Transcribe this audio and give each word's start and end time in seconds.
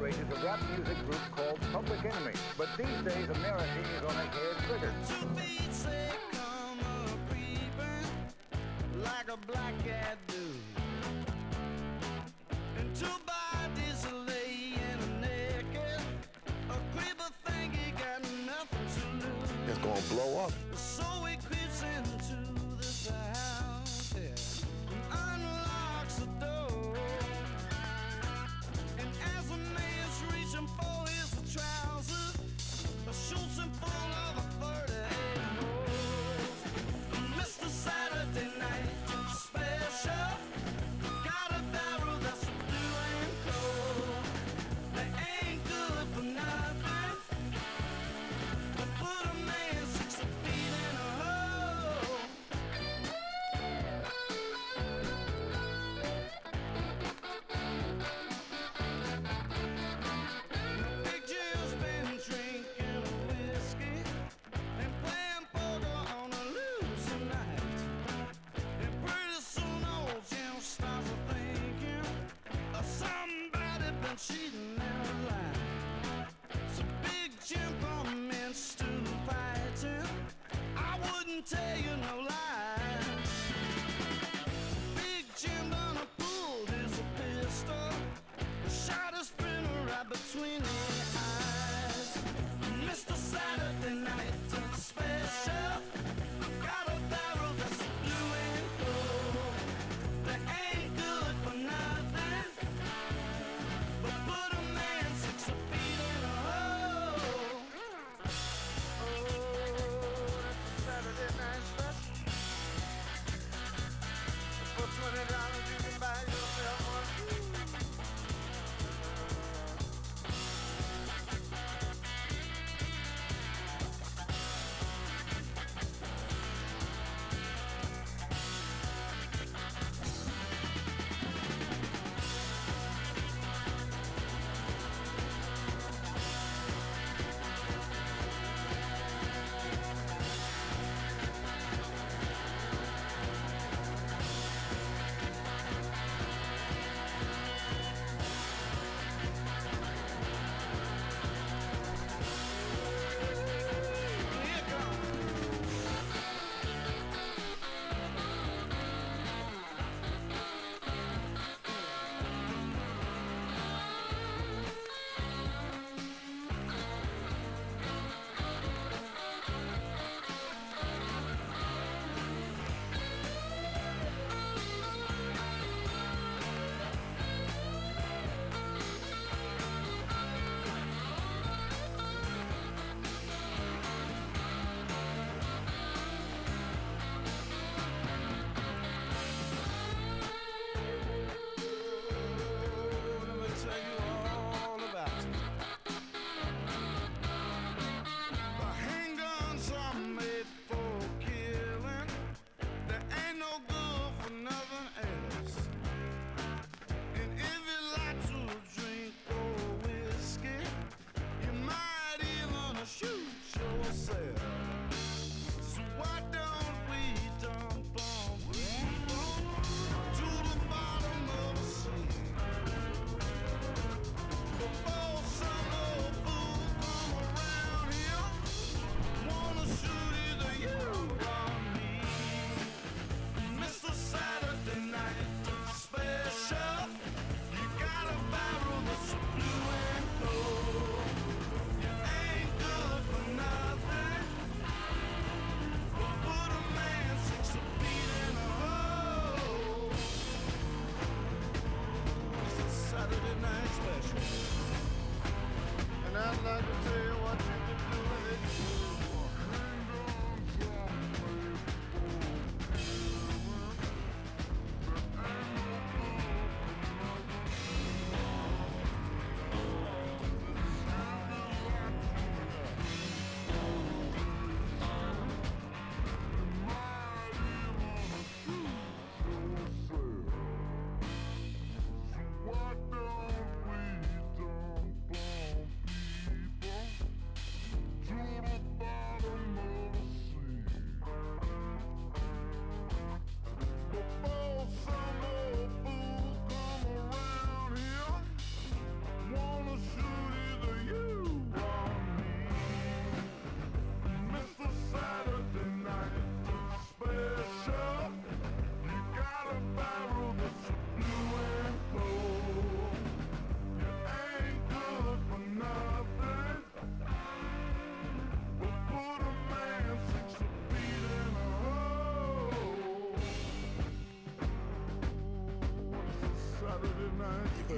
incorporated 0.00 0.32
a 0.32 0.46
rap 0.46 0.60
music 0.76 0.98
group 1.04 1.20
called 1.32 1.60
Public 1.72 2.04
Enemy. 2.04 2.32
But 2.56 2.68
these 2.78 3.02
days, 3.04 3.28
America 3.28 3.64
is 3.80 4.02
on 4.02 4.16
a 4.16 4.26
hair 4.28 4.54
trigger. 4.66 4.92
Two 5.06 5.26
feet 5.36 5.70
come 6.32 6.78
a 6.80 7.30
creeping, 7.30 9.02
like 9.02 9.28
a 9.30 9.36
black 9.46 9.74
cat 9.84 10.29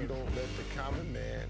you 0.03 0.09
don't 0.09 0.35
let 0.35 0.49
the 0.57 0.65
common 0.77 1.13
man 1.13 1.47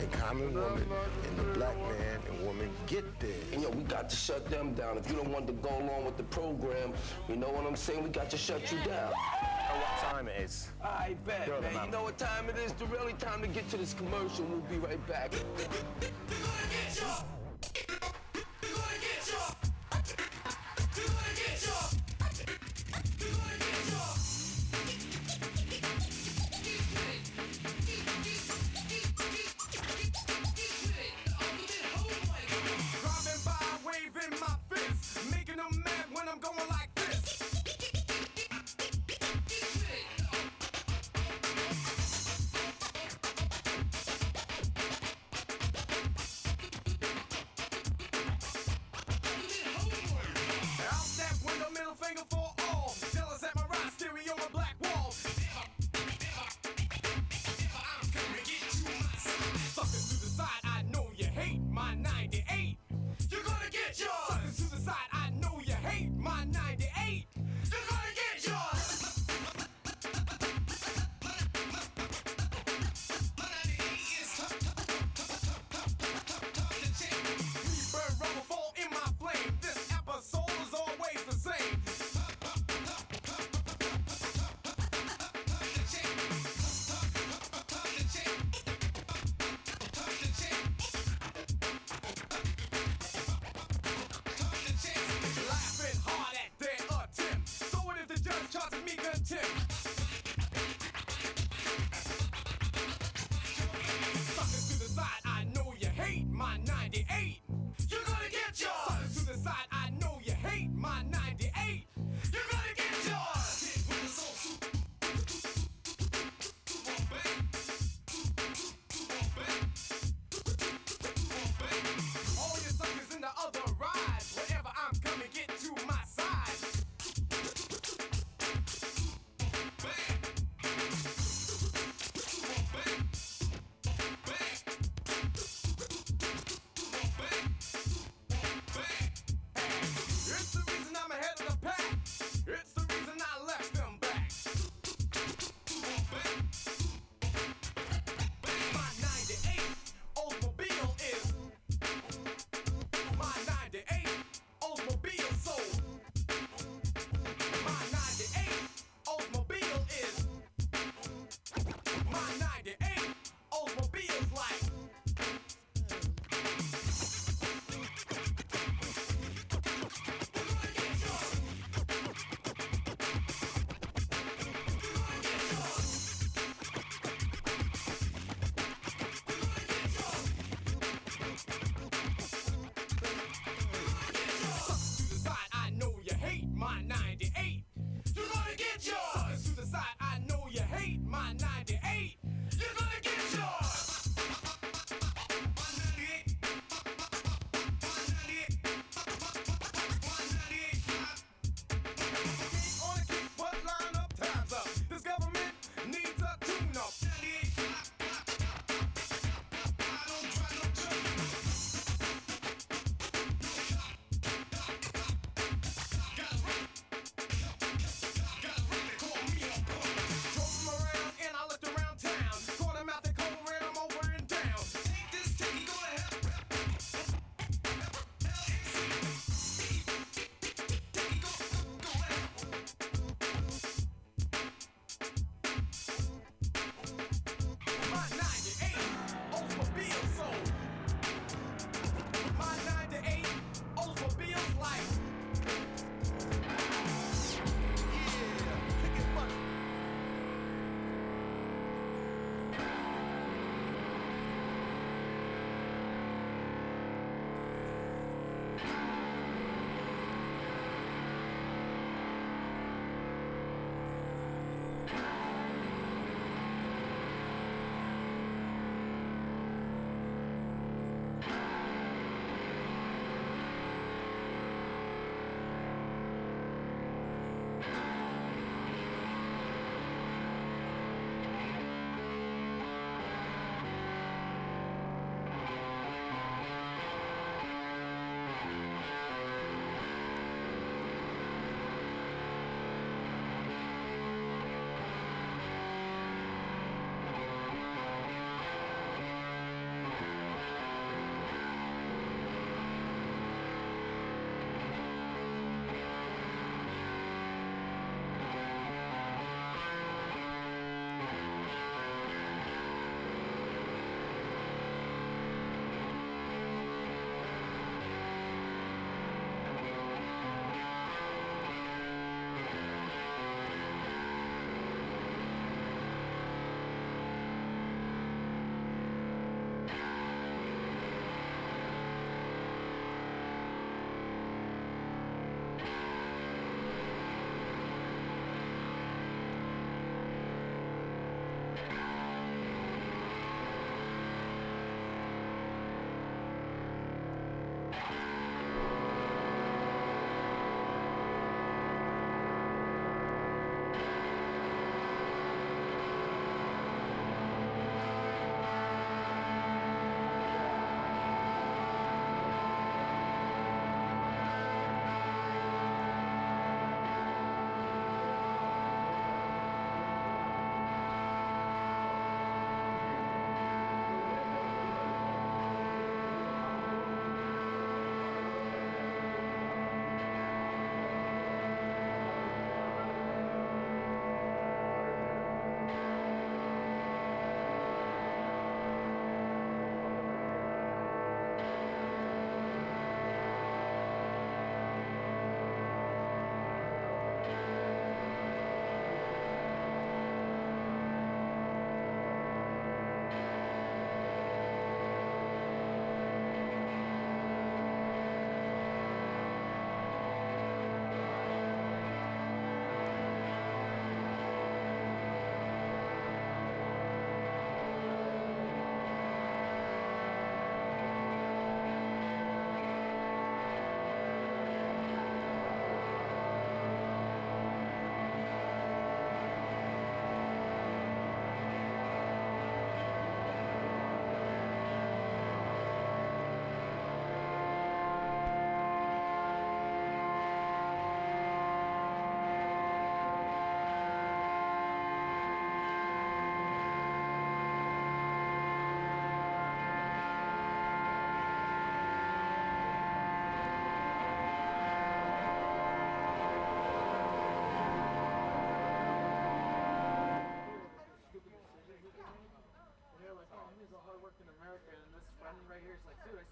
and 0.00 0.10
common 0.10 0.52
woman 0.52 0.84
and 1.28 1.38
the 1.38 1.44
black 1.54 1.76
man 1.76 2.18
and 2.28 2.44
woman 2.44 2.68
get 2.88 3.04
there. 3.20 3.30
And, 3.52 3.62
yo, 3.62 3.70
we 3.70 3.84
got 3.84 4.10
to 4.10 4.16
shut 4.16 4.50
them 4.50 4.74
down. 4.74 4.98
If 4.98 5.08
you 5.08 5.14
don't 5.14 5.28
want 5.28 5.46
to 5.46 5.52
go 5.52 5.68
along 5.68 6.04
with 6.04 6.16
the 6.16 6.24
program, 6.24 6.92
you 7.28 7.36
know 7.36 7.48
what 7.48 7.64
I'm 7.64 7.76
saying? 7.76 8.02
We 8.02 8.10
got 8.10 8.28
to 8.30 8.36
shut 8.36 8.72
you 8.72 8.78
down. 8.78 9.12
Oh, 9.14 9.76
what 9.76 10.12
time 10.12 10.26
it 10.26 10.40
is? 10.40 10.68
I 10.82 11.14
bet, 11.24 11.46
Girl, 11.46 11.62
man. 11.62 11.84
You 11.84 11.92
know 11.92 12.02
what 12.02 12.18
time 12.18 12.48
it 12.48 12.56
is? 12.58 12.72
The 12.72 12.86
really 12.86 13.12
time 13.14 13.40
to 13.40 13.46
get 13.48 13.68
to 13.70 13.76
this 13.76 13.94
commercial. 13.94 14.46
We'll 14.46 14.60
be 14.60 14.78
right 14.78 15.06
back. 15.06 15.32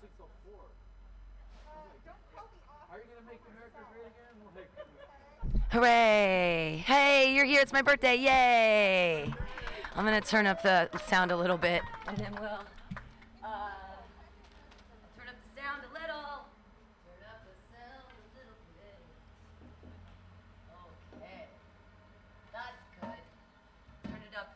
six 0.01 0.13
oh 0.21 0.25
four. 0.45 0.61
Hooray! 5.71 6.83
Hey, 6.87 7.35
you're 7.35 7.45
here. 7.45 7.61
It's 7.61 7.73
my 7.73 7.83
birthday. 7.83 8.17
Yay! 8.17 9.33
I'm 9.95 10.05
gonna 10.05 10.21
turn 10.21 10.47
up 10.47 10.63
the 10.63 10.89
sound 11.07 11.31
a 11.31 11.37
little 11.37 11.59
bit, 11.59 11.83
and 12.07 12.17
then 12.17 12.33
we'll 12.41 12.45
uh, 12.45 13.71
turn 15.17 15.29
up 15.29 15.37
the 15.45 15.61
sound 15.61 15.83
a 15.83 15.93
little. 15.93 16.47
Turn 17.05 17.29
up 17.29 17.45
the 17.45 17.55
sound 17.69 18.09
a 18.17 18.25
little 18.39 18.57
bit. 18.79 18.97
Okay, 21.19 21.45
that's 22.53 22.81
good. 23.01 23.21
Turn 24.11 24.23
it 24.31 24.37
up. 24.39 24.49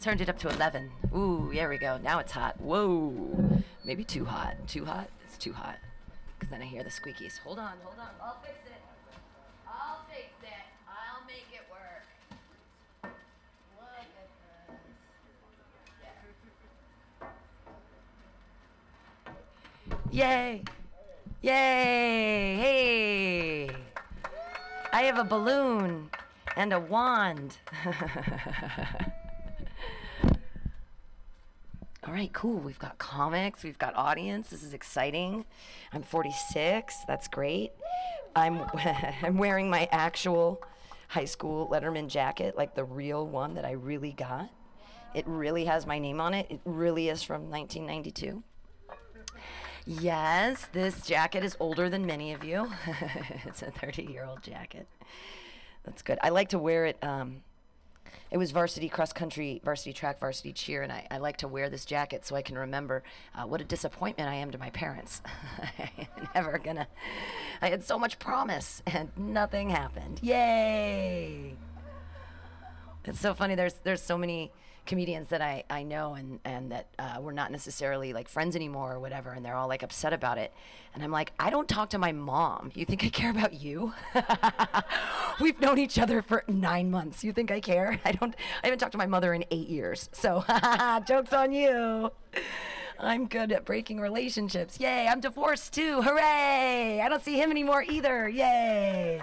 Turned 0.00 0.20
it 0.20 0.28
up 0.28 0.38
to 0.38 0.48
11. 0.48 0.90
Ooh, 1.14 1.50
there 1.52 1.68
we 1.68 1.78
go. 1.78 1.98
Now 1.98 2.18
it's 2.18 2.32
hot. 2.32 2.60
Whoa 2.60 3.43
maybe 3.84 4.04
too 4.04 4.24
hot. 4.24 4.56
Too 4.66 4.84
hot? 4.84 5.08
It's 5.26 5.38
too 5.38 5.52
hot. 5.52 5.76
Cause 6.40 6.48
then 6.50 6.62
I 6.62 6.64
hear 6.64 6.82
the 6.82 6.90
squeakies. 6.90 7.38
Hold 7.38 7.58
on, 7.58 7.72
hold 7.82 7.98
on. 7.98 8.08
I'll 8.22 8.38
fix 8.42 8.58
it. 8.66 8.82
I'll 9.66 10.04
fix 10.08 10.28
it. 10.42 10.48
I'll 10.88 11.24
make 11.26 11.46
it 11.52 11.62
work. 11.70 12.04
Look 13.02 13.12
at 13.98 14.08
this. 20.10 20.12
Yeah. 20.12 20.28
Yay! 20.28 20.62
Yay! 21.42 22.56
Hey! 22.56 23.70
I 24.92 25.02
have 25.02 25.18
a 25.18 25.24
balloon 25.24 26.10
and 26.56 26.72
a 26.72 26.80
wand. 26.80 27.58
All 32.03 32.03
right, 32.14 32.32
cool. 32.32 32.58
We've 32.58 32.78
got 32.78 32.98
comics, 32.98 33.64
we've 33.64 33.78
got 33.78 33.94
audience. 33.96 34.48
This 34.48 34.62
is 34.62 34.72
exciting. 34.72 35.44
I'm 35.92 36.02
46. 36.02 36.96
That's 37.08 37.28
great. 37.28 37.72
I'm 38.36 38.62
I'm 39.22 39.36
wearing 39.36 39.68
my 39.68 39.88
actual 39.90 40.62
high 41.08 41.24
school 41.24 41.68
Letterman 41.68 42.08
jacket, 42.08 42.56
like 42.56 42.74
the 42.74 42.84
real 42.84 43.26
one 43.26 43.54
that 43.54 43.64
I 43.64 43.72
really 43.72 44.12
got. 44.12 44.48
It 45.14 45.26
really 45.26 45.64
has 45.64 45.86
my 45.86 45.98
name 45.98 46.20
on 46.20 46.34
it. 46.34 46.46
It 46.50 46.60
really 46.64 47.08
is 47.08 47.22
from 47.22 47.50
1992. 47.50 48.42
Yes, 49.86 50.66
this 50.72 51.06
jacket 51.06 51.44
is 51.44 51.56
older 51.60 51.90
than 51.90 52.06
many 52.06 52.32
of 52.32 52.42
you. 52.42 52.70
it's 53.44 53.62
a 53.62 53.70
30 53.70 54.04
year 54.04 54.24
old 54.24 54.42
jacket. 54.42 54.86
That's 55.84 56.02
good. 56.02 56.18
I 56.22 56.30
like 56.30 56.48
to 56.50 56.58
wear 56.58 56.86
it. 56.86 56.96
Um, 57.02 57.42
it 58.30 58.38
was 58.38 58.50
varsity 58.50 58.88
cross 58.88 59.12
country, 59.12 59.60
varsity 59.64 59.92
track, 59.92 60.18
varsity 60.18 60.52
cheer, 60.52 60.82
and 60.82 60.92
I, 60.92 61.06
I 61.10 61.18
like 61.18 61.38
to 61.38 61.48
wear 61.48 61.68
this 61.68 61.84
jacket 61.84 62.26
so 62.26 62.36
I 62.36 62.42
can 62.42 62.56
remember 62.56 63.02
uh, 63.34 63.42
what 63.42 63.60
a 63.60 63.64
disappointment 63.64 64.28
I 64.28 64.34
am 64.34 64.50
to 64.50 64.58
my 64.58 64.70
parents. 64.70 65.22
I'm 65.78 66.28
never 66.34 66.58
gonna. 66.58 66.86
I 67.62 67.68
had 67.68 67.84
so 67.84 67.98
much 67.98 68.18
promise 68.18 68.82
and 68.86 69.10
nothing 69.16 69.70
happened. 69.70 70.20
Yay! 70.22 71.54
It's 73.04 73.20
so 73.20 73.34
funny. 73.34 73.54
There's 73.54 73.74
there's 73.84 74.02
so 74.02 74.16
many 74.16 74.50
comedians 74.86 75.28
that 75.28 75.40
I, 75.40 75.64
I 75.70 75.82
know 75.82 76.14
and 76.14 76.40
and 76.44 76.72
that 76.72 76.86
uh, 76.98 77.16
we're 77.20 77.32
not 77.32 77.50
necessarily 77.50 78.12
like 78.12 78.28
friends 78.28 78.54
anymore 78.56 78.92
or 78.92 79.00
whatever, 79.00 79.32
and 79.32 79.44
they're 79.44 79.54
all 79.54 79.68
like 79.68 79.82
upset 79.82 80.12
about 80.12 80.38
it. 80.38 80.52
And 80.94 81.02
I'm 81.02 81.10
like, 81.10 81.32
I 81.38 81.50
don't 81.50 81.68
talk 81.68 81.90
to 81.90 81.98
my 81.98 82.12
mom. 82.12 82.70
You 82.74 82.84
think 82.84 83.04
I 83.04 83.08
care 83.08 83.30
about 83.30 83.54
you? 83.54 83.92
We've 85.40 85.58
known 85.60 85.78
each 85.78 85.98
other 85.98 86.22
for 86.22 86.44
nine 86.46 86.90
months. 86.90 87.24
You 87.24 87.32
think 87.32 87.50
I 87.50 87.60
care? 87.60 88.00
I 88.04 88.12
don't. 88.12 88.34
I 88.62 88.66
haven't 88.66 88.78
talked 88.78 88.92
to 88.92 88.98
my 88.98 89.06
mother 89.06 89.34
in 89.34 89.44
eight 89.50 89.68
years. 89.68 90.08
So 90.12 90.44
jokes 91.06 91.32
on 91.32 91.52
you. 91.52 92.10
I'm 92.98 93.26
good 93.26 93.50
at 93.50 93.64
breaking 93.64 94.00
relationships. 94.00 94.78
Yay! 94.78 95.08
I'm 95.08 95.20
divorced 95.20 95.72
too. 95.72 96.00
Hooray! 96.02 97.00
I 97.00 97.08
don't 97.08 97.24
see 97.24 97.40
him 97.40 97.50
anymore 97.50 97.82
either. 97.82 98.28
Yay! 98.28 99.20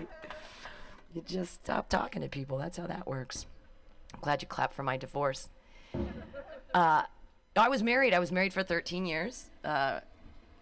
You 1.13 1.23
just 1.25 1.63
stop 1.63 1.89
talking 1.89 2.21
to 2.21 2.27
people. 2.27 2.57
That's 2.57 2.77
how 2.77 2.87
that 2.87 3.07
works. 3.07 3.45
Glad 4.21 4.41
you 4.41 4.47
clapped 4.47 4.73
for 4.73 4.83
my 4.83 4.97
divorce. 4.97 5.49
Uh, 6.73 7.03
I 7.55 7.69
was 7.69 7.83
married. 7.83 8.13
I 8.13 8.19
was 8.19 8.31
married 8.31 8.53
for 8.53 8.63
13 8.63 9.05
years. 9.05 9.49
Uh, 9.63 9.99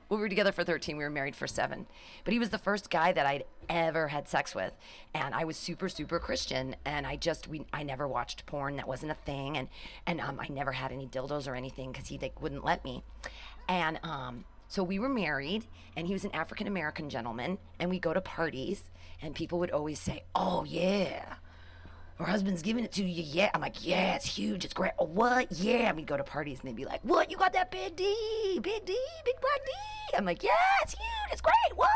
we 0.09 0.17
were 0.17 0.29
together 0.29 0.51
for 0.51 0.63
13. 0.63 0.97
We 0.97 1.03
were 1.03 1.09
married 1.09 1.35
for 1.35 1.45
seven. 1.45 1.85
But 2.23 2.33
he 2.33 2.39
was 2.39 2.49
the 2.49 2.57
first 2.57 2.89
guy 2.89 3.11
that 3.11 3.25
I'd 3.25 3.43
ever 3.69 4.07
had 4.07 4.27
sex 4.27 4.55
with, 4.55 4.73
and 5.13 5.35
I 5.35 5.43
was 5.43 5.55
super, 5.55 5.87
super 5.87 6.19
Christian. 6.19 6.75
And 6.83 7.05
I 7.05 7.15
just, 7.15 7.47
we, 7.47 7.65
I 7.71 7.83
never 7.83 8.07
watched 8.07 8.45
porn. 8.47 8.77
That 8.77 8.87
wasn't 8.87 9.11
a 9.11 9.15
thing. 9.15 9.57
And 9.57 9.69
and 10.07 10.19
um, 10.19 10.39
I 10.39 10.47
never 10.49 10.71
had 10.71 10.91
any 10.91 11.05
dildos 11.07 11.47
or 11.47 11.53
anything 11.53 11.91
because 11.91 12.07
he 12.07 12.17
like 12.17 12.41
wouldn't 12.41 12.65
let 12.65 12.83
me. 12.83 13.03
And 13.67 13.99
um, 14.01 14.45
so 14.67 14.83
we 14.83 14.97
were 14.97 15.09
married, 15.09 15.65
and 15.95 16.07
he 16.07 16.13
was 16.13 16.25
an 16.25 16.31
African 16.33 16.65
American 16.65 17.09
gentleman. 17.09 17.59
And 17.79 17.91
we 17.91 17.99
go 17.99 18.13
to 18.13 18.21
parties, 18.21 18.89
and 19.21 19.35
people 19.35 19.59
would 19.59 19.71
always 19.71 19.99
say, 19.99 20.23
"Oh 20.33 20.63
yeah." 20.63 21.35
Her 22.19 22.25
husband's 22.25 22.61
giving 22.61 22.83
it 22.83 22.91
to 22.93 23.03
you. 23.03 23.23
Yeah. 23.23 23.49
I'm 23.53 23.61
like, 23.61 23.85
yeah, 23.85 24.15
it's 24.15 24.25
huge. 24.25 24.65
It's 24.65 24.73
great. 24.73 24.91
Oh, 24.99 25.05
what? 25.05 25.51
Yeah. 25.51 25.87
And 25.87 25.97
we 25.97 26.03
go 26.03 26.17
to 26.17 26.23
parties 26.23 26.59
and 26.59 26.67
they'd 26.67 26.75
be 26.75 26.85
like, 26.85 26.99
what? 27.03 27.31
You 27.31 27.37
got 27.37 27.53
that 27.53 27.71
big 27.71 27.95
D, 27.95 28.59
big 28.61 28.85
D, 28.85 28.97
big 29.23 29.35
black 29.39 29.65
D. 29.65 29.71
I'm 30.17 30.25
like, 30.25 30.43
yeah, 30.43 30.49
it's 30.83 30.93
huge. 30.93 31.31
It's 31.31 31.41
great. 31.41 31.53
What? 31.75 31.89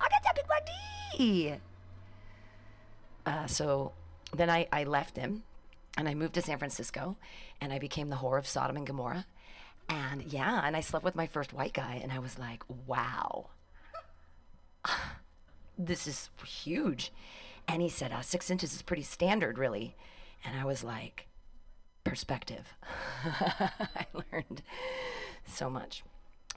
I 0.00 0.08
got 0.08 0.22
that 0.22 0.34
big 0.36 0.46
black 0.46 0.68
D. 1.16 1.54
Uh, 3.26 3.46
so 3.46 3.92
then 4.36 4.48
I, 4.48 4.68
I 4.72 4.84
left 4.84 5.16
him 5.16 5.42
and 5.96 6.08
I 6.08 6.14
moved 6.14 6.34
to 6.34 6.42
San 6.42 6.58
Francisco 6.58 7.16
and 7.60 7.72
I 7.72 7.80
became 7.80 8.10
the 8.10 8.16
whore 8.16 8.38
of 8.38 8.46
Sodom 8.46 8.76
and 8.76 8.86
Gomorrah. 8.86 9.26
And 9.88 10.22
yeah, 10.32 10.60
and 10.64 10.76
I 10.76 10.80
slept 10.80 11.04
with 11.04 11.16
my 11.16 11.26
first 11.26 11.52
white 11.52 11.72
guy 11.72 11.98
and 12.02 12.12
I 12.12 12.20
was 12.20 12.38
like, 12.38 12.62
wow, 12.86 13.48
this 15.78 16.06
is 16.06 16.30
huge. 16.44 17.10
And 17.68 17.82
he 17.82 17.90
said, 17.90 18.12
uh, 18.12 18.22
six 18.22 18.50
inches 18.50 18.74
is 18.74 18.82
pretty 18.82 19.02
standard, 19.02 19.58
really. 19.58 19.94
And 20.44 20.58
I 20.58 20.64
was 20.64 20.82
like, 20.82 21.28
perspective. 22.02 22.74
I 23.24 24.06
learned 24.32 24.62
so 25.46 25.68
much. 25.68 26.02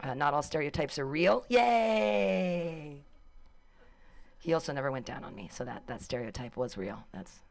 Uh, 0.02 0.14
not 0.14 0.34
all 0.34 0.42
stereotypes 0.42 0.98
are 0.98 1.06
real. 1.06 1.46
Yay! 1.50 3.02
He 4.40 4.54
also 4.54 4.74
never 4.74 4.92
went 4.92 5.06
down 5.06 5.24
on 5.24 5.36
me, 5.36 5.50
so 5.52 5.64
that, 5.66 5.86
that 5.88 6.02
stereotype 6.02 6.58
was 6.58 6.78
real. 6.78 7.04
That's 7.14 7.42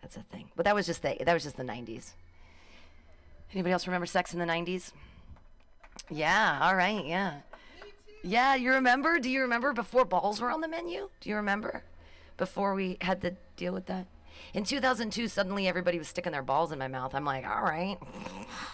that's 0.00 0.16
a 0.16 0.22
thing. 0.22 0.50
But 0.56 0.64
that 0.64 0.74
was 0.74 0.86
just 0.86 1.02
the 1.02 1.16
that 1.24 1.32
was 1.34 1.42
just 1.42 1.56
the 1.56 1.62
90s. 1.62 2.12
Anybody 3.52 3.72
else 3.72 3.86
remember 3.86 4.06
sex 4.06 4.32
in 4.32 4.40
the 4.40 4.46
90s? 4.46 4.92
Yeah. 6.10 6.58
All 6.62 6.74
right. 6.74 7.04
Yeah. 7.04 7.40
Yeah. 8.22 8.54
You 8.54 8.72
remember? 8.72 9.18
Do 9.18 9.28
you 9.28 9.42
remember 9.42 9.72
before 9.72 10.04
balls 10.04 10.40
were 10.40 10.50
on 10.50 10.60
the 10.60 10.68
menu? 10.68 11.10
Do 11.20 11.30
you 11.30 11.36
remember? 11.36 11.84
Before 12.42 12.74
we 12.74 12.96
had 13.00 13.20
to 13.20 13.30
deal 13.54 13.72
with 13.72 13.86
that. 13.86 14.04
In 14.52 14.64
2002, 14.64 15.28
suddenly 15.28 15.68
everybody 15.68 15.96
was 15.96 16.08
sticking 16.08 16.32
their 16.32 16.42
balls 16.42 16.72
in 16.72 16.78
my 16.80 16.88
mouth. 16.88 17.14
I'm 17.14 17.24
like, 17.24 17.46
all 17.46 17.62
right, 17.62 17.96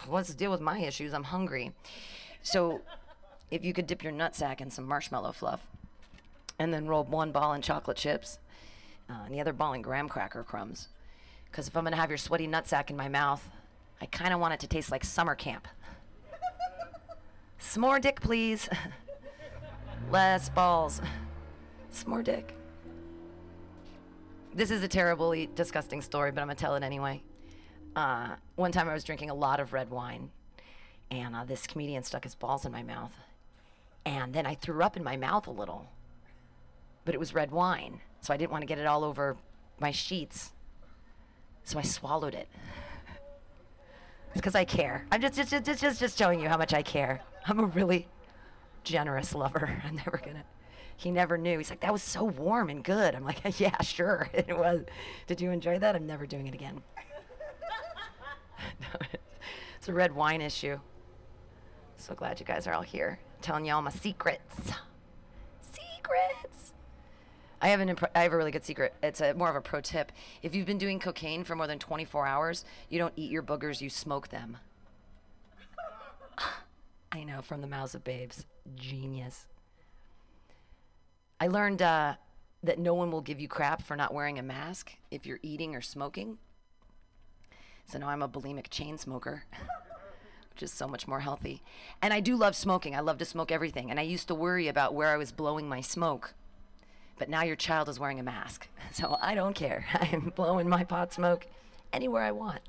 let's 0.08 0.34
deal 0.34 0.50
with 0.50 0.62
my 0.62 0.78
issues. 0.78 1.12
I'm 1.12 1.24
hungry. 1.24 1.72
So, 2.40 2.80
if 3.50 3.66
you 3.66 3.74
could 3.74 3.86
dip 3.86 4.02
your 4.02 4.14
nutsack 4.14 4.62
in 4.62 4.70
some 4.70 4.86
marshmallow 4.86 5.32
fluff 5.32 5.60
and 6.58 6.72
then 6.72 6.86
roll 6.86 7.04
one 7.04 7.30
ball 7.30 7.52
in 7.52 7.60
chocolate 7.60 7.98
chips 7.98 8.38
uh, 9.10 9.24
and 9.26 9.34
the 9.34 9.40
other 9.42 9.52
ball 9.52 9.74
in 9.74 9.82
graham 9.82 10.08
cracker 10.08 10.42
crumbs. 10.42 10.88
Because 11.50 11.68
if 11.68 11.76
I'm 11.76 11.84
going 11.84 11.92
to 11.92 12.00
have 12.00 12.10
your 12.10 12.16
sweaty 12.16 12.48
nutsack 12.48 12.88
in 12.88 12.96
my 12.96 13.10
mouth, 13.10 13.46
I 14.00 14.06
kind 14.06 14.32
of 14.32 14.40
want 14.40 14.54
it 14.54 14.60
to 14.60 14.66
taste 14.66 14.90
like 14.90 15.04
summer 15.04 15.34
camp. 15.34 15.68
S'more 17.60 18.00
dick, 18.00 18.22
please. 18.22 18.66
Less 20.10 20.48
balls. 20.48 21.02
S'more 21.92 22.24
dick. 22.24 22.57
This 24.58 24.72
is 24.72 24.82
a 24.82 24.88
terribly 24.88 25.48
disgusting 25.54 26.02
story, 26.02 26.32
but 26.32 26.40
I'm 26.40 26.48
gonna 26.48 26.56
tell 26.56 26.74
it 26.74 26.82
anyway. 26.82 27.22
Uh, 27.94 28.30
one 28.56 28.72
time 28.72 28.88
I 28.88 28.92
was 28.92 29.04
drinking 29.04 29.30
a 29.30 29.34
lot 29.34 29.60
of 29.60 29.72
red 29.72 29.88
wine, 29.88 30.32
and 31.12 31.36
uh, 31.36 31.44
this 31.44 31.64
comedian 31.64 32.02
stuck 32.02 32.24
his 32.24 32.34
balls 32.34 32.66
in 32.66 32.72
my 32.72 32.82
mouth, 32.82 33.12
and 34.04 34.34
then 34.34 34.46
I 34.46 34.56
threw 34.56 34.82
up 34.82 34.96
in 34.96 35.04
my 35.04 35.16
mouth 35.16 35.46
a 35.46 35.52
little. 35.52 35.88
But 37.04 37.14
it 37.14 37.18
was 37.18 37.34
red 37.34 37.52
wine, 37.52 38.00
so 38.20 38.34
I 38.34 38.36
didn't 38.36 38.50
want 38.50 38.62
to 38.62 38.66
get 38.66 38.80
it 38.80 38.86
all 38.86 39.04
over 39.04 39.36
my 39.78 39.92
sheets. 39.92 40.50
So 41.62 41.78
I 41.78 41.82
swallowed 41.82 42.34
it. 42.34 42.48
It's 44.30 44.40
because 44.40 44.56
I 44.56 44.64
care. 44.64 45.06
I'm 45.12 45.20
just, 45.20 45.34
just, 45.36 45.50
just, 45.50 45.80
just, 45.80 46.00
just 46.00 46.18
showing 46.18 46.40
you 46.40 46.48
how 46.48 46.56
much 46.56 46.74
I 46.74 46.82
care. 46.82 47.20
I'm 47.46 47.60
a 47.60 47.66
really 47.66 48.08
generous 48.82 49.36
lover. 49.36 49.80
I'm 49.84 49.94
never 49.94 50.20
gonna 50.20 50.42
he 50.98 51.12
never 51.12 51.38
knew. 51.38 51.58
He's 51.58 51.70
like, 51.70 51.80
that 51.80 51.92
was 51.92 52.02
so 52.02 52.24
warm 52.24 52.68
and 52.70 52.82
good. 52.82 53.14
I'm 53.14 53.24
like, 53.24 53.40
yeah, 53.60 53.80
sure, 53.82 54.28
it 54.34 54.58
was. 54.58 54.82
Did 55.28 55.40
you 55.40 55.52
enjoy 55.52 55.78
that? 55.78 55.94
I'm 55.94 56.06
never 56.06 56.26
doing 56.26 56.48
it 56.48 56.54
again. 56.54 56.82
it's 59.78 59.88
a 59.88 59.92
red 59.92 60.14
wine 60.14 60.40
issue. 60.40 60.78
So 61.96 62.14
glad 62.14 62.40
you 62.40 62.46
guys 62.46 62.66
are 62.66 62.74
all 62.74 62.82
here, 62.82 63.20
telling 63.40 63.64
you 63.64 63.72
all 63.72 63.80
my 63.80 63.92
secrets. 63.92 64.72
Secrets. 65.60 66.72
I 67.62 67.68
have 67.68 67.78
an 67.78 67.96
I 68.16 68.22
have 68.24 68.32
a 68.32 68.36
really 68.36 68.50
good 68.50 68.64
secret. 68.64 68.92
It's 69.00 69.20
a 69.20 69.34
more 69.34 69.48
of 69.48 69.56
a 69.56 69.60
pro 69.60 69.80
tip. 69.80 70.10
If 70.42 70.52
you've 70.56 70.66
been 70.66 70.78
doing 70.78 70.98
cocaine 70.98 71.44
for 71.44 71.54
more 71.54 71.68
than 71.68 71.78
24 71.78 72.26
hours, 72.26 72.64
you 72.88 72.98
don't 72.98 73.14
eat 73.14 73.30
your 73.30 73.42
boogers, 73.44 73.80
you 73.80 73.88
smoke 73.88 74.28
them. 74.28 74.56
I 77.12 77.22
know 77.22 77.40
from 77.40 77.60
the 77.60 77.68
mouths 77.68 77.94
of 77.94 78.02
babes. 78.02 78.46
Genius. 78.74 79.46
I 81.40 81.46
learned 81.46 81.82
uh, 81.82 82.14
that 82.62 82.78
no 82.78 82.94
one 82.94 83.10
will 83.10 83.20
give 83.20 83.40
you 83.40 83.48
crap 83.48 83.82
for 83.82 83.96
not 83.96 84.12
wearing 84.12 84.38
a 84.38 84.42
mask 84.42 84.92
if 85.10 85.24
you're 85.24 85.38
eating 85.42 85.74
or 85.74 85.80
smoking. 85.80 86.38
So 87.86 87.98
now 87.98 88.08
I'm 88.08 88.22
a 88.22 88.28
bulimic 88.28 88.68
chain 88.70 88.98
smoker, 88.98 89.44
which 90.50 90.62
is 90.62 90.72
so 90.72 90.88
much 90.88 91.06
more 91.06 91.20
healthy. 91.20 91.62
And 92.02 92.12
I 92.12 92.20
do 92.20 92.36
love 92.36 92.56
smoking. 92.56 92.94
I 92.94 93.00
love 93.00 93.18
to 93.18 93.24
smoke 93.24 93.52
everything. 93.52 93.90
And 93.90 94.00
I 94.00 94.02
used 94.02 94.28
to 94.28 94.34
worry 94.34 94.68
about 94.68 94.94
where 94.94 95.08
I 95.08 95.16
was 95.16 95.32
blowing 95.32 95.68
my 95.68 95.80
smoke. 95.80 96.34
But 97.18 97.28
now 97.28 97.42
your 97.42 97.56
child 97.56 97.88
is 97.88 97.98
wearing 97.98 98.20
a 98.20 98.24
mask. 98.24 98.68
So 98.90 99.18
I 99.20 99.34
don't 99.34 99.54
care. 99.54 99.84
I'm 99.94 100.32
blowing 100.34 100.66
my 100.66 100.82
pot 100.82 101.12
smoke 101.12 101.46
anywhere 101.92 102.22
I 102.22 102.30
want 102.30 102.60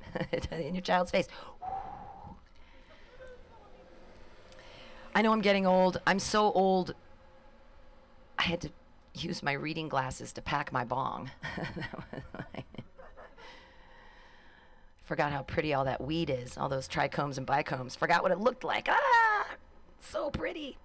in 0.52 0.76
your 0.76 0.82
child's 0.82 1.12
face. 1.12 1.30
I 5.16 5.22
know 5.22 5.32
I'm 5.32 5.42
getting 5.42 5.66
old. 5.66 6.02
I'm 6.06 6.20
so 6.20 6.52
old. 6.52 6.94
I 8.40 8.44
had 8.44 8.62
to 8.62 8.70
use 9.14 9.44
my 9.44 9.52
reading 9.52 9.90
glasses 9.90 10.32
to 10.34 10.42
pack 10.42 10.72
my 10.72 10.86
bong. 10.86 11.30
Forgot 15.04 15.34
how 15.34 15.42
pretty 15.42 15.74
all 15.74 15.84
that 15.86 16.00
weed 16.00 16.30
is, 16.30 16.58
all 16.58 16.70
those 16.70 16.88
trichomes 16.88 17.38
and 17.38 17.46
bicombs. 17.46 17.98
Forgot 17.98 18.24
what 18.24 18.32
it 18.32 18.40
looked 18.40 18.64
like. 18.64 18.88
Ah, 18.90 19.48
so 20.00 20.30
pretty. 20.30 20.78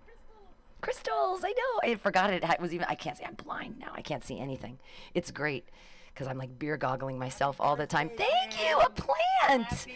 Crystals, 0.81 1.45
I 1.45 1.51
know. 1.51 1.81
I 1.91 1.95
forgot 1.95 2.33
it 2.33 2.43
ha- 2.43 2.57
was 2.61 2.75
even. 2.75 2.87
I 2.91 2.97
can't 2.97 3.17
see. 3.17 3.25
I'm 3.25 3.35
blind 3.35 3.79
now. 3.79 3.93
I 3.95 4.03
can't 4.03 4.25
see 4.25 4.41
anything. 4.41 4.79
It's 5.15 5.31
great 5.31 5.69
because 6.13 6.27
I'm 6.27 6.39
like 6.39 6.59
beer 6.59 6.77
goggling 6.77 7.19
myself 7.19 7.57
all 7.61 7.77
the 7.77 7.87
time. 7.87 8.11
Thank 8.17 8.61
you, 8.61 8.79
a 8.81 8.91
plant. 8.91 9.87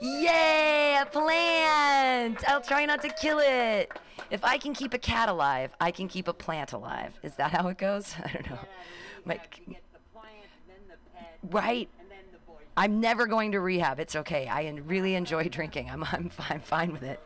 Yay, 0.00 0.96
a 1.00 1.06
plant. 1.06 2.48
I'll 2.48 2.60
try 2.62 2.86
not 2.86 3.02
to 3.02 3.08
kill 3.20 3.40
it. 3.40 3.92
If 4.32 4.42
I 4.44 4.56
can 4.56 4.72
keep 4.72 4.94
a 4.94 4.98
cat 4.98 5.28
alive, 5.28 5.74
I 5.78 5.90
can 5.90 6.08
keep 6.08 6.26
a 6.26 6.32
plant 6.32 6.72
alive. 6.72 7.12
Is 7.22 7.34
that 7.34 7.50
how 7.52 7.68
it 7.68 7.76
goes? 7.76 8.14
I 8.24 8.32
don't 8.32 8.50
know. 8.50 8.58
My, 9.26 9.38
right. 11.50 11.88
I'm 12.74 12.98
never 12.98 13.26
going 13.26 13.52
to 13.52 13.60
rehab. 13.60 14.00
It's 14.00 14.16
okay. 14.16 14.48
I 14.48 14.64
en- 14.64 14.86
really 14.86 15.16
enjoy 15.16 15.44
drinking. 15.50 15.90
I'm, 15.90 16.02
I'm, 16.04 16.30
fi- 16.30 16.54
I'm 16.54 16.60
fine 16.60 16.92
with 16.92 17.02
it. 17.02 17.20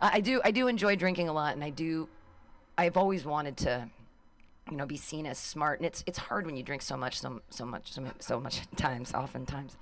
I, 0.00 0.16
I 0.16 0.20
do 0.20 0.42
I 0.44 0.50
do 0.50 0.68
enjoy 0.68 0.96
drinking 0.96 1.30
a 1.30 1.32
lot, 1.32 1.54
and 1.54 1.64
I 1.64 1.70
do. 1.70 2.10
I've 2.76 2.98
always 2.98 3.24
wanted 3.24 3.56
to, 3.58 3.88
you 4.70 4.76
know, 4.76 4.84
be 4.84 4.98
seen 4.98 5.24
as 5.24 5.38
smart, 5.38 5.80
and 5.80 5.86
it's 5.86 6.04
it's 6.06 6.18
hard 6.18 6.44
when 6.44 6.56
you 6.56 6.62
drink 6.62 6.82
so 6.82 6.94
much, 6.98 7.18
so 7.18 7.40
so 7.48 7.64
much, 7.64 7.90
so, 7.90 8.04
so 8.18 8.38
much 8.38 8.60
times, 8.76 9.14
oftentimes. 9.14 9.78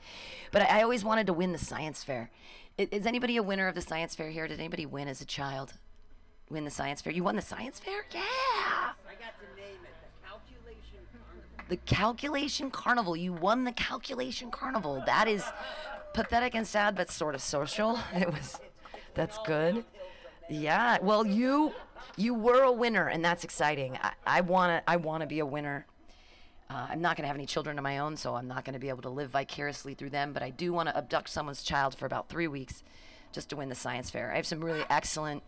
But 0.52 0.62
I, 0.62 0.78
I 0.78 0.82
always 0.84 1.04
wanted 1.04 1.26
to 1.26 1.32
win 1.32 1.50
the 1.50 1.58
science 1.58 2.04
fair. 2.04 2.30
Is 2.78 3.06
anybody 3.06 3.36
a 3.36 3.42
winner 3.42 3.66
of 3.66 3.74
the 3.74 3.82
science 3.82 4.14
fair 4.14 4.30
here? 4.30 4.46
Did 4.46 4.60
anybody 4.60 4.86
win 4.86 5.08
as 5.08 5.20
a 5.20 5.24
child? 5.24 5.74
Win 6.50 6.64
the 6.64 6.70
science 6.70 7.00
fair? 7.02 7.12
You 7.12 7.24
won 7.24 7.36
the 7.36 7.42
science 7.42 7.78
fair? 7.78 8.06
Yeah. 8.12 8.20
I 8.20 9.14
got 9.18 9.38
to 9.38 9.60
name 9.60 9.80
it 9.84 9.94
the 10.08 10.16
calculation 10.26 10.98
carnival. 11.12 11.68
The 11.68 11.76
calculation 11.76 12.70
carnival. 12.70 13.16
You 13.16 13.32
won 13.32 13.64
the 13.64 13.72
calculation 13.72 14.50
carnival. 14.50 15.02
That 15.04 15.28
is 15.28 15.44
pathetic 16.14 16.54
and 16.54 16.66
sad, 16.66 16.94
but 16.96 17.10
sort 17.10 17.34
of 17.34 17.42
social. 17.42 17.98
It 18.14 18.28
was. 18.28 18.60
That's 19.14 19.38
good. 19.44 19.84
Yeah. 20.48 20.98
Well, 21.02 21.26
you 21.26 21.74
you 22.16 22.34
were 22.34 22.62
a 22.62 22.72
winner, 22.72 23.08
and 23.08 23.24
that's 23.24 23.44
exciting. 23.44 23.98
I, 24.02 24.12
I 24.26 24.40
wanna 24.40 24.82
I 24.86 24.96
wanna 24.96 25.26
be 25.26 25.40
a 25.40 25.46
winner. 25.46 25.86
Uh, 26.70 26.86
I'm 26.90 27.00
not 27.00 27.16
gonna 27.16 27.28
have 27.28 27.36
any 27.36 27.46
children 27.46 27.78
of 27.78 27.82
my 27.82 27.98
own, 27.98 28.16
so 28.16 28.34
I'm 28.34 28.48
not 28.48 28.64
gonna 28.64 28.78
be 28.78 28.88
able 28.88 29.02
to 29.02 29.10
live 29.10 29.30
vicariously 29.30 29.94
through 29.94 30.10
them. 30.10 30.32
But 30.32 30.42
I 30.42 30.50
do 30.50 30.72
want 30.72 30.88
to 30.88 30.96
abduct 30.96 31.28
someone's 31.28 31.62
child 31.62 31.94
for 31.94 32.06
about 32.06 32.28
three 32.28 32.48
weeks, 32.48 32.82
just 33.32 33.50
to 33.50 33.56
win 33.56 33.68
the 33.68 33.74
science 33.74 34.10
fair. 34.10 34.32
I 34.32 34.36
have 34.36 34.46
some 34.46 34.64
really 34.64 34.84
excellent. 34.88 35.42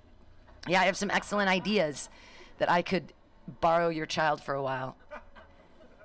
Yeah, 0.69 0.81
I 0.81 0.85
have 0.85 0.97
some 0.97 1.11
excellent 1.11 1.49
ideas 1.49 2.09
that 2.59 2.71
I 2.71 2.83
could 2.83 3.13
borrow 3.61 3.89
your 3.89 4.07
child 4.07 4.43
for 4.43 4.55
a 4.55 4.63
while 4.63 4.97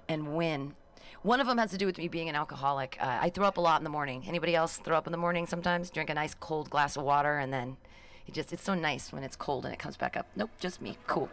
and 0.07 0.35
win. 0.35 0.75
One 1.21 1.41
of 1.41 1.47
them 1.47 1.57
has 1.57 1.71
to 1.71 1.77
do 1.77 1.85
with 1.85 1.97
me 1.97 2.07
being 2.07 2.29
an 2.29 2.35
alcoholic. 2.35 2.97
Uh, 2.99 3.17
I 3.21 3.29
throw 3.29 3.47
up 3.47 3.57
a 3.57 3.61
lot 3.61 3.79
in 3.79 3.83
the 3.83 3.89
morning. 3.89 4.23
Anybody 4.27 4.55
else 4.55 4.77
throw 4.77 4.97
up 4.97 5.07
in 5.07 5.11
the 5.11 5.17
morning 5.17 5.47
sometimes? 5.47 5.89
Drink 5.89 6.09
a 6.09 6.13
nice 6.13 6.35
cold 6.35 6.69
glass 6.69 6.97
of 6.97 7.03
water 7.03 7.39
and 7.39 7.51
then 7.51 7.77
it 8.27 8.33
just 8.33 8.53
it's 8.53 8.63
so 8.63 8.75
nice 8.75 9.11
when 9.11 9.23
it's 9.23 9.35
cold 9.35 9.65
and 9.65 9.73
it 9.73 9.79
comes 9.79 9.97
back 9.97 10.15
up. 10.15 10.27
Nope, 10.35 10.51
just 10.59 10.81
me. 10.81 10.97
Cool. 11.07 11.29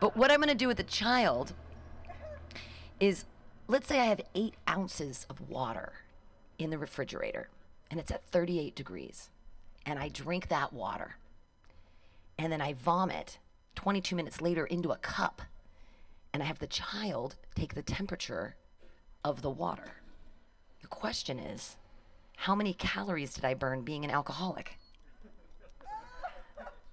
But 0.00 0.16
what 0.16 0.30
I'm 0.30 0.38
going 0.38 0.48
to 0.48 0.54
do 0.54 0.68
with 0.68 0.78
the 0.78 0.82
child 0.82 1.52
is 3.00 3.24
let's 3.68 3.86
say 3.86 4.00
I 4.00 4.06
have 4.06 4.20
8 4.34 4.54
ounces 4.68 5.26
of 5.28 5.48
water 5.48 5.92
in 6.58 6.70
the 6.70 6.78
refrigerator 6.78 7.48
and 7.90 8.00
it's 8.00 8.10
at 8.10 8.24
38 8.30 8.74
degrees 8.74 9.30
and 9.86 9.98
I 9.98 10.08
drink 10.08 10.48
that 10.48 10.72
water 10.72 11.16
and 12.38 12.52
then 12.52 12.60
I 12.60 12.72
vomit 12.74 13.38
22 13.74 14.14
minutes 14.14 14.40
later 14.40 14.66
into 14.66 14.90
a 14.90 14.96
cup 14.96 15.42
and 16.32 16.42
I 16.42 16.46
have 16.46 16.58
the 16.58 16.66
child 16.66 17.36
take 17.54 17.74
the 17.74 17.82
temperature 17.82 18.56
of 19.24 19.42
the 19.42 19.50
water. 19.50 19.92
The 20.82 20.88
question 20.88 21.38
is, 21.38 21.76
how 22.36 22.54
many 22.54 22.74
calories 22.74 23.34
did 23.34 23.44
I 23.44 23.54
burn 23.54 23.82
being 23.82 24.04
an 24.04 24.10
alcoholic? 24.10 24.78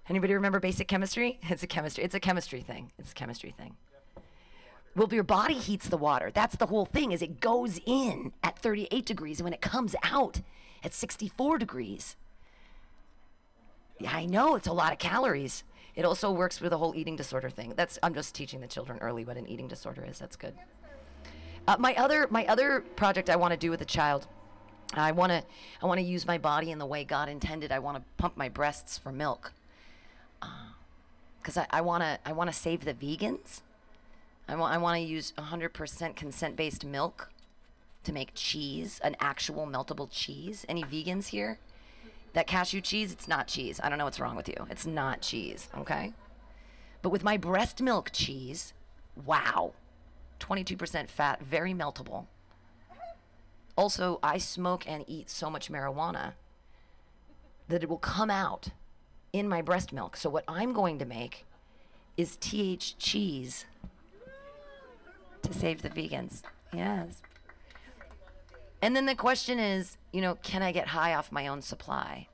Anybody 0.07 0.33
remember 0.33 0.59
basic 0.59 0.87
chemistry? 0.87 1.39
It's 1.49 1.63
a 1.63 1.67
chemistry. 1.67 2.03
It's 2.03 2.15
a 2.15 2.19
chemistry 2.19 2.61
thing. 2.61 2.91
It's 2.97 3.11
a 3.11 3.15
chemistry 3.15 3.53
thing. 3.57 3.75
Well, 4.95 5.09
your 5.11 5.23
body 5.23 5.55
heats 5.55 5.89
the 5.89 5.97
water. 5.97 6.31
That's 6.33 6.55
the 6.55 6.67
whole 6.67 6.85
thing. 6.85 7.11
Is 7.11 7.21
it 7.21 7.39
goes 7.41 7.79
in 7.85 8.31
at 8.43 8.57
38 8.57 9.05
degrees, 9.05 9.39
and 9.39 9.43
when 9.43 9.53
it 9.53 9.61
comes 9.61 9.95
out 10.03 10.41
at 10.83 10.93
64 10.93 11.57
degrees, 11.57 12.15
yeah, 13.99 14.11
I 14.13 14.25
know 14.25 14.55
it's 14.55 14.67
a 14.67 14.73
lot 14.73 14.91
of 14.91 14.99
calories. 14.99 15.63
It 15.95 16.03
also 16.03 16.31
works 16.31 16.59
with 16.59 16.71
the 16.71 16.77
whole 16.77 16.93
eating 16.95 17.15
disorder 17.15 17.49
thing. 17.49 17.73
That's 17.75 17.97
I'm 18.03 18.13
just 18.13 18.35
teaching 18.35 18.59
the 18.59 18.67
children 18.67 18.99
early 18.99 19.23
what 19.23 19.37
an 19.37 19.47
eating 19.47 19.67
disorder 19.67 20.05
is. 20.05 20.19
That's 20.19 20.35
good. 20.35 20.53
Uh, 21.67 21.77
my 21.79 21.95
other 21.95 22.27
my 22.29 22.45
other 22.47 22.81
project 22.95 23.29
I 23.29 23.37
want 23.37 23.51
to 23.51 23.57
do 23.57 23.71
with 23.71 23.81
a 23.81 23.85
child, 23.85 24.27
I 24.93 25.11
want 25.13 25.31
to 25.31 25.43
I 25.81 25.85
want 25.85 25.99
to 25.99 26.05
use 26.05 26.27
my 26.27 26.37
body 26.37 26.71
in 26.71 26.79
the 26.79 26.85
way 26.85 27.03
God 27.03 27.29
intended. 27.29 27.71
I 27.71 27.79
want 27.79 27.97
to 27.97 28.03
pump 28.17 28.35
my 28.35 28.49
breasts 28.49 28.97
for 28.97 29.11
milk. 29.11 29.53
Because 31.41 31.57
I, 31.57 31.67
I 31.69 31.81
want 31.81 32.03
to 32.03 32.19
I 32.25 32.33
want 32.33 32.51
to 32.51 32.55
save 32.55 32.83
the 32.83 32.93
vegans. 32.93 33.61
I 34.47 34.55
want 34.55 34.73
I 34.73 34.77
want 34.77 34.97
to 34.97 35.01
use 35.01 35.33
100% 35.37 36.15
consent 36.15 36.55
based 36.55 36.85
milk 36.85 37.29
to 38.03 38.13
make 38.13 38.31
cheese, 38.35 38.99
an 39.03 39.15
actual 39.19 39.65
meltable 39.65 40.07
cheese. 40.11 40.65
Any 40.69 40.83
vegans 40.83 41.27
here? 41.27 41.59
That 42.35 42.47
cashew 42.47 42.81
cheese, 42.81 43.13
it's 43.13 43.29
not 43.29 43.47
cheese. 43.47 43.79
I 43.81 43.87
don't 43.87 43.97
know 43.97 44.03
what's 44.03 44.19
wrong 44.19 44.35
with 44.35 44.49
you. 44.49 44.67
It's 44.69 44.85
not 44.85 45.21
cheese, 45.21 45.69
okay? 45.77 46.11
But 47.01 47.11
with 47.11 47.23
my 47.23 47.37
breast 47.37 47.81
milk 47.81 48.09
cheese, 48.11 48.73
wow. 49.25 49.71
22% 50.41 51.07
fat, 51.07 51.41
very 51.41 51.73
meltable. 51.73 52.25
Also, 53.77 54.19
I 54.21 54.37
smoke 54.37 54.83
and 54.85 55.05
eat 55.07 55.29
so 55.29 55.49
much 55.49 55.71
marijuana 55.71 56.33
that 57.69 57.83
it 57.83 57.89
will 57.89 57.97
come 57.97 58.29
out 58.29 58.67
in 59.31 59.47
my 59.47 59.61
breast 59.61 59.93
milk. 59.93 60.17
So, 60.17 60.29
what 60.29 60.43
I'm 60.45 60.73
going 60.73 60.99
to 60.99 61.05
make 61.05 61.45
is 62.17 62.35
THC 62.35 62.95
cheese 62.99 63.65
to 65.41 65.53
save 65.53 65.81
the 65.81 65.89
vegans. 65.89 66.41
Yes. 66.73 67.21
And 68.85 68.95
then 68.95 69.07
the 69.07 69.15
question 69.15 69.57
is, 69.57 69.97
you 70.13 70.21
know, 70.21 70.35
can 70.35 70.61
I 70.61 70.71
get 70.71 70.89
high 70.89 71.15
off 71.15 71.31
my 71.31 71.47
own 71.47 71.63
supply? 71.63 72.27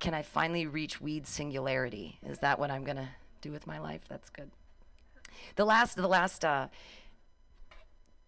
Can 0.00 0.12
I 0.12 0.20
finally 0.20 0.66
reach 0.66 1.00
weed 1.00 1.26
singularity? 1.26 2.18
Is 2.26 2.40
that 2.40 2.58
what 2.58 2.70
I'm 2.70 2.84
going 2.84 2.98
to 2.98 3.08
do 3.40 3.50
with 3.50 3.66
my 3.66 3.78
life? 3.78 4.02
That's 4.06 4.28
good. 4.28 4.50
The 5.56 5.64
last, 5.64 5.96
the 5.96 6.06
last 6.06 6.44
uh, 6.44 6.68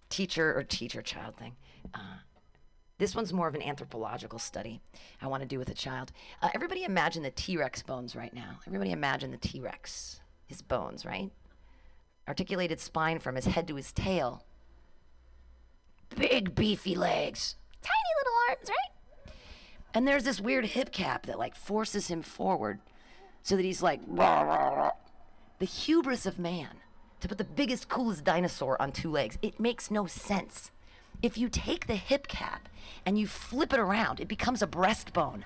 teacher 0.09 0.57
or 0.57 0.63
teacher 0.63 1.03
child 1.03 1.37
thing. 1.37 1.55
Uh, 1.93 2.21
this 2.97 3.15
one's 3.15 3.35
more 3.35 3.47
of 3.47 3.55
an 3.55 3.61
anthropological 3.61 4.39
study 4.39 4.81
I 5.21 5.27
want 5.27 5.43
to 5.43 5.47
do 5.47 5.59
with 5.59 5.69
a 5.69 5.75
child. 5.75 6.13
Uh, 6.41 6.49
everybody 6.55 6.85
imagine 6.85 7.23
the 7.23 7.31
T 7.31 7.59
Rex 7.59 7.83
bones 7.83 8.17
right 8.17 8.33
now. 8.33 8.59
Everybody 8.67 8.93
imagine 8.93 9.33
the 9.33 9.37
T 9.37 9.61
Rex, 9.61 10.23
his 10.47 10.63
bones, 10.63 11.05
right? 11.05 11.31
Articulated 12.27 12.81
spine 12.81 13.19
from 13.19 13.35
his 13.35 13.45
head 13.45 13.69
to 13.69 13.77
his 13.77 13.93
tail. 13.93 14.45
Big, 16.17 16.55
beefy 16.55 16.95
legs. 16.95 17.57
Tiny 17.83 17.95
little 18.19 18.33
arms, 18.49 18.71
right? 18.71 19.35
And 19.95 20.07
there's 20.07 20.25
this 20.25 20.41
weird 20.41 20.67
hip 20.67 20.93
cap 20.93 21.27
that 21.27 21.39
like 21.39 21.57
forces 21.57 22.09
him 22.09 22.23
forward 22.23 22.81
so 23.43 23.57
that 23.57 23.65
he's 23.65 23.83
like, 23.83 24.01
"Rah, 24.07 24.43
rah, 24.43 24.69
rah." 24.69 24.91
the 25.61 25.67
hubris 25.67 26.25
of 26.27 26.39
man 26.39 26.81
to 27.21 27.29
put 27.29 27.39
the 27.39 27.45
biggest, 27.45 27.89
coolest 27.89 28.25
dinosaur 28.25 28.81
on 28.81 28.91
two 28.91 29.11
legs. 29.11 29.39
It 29.43 29.61
makes 29.61 29.91
no 29.91 30.07
sense. 30.07 30.71
If 31.23 31.37
you 31.37 31.51
take 31.51 31.87
the 31.87 31.97
hip 31.97 32.27
cap 32.27 32.69
and 33.05 33.19
you 33.19 33.27
flip 33.27 33.75
it 33.75 33.79
around, 33.79 34.21
it 34.21 34.29
becomes 34.29 34.63
a 34.63 34.67
breastbone. 34.67 35.43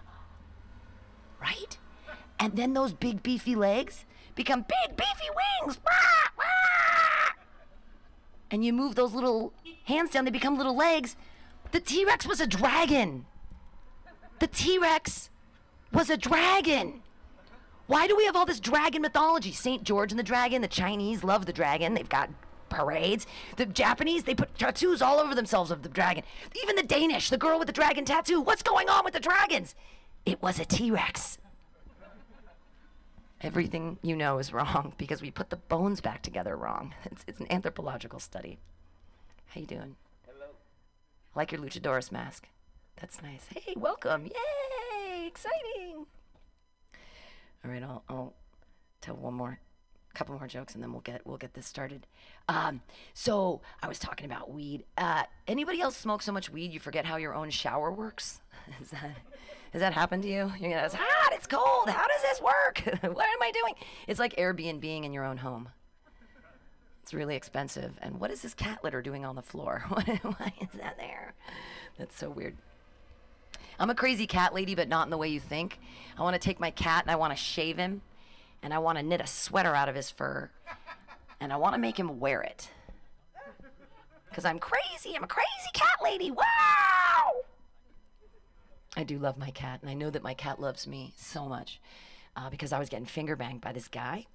Right? 1.42 1.77
And 2.38 2.57
then 2.57 2.74
those 2.74 2.92
big, 2.92 3.24
beefy 3.24 3.57
legs 3.57 4.05
become 4.37 4.62
big, 4.62 4.96
beefy 4.96 5.31
wings. 5.61 5.81
Wah, 5.85 6.31
wah. 6.38 7.23
And 8.54 8.64
you 8.64 8.72
move 8.72 8.94
those 8.94 9.12
little 9.12 9.52
hands 9.82 10.10
down, 10.10 10.24
they 10.24 10.30
become 10.30 10.56
little 10.56 10.76
legs. 10.76 11.16
The 11.72 11.80
T 11.80 12.04
Rex 12.04 12.24
was 12.24 12.40
a 12.40 12.46
dragon. 12.46 13.26
The 14.38 14.46
T 14.46 14.78
Rex 14.78 15.28
was 15.92 16.08
a 16.08 16.16
dragon. 16.16 17.02
Why 17.88 18.06
do 18.06 18.16
we 18.16 18.26
have 18.26 18.36
all 18.36 18.46
this 18.46 18.60
dragon 18.60 19.02
mythology? 19.02 19.50
St. 19.50 19.82
George 19.82 20.12
and 20.12 20.18
the 20.20 20.22
dragon. 20.22 20.62
The 20.62 20.68
Chinese 20.68 21.24
love 21.24 21.46
the 21.46 21.52
dragon. 21.52 21.94
They've 21.94 22.08
got 22.08 22.30
parades. 22.68 23.26
The 23.56 23.66
Japanese, 23.66 24.22
they 24.22 24.36
put 24.36 24.56
tattoos 24.56 25.02
all 25.02 25.18
over 25.18 25.34
themselves 25.34 25.72
of 25.72 25.82
the 25.82 25.88
dragon. 25.88 26.22
Even 26.62 26.76
the 26.76 26.84
Danish, 26.84 27.30
the 27.30 27.36
girl 27.36 27.58
with 27.58 27.66
the 27.66 27.72
dragon 27.72 28.04
tattoo. 28.04 28.40
What's 28.40 28.62
going 28.62 28.88
on 28.88 29.04
with 29.04 29.14
the 29.14 29.20
dragons? 29.20 29.74
It 30.24 30.40
was 30.40 30.60
a 30.60 30.64
T 30.64 30.92
Rex. 30.92 31.38
Everything 33.44 33.98
you 34.02 34.16
know 34.16 34.38
is 34.38 34.52
wrong 34.54 34.94
because 34.96 35.20
we 35.20 35.30
put 35.30 35.50
the 35.50 35.57
bones 35.57 36.00
back 36.00 36.22
together 36.22 36.57
wrong. 36.57 36.94
It's, 37.04 37.24
it's 37.26 37.40
an 37.40 37.46
anthropological 37.50 38.18
study. 38.18 38.59
How 39.48 39.61
you 39.61 39.66
doing? 39.66 39.96
Hello. 40.26 40.46
I 41.35 41.38
like 41.38 41.52
your 41.52 41.61
luchadorus 41.61 42.11
mask. 42.11 42.48
That's 43.00 43.20
nice. 43.22 43.46
Hey, 43.54 43.74
welcome. 43.76 44.24
Yay! 44.26 45.26
Exciting. 45.26 46.07
All 47.64 47.70
right, 47.70 47.83
I'll, 47.83 48.02
I'll 48.09 48.35
tell 49.00 49.16
one 49.16 49.35
more, 49.35 49.59
couple 50.14 50.35
more 50.37 50.46
jokes, 50.46 50.74
and 50.74 50.83
then 50.83 50.92
we'll 50.92 51.03
get 51.03 51.27
we'll 51.27 51.37
get 51.37 51.55
this 51.55 51.66
started. 51.66 52.07
Um, 52.48 52.81
so 53.12 53.61
I 53.83 53.88
was 53.88 53.98
talking 53.98 54.27
about 54.27 54.53
weed. 54.53 54.85
Uh, 54.96 55.24
anybody 55.46 55.81
else 55.81 55.96
smoke 55.96 56.22
so 56.22 56.33
much 56.33 56.50
weed 56.50 56.72
you 56.72 56.81
forget 56.81 57.05
how 57.05 57.16
your 57.16 57.35
own 57.35 57.50
shower 57.50 57.90
works? 57.90 58.40
Is 58.83 58.90
that 58.90 59.16
has 59.72 59.81
that 59.81 59.92
happened 59.92 60.22
to 60.22 60.29
you? 60.29 60.53
You're 60.61 60.70
gonna, 60.70 60.85
it's 60.85 60.94
hot, 60.94 61.33
it's 61.33 61.48
cold. 61.48 61.88
How 61.88 62.07
does 62.07 62.22
this 62.22 62.40
work? 62.40 62.79
what 63.03 63.27
am 63.27 63.42
I 63.42 63.50
doing? 63.50 63.74
It's 64.07 64.20
like 64.20 64.37
Airbnb 64.37 64.85
in 64.85 65.12
your 65.12 65.24
own 65.24 65.37
home. 65.37 65.68
It's 67.03 67.12
really 67.12 67.35
expensive. 67.35 67.92
And 68.00 68.20
what 68.20 68.31
is 68.31 68.40
this 68.40 68.55
cat 68.55 68.85
litter 68.85 69.03
doing 69.03 69.24
on 69.24 69.35
the 69.35 69.42
floor? 69.42 69.85
Why 69.88 70.53
is 70.61 70.79
that 70.79 70.96
there? 70.96 71.35
That's 71.98 72.16
so 72.16 72.31
weird. 72.31 72.57
I'm 73.79 73.90
a 73.90 73.94
crazy 73.96 74.29
cat 74.29 74.55
lady, 74.55 74.77
but 74.77 74.88
not 74.88 75.09
in 75.09 75.11
the 75.11 75.18
way 75.18 75.29
you 75.29 75.40
think. 75.40 75.81
I 76.16 76.22
want 76.22 76.35
to 76.35 76.40
take 76.40 76.61
my 76.61 76.70
cat 76.70 77.03
and 77.03 77.11
I 77.11 77.16
want 77.16 77.33
to 77.33 77.37
shave 77.37 77.77
him, 77.77 78.00
and 78.64 78.72
I 78.72 78.79
want 78.79 78.96
to 78.96 79.05
knit 79.05 79.20
a 79.20 79.27
sweater 79.27 79.74
out 79.74 79.90
of 79.90 79.94
his 79.94 80.11
fur, 80.11 80.50
and 81.38 81.53
I 81.53 81.57
want 81.57 81.74
to 81.74 81.81
make 81.81 81.98
him 81.98 82.18
wear 82.18 82.40
it. 82.40 82.70
Because 84.31 84.46
I'm 84.46 84.59
crazy. 84.59 85.14
I'm 85.14 85.22
a 85.22 85.29
crazy 85.29 85.70
cat 85.74 85.98
lady. 86.03 86.31
Wow! 86.31 87.42
I 88.96 89.05
do 89.05 89.18
love 89.18 89.37
my 89.37 89.50
cat, 89.50 89.81
and 89.83 89.90
I 89.90 89.94
know 89.94 90.09
that 90.09 90.22
my 90.22 90.33
cat 90.33 90.61
loves 90.61 90.87
me 90.87 91.12
so 91.16 91.46
much. 91.46 91.79
Uh, 92.37 92.50
because 92.50 92.72
I 92.72 92.81
was 92.81 92.88
getting 92.88 93.07
finger 93.07 93.37
banged 93.37 93.61
by 93.61 93.72
this 93.72 93.87
guy, 93.87 94.27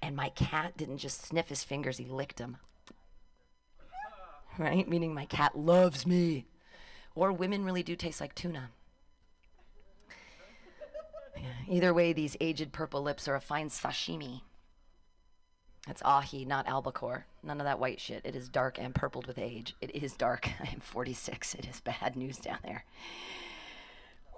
and 0.00 0.16
my 0.16 0.30
cat 0.30 0.76
didn't 0.76 0.98
just 0.98 1.26
sniff 1.26 1.48
his 1.48 1.64
fingers, 1.64 1.98
he 1.98 2.06
licked 2.06 2.38
them. 2.38 2.56
Right? 4.58 4.88
Meaning 4.88 5.12
my 5.12 5.26
cat 5.26 5.58
loves 5.58 6.06
me. 6.06 6.46
Or 7.14 7.32
women 7.32 7.64
really 7.64 7.82
do 7.82 7.96
taste 7.96 8.20
like 8.20 8.34
tuna. 8.34 8.70
Either 11.68 11.94
way, 11.94 12.12
these 12.12 12.36
aged 12.40 12.72
purple 12.72 13.02
lips 13.02 13.26
are 13.28 13.34
a 13.34 13.40
fine 13.40 13.68
sashimi. 13.68 14.42
That's 15.86 16.02
ahi, 16.04 16.44
not 16.44 16.68
albacore. 16.68 17.26
None 17.42 17.60
of 17.60 17.64
that 17.64 17.80
white 17.80 18.00
shit. 18.00 18.22
It 18.24 18.36
is 18.36 18.48
dark 18.48 18.78
and 18.78 18.94
purpled 18.94 19.26
with 19.26 19.38
age. 19.38 19.74
It 19.80 19.94
is 19.94 20.12
dark. 20.14 20.48
I 20.60 20.68
am 20.72 20.80
46. 20.80 21.54
It 21.54 21.66
is 21.66 21.80
bad 21.80 22.16
news 22.16 22.38
down 22.38 22.58
there. 22.62 22.84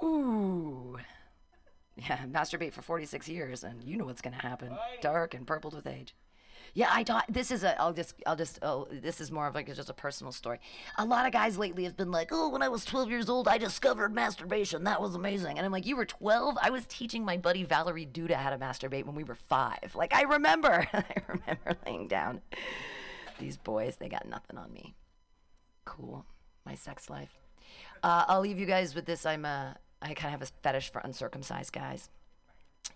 Ooh. 0.03 0.99
Yeah, 1.97 2.19
masturbate 2.27 2.73
for 2.73 2.83
46 2.83 3.29
years, 3.29 3.63
and 3.63 3.83
you 3.85 3.97
know 3.97 4.07
what's 4.07 4.23
gonna 4.23 4.41
happen. 4.41 4.77
Dark 5.01 5.35
and 5.35 5.47
purpled 5.47 5.75
with 5.75 5.87
age. 5.87 6.15
Yeah, 6.75 6.89
I 6.91 7.05
don't. 7.05 7.25
This 7.33 7.53
is 7.53 7.63
a. 7.63 7.81
I'll 7.81 7.93
just. 7.93 8.15
I'll 8.27 8.35
just. 8.35 8.59
Oh, 8.61 8.89
this 8.91 9.21
is 9.21 9.31
more 9.31 9.47
of 9.47 9.55
like 9.55 9.73
just 9.73 9.89
a 9.89 9.95
personal 9.95 10.33
story. 10.33 10.59
A 10.99 11.05
lot 11.05 11.25
of 11.25 11.33
guys 11.33 11.57
lately 11.57 11.85
have 11.85 11.97
been 11.97 12.11
like, 12.11 12.31
"Oh, 12.33 12.49
when 12.49 12.63
I 12.63 12.69
was 12.69 12.85
12 12.85 13.11
years 13.11 13.29
old, 13.29 13.47
I 13.47 13.59
discovered 13.59 14.13
masturbation. 14.13 14.83
That 14.83 15.01
was 15.01 15.15
amazing." 15.15 15.57
And 15.57 15.65
I'm 15.65 15.71
like, 15.71 15.87
"You 15.87 15.97
were 15.97 16.05
12? 16.05 16.59
I 16.61 16.71
was 16.71 16.85
teaching 16.87 17.25
my 17.25 17.37
buddy 17.37 17.63
Valerie 17.63 18.07
Duda 18.07 18.35
how 18.35 18.51
to 18.51 18.59
masturbate 18.59 19.05
when 19.05 19.15
we 19.15 19.23
were 19.23 19.37
five. 19.37 19.95
Like, 19.95 20.13
I 20.13 20.23
remember. 20.23 20.87
I 20.93 21.05
remember 21.29 21.77
laying 21.87 22.09
down. 22.09 22.41
These 23.39 23.57
boys, 23.57 23.97
they 23.97 24.09
got 24.09 24.29
nothing 24.29 24.59
on 24.59 24.73
me. 24.73 24.97
Cool. 25.85 26.27
My 26.67 26.75
sex 26.75 27.09
life. 27.09 27.39
Uh, 28.03 28.25
I'll 28.27 28.41
leave 28.41 28.59
you 28.59 28.67
guys 28.67 28.97
with 28.97 29.07
this. 29.07 29.25
I'm 29.25 29.45
a. 29.45 29.77
I 30.03 30.15
kind 30.15 30.35
of 30.35 30.41
have 30.41 30.43
a 30.43 30.53
fetish 30.63 30.91
for 30.91 31.01
uncircumcised 31.05 31.73
guys 31.73 32.11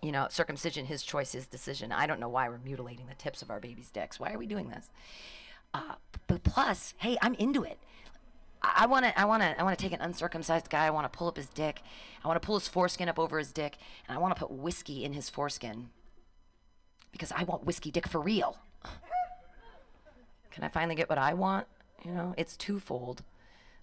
you 0.01 0.11
know, 0.11 0.27
circumcision, 0.29 0.85
his 0.85 1.03
choice, 1.03 1.31
his 1.31 1.47
decision. 1.47 1.91
I 1.91 2.07
don't 2.07 2.19
know 2.19 2.29
why 2.29 2.47
we're 2.49 2.59
mutilating 2.59 3.07
the 3.07 3.15
tips 3.15 3.41
of 3.41 3.49
our 3.49 3.59
babies' 3.59 3.91
dicks. 3.91 4.19
Why 4.19 4.33
are 4.33 4.37
we 4.37 4.47
doing 4.47 4.69
this? 4.69 4.89
Uh, 5.73 5.95
but 6.27 6.43
plus, 6.43 6.93
hey, 6.97 7.17
I'm 7.21 7.35
into 7.35 7.63
it. 7.63 7.77
I 8.61 8.87
want 8.87 9.05
to, 9.05 9.17
I 9.17 9.25
want 9.25 9.41
to, 9.41 9.59
I 9.59 9.63
want 9.63 9.77
to 9.77 9.81
take 9.81 9.93
an 9.93 10.01
uncircumcised 10.01 10.69
guy. 10.69 10.85
I 10.85 10.89
want 10.89 11.11
to 11.11 11.17
pull 11.17 11.27
up 11.27 11.37
his 11.37 11.47
dick. 11.47 11.81
I 12.23 12.27
want 12.27 12.41
to 12.41 12.45
pull 12.45 12.59
his 12.59 12.67
foreskin 12.67 13.07
up 13.07 13.17
over 13.17 13.37
his 13.37 13.53
dick, 13.53 13.77
and 14.07 14.17
I 14.17 14.19
want 14.19 14.35
to 14.35 14.39
put 14.39 14.51
whiskey 14.51 15.05
in 15.05 15.13
his 15.13 15.29
foreskin 15.29 15.89
because 17.11 17.31
I 17.31 17.43
want 17.43 17.65
whiskey 17.65 17.91
dick 17.91 18.07
for 18.07 18.19
real. 18.19 18.57
Can 20.51 20.63
I 20.63 20.67
finally 20.67 20.95
get 20.95 21.09
what 21.09 21.17
I 21.17 21.33
want? 21.33 21.67
You 22.03 22.11
know, 22.11 22.33
it's 22.37 22.57
twofold. 22.57 23.23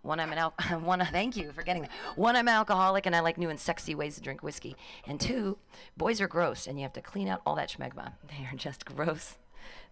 One, 0.06 0.20
I'm 0.20 0.30
an 0.32 0.38
al- 0.38 0.50
one. 0.80 1.00
Thank 1.12 1.36
you 1.36 1.50
for 1.52 1.62
getting 1.62 1.82
that. 1.82 1.90
One, 2.14 2.36
I'm 2.36 2.48
an 2.48 2.54
alcoholic, 2.54 3.06
and 3.06 3.16
I 3.16 3.20
like 3.20 3.38
new 3.38 3.50
and 3.50 3.58
sexy 3.58 3.94
ways 3.94 4.14
to 4.14 4.20
drink 4.20 4.42
whiskey. 4.42 4.76
And 5.06 5.20
two, 5.20 5.58
boys 5.96 6.20
are 6.20 6.28
gross, 6.28 6.66
and 6.66 6.78
you 6.78 6.84
have 6.84 6.92
to 6.94 7.02
clean 7.02 7.28
out 7.28 7.42
all 7.44 7.56
that 7.56 7.68
schmegma. 7.70 8.12
They 8.28 8.44
are 8.44 8.56
just 8.56 8.84
gross 8.84 9.36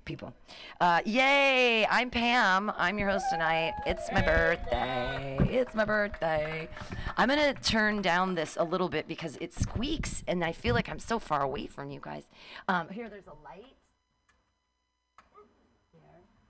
people. 0.05 0.35
Uh, 0.81 1.01
yay! 1.05 1.87
I'm 1.87 2.11
Pam. 2.11 2.71
I'm 2.77 2.99
your 2.99 3.09
host 3.09 3.25
tonight. 3.31 3.73
It's 3.87 4.13
my 4.13 4.21
birthday. 4.21 5.39
It's 5.51 5.75
my 5.75 5.85
birthday. 5.85 6.69
I'm 7.17 7.29
gonna 7.29 7.55
turn 7.55 8.03
down 8.03 8.35
this 8.35 8.57
a 8.59 8.65
little 8.65 8.89
bit 8.89 9.09
because 9.09 9.37
it 9.41 9.53
squeaks, 9.55 10.23
and 10.29 10.45
I 10.45 10.53
feel 10.53 10.75
like 10.75 10.89
I'm 10.89 10.99
so 10.99 11.19
far 11.19 11.43
away 11.43 11.67
from 11.67 11.91
you 11.91 12.01
guys. 12.03 12.29
Um, 12.69 12.89
here, 12.89 13.09
there's 13.09 13.27
a 13.27 13.45
light. 13.45 13.75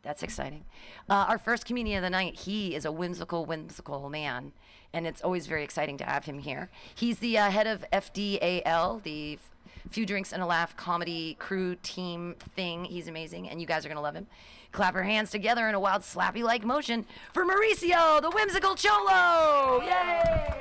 That's 0.05 0.23
exciting. 0.23 0.64
Uh, 1.09 1.27
our 1.29 1.38
first 1.38 1.64
comedian 1.64 1.99
of 1.99 2.03
the 2.03 2.11
night, 2.11 2.37
he 2.37 2.75
is 2.75 2.85
a 2.85 2.93
whimsical, 2.93 3.47
whimsical 3.47 4.11
man, 4.11 4.53
and 4.93 5.07
it's 5.07 5.23
always 5.23 5.47
very 5.47 5.64
exciting 5.64 5.97
to 5.99 6.05
have 6.05 6.27
him 6.27 6.38
here. 6.38 6.71
He's 6.95 7.19
the 7.19 7.38
uh, 7.38 7.51
head 7.51 7.67
of 7.67 7.85
FDAL, 7.90 9.03
the 9.03 9.38
Few 9.88 10.07
Drinks 10.07 10.33
and 10.33 10.43
a 10.43 10.47
Laugh 10.47 10.77
comedy 10.77 11.37
crew 11.38 11.77
team 11.83 12.37
thing. 12.55 12.85
He's 12.85 13.09
amazing, 13.09 13.49
and 13.49 13.61
you 13.61 13.67
guys 13.67 13.85
are 13.85 13.88
going 13.88 13.97
to 13.97 14.03
love 14.03 14.14
him. 14.14 14.27
Clap 14.73 14.95
your 14.95 15.05
hands 15.05 15.31
together 15.31 15.69
in 15.69 15.75
a 15.75 15.81
wild, 15.81 16.03
slappy 16.03 16.43
like 16.43 16.64
motion 16.64 17.07
for 17.33 17.45
Mauricio, 17.45 18.21
the 18.21 18.31
whimsical 18.31 18.75
Cholo! 18.75 19.83
Yay! 19.85 20.53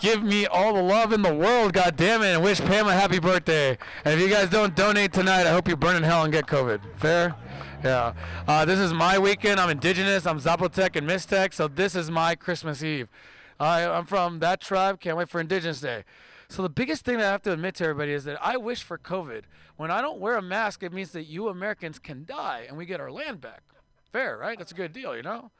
Give 0.00 0.22
me 0.22 0.46
all 0.46 0.74
the 0.74 0.82
love 0.82 1.12
in 1.12 1.22
the 1.22 1.34
world, 1.34 1.72
God 1.72 1.96
damn 1.96 2.22
it, 2.22 2.34
and 2.34 2.44
wish 2.44 2.60
Pam 2.60 2.86
a 2.86 2.92
happy 2.92 3.18
birthday. 3.18 3.78
And 4.04 4.14
if 4.14 4.20
you 4.20 4.28
guys 4.28 4.50
don't 4.50 4.74
donate 4.76 5.12
tonight, 5.12 5.46
I 5.46 5.50
hope 5.50 5.66
you 5.66 5.76
burn 5.76 5.96
in 5.96 6.02
hell 6.02 6.24
and 6.24 6.32
get 6.32 6.46
COVID. 6.46 6.80
Fair? 6.96 7.34
Yeah. 7.84 8.14
Uh, 8.48 8.64
this 8.64 8.78
is 8.78 8.94
my 8.94 9.18
weekend. 9.18 9.60
I'm 9.60 9.68
indigenous. 9.68 10.26
I'm 10.26 10.40
Zapotec 10.40 10.96
and 10.96 11.06
Mixtec, 11.06 11.52
so 11.52 11.68
this 11.68 11.94
is 11.94 12.10
my 12.10 12.34
Christmas 12.34 12.82
Eve. 12.82 13.08
I, 13.60 13.84
I'm 13.84 14.06
from 14.06 14.38
that 14.38 14.62
tribe. 14.62 15.00
Can't 15.00 15.18
wait 15.18 15.28
for 15.28 15.38
Indigenous 15.38 15.82
Day. 15.82 16.04
So 16.48 16.62
the 16.62 16.70
biggest 16.70 17.04
thing 17.04 17.18
that 17.18 17.26
I 17.26 17.30
have 17.30 17.42
to 17.42 17.52
admit 17.52 17.74
to 17.76 17.84
everybody 17.84 18.12
is 18.12 18.24
that 18.24 18.38
I 18.40 18.56
wish 18.56 18.82
for 18.82 18.96
COVID. 18.96 19.42
When 19.76 19.90
I 19.90 20.00
don't 20.00 20.18
wear 20.18 20.38
a 20.38 20.42
mask, 20.42 20.82
it 20.82 20.94
means 20.94 21.10
that 21.10 21.24
you 21.24 21.48
Americans 21.48 21.98
can 21.98 22.24
die 22.24 22.64
and 22.66 22.78
we 22.78 22.86
get 22.86 23.00
our 23.00 23.12
land 23.12 23.42
back. 23.42 23.62
Fair, 24.10 24.38
right? 24.38 24.56
That's 24.56 24.72
a 24.72 24.76
good 24.76 24.94
deal, 24.94 25.14
you 25.14 25.22
know? 25.22 25.50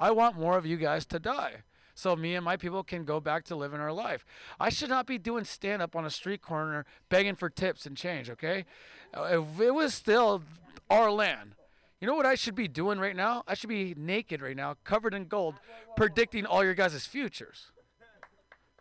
I 0.00 0.10
want 0.10 0.38
more 0.38 0.56
of 0.56 0.64
you 0.64 0.78
guys 0.78 1.04
to 1.06 1.18
die. 1.18 1.64
So 1.94 2.16
me 2.16 2.34
and 2.34 2.44
my 2.44 2.56
people 2.56 2.82
can 2.82 3.04
go 3.04 3.20
back 3.20 3.44
to 3.44 3.56
living 3.56 3.80
our 3.80 3.92
life. 3.92 4.24
I 4.58 4.70
should 4.70 4.88
not 4.88 5.06
be 5.06 5.18
doing 5.18 5.44
stand 5.44 5.82
up 5.82 5.94
on 5.94 6.06
a 6.06 6.10
street 6.10 6.40
corner 6.40 6.86
begging 7.10 7.34
for 7.34 7.50
tips 7.50 7.84
and 7.84 7.94
change, 7.94 8.30
okay? 8.30 8.64
Uh, 9.12 9.42
If 9.42 9.60
it 9.60 9.72
was 9.72 9.92
still 9.92 10.42
our 10.88 11.10
land, 11.10 11.56
you 12.00 12.06
know 12.06 12.14
what 12.14 12.26
I 12.26 12.34
should 12.34 12.54
be 12.54 12.68
doing 12.68 12.98
right 12.98 13.16
now? 13.16 13.44
I 13.46 13.54
should 13.54 13.68
be 13.68 13.94
naked 13.96 14.42
right 14.42 14.56
now, 14.56 14.76
covered 14.84 15.14
in 15.14 15.26
gold, 15.26 15.54
predicting 15.96 16.44
all 16.44 16.64
your 16.64 16.74
guys' 16.74 17.06
futures. 17.06 17.70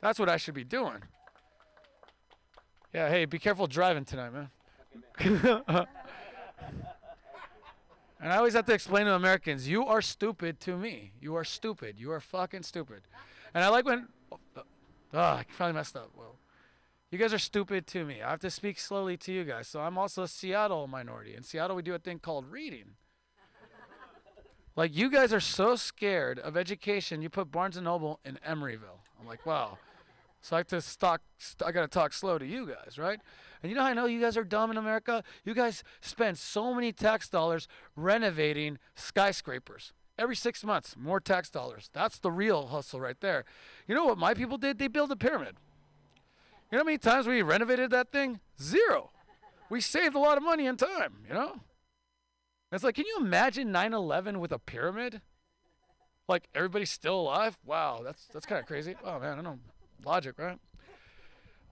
That's 0.01 0.19
what 0.19 0.29
I 0.29 0.37
should 0.37 0.55
be 0.55 0.65
doing. 0.65 1.01
Yeah, 2.93 3.09
hey, 3.09 3.25
be 3.25 3.39
careful 3.39 3.65
driving 3.65 4.05
tonight, 4.05 4.31
man. 4.33 4.49
and 8.19 8.31
I 8.31 8.35
always 8.35 8.53
have 8.53 8.65
to 8.65 8.73
explain 8.73 9.05
to 9.05 9.13
Americans, 9.13 9.67
you 9.67 9.85
are 9.85 10.01
stupid 10.01 10.59
to 10.61 10.77
me. 10.77 11.13
You 11.19 11.35
are 11.35 11.43
stupid. 11.43 11.99
You 11.99 12.11
are 12.11 12.19
fucking 12.19 12.63
stupid. 12.63 13.01
And 13.53 13.63
I 13.63 13.69
like 13.69 13.85
when. 13.85 14.07
Oh, 14.31 14.37
oh 15.13 15.19
I 15.19 15.45
finally 15.49 15.75
messed 15.75 15.95
up. 15.95 16.11
Well, 16.15 16.35
you 17.09 17.17
guys 17.17 17.33
are 17.33 17.39
stupid 17.39 17.87
to 17.87 18.05
me. 18.05 18.21
I 18.21 18.31
have 18.31 18.39
to 18.41 18.49
speak 18.49 18.79
slowly 18.79 19.17
to 19.17 19.31
you 19.31 19.43
guys. 19.43 19.67
So 19.67 19.81
I'm 19.81 19.97
also 19.97 20.23
a 20.23 20.27
Seattle 20.27 20.87
minority. 20.87 21.35
In 21.35 21.43
Seattle, 21.43 21.75
we 21.75 21.83
do 21.83 21.93
a 21.93 21.99
thing 21.99 22.19
called 22.19 22.45
reading. 22.51 22.95
Like 24.75 24.95
you 24.95 25.09
guys 25.09 25.31
are 25.33 25.39
so 25.39 25.75
scared 25.75 26.39
of 26.39 26.57
education, 26.57 27.21
you 27.21 27.29
put 27.29 27.51
Barnes 27.51 27.77
and 27.77 27.85
Noble 27.85 28.19
in 28.25 28.39
Emeryville. 28.47 29.01
I'm 29.19 29.27
like, 29.27 29.45
wow. 29.45 29.77
So 30.41 30.55
I 30.55 30.59
have 30.59 30.67
to 30.67 30.97
talk. 30.97 31.21
St- 31.37 31.67
I 31.67 31.71
gotta 31.71 31.87
talk 31.87 32.11
slow 32.11 32.37
to 32.37 32.45
you 32.45 32.67
guys, 32.67 32.97
right? 32.97 33.19
And 33.61 33.69
you 33.69 33.75
know 33.75 33.83
how 33.83 33.89
I 33.89 33.93
know 33.93 34.05
you 34.07 34.19
guys 34.19 34.35
are 34.35 34.43
dumb 34.43 34.71
in 34.71 34.77
America? 34.77 35.23
You 35.45 35.53
guys 35.53 35.83
spend 36.01 36.37
so 36.37 36.73
many 36.73 36.91
tax 36.91 37.29
dollars 37.29 37.67
renovating 37.95 38.77
skyscrapers. 38.95 39.93
Every 40.17 40.35
six 40.35 40.63
months, 40.63 40.95
more 40.99 41.19
tax 41.19 41.49
dollars. 41.49 41.89
That's 41.93 42.19
the 42.19 42.31
real 42.31 42.67
hustle 42.67 42.99
right 42.99 43.19
there. 43.21 43.45
You 43.87 43.95
know 43.95 44.05
what 44.05 44.17
my 44.17 44.33
people 44.33 44.57
did? 44.57 44.79
They 44.79 44.87
built 44.87 45.11
a 45.11 45.15
pyramid. 45.15 45.55
You 46.71 46.77
know 46.77 46.83
how 46.83 46.85
many 46.85 46.97
times 46.97 47.25
we 47.25 47.41
renovated 47.41 47.91
that 47.91 48.11
thing? 48.11 48.39
Zero. 48.61 49.11
We 49.69 49.79
saved 49.79 50.15
a 50.15 50.19
lot 50.19 50.37
of 50.37 50.43
money 50.43 50.67
and 50.67 50.77
time, 50.77 51.19
you 51.27 51.33
know? 51.33 51.61
It's 52.73 52.83
like, 52.83 52.95
can 52.95 53.05
you 53.05 53.17
imagine 53.19 53.71
9 53.71 53.93
11 53.93 54.39
with 54.39 54.51
a 54.51 54.59
pyramid? 54.59 55.21
Like, 56.27 56.47
everybody's 56.55 56.89
still 56.89 57.19
alive? 57.19 57.57
Wow, 57.65 58.01
that's, 58.03 58.25
that's 58.33 58.45
kind 58.45 58.59
of 58.59 58.65
crazy. 58.65 58.95
Oh, 59.03 59.19
man, 59.19 59.33
I 59.33 59.35
don't 59.35 59.43
know. 59.43 59.59
Logic, 60.05 60.33
right? 60.37 60.57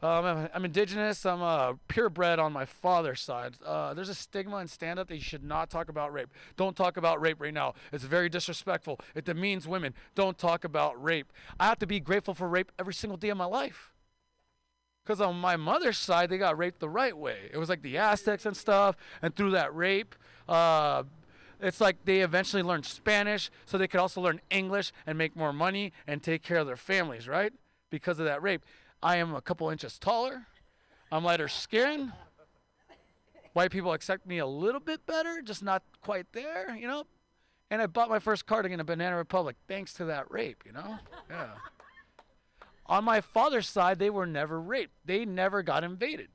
Um, 0.04 0.26
I'm, 0.26 0.50
I'm 0.54 0.66
indigenous. 0.66 1.26
I'm 1.26 1.42
uh, 1.42 1.74
purebred 1.88 2.40
on 2.40 2.52
my 2.52 2.66
father's 2.66 3.22
side. 3.22 3.56
Uh, 3.66 3.94
there's 3.94 4.10
a 4.10 4.16
stigma 4.16 4.58
in 4.58 4.68
stand 4.68 5.00
up 5.00 5.08
that 5.08 5.16
you 5.16 5.22
should 5.22 5.44
not 5.44 5.70
talk 5.70 5.90
about 5.90 6.12
rape. 6.12 6.30
Don't 6.58 6.76
talk 6.76 6.98
about 6.98 7.22
rape 7.22 7.40
right 7.40 7.54
now. 7.54 7.74
It's 7.92 8.04
very 8.04 8.28
disrespectful. 8.28 9.00
It 9.16 9.26
demeans 9.26 9.68
women. 9.68 9.94
Don't 10.16 10.38
talk 10.38 10.64
about 10.64 11.02
rape. 11.02 11.32
I 11.60 11.68
have 11.68 11.80
to 11.80 11.88
be 11.88 12.00
grateful 12.00 12.34
for 12.34 12.48
rape 12.48 12.72
every 12.80 12.94
single 12.94 13.18
day 13.18 13.30
of 13.30 13.38
my 13.38 13.46
life. 13.46 13.92
Because 15.04 15.22
on 15.22 15.36
my 15.36 15.56
mother's 15.56 15.98
side, 15.98 16.30
they 16.30 16.38
got 16.38 16.58
raped 16.58 16.80
the 16.80 16.90
right 16.90 17.16
way. 17.16 17.50
It 17.52 17.58
was 17.58 17.70
like 17.70 17.82
the 17.82 17.98
Aztecs 17.98 18.46
and 18.46 18.56
stuff. 18.56 18.96
And 19.22 19.36
through 19.36 19.52
that 19.52 19.76
rape, 19.76 20.16
uh, 20.48 21.04
it's 21.60 21.80
like 21.80 21.98
they 22.06 22.22
eventually 22.22 22.64
learned 22.64 22.86
Spanish 22.86 23.52
so 23.66 23.78
they 23.78 23.88
could 23.88 24.00
also 24.00 24.22
learn 24.22 24.42
English 24.50 24.92
and 25.06 25.18
make 25.18 25.36
more 25.36 25.54
money 25.54 25.94
and 26.08 26.24
take 26.24 26.44
care 26.44 26.58
of 26.58 26.68
their 26.68 26.78
families, 26.78 27.28
right? 27.28 27.54
Because 27.90 28.20
of 28.20 28.26
that 28.26 28.42
rape. 28.42 28.64
I 29.04 29.18
am 29.18 29.36
a 29.36 29.42
couple 29.42 29.70
inches 29.70 29.98
taller. 30.00 30.48
I'm 31.12 31.24
lighter 31.24 31.48
skin. 31.48 32.14
White 33.54 33.72
people 33.72 33.92
accept 33.94 34.26
me 34.26 34.38
a 34.38 34.46
little 34.46 34.80
bit 34.80 35.06
better, 35.06 35.42
just 35.42 35.62
not 35.62 35.84
quite 36.02 36.28
there, 36.32 36.76
you 36.76 36.88
know? 36.88 37.06
And 37.70 37.82
I 37.82 37.88
bought 37.88 38.10
my 38.10 38.20
first 38.20 38.46
cardigan 38.46 38.80
in 38.80 38.86
Banana 38.86 39.18
Republic 39.18 39.56
thanks 39.68 39.94
to 39.96 40.06
that 40.06 40.32
rape, 40.32 40.64
you 40.66 40.72
know? 40.72 41.00
Yeah. 41.30 41.50
On 42.86 43.04
my 43.04 43.22
father's 43.22 43.70
side, 43.70 44.00
they 44.00 44.10
were 44.10 44.26
never 44.26 44.60
raped. 44.60 44.94
They 45.06 45.26
never 45.26 45.64
got 45.64 45.84
invaded. 45.84 46.30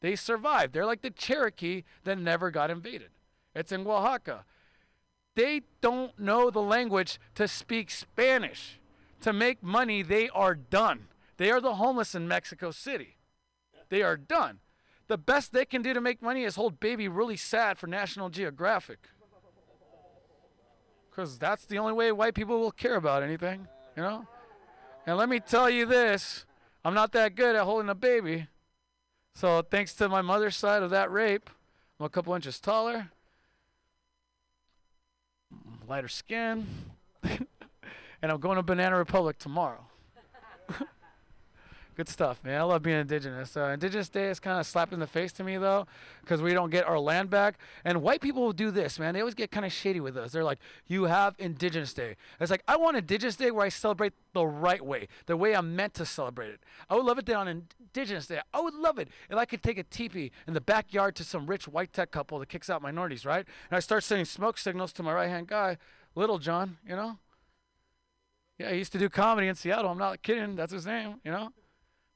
They 0.00 0.16
survived. 0.16 0.72
They're 0.72 0.86
like 0.86 1.02
the 1.02 1.10
Cherokee 1.10 1.84
that 2.04 2.18
never 2.18 2.50
got 2.50 2.70
invaded. 2.70 3.10
It's 3.54 3.72
in 3.72 3.86
Oaxaca. 3.86 4.44
They 5.34 5.62
don't 5.80 6.18
know 6.18 6.50
the 6.50 6.62
language 6.62 7.18
to 7.34 7.48
speak 7.48 7.90
Spanish. 7.90 8.78
To 9.22 9.32
make 9.32 9.62
money, 9.62 10.02
they 10.02 10.28
are 10.28 10.54
done. 10.54 11.08
They 11.36 11.50
are 11.50 11.60
the 11.60 11.76
homeless 11.76 12.14
in 12.14 12.28
Mexico 12.28 12.70
City. 12.70 13.16
They 13.88 14.02
are 14.02 14.16
done. 14.16 14.60
The 15.06 15.18
best 15.18 15.52
they 15.52 15.64
can 15.64 15.82
do 15.82 15.92
to 15.92 16.00
make 16.00 16.22
money 16.22 16.44
is 16.44 16.56
hold 16.56 16.80
baby 16.80 17.08
really 17.08 17.36
sad 17.36 17.78
for 17.78 17.86
National 17.86 18.28
Geographic. 18.28 19.08
Because 21.10 21.38
that's 21.38 21.66
the 21.66 21.78
only 21.78 21.92
way 21.92 22.10
white 22.12 22.34
people 22.34 22.58
will 22.58 22.72
care 22.72 22.96
about 22.96 23.22
anything, 23.22 23.68
you 23.96 24.02
know? 24.02 24.26
And 25.06 25.16
let 25.16 25.28
me 25.28 25.40
tell 25.40 25.68
you 25.68 25.86
this 25.86 26.44
I'm 26.84 26.94
not 26.94 27.12
that 27.12 27.34
good 27.34 27.56
at 27.56 27.64
holding 27.64 27.88
a 27.88 27.94
baby. 27.94 28.48
So, 29.34 29.62
thanks 29.62 29.94
to 29.94 30.08
my 30.08 30.22
mother's 30.22 30.56
side 30.56 30.82
of 30.82 30.90
that 30.90 31.10
rape, 31.10 31.50
I'm 31.98 32.06
a 32.06 32.08
couple 32.08 32.34
inches 32.34 32.60
taller, 32.60 33.10
lighter 35.88 36.08
skin, 36.08 36.66
and 37.22 37.46
I'm 38.22 38.40
going 38.40 38.56
to 38.56 38.62
Banana 38.62 38.96
Republic 38.96 39.38
tomorrow. 39.38 39.86
Good 41.96 42.08
stuff, 42.08 42.42
man. 42.42 42.60
I 42.60 42.64
love 42.64 42.82
being 42.82 42.98
indigenous. 42.98 43.56
Uh, 43.56 43.66
indigenous 43.66 44.08
Day 44.08 44.28
is 44.28 44.40
kind 44.40 44.58
of 44.58 44.66
slapped 44.66 44.92
in 44.92 44.98
the 44.98 45.06
face 45.06 45.32
to 45.34 45.44
me, 45.44 45.58
though, 45.58 45.86
because 46.22 46.42
we 46.42 46.52
don't 46.52 46.70
get 46.70 46.88
our 46.88 46.98
land 46.98 47.30
back. 47.30 47.56
And 47.84 48.02
white 48.02 48.20
people 48.20 48.42
will 48.42 48.52
do 48.52 48.72
this, 48.72 48.98
man. 48.98 49.14
They 49.14 49.20
always 49.20 49.36
get 49.36 49.52
kind 49.52 49.64
of 49.64 49.72
shady 49.72 50.00
with 50.00 50.16
us. 50.16 50.32
They're 50.32 50.42
like, 50.42 50.58
you 50.88 51.04
have 51.04 51.36
Indigenous 51.38 51.94
Day. 51.94 52.16
It's 52.40 52.50
like, 52.50 52.64
I 52.66 52.76
want 52.76 52.96
Indigenous 52.96 53.36
Day 53.36 53.52
where 53.52 53.64
I 53.64 53.68
celebrate 53.68 54.12
the 54.32 54.44
right 54.44 54.84
way, 54.84 55.06
the 55.26 55.36
way 55.36 55.54
I'm 55.54 55.76
meant 55.76 55.94
to 55.94 56.04
celebrate 56.04 56.48
it. 56.48 56.60
I 56.90 56.96
would 56.96 57.04
love 57.04 57.18
it 57.20 57.30
on 57.30 57.46
Indigenous 57.46 58.26
Day. 58.26 58.40
I 58.52 58.60
would 58.60 58.74
love 58.74 58.98
it 58.98 59.08
if 59.30 59.36
I 59.36 59.44
could 59.44 59.62
take 59.62 59.78
a 59.78 59.84
teepee 59.84 60.32
in 60.48 60.54
the 60.54 60.60
backyard 60.60 61.14
to 61.16 61.24
some 61.24 61.46
rich 61.46 61.68
white 61.68 61.92
tech 61.92 62.10
couple 62.10 62.40
that 62.40 62.48
kicks 62.48 62.68
out 62.68 62.82
minorities, 62.82 63.24
right? 63.24 63.46
And 63.70 63.76
I 63.76 63.80
start 63.80 64.02
sending 64.02 64.24
smoke 64.24 64.58
signals 64.58 64.92
to 64.94 65.04
my 65.04 65.12
right 65.12 65.28
hand 65.28 65.46
guy, 65.46 65.78
Little 66.16 66.40
John, 66.40 66.78
you 66.88 66.96
know? 66.96 67.18
Yeah, 68.58 68.72
he 68.72 68.78
used 68.78 68.92
to 68.92 68.98
do 68.98 69.08
comedy 69.08 69.46
in 69.46 69.54
Seattle. 69.54 69.90
I'm 69.90 69.98
not 69.98 70.22
kidding. 70.22 70.56
That's 70.56 70.72
his 70.72 70.86
name, 70.86 71.20
you 71.24 71.30
know? 71.30 71.50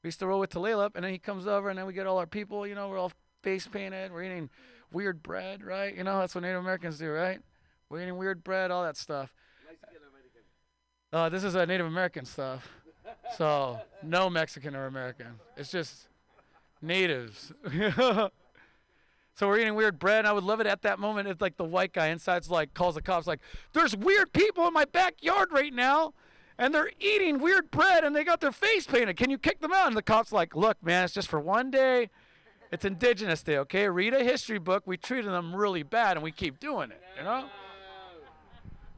We 0.03 0.07
used 0.07 0.19
to 0.19 0.27
roll 0.27 0.39
with 0.39 0.51
Talalep, 0.51 0.91
and 0.95 1.03
then 1.03 1.11
he 1.11 1.19
comes 1.19 1.45
over, 1.45 1.69
and 1.69 1.77
then 1.77 1.85
we 1.85 1.93
get 1.93 2.07
all 2.07 2.17
our 2.17 2.27
people. 2.27 2.65
You 2.65 2.75
know, 2.75 2.87
we're 2.89 2.97
all 2.97 3.11
face 3.41 3.67
painted. 3.67 4.11
We're 4.11 4.23
eating 4.23 4.49
weird 4.91 5.21
bread, 5.21 5.63
right? 5.63 5.95
You 5.95 6.03
know, 6.03 6.19
that's 6.19 6.35
what 6.35 6.41
Native 6.41 6.61
Americans 6.61 6.97
do, 6.97 7.09
right? 7.11 7.39
We're 7.89 8.01
eating 8.01 8.17
weird 8.17 8.43
bread, 8.43 8.71
all 8.71 8.83
that 8.83 8.97
stuff. 8.97 9.33
Uh, 11.11 11.27
this 11.27 11.43
is 11.43 11.55
a 11.55 11.65
Native 11.65 11.87
American 11.87 12.23
stuff. 12.23 12.67
So, 13.37 13.79
no 14.03 14.29
Mexican 14.29 14.75
or 14.75 14.85
American. 14.85 15.27
It's 15.57 15.71
just 15.71 16.07
natives. 16.81 17.51
so 17.97 18.31
we're 19.41 19.59
eating 19.59 19.75
weird 19.75 19.97
bread. 19.97 20.19
And 20.19 20.27
I 20.27 20.33
would 20.33 20.43
love 20.43 20.59
it 20.59 20.67
at 20.67 20.83
that 20.83 20.99
moment 20.99 21.27
if 21.27 21.41
like 21.41 21.57
the 21.57 21.63
white 21.63 21.93
guy 21.93 22.07
inside's 22.07 22.49
like 22.49 22.73
calls 22.73 22.95
the 22.95 23.01
cops 23.01 23.27
like, 23.27 23.39
"There's 23.73 23.95
weird 23.95 24.31
people 24.33 24.67
in 24.67 24.73
my 24.73 24.85
backyard 24.85 25.49
right 25.51 25.73
now." 25.73 26.13
And 26.59 26.75
they're 26.75 26.91
eating 26.99 27.39
weird 27.39 27.71
bread 27.71 28.03
and 28.03 28.15
they 28.15 28.23
got 28.23 28.41
their 28.41 28.51
face 28.51 28.85
painted. 28.85 29.15
Can 29.15 29.31
you 29.31 29.37
kick 29.37 29.61
them 29.61 29.71
out? 29.71 29.87
And 29.87 29.97
the 29.97 30.03
cop's 30.03 30.31
like, 30.31 30.55
look, 30.55 30.77
man, 30.83 31.05
it's 31.05 31.13
just 31.13 31.29
for 31.29 31.39
one 31.39 31.71
day. 31.71 32.09
It's 32.71 32.85
Indigenous 32.85 33.41
Day, 33.41 33.57
okay? 33.59 33.89
Read 33.89 34.13
a 34.13 34.23
history 34.23 34.59
book. 34.59 34.83
We 34.85 34.97
treated 34.97 35.31
them 35.31 35.55
really 35.55 35.81
bad 35.81 36.17
and 36.17 36.23
we 36.23 36.31
keep 36.31 36.59
doing 36.59 36.91
it, 36.91 37.01
you 37.17 37.23
know? 37.23 37.45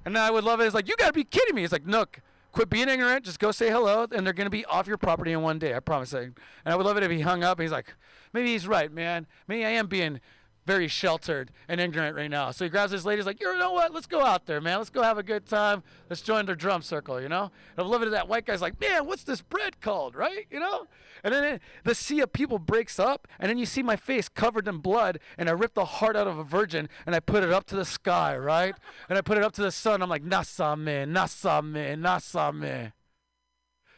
And 0.03 0.18
I 0.18 0.32
would 0.32 0.43
love 0.43 0.59
it. 0.59 0.66
It's 0.66 0.76
like, 0.76 0.89
you 0.89 0.95
got 0.97 1.07
to 1.07 1.14
be 1.14 1.24
kidding 1.24 1.55
me. 1.55 1.64
It's 1.64 1.72
like, 1.72 1.86
Nook, 1.86 2.20
quit 2.51 2.70
being 2.70 2.89
ignorant. 2.89 3.24
Just 3.24 3.39
go 3.39 3.51
say 3.51 3.70
hello, 3.70 4.07
and 4.12 4.26
they're 4.26 4.34
going 4.34 4.47
to 4.47 4.49
be 4.49 4.66
off 4.66 4.88
your 4.88 4.97
property 4.97 5.32
in 5.32 5.41
one 5.41 5.59
day. 5.59 5.76
I 5.76 5.80
promise. 5.80 6.12
And 6.14 6.34
I 6.66 6.76
would 6.76 6.86
love 6.86 6.97
it 6.97 7.03
if 7.03 7.12
he 7.12 7.22
hung 7.22 7.43
up 7.43 7.59
and 7.59 7.64
he's 7.64 7.72
like, 7.72 7.93
maybe 8.34 8.47
he's 8.51 8.68
right, 8.68 8.91
man. 8.91 9.28
Maybe 9.47 9.64
I 9.64 9.70
am 9.70 9.86
being 9.86 10.20
very 10.66 10.88
sheltered 10.88 11.51
and 11.68 11.82
ignorant 11.82 12.16
right 12.16 12.30
now. 12.30 12.51
So 12.51 12.66
he 12.66 12.70
grabs 12.70 12.91
his 12.91 13.05
lady. 13.05 13.20
He's 13.20 13.26
like, 13.26 13.41
you 13.41 13.57
know 13.57 13.72
what? 13.72 13.93
Let's 13.93 14.05
go 14.05 14.24
out 14.24 14.45
there, 14.45 14.62
man. 14.62 14.78
Let's 14.78 14.89
go 14.89 15.01
have 15.01 15.18
a 15.18 15.24
good 15.24 15.45
time. 15.45 15.84
Let's 16.09 16.22
join 16.22 16.45
their 16.45 16.55
drum 16.55 16.82
circle, 16.82 17.20
you 17.20 17.30
know? 17.30 17.43
And 17.43 17.86
I'm 17.86 17.88
living 17.88 18.07
to 18.07 18.12
that 18.12 18.28
white 18.28 18.45
guy's 18.45 18.62
like, 18.62 18.80
man, 18.80 19.05
what's 19.07 19.24
this 19.24 19.41
bread 19.41 19.82
called, 19.82 20.16
right? 20.16 20.45
You 20.51 20.59
know? 20.59 20.88
And 21.24 21.34
then 21.34 21.43
it, 21.43 21.62
the 21.84 21.95
sea 21.95 22.20
of 22.20 22.32
people 22.32 22.59
breaks 22.59 22.99
up, 22.99 23.28
and 23.39 23.49
then 23.49 23.57
you 23.57 23.66
see 23.66 23.84
my 23.84 23.95
face 23.95 24.30
covered 24.30 24.68
in 24.68 24.78
blood, 24.78 25.20
and 25.38 25.49
I 25.49 25.53
rip 25.53 25.74
the 25.74 25.86
heart 25.86 26.16
out 26.16 26.28
of 26.28 26.38
a 26.38 26.43
virgin, 26.43 26.89
and 27.05 27.16
I 27.16 27.20
put 27.20 27.43
it 27.43 27.51
up 27.51 27.66
to 27.68 27.76
the 27.76 27.86
sky, 27.86 28.38
right? 28.38 28.76
and 29.09 29.18
I 29.18 29.22
put 29.22 29.38
it 29.38 29.43
up 29.43 29.53
to 29.53 29.62
the 29.62 29.72
sun. 29.72 30.01
I'm 30.01 30.09
like, 30.09 30.24
Nasame, 30.24 31.05
Nasame, 31.07 31.97
Nasame. 31.97 32.93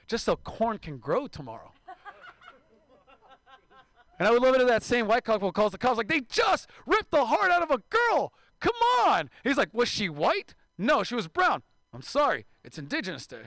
Just 0.07 0.26
so 0.26 0.36
corn 0.36 0.78
can 0.78 0.97
grow 0.97 1.28
tomorrow. 1.28 1.72
And 4.20 4.28
I 4.28 4.32
would 4.32 4.41
love 4.41 4.55
it 4.55 4.61
if 4.61 4.68
that 4.68 4.84
same 4.84 5.07
white 5.07 5.24
couple 5.24 5.51
calls 5.51 5.72
the 5.72 5.78
cops 5.78 5.97
like, 5.97 6.07
they 6.07 6.22
just 6.22 6.70
ripped 6.86 7.11
the 7.11 7.26
heart 7.26 7.51
out 7.51 7.64
of 7.64 7.72
a 7.72 7.82
girl. 7.89 8.32
Come 8.59 8.76
on. 9.05 9.30
He's 9.43 9.57
like, 9.57 9.74
was 9.74 9.89
she 9.89 10.07
white? 10.07 10.55
No, 10.78 11.03
she 11.03 11.16
was 11.16 11.28
brown. 11.28 11.64
I'm 11.93 12.01
sorry. 12.01 12.45
It's 12.64 12.78
Indigenous 12.78 13.28
Day. 13.28 13.41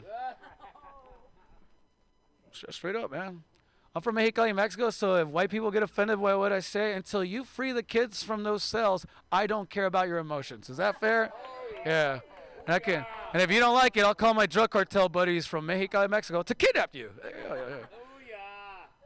Straight 2.71 2.97
up, 2.97 3.11
man. 3.11 3.43
I'm 3.95 4.03
from 4.03 4.17
Mexicali, 4.17 4.55
Mexico, 4.55 4.91
so 4.91 5.15
if 5.15 5.29
white 5.29 5.49
people 5.49 5.71
get 5.71 5.83
offended 5.83 6.21
by 6.21 6.35
what 6.35 6.53
I 6.53 6.61
say, 6.61 6.93
until 6.93 7.25
you 7.25 7.45
free 7.45 7.73
the 7.73 7.83
kids 7.83 8.23
from 8.23 8.43
those 8.43 8.63
cells, 8.63 9.07
I 9.33 9.47
don't 9.47 9.71
care 9.71 9.87
about 9.87 10.07
your 10.07 10.19
emotions. 10.19 10.69
Is 10.69 10.77
that 10.77 11.01
fair? 11.01 11.33
Yeah. 11.87 12.21
And 12.67 12.75
I 12.75 12.79
can. 12.79 13.07
And 13.33 13.41
if 13.41 13.51
you 13.51 13.59
don't 13.59 13.75
like 13.75 13.97
it, 13.97 14.05
I'll 14.05 14.15
call 14.15 14.35
my 14.35 14.45
drug 14.45 14.71
cartel 14.71 15.09
buddies 15.09 15.47
from 15.47 15.67
Mexicali, 15.67 16.11
Mexico 16.11 16.43
to 16.43 16.55
kidnap 16.55 16.95
you. 16.95 17.11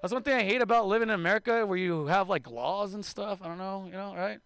That's 0.01 0.13
one 0.15 0.23
thing 0.23 0.35
I 0.35 0.43
hate 0.43 0.63
about 0.63 0.87
living 0.87 1.09
in 1.09 1.15
America, 1.15 1.67
where 1.67 1.77
you 1.77 2.07
have 2.07 2.29
like 2.29 2.51
laws 2.51 2.95
and 2.95 3.05
stuff. 3.05 3.41
I 3.43 3.49
don't 3.49 3.59
know, 3.59 3.85
you 3.87 3.93
know, 3.93 4.15
right? 4.15 4.39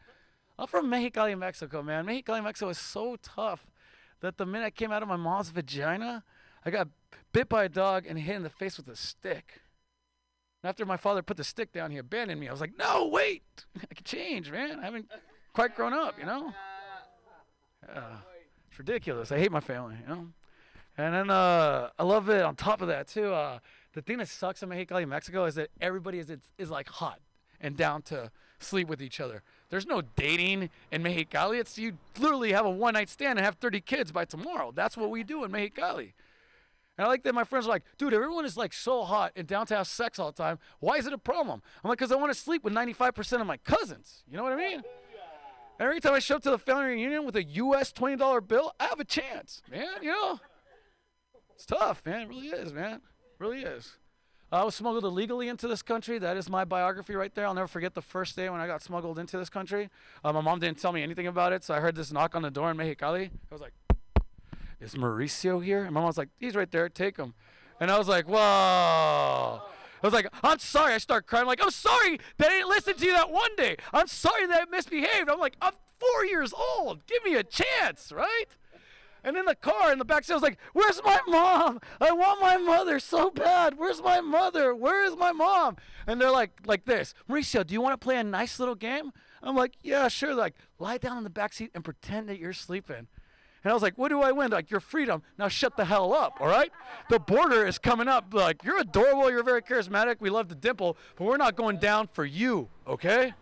I'm 0.58 0.66
from 0.66 0.90
Mexicali, 0.90 1.38
Mexico, 1.38 1.82
man. 1.82 2.06
Mexicali, 2.06 2.42
Mexico 2.42 2.68
is 2.70 2.78
so 2.78 3.16
tough 3.22 3.66
that 4.20 4.36
the 4.36 4.46
minute 4.46 4.66
I 4.66 4.70
came 4.70 4.90
out 4.90 5.02
of 5.02 5.08
my 5.08 5.16
mom's 5.16 5.50
vagina, 5.50 6.24
I 6.64 6.70
got 6.70 6.88
bit 7.32 7.48
by 7.48 7.64
a 7.64 7.68
dog 7.68 8.06
and 8.06 8.18
hit 8.18 8.36
in 8.36 8.42
the 8.42 8.50
face 8.50 8.76
with 8.76 8.88
a 8.88 8.96
stick. 8.96 9.60
And 10.62 10.70
after 10.70 10.86
my 10.86 10.96
father 10.96 11.22
put 11.22 11.36
the 11.36 11.44
stick 11.44 11.72
down, 11.72 11.90
he 11.90 11.98
abandoned 11.98 12.40
me. 12.40 12.48
I 12.48 12.52
was 12.52 12.60
like, 12.60 12.78
no, 12.78 13.08
wait, 13.08 13.42
I 13.90 13.94
can 13.94 14.04
change, 14.04 14.50
man. 14.50 14.80
I 14.80 14.84
haven't 14.84 15.10
quite 15.52 15.76
grown 15.76 15.92
up, 15.92 16.18
you 16.18 16.26
know. 16.26 16.52
Yeah, 17.86 18.16
it's 18.70 18.78
ridiculous. 18.78 19.30
I 19.30 19.38
hate 19.38 19.52
my 19.52 19.60
family, 19.60 19.96
you 20.00 20.08
know. 20.08 20.28
And 20.96 21.12
then 21.12 21.30
uh, 21.30 21.90
I 21.98 22.02
love 22.04 22.28
it. 22.28 22.42
On 22.42 22.54
top 22.54 22.80
of 22.80 22.88
that, 22.88 23.08
too. 23.08 23.32
Uh, 23.32 23.58
the 23.94 24.02
thing 24.02 24.18
that 24.18 24.28
sucks 24.28 24.62
in 24.62 24.68
Mexicali, 24.68 25.06
Mexico, 25.08 25.44
is 25.44 25.54
that 25.54 25.70
everybody 25.80 26.18
is 26.18 26.30
is 26.58 26.70
like 26.70 26.88
hot 26.88 27.20
and 27.60 27.76
down 27.76 28.02
to 28.02 28.30
sleep 28.58 28.88
with 28.88 29.00
each 29.00 29.20
other. 29.20 29.42
There's 29.70 29.86
no 29.86 30.02
dating 30.16 30.70
in 30.90 31.02
Mexicali. 31.02 31.60
It's 31.60 31.78
you 31.78 31.96
literally 32.18 32.52
have 32.52 32.66
a 32.66 32.70
one 32.70 32.94
night 32.94 33.08
stand 33.08 33.38
and 33.38 33.44
have 33.44 33.56
30 33.56 33.80
kids 33.80 34.12
by 34.12 34.24
tomorrow. 34.24 34.72
That's 34.74 34.96
what 34.96 35.10
we 35.10 35.22
do 35.22 35.44
in 35.44 35.50
Mexicali. 35.50 36.12
And 36.96 37.04
I 37.04 37.08
like 37.08 37.22
that 37.24 37.34
my 37.34 37.44
friends 37.44 37.66
are 37.66 37.70
like, 37.70 37.82
dude, 37.98 38.14
everyone 38.14 38.44
is 38.44 38.56
like 38.56 38.72
so 38.72 39.02
hot 39.02 39.32
and 39.34 39.46
down 39.46 39.66
to 39.66 39.76
have 39.76 39.86
sex 39.86 40.18
all 40.18 40.30
the 40.30 40.36
time. 40.36 40.58
Why 40.80 40.96
is 40.96 41.06
it 41.06 41.12
a 41.12 41.18
problem? 41.18 41.62
I'm 41.82 41.88
like, 41.88 41.98
because 41.98 42.12
I 42.12 42.16
want 42.16 42.32
to 42.32 42.38
sleep 42.38 42.62
with 42.62 42.72
95% 42.72 43.40
of 43.40 43.46
my 43.46 43.56
cousins. 43.58 44.22
You 44.28 44.36
know 44.36 44.44
what 44.44 44.52
I 44.52 44.56
mean? 44.56 44.82
Every 45.80 45.98
time 46.00 46.14
I 46.14 46.20
show 46.20 46.36
up 46.36 46.42
to 46.44 46.50
the 46.50 46.58
family 46.58 46.84
reunion 46.84 47.24
with 47.24 47.34
a 47.34 47.42
US 47.42 47.92
$20 47.92 48.46
bill, 48.46 48.72
I 48.78 48.84
have 48.84 49.00
a 49.00 49.04
chance, 49.04 49.60
man. 49.70 50.02
You 50.02 50.12
know? 50.12 50.40
It's 51.56 51.66
tough, 51.66 52.02
man. 52.06 52.22
It 52.22 52.28
really 52.28 52.48
is, 52.48 52.72
man 52.72 53.00
really 53.44 53.62
is. 53.62 53.96
I 54.50 54.64
was 54.64 54.74
smuggled 54.74 55.04
illegally 55.04 55.48
into 55.48 55.68
this 55.68 55.82
country. 55.82 56.18
That 56.18 56.36
is 56.36 56.48
my 56.48 56.64
biography 56.64 57.14
right 57.14 57.34
there. 57.34 57.46
I'll 57.46 57.54
never 57.54 57.66
forget 57.66 57.94
the 57.94 58.02
first 58.02 58.36
day 58.36 58.48
when 58.48 58.60
I 58.60 58.66
got 58.66 58.82
smuggled 58.82 59.18
into 59.18 59.36
this 59.36 59.50
country. 59.50 59.90
Uh, 60.24 60.32
my 60.32 60.40
mom 60.40 60.60
didn't 60.60 60.78
tell 60.78 60.92
me 60.92 61.02
anything 61.02 61.26
about 61.26 61.52
it, 61.52 61.64
so 61.64 61.74
I 61.74 61.80
heard 61.80 61.96
this 61.96 62.12
knock 62.12 62.34
on 62.34 62.42
the 62.42 62.50
door 62.50 62.70
in 62.70 62.76
Mexicali. 62.76 63.26
I 63.26 63.54
was 63.54 63.60
like, 63.60 63.74
"Is 64.80 64.94
Mauricio 64.94 65.62
here?" 65.62 65.84
And 65.84 65.92
my 65.92 66.04
was 66.04 66.16
like, 66.16 66.30
"He's 66.38 66.54
right 66.54 66.70
there. 66.70 66.88
Take 66.88 67.16
him." 67.16 67.34
And 67.80 67.90
I 67.90 67.98
was 67.98 68.08
like, 68.08 68.26
"Whoa." 68.26 68.36
I 68.38 70.06
was 70.06 70.12
like, 70.12 70.28
I'm 70.42 70.58
sorry. 70.58 70.92
I 70.92 70.98
start 70.98 71.26
crying. 71.26 71.44
I'm 71.44 71.48
like, 71.48 71.62
I'm 71.62 71.70
sorry 71.70 72.18
that 72.36 72.48
I 72.48 72.50
didn't 72.50 72.68
listen 72.68 72.94
to 72.94 73.06
you 73.06 73.12
that 73.14 73.30
one 73.30 73.56
day. 73.56 73.76
I'm 73.90 74.06
sorry 74.06 74.46
that 74.48 74.60
I 74.60 74.70
misbehaved. 74.70 75.30
I'm 75.30 75.40
like, 75.40 75.56
I'm 75.62 75.72
four 75.98 76.26
years 76.26 76.52
old. 76.52 77.06
Give 77.06 77.24
me 77.24 77.36
a 77.36 77.42
chance, 77.42 78.12
right? 78.12 78.44
And 79.24 79.36
in 79.38 79.46
the 79.46 79.54
car, 79.54 79.90
in 79.90 79.98
the 79.98 80.04
back 80.04 80.24
seat, 80.24 80.34
I 80.34 80.36
was 80.36 80.42
like, 80.42 80.58
Where's 80.74 81.02
my 81.02 81.18
mom? 81.26 81.80
I 82.00 82.12
want 82.12 82.40
my 82.40 82.58
mother 82.58 83.00
so 83.00 83.30
bad. 83.30 83.78
Where's 83.78 84.02
my 84.02 84.20
mother? 84.20 84.74
Where 84.74 85.04
is 85.04 85.16
my 85.16 85.32
mom? 85.32 85.76
And 86.06 86.20
they're 86.20 86.30
like, 86.30 86.52
like 86.66 86.84
this, 86.84 87.14
Mauricio, 87.28 87.66
do 87.66 87.72
you 87.72 87.80
want 87.80 87.98
to 87.98 88.04
play 88.04 88.18
a 88.18 88.24
nice 88.24 88.60
little 88.60 88.74
game? 88.74 89.12
I'm 89.42 89.56
like, 89.56 89.72
Yeah, 89.82 90.08
sure. 90.08 90.28
They're 90.28 90.36
like, 90.36 90.56
lie 90.78 90.98
down 90.98 91.16
in 91.16 91.24
the 91.24 91.30
back 91.30 91.54
seat 91.54 91.70
and 91.74 91.82
pretend 91.82 92.28
that 92.28 92.38
you're 92.38 92.52
sleeping. 92.52 93.08
And 93.64 93.70
I 93.70 93.74
was 93.74 93.82
like, 93.82 93.96
what 93.96 94.10
do 94.10 94.20
I 94.20 94.30
win? 94.30 94.50
Like, 94.50 94.70
your 94.70 94.80
freedom. 94.80 95.22
Now 95.38 95.48
shut 95.48 95.74
the 95.78 95.86
hell 95.86 96.12
up, 96.12 96.36
all 96.38 96.48
right? 96.48 96.70
The 97.08 97.18
border 97.18 97.66
is 97.66 97.78
coming 97.78 98.08
up. 98.08 98.34
Like, 98.34 98.62
you're 98.62 98.78
adorable. 98.78 99.30
You're 99.30 99.42
very 99.42 99.62
charismatic. 99.62 100.16
We 100.20 100.28
love 100.28 100.50
the 100.50 100.54
dimple, 100.54 100.98
but 101.16 101.24
we're 101.24 101.38
not 101.38 101.56
going 101.56 101.78
down 101.78 102.08
for 102.12 102.26
you, 102.26 102.68
okay? 102.86 103.32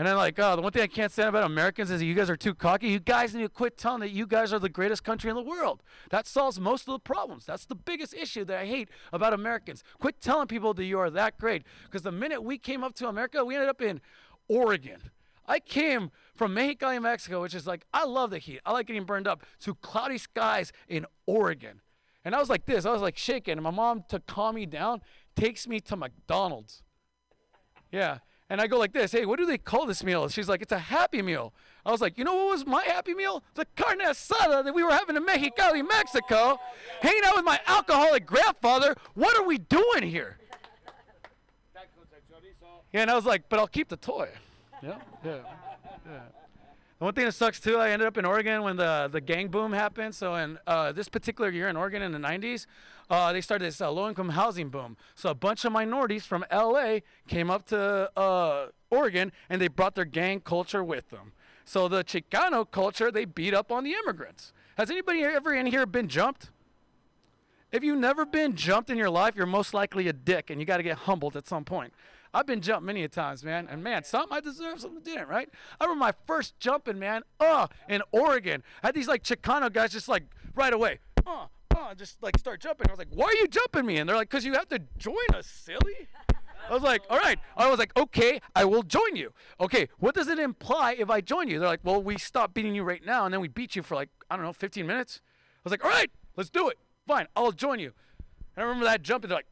And 0.00 0.08
then, 0.08 0.16
like, 0.16 0.38
oh, 0.38 0.56
the 0.56 0.62
one 0.62 0.72
thing 0.72 0.80
I 0.80 0.86
can't 0.86 1.12
stand 1.12 1.28
about 1.28 1.44
Americans 1.44 1.90
is 1.90 2.02
you 2.02 2.14
guys 2.14 2.30
are 2.30 2.36
too 2.36 2.54
cocky. 2.54 2.88
You 2.88 3.00
guys 3.00 3.34
need 3.34 3.42
to 3.42 3.50
quit 3.50 3.76
telling 3.76 4.00
that 4.00 4.12
you 4.12 4.26
guys 4.26 4.50
are 4.50 4.58
the 4.58 4.70
greatest 4.70 5.04
country 5.04 5.28
in 5.28 5.36
the 5.36 5.42
world. 5.42 5.82
That 6.08 6.26
solves 6.26 6.58
most 6.58 6.88
of 6.88 6.94
the 6.94 7.00
problems. 7.00 7.44
That's 7.44 7.66
the 7.66 7.74
biggest 7.74 8.14
issue 8.14 8.46
that 8.46 8.56
I 8.56 8.64
hate 8.64 8.88
about 9.12 9.34
Americans. 9.34 9.84
Quit 9.98 10.18
telling 10.22 10.46
people 10.46 10.72
that 10.72 10.86
you 10.86 10.98
are 10.98 11.10
that 11.10 11.36
great. 11.36 11.64
Because 11.84 12.00
the 12.00 12.12
minute 12.12 12.42
we 12.42 12.56
came 12.56 12.82
up 12.82 12.94
to 12.94 13.08
America, 13.08 13.44
we 13.44 13.54
ended 13.54 13.68
up 13.68 13.82
in 13.82 14.00
Oregon. 14.48 15.10
I 15.46 15.60
came 15.60 16.10
from 16.34 16.54
Mexicali, 16.54 17.02
Mexico, 17.02 17.42
which 17.42 17.54
is 17.54 17.66
like, 17.66 17.84
I 17.92 18.06
love 18.06 18.30
the 18.30 18.38
heat. 18.38 18.60
I 18.64 18.72
like 18.72 18.86
getting 18.86 19.04
burned 19.04 19.28
up, 19.28 19.44
to 19.64 19.74
cloudy 19.74 20.16
skies 20.16 20.72
in 20.88 21.04
Oregon. 21.26 21.82
And 22.24 22.34
I 22.34 22.38
was 22.38 22.48
like 22.48 22.64
this. 22.64 22.86
I 22.86 22.90
was 22.90 23.02
like 23.02 23.18
shaking. 23.18 23.52
And 23.52 23.62
my 23.62 23.70
mom, 23.70 24.04
to 24.08 24.18
calm 24.20 24.54
me 24.54 24.64
down, 24.64 25.02
takes 25.36 25.68
me 25.68 25.78
to 25.80 25.94
McDonald's. 25.94 26.82
Yeah. 27.92 28.20
And 28.50 28.60
I 28.60 28.66
go 28.66 28.78
like 28.78 28.92
this, 28.92 29.12
hey, 29.12 29.26
what 29.26 29.38
do 29.38 29.46
they 29.46 29.58
call 29.58 29.86
this 29.86 30.02
meal? 30.02 30.28
She's 30.28 30.48
like, 30.48 30.60
it's 30.60 30.72
a 30.72 30.78
happy 30.78 31.22
meal. 31.22 31.54
I 31.86 31.92
was 31.92 32.00
like, 32.00 32.18
you 32.18 32.24
know 32.24 32.34
what 32.34 32.48
was 32.48 32.66
my 32.66 32.82
happy 32.82 33.14
meal? 33.14 33.44
The 33.54 33.64
carne 33.76 34.00
asada 34.00 34.64
that 34.64 34.74
we 34.74 34.82
were 34.82 34.90
having 34.90 35.16
in 35.16 35.24
Mexicali, 35.24 35.86
Mexico, 35.86 36.58
hanging 37.00 37.22
out 37.24 37.36
with 37.36 37.44
my 37.44 37.60
alcoholic 37.68 38.26
grandfather. 38.26 38.96
What 39.14 39.36
are 39.36 39.44
we 39.44 39.58
doing 39.58 40.02
here? 40.02 40.36
Yeah, 42.92 43.02
and 43.02 43.10
I 43.10 43.14
was 43.14 43.24
like, 43.24 43.48
but 43.48 43.60
I'll 43.60 43.68
keep 43.68 43.88
the 43.88 43.96
toy. 43.96 44.28
Yeah, 44.82 44.96
yeah, 45.24 45.38
yeah. 46.04 46.20
One 47.00 47.14
thing 47.14 47.24
that 47.24 47.32
sucks 47.32 47.58
too, 47.58 47.78
I 47.78 47.92
ended 47.92 48.06
up 48.06 48.18
in 48.18 48.26
Oregon 48.26 48.62
when 48.62 48.76
the, 48.76 49.08
the 49.10 49.22
gang 49.22 49.48
boom 49.48 49.72
happened. 49.72 50.14
So 50.14 50.34
in 50.34 50.58
uh, 50.66 50.92
this 50.92 51.08
particular 51.08 51.48
year 51.48 51.68
in 51.68 51.74
Oregon 51.74 52.02
in 52.02 52.12
the 52.12 52.18
90s, 52.18 52.66
uh, 53.08 53.32
they 53.32 53.40
started 53.40 53.64
this 53.64 53.80
uh, 53.80 53.90
low-income 53.90 54.28
housing 54.28 54.68
boom. 54.68 54.98
So 55.14 55.30
a 55.30 55.34
bunch 55.34 55.64
of 55.64 55.72
minorities 55.72 56.26
from 56.26 56.44
LA 56.52 56.98
came 57.26 57.50
up 57.50 57.64
to 57.68 58.10
uh, 58.18 58.66
Oregon 58.90 59.32
and 59.48 59.62
they 59.62 59.68
brought 59.68 59.94
their 59.94 60.04
gang 60.04 60.40
culture 60.40 60.84
with 60.84 61.08
them. 61.08 61.32
So 61.64 61.88
the 61.88 62.04
Chicano 62.04 62.70
culture, 62.70 63.10
they 63.10 63.24
beat 63.24 63.54
up 63.54 63.72
on 63.72 63.84
the 63.84 63.94
immigrants. 63.94 64.52
Has 64.76 64.90
anybody 64.90 65.22
ever 65.22 65.54
in 65.54 65.64
here 65.64 65.86
been 65.86 66.06
jumped? 66.06 66.50
If 67.72 67.82
you've 67.82 67.98
never 67.98 68.26
been 68.26 68.56
jumped 68.56 68.90
in 68.90 68.98
your 68.98 69.08
life, 69.08 69.36
you're 69.36 69.46
most 69.46 69.72
likely 69.72 70.08
a 70.08 70.12
dick 70.12 70.50
and 70.50 70.60
you 70.60 70.66
got 70.66 70.76
to 70.76 70.82
get 70.82 70.98
humbled 70.98 71.34
at 71.34 71.48
some 71.48 71.64
point. 71.64 71.94
I've 72.32 72.46
been 72.46 72.60
jumped 72.60 72.86
many 72.86 73.02
a 73.02 73.08
times, 73.08 73.44
man. 73.44 73.66
And 73.70 73.82
man, 73.82 74.04
something 74.04 74.36
I 74.36 74.40
deserve, 74.40 74.80
something 74.80 75.00
I 75.00 75.02
didn't, 75.02 75.28
right? 75.28 75.48
I 75.80 75.84
remember 75.84 76.00
my 76.00 76.12
first 76.26 76.58
jumping, 76.60 76.98
man, 76.98 77.22
uh, 77.40 77.66
in 77.88 78.02
Oregon. 78.12 78.62
I 78.82 78.88
had 78.88 78.94
these 78.94 79.08
like 79.08 79.24
Chicano 79.24 79.72
guys 79.72 79.92
just 79.92 80.08
like 80.08 80.24
right 80.54 80.72
away, 80.72 80.98
uh, 81.26 81.46
uh, 81.76 81.94
just 81.94 82.22
like 82.22 82.38
start 82.38 82.60
jumping. 82.60 82.88
I 82.88 82.92
was 82.92 82.98
like, 82.98 83.08
why 83.12 83.26
are 83.26 83.34
you 83.34 83.48
jumping 83.48 83.86
me? 83.86 83.96
And 83.98 84.08
they're 84.08 84.16
like, 84.16 84.30
because 84.30 84.44
you 84.44 84.52
have 84.52 84.68
to 84.68 84.80
join 84.98 85.16
us, 85.34 85.46
silly. 85.46 86.08
I 86.68 86.74
was 86.74 86.82
like, 86.82 87.02
all 87.10 87.18
right. 87.18 87.38
I 87.56 87.68
was 87.68 87.80
like, 87.80 87.96
okay, 87.96 88.40
I 88.54 88.64
will 88.64 88.84
join 88.84 89.16
you. 89.16 89.32
Okay, 89.60 89.88
what 89.98 90.14
does 90.14 90.28
it 90.28 90.38
imply 90.38 90.92
if 90.92 91.10
I 91.10 91.20
join 91.20 91.48
you? 91.48 91.58
They're 91.58 91.68
like, 91.68 91.80
well, 91.82 92.00
we 92.00 92.16
stop 92.16 92.54
beating 92.54 92.76
you 92.76 92.84
right 92.84 93.04
now, 93.04 93.24
and 93.24 93.34
then 93.34 93.40
we 93.40 93.48
beat 93.48 93.74
you 93.74 93.82
for 93.82 93.96
like, 93.96 94.08
I 94.30 94.36
don't 94.36 94.44
know, 94.44 94.52
15 94.52 94.86
minutes. 94.86 95.20
I 95.24 95.60
was 95.64 95.72
like, 95.72 95.84
all 95.84 95.90
right, 95.90 96.10
let's 96.36 96.50
do 96.50 96.68
it. 96.68 96.78
Fine, 97.08 97.26
I'll 97.34 97.50
join 97.50 97.80
you. 97.80 97.92
And 98.54 98.62
I 98.62 98.68
remember 98.68 98.84
that 98.84 99.02
jump, 99.02 99.24
and 99.24 99.30
they're 99.30 99.38
like, 99.38 99.48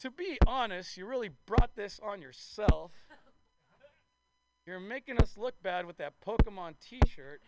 to 0.00 0.10
be 0.10 0.38
honest, 0.46 0.96
you 0.96 1.06
really 1.06 1.30
brought 1.46 1.74
this 1.74 2.00
on 2.02 2.20
yourself. 2.20 2.92
You're 4.66 4.80
making 4.80 5.18
us 5.18 5.36
look 5.36 5.54
bad 5.62 5.86
with 5.86 5.96
that 5.98 6.14
Pokemon 6.26 6.74
t 6.80 7.00
shirt. 7.08 7.40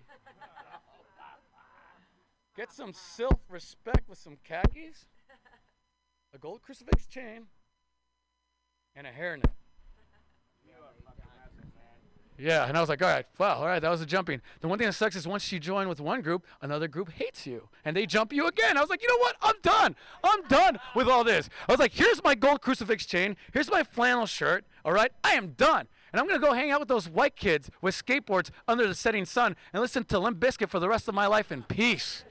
Get 2.57 2.72
some 2.72 2.92
self 2.92 3.40
respect 3.49 4.09
with 4.09 4.18
some 4.18 4.36
khakis, 4.44 5.07
a 6.34 6.38
gold 6.38 6.62
crucifix 6.62 7.07
chain, 7.07 7.46
and 8.94 9.07
a 9.07 9.11
hairnet. 9.11 9.53
Yeah, 12.39 12.66
and 12.66 12.76
I 12.76 12.80
was 12.80 12.89
like, 12.89 13.03
all 13.03 13.09
right, 13.09 13.26
wow, 13.36 13.57
all 13.57 13.66
right, 13.66 13.80
that 13.80 13.91
was 13.91 14.01
a 14.01 14.07
jumping. 14.07 14.41
The 14.61 14.68
one 14.68 14.78
thing 14.78 14.86
that 14.86 14.93
sucks 14.93 15.16
is 15.16 15.26
once 15.26 15.51
you 15.51 15.59
join 15.59 15.89
with 15.89 16.01
one 16.01 16.20
group, 16.20 16.47
another 16.62 16.86
group 16.86 17.11
hates 17.11 17.49
you, 17.49 17.68
and 17.84 17.97
they 17.97 18.07
jump 18.07 18.32
you 18.32 18.47
again. 18.47 18.76
I 18.76 18.80
was 18.80 18.91
like, 18.91 19.03
you 19.03 19.09
know 19.09 19.18
what? 19.18 19.34
I'm 19.43 19.57
done. 19.61 19.97
I'm 20.22 20.47
done 20.47 20.78
with 20.95 21.09
all 21.09 21.24
this. 21.24 21.49
I 21.68 21.72
was 21.72 21.80
like, 21.80 21.93
here's 21.93 22.22
my 22.22 22.36
gold 22.36 22.61
crucifix 22.61 23.07
chain. 23.07 23.36
Here's 23.53 23.68
my 23.68 23.82
flannel 23.82 24.26
shirt. 24.26 24.64
All 24.84 24.93
right, 24.93 25.11
I 25.24 25.32
am 25.32 25.49
done. 25.57 25.89
And 26.12 26.20
I'm 26.20 26.28
gonna 26.28 26.39
go 26.39 26.53
hang 26.53 26.70
out 26.70 26.78
with 26.78 26.89
those 26.89 27.09
white 27.09 27.34
kids 27.34 27.70
with 27.82 27.95
skateboards 27.95 28.51
under 28.68 28.86
the 28.86 28.95
setting 28.95 29.24
sun 29.24 29.57
and 29.72 29.82
listen 29.82 30.05
to 30.05 30.18
Limp 30.20 30.39
Bizkit 30.39 30.68
for 30.68 30.78
the 30.78 30.89
rest 30.89 31.09
of 31.09 31.14
my 31.14 31.26
life 31.26 31.51
in 31.51 31.64
peace. 31.64 32.24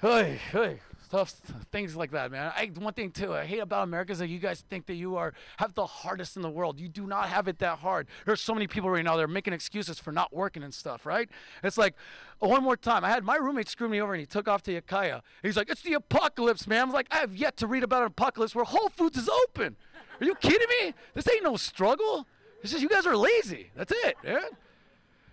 hey, 0.00 0.40
hey 0.50 0.80
stuff, 1.08 1.30
things 1.72 1.96
like 1.96 2.10
that, 2.10 2.30
man. 2.30 2.52
I, 2.54 2.70
one 2.78 2.92
thing 2.92 3.10
too, 3.10 3.34
I 3.34 3.44
hate 3.44 3.60
about 3.60 3.84
America 3.84 4.12
is 4.12 4.18
that 4.18 4.28
you 4.28 4.38
guys 4.38 4.62
think 4.68 4.86
that 4.86 4.94
you 4.94 5.16
are 5.16 5.32
have 5.56 5.74
the 5.74 5.86
hardest 5.86 6.36
in 6.36 6.42
the 6.42 6.50
world. 6.50 6.78
You 6.78 6.88
do 6.88 7.06
not 7.06 7.28
have 7.28 7.48
it 7.48 7.58
that 7.60 7.78
hard. 7.78 8.08
There's 8.26 8.40
so 8.40 8.52
many 8.52 8.66
people 8.66 8.90
right 8.90 9.04
now 9.04 9.16
that 9.16 9.22
are 9.22 9.28
making 9.28 9.54
excuses 9.54 9.98
for 9.98 10.12
not 10.12 10.34
working 10.34 10.62
and 10.62 10.72
stuff, 10.72 11.06
right? 11.06 11.28
It's 11.64 11.78
like, 11.78 11.94
one 12.40 12.62
more 12.62 12.76
time, 12.76 13.04
I 13.04 13.08
had 13.08 13.24
my 13.24 13.36
roommate 13.36 13.68
screw 13.68 13.88
me 13.88 14.00
over 14.00 14.12
and 14.12 14.20
he 14.20 14.26
took 14.26 14.48
off 14.48 14.62
to 14.64 14.72
Ukiah. 14.72 15.22
He's 15.42 15.56
like, 15.56 15.70
it's 15.70 15.82
the 15.82 15.94
apocalypse, 15.94 16.66
man. 16.66 16.82
I 16.82 16.84
was 16.84 16.94
like, 16.94 17.08
I 17.10 17.16
have 17.16 17.34
yet 17.34 17.56
to 17.58 17.66
read 17.66 17.82
about 17.82 18.02
an 18.02 18.08
apocalypse 18.08 18.54
where 18.54 18.64
Whole 18.64 18.90
Foods 18.90 19.16
is 19.16 19.28
open. 19.28 19.76
Are 20.20 20.24
you 20.24 20.34
kidding 20.34 20.68
me? 20.82 20.94
This 21.14 21.28
ain't 21.32 21.42
no 21.42 21.56
struggle. 21.56 22.26
It's 22.62 22.72
just 22.72 22.82
you 22.82 22.88
guys 22.88 23.06
are 23.06 23.16
lazy. 23.16 23.70
That's 23.74 23.92
it, 24.04 24.16
man. 24.22 24.42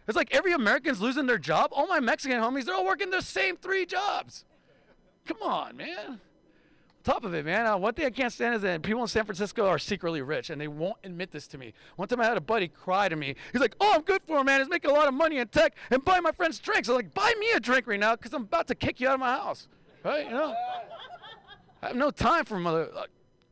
It's 0.08 0.16
like 0.16 0.34
every 0.34 0.54
American's 0.54 1.02
losing 1.02 1.26
their 1.26 1.40
job. 1.40 1.72
All 1.74 1.88
my 1.88 2.00
Mexican 2.00 2.40
homies, 2.40 2.66
they're 2.66 2.76
all 2.76 2.86
working 2.86 3.10
the 3.10 3.22
same 3.22 3.58
three 3.58 3.86
jobs. 3.86 4.46
Come 5.26 5.42
on, 5.42 5.78
man. 5.78 6.20
Top 7.04 7.24
of 7.24 7.36
it, 7.36 7.46
man. 7.46 7.68
Uh, 7.68 7.78
one 7.78 7.94
thing 7.94 8.06
I 8.08 8.10
can't 8.10 8.34
stand 8.34 8.56
is 8.56 8.64
that 8.64 8.82
people 8.82 9.02
in 9.04 9.08
San 9.08 9.26
Francisco 9.26 9.68
are 9.68 9.78
secretly 9.78 10.24
rich, 10.24 10.50
and 10.50 10.60
they 10.60 10.68
won't 10.68 10.98
admit 11.04 11.30
this 11.30 11.46
to 11.50 11.58
me. 11.60 11.74
One 11.98 12.08
time 12.08 12.20
I 12.20 12.26
had 12.26 12.36
a 12.36 12.42
buddy 12.42 12.68
cry 12.68 13.10
to 13.10 13.16
me. 13.16 13.36
He's 13.52 13.62
like, 13.62 13.76
"Oh, 13.80 13.92
I'm 13.94 14.02
good 14.02 14.24
for 14.26 14.44
man. 14.44 14.60
He's 14.60 14.70
making 14.70 14.90
a 14.90 14.94
lot 14.94 15.08
of 15.08 15.14
money 15.14 15.38
in 15.38 15.48
tech 15.50 15.76
and 15.92 16.04
buying 16.04 16.24
my 16.24 16.32
friends 16.32 16.58
drinks." 16.58 16.90
I'm 16.90 16.96
like, 16.96 17.14
"Buy 17.14 17.32
me 17.40 17.52
a 17.52 17.60
drink 17.60 17.86
right 17.86 18.00
now, 18.00 18.16
because 18.16 18.34
I'm 18.34 18.42
about 18.42 18.68
to 18.70 18.76
kick 18.76 19.00
you 19.00 19.08
out 19.08 19.14
of 19.14 19.20
my 19.20 19.34
house." 19.36 19.68
Right? 20.04 20.26
You 20.26 20.32
know. 20.32 20.56
I 21.84 21.88
have 21.90 21.96
no 21.96 22.10
time 22.10 22.46
for 22.46 22.58
mother 22.60 22.90
uh, 22.96 23.04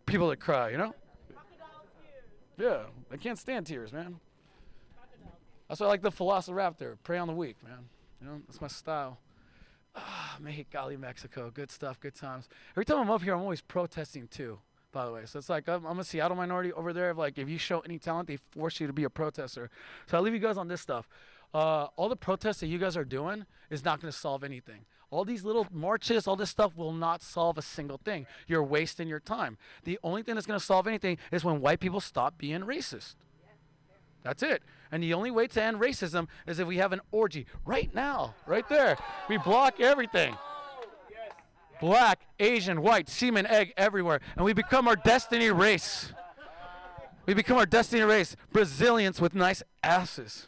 people 0.07 0.29
that 0.29 0.39
cry. 0.39 0.71
You 0.71 0.77
know. 0.77 0.95
Yeah, 2.57 2.83
I 3.11 3.17
can't 3.17 3.37
stand 3.37 3.67
tears, 3.67 3.93
man. 3.93 4.19
That's 5.67 5.79
why 5.79 5.85
I 5.85 5.89
like 5.89 6.01
the 6.01 6.11
Velociraptor. 6.11 6.97
Prey 7.03 7.19
on 7.19 7.27
the 7.27 7.33
weak, 7.33 7.57
man. 7.63 7.79
You 8.19 8.27
know, 8.27 8.41
that's 8.47 8.61
my 8.61 8.67
style. 8.67 9.19
Ah, 9.95 10.37
Mexicali, 10.41 10.99
Mexico. 10.99 11.51
Good 11.53 11.71
stuff, 11.71 11.99
good 11.99 12.15
times. 12.15 12.49
Every 12.71 12.85
time 12.85 12.97
I'm 12.99 13.11
up 13.11 13.21
here, 13.21 13.33
I'm 13.33 13.41
always 13.41 13.61
protesting 13.61 14.27
too, 14.27 14.59
by 14.91 15.05
the 15.05 15.11
way. 15.11 15.21
So 15.25 15.39
it's 15.39 15.49
like 15.49 15.69
I'm, 15.69 15.85
I'm 15.85 15.99
a 15.99 16.03
Seattle 16.03 16.35
minority 16.35 16.73
over 16.73 16.93
there. 16.93 17.11
Of 17.11 17.17
like, 17.17 17.37
if 17.37 17.49
you 17.49 17.57
show 17.57 17.79
any 17.81 17.99
talent, 17.99 18.27
they 18.27 18.37
force 18.51 18.79
you 18.79 18.87
to 18.87 18.93
be 18.93 19.03
a 19.03 19.09
protester. 19.09 19.69
So 20.07 20.17
I'll 20.17 20.23
leave 20.23 20.33
you 20.33 20.39
guys 20.39 20.57
on 20.57 20.67
this 20.67 20.81
stuff. 20.81 21.07
Uh, 21.53 21.87
all 21.95 22.09
the 22.09 22.15
protests 22.15 22.61
that 22.61 22.67
you 22.67 22.79
guys 22.79 22.97
are 22.97 23.05
doing 23.05 23.45
is 23.69 23.85
not 23.85 24.01
going 24.01 24.11
to 24.11 24.17
solve 24.17 24.43
anything. 24.43 24.85
All 25.11 25.23
these 25.23 25.43
little 25.45 25.67
marches, 25.71 26.27
all 26.27 26.35
this 26.35 26.49
stuff 26.49 26.75
will 26.75 26.91
not 26.91 27.21
solve 27.21 27.59
a 27.59 27.61
single 27.61 27.99
thing. 28.03 28.25
You're 28.47 28.63
wasting 28.63 29.07
your 29.07 29.19
time. 29.19 29.59
The 29.83 29.99
only 30.03 30.23
thing 30.23 30.33
that's 30.33 30.47
going 30.47 30.59
to 30.59 30.65
solve 30.65 30.87
anything 30.87 31.19
is 31.31 31.43
when 31.45 31.61
white 31.61 31.79
people 31.79 31.99
stop 31.99 32.39
being 32.39 32.61
racist. 32.61 33.13
That's 34.23 34.41
it. 34.41 34.63
And 34.91 35.03
the 35.03 35.13
only 35.13 35.31
way 35.31 35.47
to 35.47 35.61
end 35.61 35.79
racism 35.79 36.27
is 36.47 36.59
if 36.59 36.67
we 36.67 36.77
have 36.77 36.93
an 36.93 37.01
orgy 37.11 37.45
right 37.65 37.93
now, 37.93 38.35
right 38.47 38.67
there. 38.69 38.97
We 39.27 39.37
block 39.37 39.79
everything. 39.79 40.35
Black, 41.81 42.21
Asian, 42.39 42.81
white, 42.81 43.09
semen, 43.09 43.45
egg 43.45 43.73
everywhere. 43.75 44.21
And 44.35 44.45
we 44.45 44.53
become 44.53 44.87
our 44.87 44.95
destiny 44.95 45.49
race. 45.49 46.13
We 47.25 47.33
become 47.33 47.57
our 47.57 47.65
destiny 47.65 48.03
race. 48.03 48.35
Brazilians 48.51 49.19
with 49.19 49.35
nice 49.35 49.61
asses. 49.81 50.47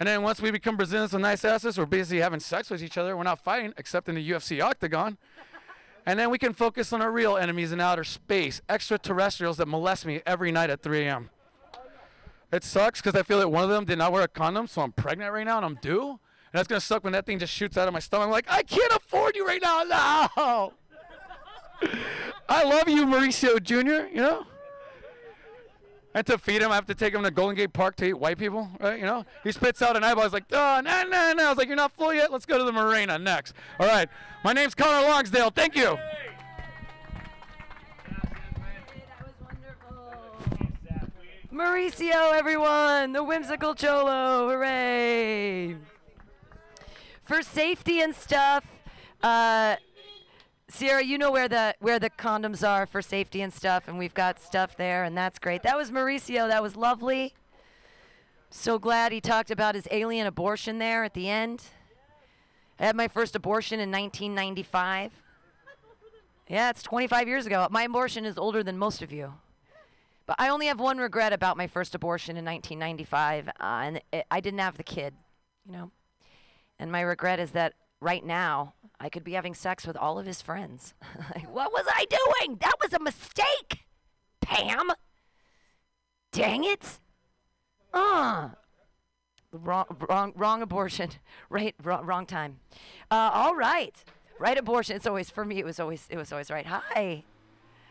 And 0.00 0.08
then 0.08 0.22
once 0.22 0.40
we 0.40 0.50
become 0.50 0.76
Brazilians 0.76 1.12
with 1.12 1.22
nice 1.22 1.44
asses, 1.44 1.76
we're 1.76 1.86
basically 1.86 2.20
having 2.20 2.40
sex 2.40 2.70
with 2.70 2.82
each 2.82 2.96
other. 2.96 3.16
We're 3.16 3.22
not 3.22 3.38
fighting, 3.44 3.74
except 3.76 4.08
in 4.08 4.14
the 4.14 4.30
UFC 4.30 4.62
octagon. 4.62 5.18
And 6.06 6.18
then 6.18 6.30
we 6.30 6.38
can 6.38 6.54
focus 6.54 6.92
on 6.92 7.02
our 7.02 7.12
real 7.12 7.36
enemies 7.36 7.70
in 7.70 7.80
outer 7.80 8.04
space, 8.04 8.62
extraterrestrials 8.68 9.58
that 9.58 9.68
molest 9.68 10.06
me 10.06 10.22
every 10.24 10.50
night 10.50 10.70
at 10.70 10.82
3 10.82 11.02
a.m. 11.02 11.30
It 12.52 12.64
sucks 12.64 13.00
because 13.00 13.18
I 13.18 13.22
feel 13.22 13.38
that 13.38 13.48
one 13.48 13.62
of 13.62 13.70
them 13.70 13.84
did 13.84 13.98
not 13.98 14.12
wear 14.12 14.22
a 14.22 14.28
condom, 14.28 14.66
so 14.66 14.82
I'm 14.82 14.92
pregnant 14.92 15.32
right 15.32 15.44
now 15.44 15.56
and 15.56 15.64
I'm 15.64 15.78
due. 15.80 16.10
And 16.10 16.58
that's 16.58 16.66
gonna 16.66 16.80
suck 16.80 17.04
when 17.04 17.12
that 17.12 17.26
thing 17.26 17.38
just 17.38 17.52
shoots 17.52 17.76
out 17.76 17.86
of 17.86 17.94
my 17.94 18.00
stomach. 18.00 18.26
I'm 18.26 18.32
like, 18.32 18.46
I 18.48 18.62
can't 18.62 18.92
afford 18.92 19.36
you 19.36 19.46
right 19.46 19.62
now. 19.62 19.82
No. 19.84 20.72
I 22.48 22.64
love 22.64 22.88
you, 22.88 23.06
Mauricio 23.06 23.62
Jr., 23.62 24.08
you 24.12 24.20
know? 24.20 24.46
And 26.12 26.26
to 26.26 26.38
feed 26.38 26.60
him, 26.60 26.72
I 26.72 26.74
have 26.74 26.86
to 26.86 26.94
take 26.94 27.14
him 27.14 27.22
to 27.22 27.30
Golden 27.30 27.54
Gate 27.54 27.72
Park 27.72 27.94
to 27.96 28.04
eat 28.04 28.14
white 28.14 28.36
people, 28.36 28.68
right? 28.80 28.98
You 28.98 29.06
know? 29.06 29.24
He 29.44 29.52
spits 29.52 29.80
out 29.80 29.96
an 29.96 30.02
eyeball. 30.02 30.24
He's 30.24 30.32
like, 30.32 30.46
oh, 30.50 30.80
no, 30.82 31.04
no, 31.04 31.32
no. 31.34 31.46
I 31.46 31.48
was 31.50 31.56
like, 31.56 31.68
you're 31.68 31.76
not 31.76 31.92
full 31.92 32.12
yet? 32.12 32.32
Let's 32.32 32.46
go 32.46 32.58
to 32.58 32.64
the 32.64 32.72
marina 32.72 33.16
next. 33.16 33.54
All 33.78 33.86
right. 33.86 34.08
My 34.42 34.52
name's 34.52 34.74
Connor 34.74 35.06
Longsdale. 35.06 35.54
Thank 35.54 35.76
you. 35.76 35.96
Mauricio, 41.52 42.32
everyone, 42.32 43.10
the 43.10 43.24
whimsical 43.24 43.74
cholo, 43.74 44.48
hooray! 44.48 45.74
For 47.22 47.42
safety 47.42 48.00
and 48.02 48.14
stuff, 48.14 48.64
uh, 49.20 49.74
Sierra, 50.68 51.02
you 51.02 51.18
know 51.18 51.32
where 51.32 51.48
the 51.48 51.74
where 51.80 51.98
the 51.98 52.08
condoms 52.10 52.66
are 52.66 52.86
for 52.86 53.02
safety 53.02 53.42
and 53.42 53.52
stuff, 53.52 53.88
and 53.88 53.98
we've 53.98 54.14
got 54.14 54.40
stuff 54.40 54.76
there, 54.76 55.02
and 55.02 55.18
that's 55.18 55.40
great. 55.40 55.64
That 55.64 55.76
was 55.76 55.90
Mauricio. 55.90 56.46
That 56.46 56.62
was 56.62 56.76
lovely. 56.76 57.34
So 58.50 58.78
glad 58.78 59.10
he 59.10 59.20
talked 59.20 59.50
about 59.50 59.74
his 59.74 59.88
alien 59.90 60.28
abortion 60.28 60.78
there 60.78 61.02
at 61.02 61.14
the 61.14 61.28
end. 61.28 61.64
I 62.78 62.86
had 62.86 62.94
my 62.94 63.08
first 63.08 63.34
abortion 63.34 63.80
in 63.80 63.90
1995. 63.90 65.10
Yeah, 66.48 66.70
it's 66.70 66.84
25 66.84 67.26
years 67.26 67.46
ago. 67.46 67.66
My 67.72 67.82
abortion 67.82 68.24
is 68.24 68.38
older 68.38 68.62
than 68.62 68.78
most 68.78 69.02
of 69.02 69.12
you. 69.12 69.34
But 70.30 70.36
I 70.38 70.50
only 70.50 70.66
have 70.66 70.78
one 70.78 70.98
regret 70.98 71.32
about 71.32 71.56
my 71.56 71.66
first 71.66 71.92
abortion 71.92 72.36
in 72.36 72.44
1995, 72.44 73.48
uh, 73.48 73.52
and 73.58 74.00
it, 74.12 74.26
I 74.30 74.38
didn't 74.38 74.60
have 74.60 74.76
the 74.76 74.84
kid, 74.84 75.12
you 75.66 75.72
know. 75.72 75.90
And 76.78 76.92
my 76.92 77.00
regret 77.00 77.40
is 77.40 77.50
that 77.50 77.72
right 78.00 78.24
now 78.24 78.74
I 79.00 79.08
could 79.08 79.24
be 79.24 79.32
having 79.32 79.54
sex 79.54 79.88
with 79.88 79.96
all 79.96 80.20
of 80.20 80.26
his 80.26 80.40
friends. 80.40 80.94
like, 81.34 81.52
what 81.52 81.72
was 81.72 81.84
I 81.92 82.04
doing? 82.04 82.58
That 82.60 82.74
was 82.80 82.92
a 82.92 83.00
mistake, 83.00 83.86
Pam. 84.40 84.92
Dang 86.30 86.62
it. 86.62 87.00
Uh. 87.92 88.50
Wrong, 89.50 89.86
wrong, 90.08 90.32
wrong 90.36 90.62
abortion. 90.62 91.10
Right, 91.48 91.74
wrong, 91.82 92.06
wrong 92.06 92.24
time. 92.24 92.60
Uh, 93.10 93.32
all 93.34 93.56
right. 93.56 93.96
Right 94.38 94.56
abortion. 94.56 94.94
It's 94.94 95.08
always 95.08 95.28
for 95.28 95.44
me. 95.44 95.58
It 95.58 95.64
was 95.64 95.80
always, 95.80 96.06
it 96.08 96.16
was 96.16 96.30
always 96.30 96.52
right. 96.52 96.66
Hi. 96.66 97.24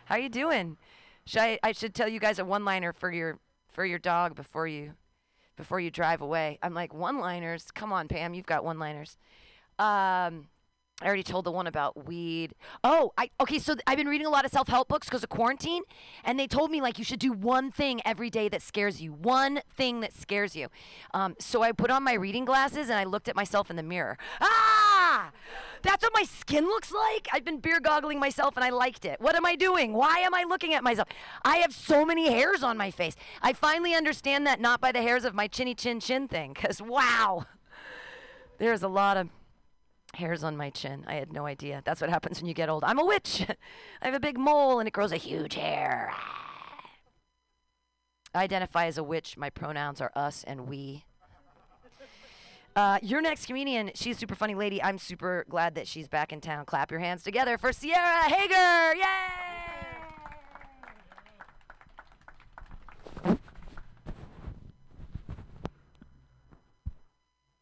How 0.05 0.15
you 0.15 0.29
doing? 0.29 0.77
Should 1.29 1.41
I, 1.41 1.59
I 1.61 1.73
should 1.73 1.93
tell 1.93 2.07
you 2.07 2.19
guys 2.19 2.39
a 2.39 2.43
one-liner 2.45 2.91
for 2.91 3.11
your 3.11 3.37
for 3.67 3.85
your 3.85 3.99
dog 3.99 4.33
before 4.33 4.65
you 4.67 4.93
before 5.57 5.79
you 5.79 5.91
drive 5.91 6.21
away. 6.21 6.57
I'm 6.63 6.73
like 6.73 6.91
one-liners. 6.91 7.69
Come 7.69 7.93
on, 7.93 8.07
Pam, 8.07 8.33
you've 8.33 8.47
got 8.47 8.65
one-liners. 8.65 9.15
Um, 9.77 10.47
I 11.01 11.05
already 11.05 11.21
told 11.21 11.45
the 11.45 11.51
one 11.51 11.67
about 11.67 12.07
weed. 12.07 12.55
Oh, 12.83 13.13
I 13.15 13.29
okay. 13.39 13.59
So 13.59 13.75
th- 13.75 13.83
I've 13.85 13.97
been 13.97 14.07
reading 14.07 14.25
a 14.25 14.31
lot 14.31 14.43
of 14.43 14.49
self-help 14.49 14.87
books 14.87 15.07
because 15.07 15.21
of 15.21 15.29
quarantine, 15.29 15.83
and 16.23 16.39
they 16.39 16.47
told 16.47 16.71
me 16.71 16.81
like 16.81 16.97
you 16.97 17.05
should 17.05 17.19
do 17.19 17.31
one 17.31 17.69
thing 17.71 18.01
every 18.05 18.31
day 18.31 18.49
that 18.49 18.63
scares 18.63 18.99
you. 18.99 19.13
One 19.13 19.61
thing 19.77 19.99
that 19.99 20.13
scares 20.15 20.55
you. 20.55 20.69
Um, 21.13 21.35
so 21.37 21.61
I 21.61 21.73
put 21.73 21.91
on 21.91 22.03
my 22.03 22.13
reading 22.13 22.43
glasses 22.43 22.89
and 22.89 22.97
I 22.97 23.03
looked 23.03 23.29
at 23.29 23.35
myself 23.35 23.69
in 23.69 23.75
the 23.75 23.83
mirror. 23.83 24.17
Ah, 24.41 25.31
that's 25.81 26.03
what 26.03 26.13
my 26.13 26.23
skin 26.23 26.65
looks 26.65 26.91
like. 26.91 27.27
I've 27.31 27.45
been 27.45 27.59
beer 27.59 27.79
goggling 27.79 28.19
myself 28.19 28.55
and 28.55 28.63
I 28.63 28.69
liked 28.69 29.05
it. 29.05 29.19
What 29.21 29.35
am 29.35 29.45
I 29.45 29.55
doing? 29.55 29.93
Why 29.93 30.19
am 30.19 30.33
I 30.33 30.43
looking 30.47 30.73
at 30.73 30.83
myself? 30.83 31.07
I 31.43 31.57
have 31.57 31.73
so 31.73 32.05
many 32.05 32.31
hairs 32.31 32.63
on 32.63 32.77
my 32.77 32.91
face. 32.91 33.15
I 33.41 33.53
finally 33.53 33.93
understand 33.93 34.45
that 34.47 34.59
not 34.59 34.81
by 34.81 34.91
the 34.91 35.01
hairs 35.01 35.25
of 35.25 35.33
my 35.33 35.47
chinny 35.47 35.75
chin 35.75 35.99
chin 35.99 36.27
thing, 36.27 36.53
because 36.53 36.81
wow, 36.81 37.45
there's 38.57 38.83
a 38.83 38.87
lot 38.87 39.17
of 39.17 39.29
hairs 40.13 40.43
on 40.43 40.57
my 40.57 40.69
chin. 40.69 41.03
I 41.07 41.15
had 41.15 41.31
no 41.31 41.45
idea. 41.45 41.81
That's 41.85 42.01
what 42.01 42.09
happens 42.09 42.41
when 42.41 42.47
you 42.47 42.53
get 42.53 42.69
old. 42.69 42.83
I'm 42.83 42.99
a 42.99 43.05
witch. 43.05 43.45
I 44.01 44.05
have 44.05 44.15
a 44.15 44.19
big 44.19 44.37
mole 44.37 44.79
and 44.79 44.87
it 44.87 44.91
grows 44.91 45.11
a 45.11 45.17
huge 45.17 45.55
hair. 45.55 46.11
I 48.33 48.43
identify 48.43 48.85
as 48.85 48.97
a 48.97 49.03
witch. 49.03 49.37
My 49.37 49.49
pronouns 49.49 50.01
are 50.01 50.11
us 50.15 50.43
and 50.43 50.67
we. 50.67 51.05
Uh, 52.79 52.97
your 53.01 53.19
next 53.19 53.45
comedian, 53.45 53.91
she's 53.93 54.17
super 54.17 54.35
funny 54.35 54.55
lady. 54.55 54.81
I'm 54.81 54.97
super 54.97 55.45
glad 55.49 55.75
that 55.75 55.85
she's 55.85 56.07
back 56.07 56.31
in 56.31 56.39
town. 56.39 56.63
Clap 56.63 56.91
your 56.91 57.01
hands 57.01 57.23
together 57.23 57.57
for 57.57 57.73
Sierra 57.73 58.23
Hager. 58.29 58.95
Yay! 58.95 59.03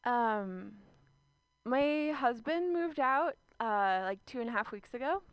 Um, 0.03 0.74
my 1.65 2.13
husband 2.15 2.72
moved 2.72 2.99
out 2.99 3.38
uh, 3.59 4.01
like 4.03 4.24
two 4.28 4.39
and 4.39 4.47
a 4.47 4.51
half 4.51 4.72
weeks 4.72 4.93
ago, 4.93 5.24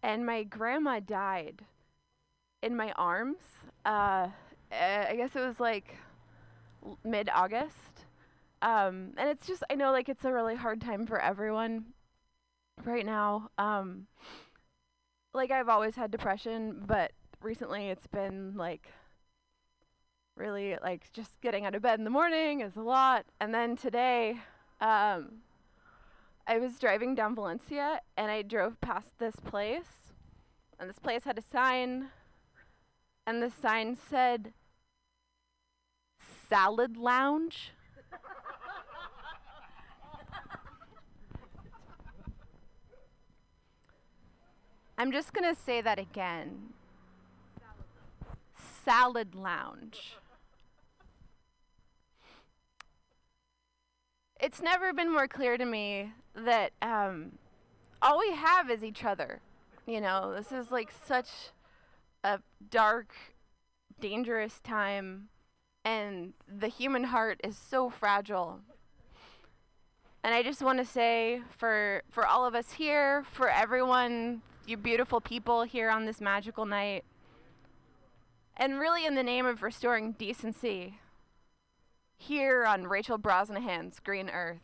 and 0.00 0.24
my 0.24 0.44
grandma 0.44 1.00
died 1.00 1.64
in 2.62 2.76
my 2.76 2.92
arms. 2.92 3.38
Uh, 3.84 4.28
I 4.70 5.14
guess 5.16 5.34
it 5.34 5.44
was 5.44 5.58
like 5.58 5.96
mid 7.04 7.28
August. 7.34 8.04
Um, 8.62 9.12
and 9.16 9.28
it's 9.28 9.46
just, 9.46 9.62
I 9.70 9.74
know 9.74 9.92
like 9.92 10.08
it's 10.08 10.24
a 10.24 10.32
really 10.32 10.56
hard 10.56 10.80
time 10.80 11.06
for 11.06 11.20
everyone 11.20 11.86
right 12.84 13.04
now. 13.04 13.50
Um, 13.58 14.06
like 15.34 15.50
I've 15.50 15.68
always 15.68 15.94
had 15.94 16.10
depression, 16.10 16.82
but 16.86 17.12
recently 17.42 17.88
it's 17.88 18.06
been 18.06 18.56
like 18.56 18.88
really 20.36 20.76
like 20.82 21.12
just 21.12 21.40
getting 21.40 21.64
out 21.64 21.74
of 21.74 21.82
bed 21.82 21.98
in 21.98 22.04
the 22.04 22.10
morning 22.10 22.60
is 22.60 22.76
a 22.76 22.82
lot. 22.82 23.26
And 23.40 23.54
then 23.54 23.76
today, 23.76 24.38
um, 24.80 25.42
I 26.46 26.58
was 26.58 26.78
driving 26.78 27.14
down 27.14 27.34
Valencia 27.34 28.00
and 28.16 28.30
I 28.30 28.42
drove 28.42 28.80
past 28.80 29.18
this 29.18 29.36
place, 29.36 30.12
and 30.78 30.88
this 30.88 30.98
place 30.98 31.24
had 31.24 31.38
a 31.38 31.42
sign, 31.42 32.08
and 33.26 33.42
the 33.42 33.50
sign 33.50 33.96
said 33.96 34.52
Salad 36.48 36.96
Lounge. 36.96 37.72
I'm 44.98 45.12
just 45.12 45.34
going 45.34 45.52
to 45.52 45.60
say 45.60 45.82
that 45.82 45.98
again. 45.98 46.70
Salad 48.84 49.34
Lounge. 49.34 50.16
It's 54.40 54.62
never 54.62 54.92
been 54.92 55.12
more 55.12 55.28
clear 55.28 55.58
to 55.58 55.64
me 55.64 56.12
that 56.34 56.72
um, 56.80 57.32
all 58.00 58.18
we 58.18 58.32
have 58.32 58.70
is 58.70 58.84
each 58.84 59.04
other. 59.04 59.40
You 59.86 60.00
know, 60.00 60.34
this 60.34 60.52
is 60.52 60.70
like 60.70 60.90
such 61.06 61.28
a 62.24 62.40
dark, 62.70 63.12
dangerous 64.00 64.60
time, 64.60 65.28
and 65.86 66.32
the 66.48 66.66
human 66.66 67.04
heart 67.04 67.40
is 67.44 67.56
so 67.56 67.88
fragile. 67.88 68.58
And 70.24 70.34
I 70.34 70.42
just 70.42 70.60
want 70.60 70.80
to 70.80 70.84
say 70.84 71.42
for 71.56 72.02
for 72.10 72.26
all 72.26 72.44
of 72.44 72.56
us 72.56 72.72
here, 72.72 73.22
for 73.30 73.48
everyone, 73.48 74.42
you 74.66 74.76
beautiful 74.76 75.20
people 75.20 75.62
here 75.62 75.88
on 75.88 76.04
this 76.04 76.20
magical 76.20 76.66
night, 76.66 77.04
and 78.56 78.80
really 78.80 79.06
in 79.06 79.14
the 79.14 79.22
name 79.22 79.46
of 79.46 79.62
restoring 79.62 80.12
decency, 80.18 80.98
here 82.16 82.64
on 82.66 82.88
Rachel 82.88 83.16
Brosnahan's 83.16 84.00
Green 84.00 84.28
Earth, 84.28 84.58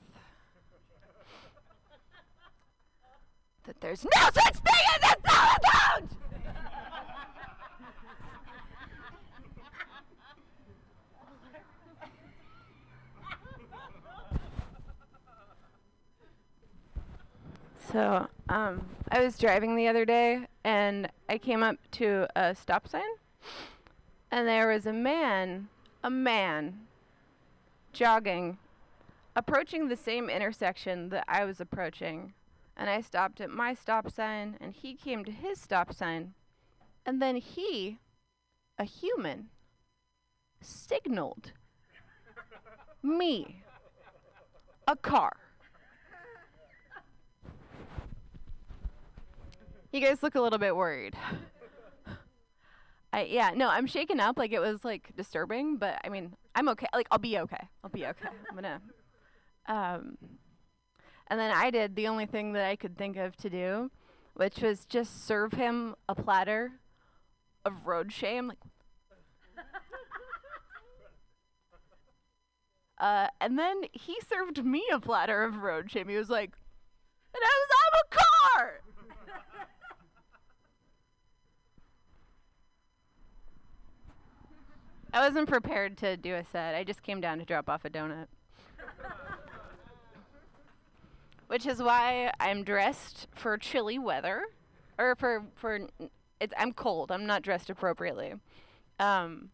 that 3.63 3.81
there's 3.81 4.05
no 4.05 4.23
such 4.35 4.57
thing 4.57 4.85
as 5.01 5.11
a 5.13 5.31
solitude! 5.31 6.22
So, 17.93 18.27
um, 18.49 18.87
I 19.11 19.23
was 19.23 19.37
driving 19.37 19.77
the 19.77 19.87
other 19.87 20.07
day 20.07 20.47
and 20.65 21.11
I 21.29 21.37
came 21.37 21.63
up 21.63 21.77
to 21.93 22.27
a 22.35 22.55
stop 22.55 22.89
sign 22.89 23.03
and 24.31 24.49
there 24.49 24.69
was 24.69 24.87
a 24.87 24.95
man, 24.95 25.69
a 26.03 26.09
man, 26.09 26.87
jogging, 27.93 28.57
approaching 29.37 29.89
the 29.89 29.97
same 29.97 30.31
intersection 30.31 31.11
that 31.11 31.25
I 31.29 31.45
was 31.45 31.61
approaching. 31.61 32.33
And 32.79 32.89
I 32.89 33.03
stopped 33.03 33.43
at 33.43 33.51
my 33.51 33.75
stop 33.75 34.11
sign 34.11 34.57
and 34.59 34.73
he 34.73 34.95
came 34.95 35.23
to 35.27 35.31
his 35.31 35.61
stop 35.61 35.93
sign. 35.93 36.33
And 37.05 37.21
then 37.21 37.37
he, 37.37 37.99
a 38.79 38.85
human, 38.85 39.51
signaled 40.63 41.53
me 43.03 43.63
a 44.89 44.97
car. 44.97 45.42
You 49.93 50.01
guys 50.01 50.23
look 50.23 50.35
a 50.35 50.41
little 50.41 50.59
bit 50.59 50.75
worried. 50.75 51.15
I 53.13 53.25
yeah, 53.25 53.51
no, 53.55 53.69
I'm 53.69 53.87
shaken 53.87 54.21
up 54.21 54.39
like 54.39 54.53
it 54.53 54.59
was 54.59 54.87
like 54.87 55.11
disturbing, 55.15 55.77
but 55.77 56.01
I 56.03 56.09
mean, 56.09 56.33
I'm 56.55 56.71
okay. 56.71 56.87
Like 56.95 57.09
I'll 57.11 57.19
be 57.19 57.39
okay. 57.39 57.69
I'll 57.85 57.91
be 57.91 58.07
okay. 58.07 58.29
I'm 58.51 58.57
to 58.63 58.81
um 59.69 60.17
and 61.29 61.39
then 61.39 61.51
I 61.51 61.71
did 61.71 61.95
the 61.95 62.09
only 62.09 62.25
thing 62.25 62.55
that 62.55 62.65
I 62.65 62.75
could 62.75 62.97
think 62.97 63.19
of 63.19 63.37
to 63.37 63.51
do, 63.51 63.91
which 64.33 64.63
was 64.63 64.87
just 64.87 65.27
serve 65.27 65.53
him 65.53 65.95
a 66.09 66.15
platter 66.15 66.73
of 67.67 67.87
road 67.87 68.13
shame 68.13 68.49
like 68.49 68.59
Uh, 72.99 73.27
and 73.41 73.59
then 73.59 73.83
he 73.93 74.17
served 74.29 74.65
me 74.65 74.85
a 74.93 75.01
platter 75.01 75.43
of 75.43 75.57
road 75.57 75.91
shame. 75.91 76.09
He 76.09 76.17
was 76.17 76.31
like, 76.31 76.53
and 77.35 77.43
I 77.43 77.47
was, 77.47 77.69
I'm 77.73 78.01
a 78.01 78.15
car! 78.15 78.32
I 85.13 85.21
wasn't 85.21 85.49
prepared 85.49 85.99
to 85.99 86.17
do 86.17 86.35
a 86.35 86.45
set. 86.45 86.75
I 86.75 86.85
just 86.85 87.03
came 87.03 87.21
down 87.21 87.39
to 87.39 87.45
drop 87.45 87.69
off 87.69 87.85
a 87.85 87.91
donut. 87.91 88.27
Which 91.49 91.67
is 91.67 91.83
why 91.83 92.33
I'm 92.41 92.65
dressed 92.65 93.29
for 93.35 93.59
chilly 93.59 93.99
weather, 93.99 94.43
or 94.99 95.15
for 95.15 95.45
for 95.55 95.81
it's 96.41 96.55
I'm 96.57 96.73
cold. 96.73 97.13
I'm 97.13 97.27
not 97.27 97.43
dressed 97.43 97.69
appropriately. 97.69 98.35
Um, 98.99 99.51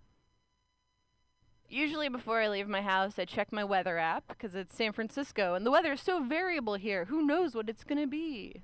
usually 1.68 2.08
before 2.08 2.40
I 2.40 2.48
leave 2.48 2.68
my 2.68 2.82
house, 2.82 3.18
I 3.18 3.24
check 3.24 3.52
my 3.52 3.64
weather 3.64 3.98
app 3.98 4.28
because 4.28 4.54
it's 4.54 4.76
San 4.76 4.92
Francisco 4.92 5.54
and 5.54 5.66
the 5.66 5.72
weather 5.72 5.92
is 5.92 6.00
so 6.00 6.22
variable 6.22 6.74
here. 6.74 7.06
Who 7.06 7.26
knows 7.26 7.56
what 7.56 7.68
it's 7.68 7.82
gonna 7.82 8.06
be? 8.06 8.62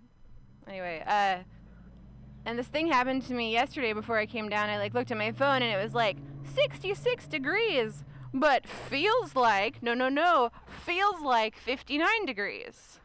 Anyway, 0.69 1.03
uh, 1.05 1.39
and 2.47 2.59
this 2.59 2.67
thing 2.67 2.89
happened 2.89 3.23
to 3.27 3.35
me 3.35 3.53
yesterday 3.53 3.93
before 3.93 4.19
I 4.19 4.27
came 4.27 4.49
down. 4.49 4.69
I 4.69 4.79
like 4.79 4.95
looked 4.95 5.11
at 5.11 5.17
my 5.17 5.33
phone 5.33 5.63
and 5.63 5.73
it 5.73 5.83
was 5.83 5.95
like 5.95 6.17
66 6.55 7.27
degrees, 7.27 8.05
but 8.33 8.67
feels 8.67 9.35
like 9.35 9.83
no, 9.83 9.95
no, 9.95 10.09
no, 10.09 10.51
feels 10.85 11.21
like 11.23 11.57
59 11.57 12.27
degrees. 12.27 12.99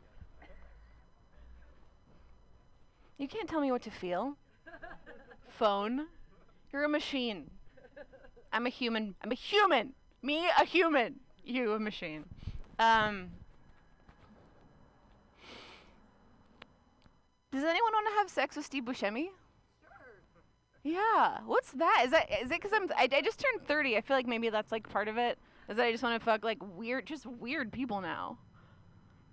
You 3.18 3.28
can't 3.28 3.50
tell 3.50 3.62
me 3.62 3.72
what 3.72 3.82
to 3.84 3.92
feel. 3.92 4.38
Phone, 5.50 6.08
you're 6.72 6.86
a 6.86 6.90
machine. 6.90 7.52
I'm 8.52 8.66
a 8.66 8.70
human. 8.70 9.16
I'm 9.22 9.32
a 9.32 9.36
human. 9.36 9.94
Me, 10.22 10.48
a 10.58 10.64
human. 10.64 11.20
You, 11.44 11.74
a 11.74 11.80
machine. 11.80 12.26
Um, 12.80 13.32
does 17.52 17.64
anyone 17.64 17.91
want 17.93 18.08
to 18.08 18.14
have 18.20 18.30
sex 18.30 18.56
with 18.56 18.66
Steve 18.66 18.84
Buscemi? 18.84 19.30
Yeah. 20.84 21.39
What's 21.45 21.72
that? 21.74 22.04
Is 22.06 22.12
that 22.12 22.30
is 22.41 22.52
it 22.52 22.62
because 22.62 22.72
I'm 22.74 22.89
I, 22.95 23.08
I 23.12 23.22
just 23.22 23.39
turned 23.39 23.66
30. 23.68 23.97
I 23.97 24.02
feel 24.02 24.16
like 24.16 24.28
maybe 24.28 24.50
that's 24.50 24.72
like 24.72 24.88
part 24.89 25.08
of 25.08 25.18
it. 25.18 25.38
Is 25.68 25.78
that 25.78 25.86
I 25.86 25.91
just 25.91 26.04
want 26.04 26.20
to 26.20 26.26
fuck 26.26 26.43
like 26.43 26.58
weird, 26.76 27.06
just 27.06 27.26
weird 27.26 27.72
people 27.72 28.02
now. 28.02 28.38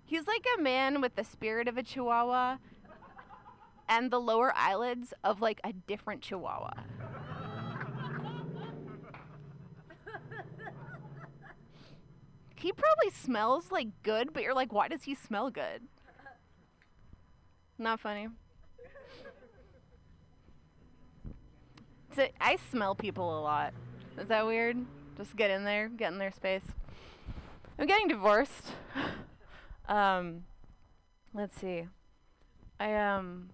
He's 0.05 0.27
like 0.27 0.45
a 0.57 0.61
man 0.61 1.01
with 1.01 1.15
the 1.15 1.23
spirit 1.23 1.67
of 1.67 1.77
a 1.77 1.83
chihuahua 1.83 2.57
and 3.89 4.11
the 4.11 4.19
lower 4.19 4.53
eyelids 4.55 5.13
of 5.23 5.41
like 5.41 5.59
a 5.63 5.73
different 5.73 6.21
chihuahua. 6.21 6.71
he 12.55 12.71
probably 12.71 13.11
smells 13.11 13.71
like 13.71 13.87
good, 14.03 14.33
but 14.33 14.43
you're 14.43 14.53
like, 14.53 14.71
why 14.73 14.87
does 14.87 15.03
he 15.03 15.15
smell 15.15 15.49
good? 15.49 15.81
Not 17.77 17.99
funny. 17.99 18.27
So 22.15 22.27
I 22.41 22.57
smell 22.71 22.95
people 22.95 23.39
a 23.39 23.41
lot. 23.41 23.73
Is 24.17 24.29
that 24.29 24.47
weird? 24.47 24.77
Just 25.17 25.35
get 25.35 25.51
in 25.51 25.63
there, 25.63 25.87
get 25.87 26.11
in 26.11 26.17
their 26.17 26.31
space. 26.31 26.63
I'm 27.77 27.85
getting 27.85 28.07
divorced. 28.07 28.73
um, 29.87 30.43
let's 31.33 31.55
see. 31.59 31.85
I 32.79 32.95
um, 32.95 33.49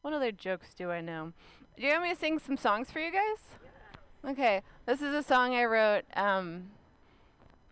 what 0.00 0.12
other 0.12 0.32
jokes 0.32 0.74
do 0.74 0.90
I 0.90 1.00
know? 1.00 1.32
Do 1.76 1.84
you 1.84 1.92
want 1.92 2.02
me 2.02 2.10
to 2.10 2.18
sing 2.18 2.40
some 2.40 2.56
songs 2.56 2.90
for 2.90 2.98
you 2.98 3.12
guys? 3.12 4.32
Okay, 4.32 4.62
this 4.86 5.00
is 5.00 5.14
a 5.14 5.22
song 5.22 5.54
I 5.54 5.64
wrote 5.64 6.04
um, 6.14 6.70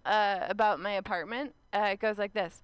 uh, 0.05 0.47
about 0.49 0.79
my 0.81 0.93
apartment. 0.93 1.55
Uh, 1.73 1.91
it 1.93 2.01
goes 2.01 2.19
like 2.19 2.33
this. 2.33 2.63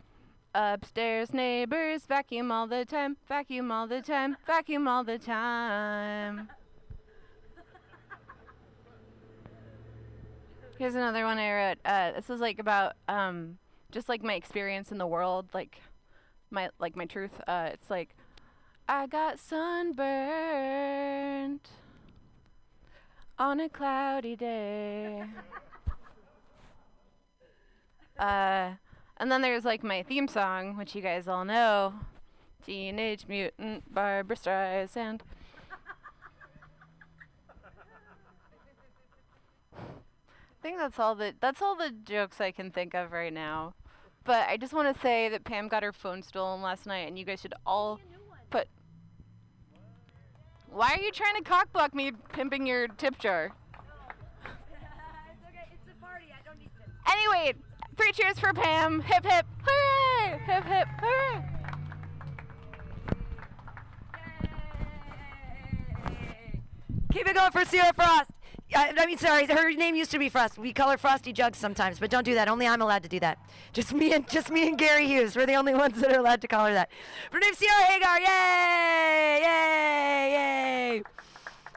Upstairs 0.58 1.34
neighbors 1.34 2.06
vacuum 2.06 2.50
all 2.50 2.66
the 2.66 2.86
time, 2.86 3.18
vacuum 3.28 3.70
all 3.70 3.86
the 3.86 4.00
time, 4.00 4.38
vacuum 4.46 4.88
all 4.88 5.04
the 5.04 5.18
time. 5.18 6.48
Here's 10.78 10.94
another 10.94 11.24
one 11.24 11.36
I 11.38 11.52
wrote. 11.52 11.76
Uh, 11.84 12.12
this 12.12 12.30
is 12.30 12.40
like 12.40 12.58
about 12.58 12.94
um, 13.06 13.58
just 13.90 14.08
like 14.08 14.22
my 14.22 14.32
experience 14.32 14.90
in 14.90 14.96
the 14.96 15.06
world, 15.06 15.44
like 15.52 15.78
my 16.50 16.70
like 16.78 16.96
my 16.96 17.04
truth. 17.04 17.38
Uh, 17.46 17.68
it's 17.74 17.90
like 17.90 18.16
I 18.88 19.06
got 19.08 19.38
sunburned 19.38 20.00
on 23.38 23.60
a 23.60 23.68
cloudy 23.68 24.36
day. 24.36 25.22
uh, 28.18 28.70
and 29.18 29.30
then 29.30 29.42
there's 29.42 29.64
like 29.64 29.82
my 29.82 30.02
theme 30.02 30.28
song, 30.28 30.76
which 30.76 30.94
you 30.94 31.02
guys 31.02 31.28
all 31.28 31.44
know, 31.44 31.94
Teenage 32.64 33.26
Mutant 33.28 33.92
Barbara 33.92 34.36
Streisand. 34.36 35.20
I 39.74 40.62
think 40.62 40.78
that's 40.78 40.98
all 40.98 41.14
the 41.14 41.34
that's 41.40 41.62
all 41.62 41.76
the 41.76 41.90
jokes 42.04 42.40
I 42.40 42.50
can 42.50 42.70
think 42.70 42.94
of 42.94 43.12
right 43.12 43.32
now. 43.32 43.74
But 44.24 44.48
I 44.48 44.56
just 44.56 44.72
want 44.72 44.92
to 44.92 45.00
say 45.00 45.28
that 45.28 45.44
Pam 45.44 45.68
got 45.68 45.84
her 45.84 45.92
phone 45.92 46.22
stolen 46.22 46.60
last 46.60 46.84
night, 46.86 47.06
and 47.06 47.16
you 47.16 47.24
guys 47.24 47.40
should 47.40 47.54
all 47.64 48.00
put. 48.50 48.66
Why 50.68 50.96
are 50.96 51.00
you 51.00 51.12
trying 51.12 51.36
to 51.36 51.42
cockblock 51.42 51.94
me, 51.94 52.10
pimping 52.32 52.66
your 52.66 52.88
tip 52.88 53.18
jar? 53.20 53.52
Anyway, 57.08 57.54
three 57.96 58.12
cheers 58.12 58.38
for 58.38 58.52
Pam. 58.52 59.00
Hip 59.00 59.24
hip, 59.24 59.46
hooray! 59.62 60.38
Hip 60.46 60.64
hip, 60.64 60.88
hooray! 61.00 61.42
Keep 67.12 67.28
it 67.28 67.34
going 67.34 67.50
for 67.50 67.64
Sierra 67.64 67.92
Frost. 67.94 68.30
I, 68.74 68.92
I 68.98 69.06
mean, 69.06 69.16
sorry, 69.16 69.46
her 69.46 69.72
name 69.72 69.94
used 69.94 70.10
to 70.10 70.18
be 70.18 70.28
Frost. 70.28 70.58
We 70.58 70.72
call 70.72 70.90
her 70.90 70.98
Frosty 70.98 71.32
Jugs 71.32 71.56
sometimes, 71.56 71.98
but 71.98 72.10
don't 72.10 72.24
do 72.24 72.34
that. 72.34 72.48
Only 72.48 72.66
I'm 72.66 72.82
allowed 72.82 73.04
to 73.04 73.08
do 73.08 73.20
that. 73.20 73.38
Just 73.72 73.94
me 73.94 74.12
and 74.12 74.28
just 74.28 74.50
me 74.50 74.68
and 74.68 74.76
Gary 74.76 75.06
Hughes. 75.06 75.34
We're 75.36 75.46
the 75.46 75.54
only 75.54 75.72
ones 75.72 76.00
that 76.00 76.12
are 76.12 76.18
allowed 76.18 76.42
to 76.42 76.48
call 76.48 76.66
her 76.66 76.74
that. 76.74 76.90
Her 77.30 77.38
name's 77.38 77.58
Sierra 77.58 77.84
Hagar. 77.84 78.20
Yay! 78.20 79.40
Yay! 79.42 80.32
Yay! 80.96 81.02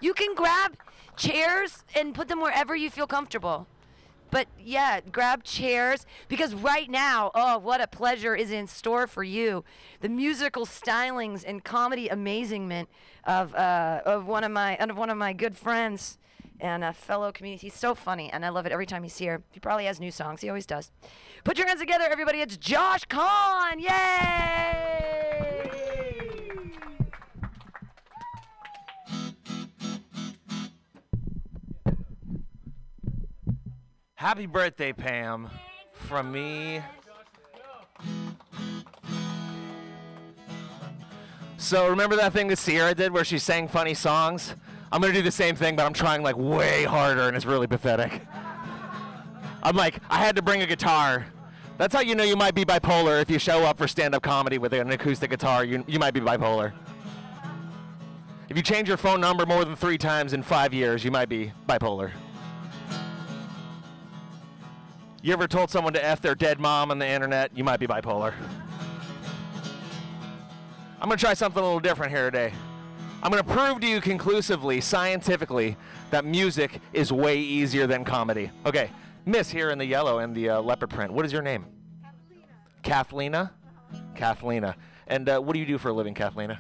You 0.02 0.14
can 0.14 0.36
grab 0.36 0.76
chairs 1.16 1.84
and 1.96 2.14
put 2.14 2.28
them 2.28 2.42
wherever 2.42 2.76
you 2.76 2.90
feel 2.90 3.08
comfortable. 3.08 3.68
But 4.32 4.48
yeah, 4.60 5.00
grab 5.12 5.44
chairs 5.44 6.06
because 6.28 6.54
right 6.54 6.90
now, 6.90 7.32
oh, 7.34 7.58
what 7.58 7.82
a 7.82 7.88
pleasure 7.88 8.36
is 8.36 8.52
in 8.52 8.68
store 8.68 9.08
for 9.08 9.24
you. 9.24 9.64
The 10.02 10.10
musical 10.10 10.66
stylings 10.66 11.44
and 11.46 11.64
comedy 11.64 12.10
amazingment 12.10 12.90
of 13.26 13.56
uh, 13.56 14.02
of 14.06 14.28
one 14.28 14.44
of 14.44 14.52
my 14.52 14.78
of 14.78 14.98
one 14.98 15.10
of 15.10 15.18
my 15.18 15.34
good 15.34 15.58
friends 15.58 16.18
and 16.60 16.84
a 16.84 16.94
fellow 16.94 17.32
community. 17.32 17.68
He's 17.68 17.74
so 17.74 17.96
funny, 17.96 18.32
and 18.32 18.46
I 18.46 18.50
love 18.50 18.66
it 18.66 18.72
every 18.72 18.86
time 18.86 19.04
he's 19.04 19.18
here. 19.18 19.42
He 19.52 19.60
probably 19.60 19.86
has 19.86 20.00
new 20.00 20.12
songs. 20.12 20.42
He 20.42 20.50
always 20.50 20.66
does. 20.66 20.92
Put 21.44 21.58
your 21.58 21.68
hands 21.68 21.80
together, 21.80 22.06
everybody. 22.10 22.42
It's 22.42 22.58
Josh 22.58 23.06
Kahn. 23.06 23.80
Yay! 23.80 25.10
Happy 34.20 34.48
birthday, 34.48 34.92
Pam, 34.92 35.50
from 35.94 36.30
me. 36.30 36.82
So 41.58 41.88
remember 41.88 42.18
that 42.18 42.34
thing 42.34 42.50
that 42.50 42.58
Sierra 42.58 42.94
did 42.94 43.14
where 43.14 43.24
she 43.24 43.40
sang 43.40 43.70
funny 43.70 43.94
songs? 43.94 44.56
I'm 44.92 45.00
gonna 45.00 45.14
do 45.14 45.22
the 45.22 45.32
same 45.32 45.56
thing, 45.56 45.78
but 45.78 45.86
I'm 45.86 45.94
trying 45.94 46.22
like 46.22 46.36
way 46.36 46.84
harder, 46.84 47.30
and 47.30 47.38
it's 47.38 47.46
really 47.46 47.66
pathetic. 47.66 48.22
I'm 49.64 49.78
like, 49.78 50.02
I 50.10 50.18
had 50.18 50.36
to 50.36 50.42
bring 50.42 50.64
a 50.64 50.68
guitar. 50.68 51.26
That's 51.78 51.96
how 51.96 52.02
you 52.02 52.14
know 52.14 52.26
you 52.26 52.36
might 52.36 52.56
be 52.56 52.66
bipolar. 52.66 53.22
If 53.22 53.30
you 53.30 53.40
show 53.40 53.64
up 53.64 53.78
for 53.78 53.88
stand-up 53.88 54.22
comedy 54.22 54.58
with 54.58 54.74
an 54.74 54.92
acoustic 54.92 55.30
guitar, 55.30 55.64
you, 55.64 55.86
you 55.88 55.98
might 55.98 56.14
be 56.14 56.20
bipolar. 56.20 56.74
If 58.50 58.58
you 58.58 58.64
change 58.64 58.90
your 58.90 58.98
phone 58.98 59.22
number 59.22 59.46
more 59.46 59.64
than 59.64 59.78
three 59.78 59.98
times 59.98 60.34
in 60.34 60.44
five 60.44 60.74
years, 60.74 61.06
you 61.06 61.12
might 61.12 61.30
be 61.30 61.54
bipolar. 61.70 62.12
You 65.22 65.34
ever 65.34 65.50
told 65.50 65.70
someone 65.70 65.92
to 65.94 66.06
F 66.06 66.22
their 66.22 66.36
dead 66.36 66.60
mom 66.60 66.92
on 66.92 67.00
the 67.00 67.08
internet? 67.08 67.52
You 67.56 67.66
might 67.66 67.80
be 67.80 67.88
bipolar. 67.88 68.34
I'm 71.02 71.08
going 71.08 71.18
to 71.18 71.24
try 71.24 71.34
something 71.34 71.62
a 71.62 71.66
little 71.66 71.82
different 71.82 72.12
here 72.14 72.32
today. 72.32 72.54
I'm 73.22 73.30
going 73.32 73.44
to 73.44 73.50
prove 73.50 73.82
to 73.82 73.88
you 73.88 74.00
conclusively, 74.00 74.80
scientifically, 74.80 75.76
that 76.12 76.24
music 76.24 76.80
is 76.94 77.12
way 77.12 77.38
easier 77.38 77.86
than 77.86 78.06
comedy. 78.06 78.50
Okay, 78.66 78.92
Miss 79.26 79.50
here 79.50 79.72
in 79.72 79.78
the 79.78 79.86
yellow 79.86 80.20
and 80.20 80.34
the 80.34 80.50
uh, 80.52 80.62
leopard 80.62 80.90
print. 80.90 81.12
What 81.12 81.26
is 81.26 81.34
your 81.34 81.42
name? 81.42 81.66
Kathlena? 82.82 83.52
Kathlena. 84.16 84.76
And 85.08 85.28
uh, 85.28 85.40
what 85.42 85.54
do 85.54 85.60
you 85.60 85.66
do 85.66 85.78
for 85.78 85.90
a 85.90 85.94
living, 85.94 86.14
Kathlena? 86.14 86.60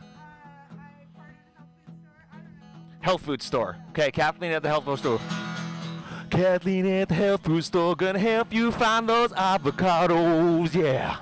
Health 2.99 3.21
food 3.21 3.41
store. 3.41 3.77
Okay, 3.91 4.11
Kathleen 4.11 4.51
at 4.51 4.63
the 4.63 4.69
health 4.69 4.83
food 4.83 4.99
store. 4.99 5.19
Kathleen 6.29 6.85
at 6.85 7.09
the 7.09 7.15
health 7.15 7.43
food 7.43 7.63
store 7.63 7.95
gonna 7.95 8.19
help 8.19 8.53
you 8.53 8.71
find 8.71 9.09
those 9.09 9.31
avocados, 9.33 10.73
yeah. 10.73 11.17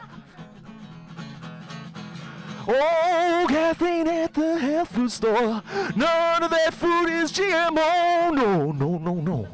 Oh, 2.68 3.46
Kathleen 3.48 4.08
at 4.08 4.34
the 4.34 4.58
health 4.60 4.90
food 4.90 5.12
store. 5.12 5.62
None 5.96 6.44
of 6.44 6.52
that 6.52 6.74
food 6.74 7.08
is 7.10 7.32
GMO. 7.32 8.34
No, 8.36 8.72
no, 8.72 8.98
no, 8.98 9.14
no. 9.14 9.48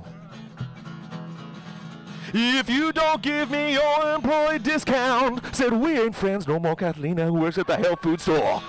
If 2.33 2.67
you 2.67 2.91
don't 2.91 3.21
give 3.21 3.51
me 3.51 3.73
your 3.73 4.15
employee 4.15 4.57
discount, 4.57 5.55
said 5.55 5.71
we 5.71 5.99
ain't 5.99 6.15
friends 6.15 6.47
no 6.47 6.59
more, 6.59 6.75
Kathleen, 6.75 7.17
who 7.17 7.33
works 7.33 7.59
at 7.59 7.67
the 7.67 7.77
health 7.77 8.01
food 8.01 8.19
store. 8.19 8.63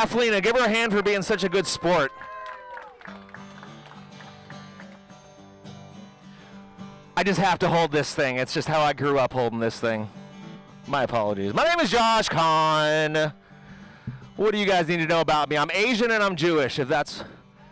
Kathleen, 0.00 0.40
give 0.40 0.56
her 0.56 0.64
a 0.64 0.68
hand 0.68 0.92
for 0.92 1.02
being 1.02 1.20
such 1.20 1.44
a 1.44 1.48
good 1.50 1.66
sport. 1.66 2.10
I 7.14 7.22
just 7.22 7.38
have 7.38 7.58
to 7.58 7.68
hold 7.68 7.92
this 7.92 8.14
thing. 8.14 8.36
It's 8.36 8.54
just 8.54 8.66
how 8.66 8.80
I 8.80 8.94
grew 8.94 9.18
up 9.18 9.34
holding 9.34 9.58
this 9.58 9.78
thing. 9.78 10.08
My 10.86 11.02
apologies. 11.02 11.52
My 11.52 11.64
name 11.64 11.80
is 11.80 11.90
Josh 11.90 12.30
Kahn. 12.30 13.30
What 14.36 14.52
do 14.52 14.58
you 14.58 14.64
guys 14.64 14.88
need 14.88 15.00
to 15.00 15.06
know 15.06 15.20
about 15.20 15.50
me? 15.50 15.58
I'm 15.58 15.70
Asian 15.70 16.10
and 16.10 16.22
I'm 16.22 16.34
Jewish. 16.34 16.78
If 16.78 16.88
that's 16.88 17.22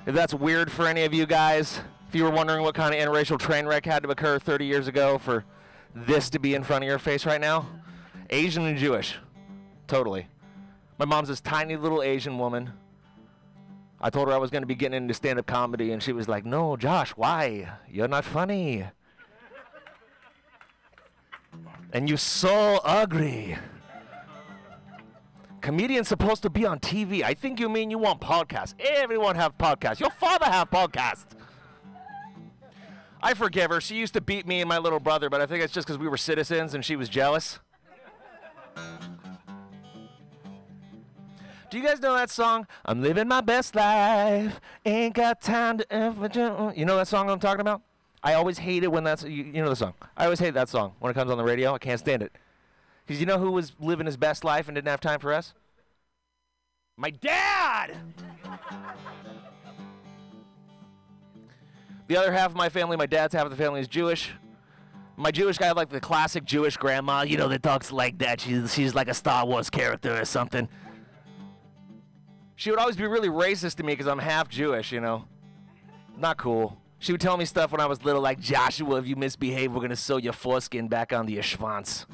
if 0.07 0.15
that's 0.15 0.35
weird 0.35 0.71
for 0.71 0.87
any 0.87 1.05
of 1.05 1.15
you 1.15 1.25
guys, 1.25 1.81
if 2.11 2.15
you 2.15 2.25
were 2.25 2.31
wondering 2.31 2.63
what 2.63 2.75
kind 2.75 2.95
of 2.95 3.01
interracial 3.01 3.39
train 3.39 3.65
wreck 3.65 3.87
had 3.87 4.03
to 4.03 4.11
occur 4.11 4.39
30 4.39 4.67
years 4.67 4.87
ago 4.87 5.17
for 5.17 5.47
this 5.95 6.29
to 6.29 6.39
be 6.39 6.55
in 6.55 6.63
front 6.63 6.85
of 6.85 6.89
your 6.89 6.99
face 6.99 7.25
right 7.25 7.41
now, 7.41 7.67
Asian 8.29 8.67
and 8.67 8.77
Jewish, 8.77 9.17
totally. 9.87 10.27
My 10.99 11.05
mom's 11.05 11.29
this 11.29 11.41
tiny 11.41 11.77
little 11.77 12.03
Asian 12.03 12.39
woman. 12.39 12.73
I 14.01 14.11
told 14.11 14.29
her 14.29 14.35
I 14.35 14.39
was 14.39 14.51
going 14.51 14.63
to 14.63 14.67
be 14.67 14.75
getting 14.75 14.97
into 14.97 15.15
stand-up 15.15 15.47
comedy, 15.47 15.93
and 15.93 16.03
she 16.03 16.13
was 16.13 16.29
like, 16.29 16.45
"No, 16.45 16.77
Josh, 16.77 17.11
why? 17.11 17.69
You're 17.89 18.09
not 18.09 18.25
funny." 18.25 18.85
and 21.93 22.09
you're 22.09 22.19
so 22.19 22.81
ugly. 22.85 23.57
Comedian's 25.61 26.09
supposed 26.09 26.43
to 26.43 26.51
be 26.51 26.65
on 26.65 26.79
TV. 26.79 27.23
I 27.23 27.35
think 27.35 27.59
you 27.59 27.69
mean 27.69 27.91
you 27.91 27.99
want 27.99 28.21
podcasts. 28.21 28.75
Everyone 28.79 29.37
have 29.37 29.59
podcasts. 29.59 30.01
Your 30.01 30.11
father 30.11 30.47
have 30.47 30.71
podcasts. 30.71 31.27
I 33.21 33.35
forgive 33.35 33.71
her. 33.71 33.81
She 33.81 33.97
used 33.97 34.15
to 34.15 34.21
beat 34.21 34.47
me 34.47 34.61
and 34.61 34.69
my 34.69 34.79
little 34.79 35.01
brother, 35.01 35.29
but 35.29 35.41
I 35.41 35.47
think 35.47 35.65
it's 35.65 35.73
just 35.73 35.87
because 35.87 35.99
we 35.99 36.09
were 36.09 36.17
citizens 36.17 36.75
and 36.75 36.85
she 36.85 36.95
was 36.95 37.09
jealous. 37.09 37.59
Do 41.71 41.77
you 41.77 41.85
guys 41.85 42.01
know 42.01 42.15
that 42.15 42.31
song? 42.31 42.67
I'm 42.87 43.03
living 43.03 43.29
my 43.29 43.43
best 43.43 43.75
life. 43.75 44.59
Ain't 44.87 45.15
got 45.15 45.43
time 45.43 45.79
to 45.79 45.93
ever. 45.93 46.31
You 46.75 46.87
know 46.87 46.97
that 46.97 47.09
song 47.09 47.29
I'm 47.29 47.39
talking 47.39 47.61
about? 47.61 47.83
I 48.23 48.35
always 48.35 48.59
hate 48.59 48.85
it 48.85 48.91
when 48.91 49.05
that's. 49.05 49.23
You, 49.23 49.45
you 49.45 49.63
know 49.63 49.69
the 49.69 49.77
song. 49.77 49.93
I 50.17 50.25
always 50.25 50.39
hate 50.39 50.55
that 50.55 50.71
song 50.71 50.95
when 50.99 51.11
it 51.11 51.15
comes 51.15 51.31
on 51.31 51.37
the 51.37 51.45
radio. 51.45 51.75
I 51.75 51.79
can't 51.79 52.01
stand 52.01 52.23
it. 52.23 52.33
Because 53.07 53.21
you 53.21 53.27
know 53.27 53.39
who 53.39 53.51
was 53.51 53.73
living 53.81 54.07
his 54.07 54.17
best 54.17 54.45
life 54.45 54.69
and 54.69 54.75
didn't 54.75 54.89
have 54.89 55.01
time 55.01 55.21
for 55.21 55.33
us? 55.33 55.53
My 56.97 57.11
dad! 57.11 57.97
the 62.09 62.17
other 62.17 62.33
half 62.33 62.51
of 62.51 62.57
my 62.57 62.71
family, 62.71 62.97
my 62.97 63.07
dad's 63.07 63.35
half 63.35 63.45
of 63.45 63.51
the 63.51 63.57
family, 63.57 63.81
is 63.81 63.89
Jewish. 63.89 64.33
My 65.17 65.31
Jewish 65.31 65.59
guy, 65.59 65.73
like 65.73 65.91
the 65.91 66.01
classic 66.01 66.45
Jewish 66.45 66.77
grandma, 66.77 67.23
you 67.23 67.37
know, 67.37 67.49
that 67.49 67.63
talks 67.63 67.93
like 67.93 68.19
that. 68.19 68.41
She's, 68.41 68.73
she's 68.73 68.95
like 68.95 69.09
a 69.09 69.15
Star 69.15 69.45
Wars 69.47 69.69
character 69.69 70.19
or 70.19 70.25
something. 70.25 70.69
She 72.59 72.71
would 72.71 72.81
always 72.81 72.97
be 72.97 73.07
really 73.07 73.29
racist 73.29 73.77
to 73.77 73.85
me 73.85 73.93
because 73.93 74.09
I'm 74.09 74.19
half 74.19 74.49
Jewish, 74.49 74.91
you 74.91 75.01
know. 75.01 75.27
Not 76.17 76.39
cool. 76.39 76.77
She 76.99 77.13
would 77.13 77.21
tell 77.21 77.37
me 77.37 77.45
stuff 77.45 77.71
when 77.71 77.81
I 77.81 77.87
was 77.87 78.03
little, 78.03 78.21
like, 78.21 78.41
Joshua, 78.41 78.97
if 78.97 79.07
you 79.07 79.15
misbehave, 79.15 79.71
we're 79.71 79.79
going 79.79 79.91
to 79.91 79.97
sew 79.97 80.17
your 80.17 80.33
foreskin 80.33 80.89
back 80.89 81.13
onto 81.13 81.33
your 81.33 81.45
schwanz. 81.45 82.05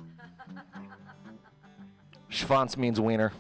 Schwanz 2.31 2.77
means 2.77 3.01
wiener. 3.01 3.33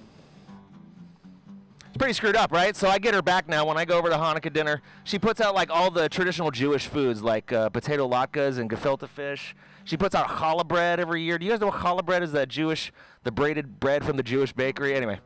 It's 1.88 1.98
pretty 1.98 2.14
screwed 2.14 2.36
up, 2.36 2.50
right? 2.50 2.74
So 2.74 2.88
I 2.88 2.98
get 2.98 3.12
her 3.12 3.20
back 3.20 3.50
now 3.50 3.66
when 3.66 3.76
I 3.76 3.84
go 3.84 3.98
over 3.98 4.08
to 4.08 4.16
Hanukkah 4.16 4.50
dinner. 4.50 4.80
She 5.04 5.18
puts 5.18 5.42
out 5.42 5.54
like 5.54 5.68
all 5.68 5.90
the 5.90 6.08
traditional 6.08 6.50
Jewish 6.50 6.86
foods, 6.86 7.22
like 7.22 7.52
uh, 7.52 7.68
potato 7.68 8.08
latkes 8.08 8.56
and 8.56 8.70
gefilte 8.70 9.06
fish. 9.10 9.54
She 9.84 9.98
puts 9.98 10.14
out 10.14 10.26
challah 10.26 10.66
bread 10.66 11.00
every 11.00 11.20
year. 11.20 11.38
Do 11.38 11.44
you 11.44 11.52
guys 11.52 11.60
know 11.60 11.66
what 11.66 11.80
challah 11.80 12.04
bread 12.06 12.22
is? 12.22 12.32
That 12.32 12.48
Jewish, 12.48 12.90
the 13.24 13.30
braided 13.30 13.78
bread 13.78 14.06
from 14.06 14.16
the 14.16 14.22
Jewish 14.22 14.54
bakery. 14.54 14.94
Anyway, 14.94 15.20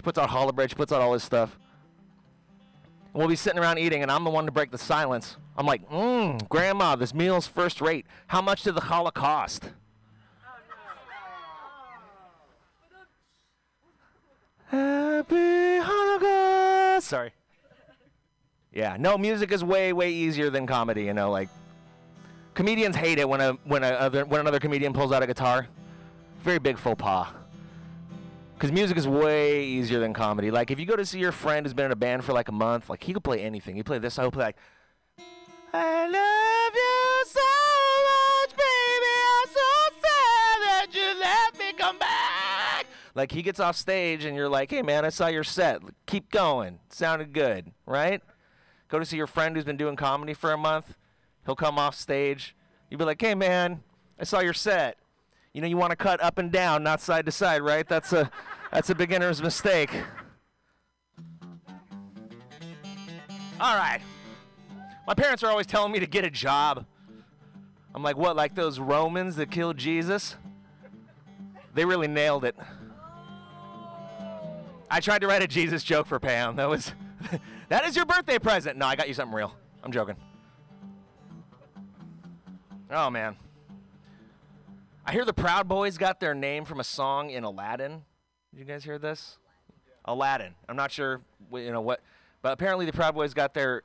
she 0.00 0.02
puts 0.02 0.16
out 0.16 0.30
challah 0.30 0.54
bread. 0.54 0.70
She 0.70 0.76
puts 0.76 0.92
out 0.92 1.02
all 1.02 1.12
this 1.12 1.22
stuff. 1.22 1.58
And 3.12 3.18
we'll 3.18 3.28
be 3.28 3.36
sitting 3.36 3.58
around 3.58 3.76
eating, 3.76 4.00
and 4.00 4.10
I'm 4.10 4.24
the 4.24 4.30
one 4.30 4.46
to 4.46 4.50
break 4.50 4.70
the 4.70 4.78
silence. 4.78 5.36
I'm 5.58 5.66
like, 5.66 5.86
mmm, 5.90 6.48
Grandma, 6.48 6.96
this 6.96 7.12
meal's 7.12 7.46
first 7.46 7.82
rate. 7.82 8.06
How 8.28 8.40
much 8.40 8.62
did 8.62 8.76
the 8.76 8.80
challah 8.80 9.12
cost? 9.12 9.72
Happy 14.68 15.34
Hanukkah. 15.34 17.02
Sorry. 17.02 17.32
Yeah, 18.72 18.96
no, 18.98 19.18
music 19.18 19.52
is 19.52 19.62
way, 19.62 19.92
way 19.92 20.10
easier 20.10 20.48
than 20.48 20.66
comedy. 20.66 21.04
You 21.04 21.12
know, 21.12 21.30
like 21.30 21.50
comedians 22.54 22.96
hate 22.96 23.18
it 23.18 23.28
when 23.28 23.42
a 23.42 23.52
when 23.64 23.84
a 23.84 24.08
when 24.08 24.40
another 24.40 24.60
comedian 24.60 24.94
pulls 24.94 25.12
out 25.12 25.22
a 25.22 25.26
guitar. 25.26 25.66
Very 26.42 26.58
big 26.58 26.78
faux 26.78 26.98
pas. 26.98 27.28
Because 28.60 28.72
music 28.72 28.98
is 28.98 29.08
way 29.08 29.64
easier 29.64 30.00
than 30.00 30.12
comedy. 30.12 30.50
Like 30.50 30.70
if 30.70 30.78
you 30.78 30.84
go 30.84 30.94
to 30.94 31.06
see 31.06 31.18
your 31.18 31.32
friend 31.32 31.64
who's 31.64 31.72
been 31.72 31.86
in 31.86 31.92
a 31.92 31.96
band 31.96 32.26
for 32.26 32.34
like 32.34 32.48
a 32.48 32.52
month, 32.52 32.90
like 32.90 33.02
he 33.02 33.14
could 33.14 33.24
play 33.24 33.40
anything. 33.40 33.74
He 33.74 33.82
play 33.82 33.98
this, 33.98 34.18
I 34.18 34.24
will 34.24 34.30
play 34.30 34.44
like. 34.44 34.56
I 35.72 36.06
love 36.06 36.74
you 36.74 37.24
so 37.24 37.40
much, 38.10 38.50
baby. 38.50 39.12
I'm 39.32 39.48
so 39.48 39.96
sad 40.02 40.60
that 40.60 40.88
you 40.92 41.20
let 41.20 41.58
me 41.58 41.72
come 41.72 41.98
back. 41.98 42.84
Like 43.14 43.32
he 43.32 43.40
gets 43.40 43.60
off 43.60 43.76
stage 43.76 44.26
and 44.26 44.36
you're 44.36 44.50
like, 44.50 44.68
hey 44.70 44.82
man, 44.82 45.06
I 45.06 45.08
saw 45.08 45.28
your 45.28 45.42
set. 45.42 45.80
Keep 46.04 46.30
going. 46.30 46.80
Sounded 46.90 47.32
good, 47.32 47.72
right? 47.86 48.20
Go 48.88 48.98
to 48.98 49.06
see 49.06 49.16
your 49.16 49.26
friend 49.26 49.56
who's 49.56 49.64
been 49.64 49.78
doing 49.78 49.96
comedy 49.96 50.34
for 50.34 50.52
a 50.52 50.58
month. 50.58 50.96
He'll 51.46 51.56
come 51.56 51.78
off 51.78 51.94
stage. 51.94 52.54
You'll 52.90 52.98
be 52.98 53.06
like, 53.06 53.22
hey 53.22 53.34
man, 53.34 53.82
I 54.18 54.24
saw 54.24 54.40
your 54.40 54.52
set. 54.52 54.98
You 55.54 55.62
know, 55.62 55.66
you 55.66 55.76
want 55.76 55.90
to 55.90 55.96
cut 55.96 56.22
up 56.22 56.38
and 56.38 56.52
down, 56.52 56.82
not 56.82 57.00
side 57.00 57.26
to 57.26 57.32
side, 57.32 57.62
right? 57.62 57.88
That's 57.88 58.12
a 58.12 58.30
that's 58.70 58.90
a 58.90 58.94
beginner's 58.94 59.42
mistake. 59.42 59.90
All 63.60 63.76
right. 63.76 64.00
My 65.06 65.14
parents 65.14 65.42
are 65.42 65.50
always 65.50 65.66
telling 65.66 65.92
me 65.92 66.00
to 66.00 66.06
get 66.06 66.24
a 66.24 66.30
job. 66.30 66.86
I'm 67.94 68.02
like, 68.02 68.16
what, 68.16 68.36
like 68.36 68.54
those 68.54 68.78
Romans 68.78 69.36
that 69.36 69.50
killed 69.50 69.76
Jesus? 69.76 70.36
They 71.74 71.84
really 71.84 72.08
nailed 72.08 72.44
it. 72.44 72.56
I 74.90 75.00
tried 75.00 75.20
to 75.20 75.26
write 75.26 75.42
a 75.42 75.46
Jesus 75.46 75.84
joke 75.84 76.06
for 76.06 76.18
Pam. 76.18 76.56
That 76.56 76.68
was 76.68 76.92
that 77.68 77.84
is 77.84 77.94
your 77.94 78.06
birthday 78.06 78.38
present. 78.38 78.76
No, 78.76 78.86
I 78.86 78.96
got 78.96 79.08
you 79.08 79.14
something 79.14 79.34
real. 79.34 79.54
I'm 79.84 79.92
joking. 79.92 80.16
Oh 82.90 83.10
man. 83.10 83.36
I 85.06 85.12
hear 85.12 85.24
the 85.24 85.32
Proud 85.32 85.68
Boys 85.68 85.96
got 85.96 86.20
their 86.20 86.34
name 86.34 86.64
from 86.64 86.80
a 86.80 86.84
song 86.84 87.30
in 87.30 87.44
Aladdin. 87.44 88.02
Did 88.52 88.60
you 88.60 88.64
guys 88.64 88.84
hear 88.84 88.98
this? 88.98 89.38
Aladdin. 90.04 90.54
I'm 90.68 90.76
not 90.76 90.90
sure, 90.90 91.20
you 91.52 91.70
know 91.70 91.80
what, 91.80 92.00
but 92.42 92.52
apparently 92.52 92.86
the 92.86 92.92
Proud 92.92 93.14
Boys 93.14 93.34
got 93.34 93.54
their 93.54 93.82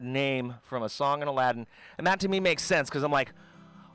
name 0.00 0.54
from 0.62 0.82
a 0.82 0.88
song 0.88 1.22
in 1.22 1.28
Aladdin, 1.28 1.66
and 1.98 2.06
that 2.06 2.20
to 2.20 2.28
me 2.28 2.40
makes 2.40 2.62
sense 2.62 2.88
because 2.88 3.02
I'm 3.02 3.12
like, 3.12 3.32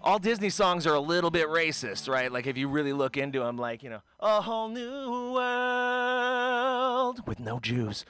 all 0.01 0.19
Disney 0.19 0.49
songs 0.49 0.85
are 0.85 0.93
a 0.93 0.99
little 0.99 1.31
bit 1.31 1.47
racist, 1.47 2.07
right? 2.09 2.31
Like 2.31 2.45
if 2.45 2.57
you 2.57 2.67
really 2.67 2.93
look 2.93 3.17
into 3.17 3.39
them, 3.39 3.57
like 3.57 3.83
you 3.83 3.89
know, 3.89 4.01
a 4.19 4.41
whole 4.41 4.69
new 4.69 5.33
world 5.33 7.25
with 7.27 7.39
no 7.39 7.59
Jews, 7.59 8.05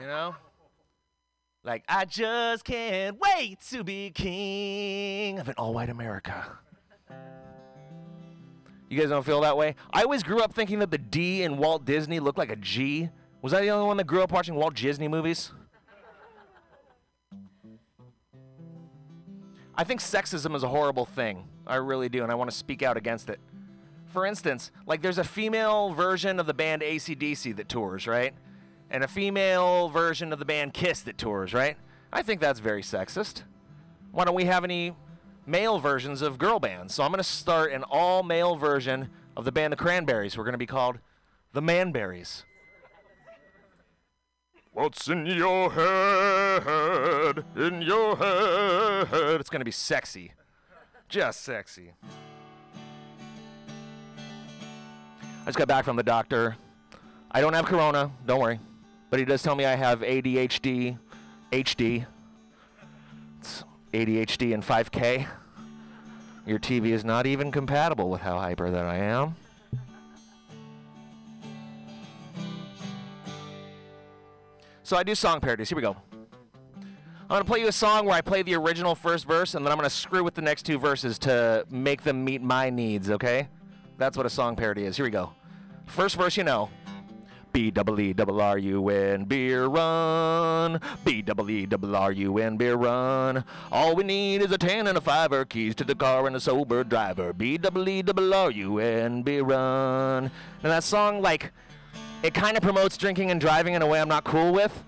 you 0.00 0.06
know. 0.06 0.36
Like 1.64 1.84
I 1.88 2.04
just 2.04 2.64
can't 2.64 3.18
wait 3.18 3.60
to 3.70 3.82
be 3.84 4.10
king 4.10 5.38
of 5.38 5.48
an 5.48 5.54
all-white 5.58 5.90
America. 5.90 6.58
You 8.88 8.98
guys 8.98 9.10
don't 9.10 9.24
feel 9.24 9.42
that 9.42 9.56
way? 9.56 9.74
I 9.92 10.02
always 10.02 10.22
grew 10.22 10.40
up 10.40 10.54
thinking 10.54 10.78
that 10.78 10.90
the 10.90 10.98
D 10.98 11.42
in 11.42 11.58
Walt 11.58 11.84
Disney 11.84 12.20
looked 12.20 12.38
like 12.38 12.50
a 12.50 12.56
G 12.56 13.10
Was 13.42 13.52
I 13.52 13.60
the 13.60 13.68
only 13.68 13.86
one 13.86 13.96
that 13.98 14.06
grew 14.06 14.22
up 14.22 14.32
watching 14.32 14.54
Walt 14.54 14.74
Disney 14.74 15.08
movies? 15.08 15.52
I 19.74 19.84
think 19.84 20.00
sexism 20.00 20.56
is 20.56 20.64
a 20.64 20.68
horrible 20.68 21.04
thing. 21.04 21.44
I 21.66 21.76
really 21.76 22.08
do, 22.08 22.22
and 22.22 22.32
I 22.32 22.34
want 22.34 22.50
to 22.50 22.56
speak 22.56 22.82
out 22.82 22.96
against 22.96 23.28
it. 23.28 23.38
For 24.06 24.24
instance, 24.24 24.72
like 24.86 25.02
there's 25.02 25.18
a 25.18 25.24
female 25.24 25.90
version 25.90 26.40
of 26.40 26.46
the 26.46 26.54
band 26.54 26.82
ACDC 26.82 27.54
that 27.56 27.68
tours, 27.68 28.06
right? 28.06 28.34
And 28.90 29.04
a 29.04 29.08
female 29.08 29.90
version 29.90 30.32
of 30.32 30.38
the 30.38 30.46
band 30.46 30.72
Kiss 30.72 31.02
that 31.02 31.18
tours, 31.18 31.52
right? 31.52 31.76
I 32.12 32.22
think 32.22 32.40
that's 32.40 32.58
very 32.58 32.82
sexist. 32.82 33.42
Why 34.10 34.24
don't 34.24 34.34
we 34.34 34.46
have 34.46 34.64
any 34.64 34.94
male 35.48 35.78
versions 35.78 36.22
of 36.22 36.38
girl 36.38 36.60
bands? 36.60 36.94
So 36.94 37.02
I'm 37.02 37.10
going 37.10 37.18
to 37.18 37.24
start 37.24 37.72
an 37.72 37.82
all 37.84 38.22
male 38.22 38.54
version 38.54 39.08
of 39.36 39.44
the 39.44 39.52
band 39.52 39.72
The 39.72 39.76
Cranberries. 39.76 40.36
We're 40.36 40.44
going 40.44 40.52
to 40.52 40.58
be 40.58 40.66
called 40.66 40.98
The 41.52 41.62
Manberries. 41.62 42.44
What's 44.72 45.08
in 45.08 45.26
your 45.26 45.72
head? 45.72 47.44
In 47.56 47.82
your 47.82 48.16
head. 48.16 49.40
It's 49.40 49.50
going 49.50 49.60
to 49.60 49.64
be 49.64 49.72
sexy. 49.72 50.32
Just 51.08 51.42
sexy. 51.42 51.92
I 55.42 55.46
just 55.46 55.58
got 55.58 55.66
back 55.66 55.84
from 55.84 55.96
the 55.96 56.02
doctor. 56.02 56.56
I 57.30 57.40
don't 57.40 57.54
have 57.54 57.64
corona, 57.64 58.10
don't 58.26 58.40
worry. 58.40 58.60
But 59.10 59.18
he 59.18 59.24
does 59.24 59.42
tell 59.42 59.54
me 59.54 59.64
I 59.64 59.74
have 59.74 60.00
ADHD, 60.00 60.98
HD. 61.50 62.06
It's 63.40 63.64
ADHD 63.92 64.52
and 64.52 64.62
5K. 64.62 65.26
Your 66.48 66.58
TV 66.58 66.92
is 66.92 67.04
not 67.04 67.26
even 67.26 67.52
compatible 67.52 68.08
with 68.08 68.22
how 68.22 68.38
hyper 68.38 68.70
that 68.70 68.86
I 68.86 68.96
am. 68.96 69.36
So 74.82 74.96
I 74.96 75.02
do 75.02 75.14
song 75.14 75.40
parodies. 75.40 75.68
Here 75.68 75.76
we 75.76 75.82
go. 75.82 75.94
I'm 76.74 77.28
going 77.28 77.42
to 77.42 77.44
play 77.44 77.60
you 77.60 77.68
a 77.68 77.72
song 77.72 78.06
where 78.06 78.14
I 78.14 78.22
play 78.22 78.40
the 78.40 78.54
original 78.54 78.94
first 78.94 79.26
verse, 79.26 79.54
and 79.54 79.62
then 79.62 79.70
I'm 79.70 79.76
going 79.76 79.90
to 79.90 79.94
screw 79.94 80.24
with 80.24 80.32
the 80.32 80.40
next 80.40 80.62
two 80.62 80.78
verses 80.78 81.18
to 81.18 81.66
make 81.68 82.02
them 82.02 82.24
meet 82.24 82.40
my 82.40 82.70
needs, 82.70 83.10
okay? 83.10 83.48
That's 83.98 84.16
what 84.16 84.24
a 84.24 84.30
song 84.30 84.56
parody 84.56 84.84
is. 84.84 84.96
Here 84.96 85.04
we 85.04 85.10
go. 85.10 85.34
First 85.84 86.16
verse, 86.16 86.38
you 86.38 86.44
know. 86.44 86.70
B 87.58 87.72
double 87.72 87.98
E 87.98 88.12
double 88.12 88.40
R 88.40 88.56
U 88.56 88.88
N 88.88 89.24
beer 89.24 89.66
run. 89.66 90.80
B 91.04 91.22
double 91.22 91.50
E 91.50 91.66
double 91.66 91.96
R 91.96 92.12
U 92.12 92.38
N 92.38 92.56
beer 92.56 92.76
run. 92.76 93.42
All 93.72 93.96
we 93.96 94.04
need 94.04 94.42
is 94.42 94.52
a 94.52 94.58
ten 94.58 94.86
and 94.86 94.96
a 94.96 95.00
fiver, 95.00 95.44
keys 95.44 95.74
to 95.74 95.82
the 95.82 95.96
car 95.96 96.28
and 96.28 96.36
a 96.36 96.40
sober 96.40 96.84
driver. 96.84 97.32
B 97.32 97.58
double 97.58 97.88
E 97.88 98.00
double 98.02 98.32
R 98.32 98.52
U 98.52 98.78
N 98.78 99.22
beer 99.22 99.42
run. 99.42 100.30
And 100.62 100.70
that 100.70 100.84
song, 100.84 101.20
like, 101.20 101.50
it 102.22 102.32
kind 102.32 102.56
of 102.56 102.62
promotes 102.62 102.96
drinking 102.96 103.32
and 103.32 103.40
driving 103.40 103.74
in 103.74 103.82
a 103.82 103.86
way 103.88 104.00
I'm 104.00 104.06
not 104.06 104.22
cool 104.22 104.52
with. 104.52 104.84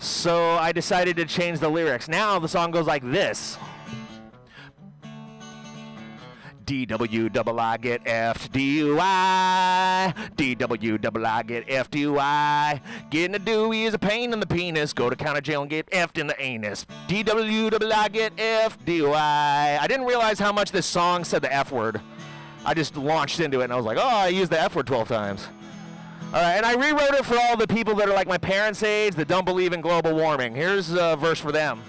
So 0.00 0.54
I 0.54 0.72
decided 0.72 1.16
to 1.18 1.26
change 1.26 1.60
the 1.60 1.68
lyrics. 1.68 2.08
Now 2.08 2.40
the 2.40 2.48
song 2.48 2.72
goes 2.72 2.88
like 2.88 3.08
this. 3.08 3.56
DW 6.64 7.32
double 7.32 7.58
I 7.58 7.76
get 7.76 8.02
F 8.06 8.50
DUI. 8.52 10.14
DW 10.36 11.00
double 11.00 11.26
I 11.26 11.42
get 11.42 11.66
FDUI. 11.66 12.80
Getting 13.10 13.34
a 13.34 13.38
Dewey 13.38 13.84
is 13.84 13.94
a 13.94 13.98
pain 13.98 14.32
in 14.32 14.40
the 14.40 14.46
penis. 14.46 14.92
Go 14.92 15.10
to 15.10 15.16
county 15.16 15.40
jail 15.40 15.62
and 15.62 15.70
get 15.70 15.88
F'd 15.92 16.18
in 16.18 16.26
the 16.26 16.40
anus. 16.40 16.86
DW 17.08 17.70
double 17.70 17.92
I 17.92 18.08
get 18.08 18.32
F 18.38 18.78
DUI. 18.84 19.14
I 19.78 19.86
didn't 19.88 20.06
realize 20.06 20.38
how 20.38 20.52
much 20.52 20.70
this 20.70 20.86
song 20.86 21.24
said 21.24 21.42
the 21.42 21.52
F 21.52 21.72
word. 21.72 22.00
I 22.64 22.74
just 22.74 22.96
launched 22.96 23.40
into 23.40 23.60
it 23.60 23.64
and 23.64 23.72
I 23.72 23.76
was 23.76 23.84
like, 23.84 23.98
oh, 23.98 24.08
I 24.08 24.28
used 24.28 24.52
the 24.52 24.60
F 24.60 24.76
word 24.76 24.86
12 24.86 25.08
times. 25.08 25.48
All 26.26 26.40
right, 26.40 26.54
and 26.54 26.64
I 26.64 26.74
rewrote 26.74 27.14
it 27.14 27.26
for 27.26 27.36
all 27.38 27.56
the 27.58 27.66
people 27.66 27.94
that 27.96 28.08
are 28.08 28.14
like 28.14 28.26
my 28.26 28.38
parents' 28.38 28.82
age 28.82 29.14
that 29.16 29.28
don't 29.28 29.44
believe 29.44 29.74
in 29.74 29.82
global 29.82 30.14
warming. 30.14 30.54
Here's 30.54 30.90
a 30.90 31.16
verse 31.16 31.38
for 31.38 31.52
them. 31.52 31.82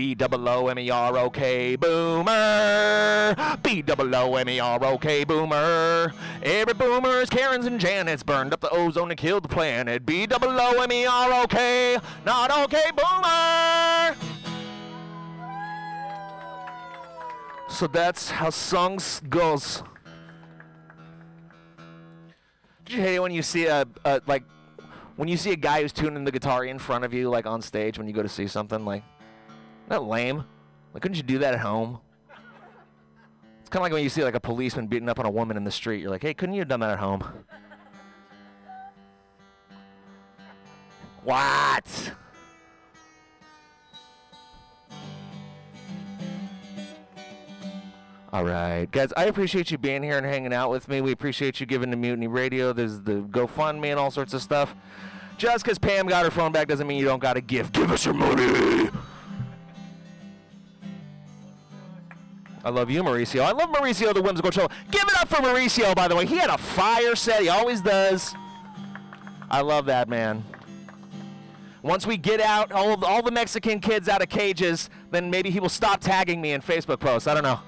B 0.00 0.14
double 0.14 0.48
O 0.48 0.68
M 0.68 0.78
E 0.78 0.88
R 0.88 1.18
O 1.18 1.28
K 1.28 1.76
boomer. 1.76 3.36
B 3.62 3.82
double 3.82 4.16
O 4.16 4.34
M 4.34 4.48
E 4.48 4.58
R 4.58 4.82
O 4.82 4.96
K 4.96 5.24
boomer. 5.24 6.14
Every 6.42 6.72
boomer 6.72 7.20
is 7.20 7.28
Karens 7.28 7.66
and 7.66 7.78
Janets 7.78 8.24
burned 8.24 8.54
up 8.54 8.62
the 8.62 8.70
ozone 8.70 9.10
and 9.10 9.20
killed 9.20 9.44
the 9.44 9.48
planet. 9.48 10.06
B 10.06 10.24
double 10.26 10.58
O 10.58 10.80
M 10.80 10.90
E 10.90 11.04
R 11.04 11.42
O 11.42 11.46
K, 11.46 11.98
not 12.24 12.50
okay 12.50 12.90
boomer. 12.96 14.16
So 17.68 17.86
that's 17.86 18.30
how 18.30 18.48
songs 18.48 19.20
goes. 19.28 19.82
Did 22.86 22.96
you 22.96 23.02
hate 23.02 23.16
it 23.16 23.20
when 23.20 23.32
you 23.32 23.42
see 23.42 23.66
a, 23.66 23.86
a 24.06 24.22
like 24.26 24.44
when 25.16 25.28
you 25.28 25.36
see 25.36 25.52
a 25.52 25.56
guy 25.56 25.82
who's 25.82 25.92
tuning 25.92 26.24
the 26.24 26.32
guitar 26.32 26.64
in 26.64 26.78
front 26.78 27.04
of 27.04 27.12
you 27.12 27.28
like 27.28 27.44
on 27.44 27.60
stage 27.60 27.98
when 27.98 28.08
you 28.08 28.14
go 28.14 28.22
to 28.22 28.30
see 28.30 28.46
something 28.46 28.86
like 28.86 29.04
that 29.90 30.04
lame? 30.04 30.44
Like 30.94 31.02
couldn't 31.02 31.16
you 31.16 31.22
do 31.22 31.38
that 31.38 31.52
at 31.52 31.60
home? 31.60 32.00
It's 33.60 33.68
kind 33.68 33.80
of 33.80 33.82
like 33.82 33.92
when 33.92 34.02
you 34.02 34.08
see 34.08 34.24
like 34.24 34.34
a 34.34 34.40
policeman 34.40 34.86
beating 34.86 35.08
up 35.08 35.18
on 35.18 35.26
a 35.26 35.30
woman 35.30 35.56
in 35.56 35.64
the 35.64 35.70
street. 35.70 36.00
You're 36.00 36.10
like, 36.10 36.22
hey, 36.22 36.32
couldn't 36.32 36.54
you 36.54 36.62
have 36.62 36.68
done 36.68 36.80
that 36.80 36.90
at 36.90 36.98
home? 36.98 37.22
What? 41.22 42.12
All 48.32 48.44
right, 48.44 48.88
guys. 48.90 49.12
I 49.16 49.24
appreciate 49.24 49.72
you 49.72 49.78
being 49.78 50.04
here 50.04 50.16
and 50.16 50.24
hanging 50.24 50.52
out 50.52 50.70
with 50.70 50.88
me. 50.88 51.00
We 51.00 51.10
appreciate 51.10 51.58
you 51.58 51.66
giving 51.66 51.90
to 51.90 51.96
Mutiny 51.96 52.28
Radio. 52.28 52.72
There's 52.72 53.00
the 53.00 53.22
GoFundMe 53.22 53.88
and 53.88 53.98
all 53.98 54.12
sorts 54.12 54.34
of 54.34 54.40
stuff. 54.40 54.74
Just 55.36 55.64
because 55.64 55.78
Pam 55.78 56.06
got 56.06 56.24
her 56.24 56.30
phone 56.30 56.52
back 56.52 56.68
doesn't 56.68 56.86
mean 56.86 56.98
you 56.98 57.06
don't 57.06 57.18
got 57.18 57.32
to 57.32 57.40
give. 57.40 57.72
Give 57.72 57.90
us 57.90 58.04
your 58.04 58.14
money. 58.14 58.90
I 62.62 62.68
love 62.68 62.90
you, 62.90 63.02
Mauricio. 63.02 63.40
I 63.40 63.52
love 63.52 63.70
Mauricio, 63.70 64.12
the 64.12 64.20
whimsical 64.20 64.50
troll. 64.50 64.70
Give 64.90 65.02
it 65.02 65.20
up 65.20 65.28
for 65.28 65.36
Mauricio, 65.36 65.94
by 65.94 66.08
the 66.08 66.16
way. 66.16 66.26
He 66.26 66.36
had 66.36 66.50
a 66.50 66.58
fire 66.58 67.16
set. 67.16 67.42
He 67.42 67.48
always 67.48 67.80
does. 67.80 68.34
I 69.50 69.62
love 69.62 69.86
that 69.86 70.08
man. 70.08 70.44
Once 71.82 72.06
we 72.06 72.18
get 72.18 72.40
out 72.40 72.70
all, 72.72 72.92
of, 72.92 73.02
all 73.02 73.22
the 73.22 73.30
Mexican 73.30 73.80
kids 73.80 74.08
out 74.08 74.20
of 74.20 74.28
cages, 74.28 74.90
then 75.10 75.30
maybe 75.30 75.50
he 75.50 75.58
will 75.58 75.70
stop 75.70 76.00
tagging 76.00 76.40
me 76.40 76.52
in 76.52 76.60
Facebook 76.60 77.00
posts. 77.00 77.26
I 77.26 77.32
don't 77.32 77.42
know. 77.42 77.60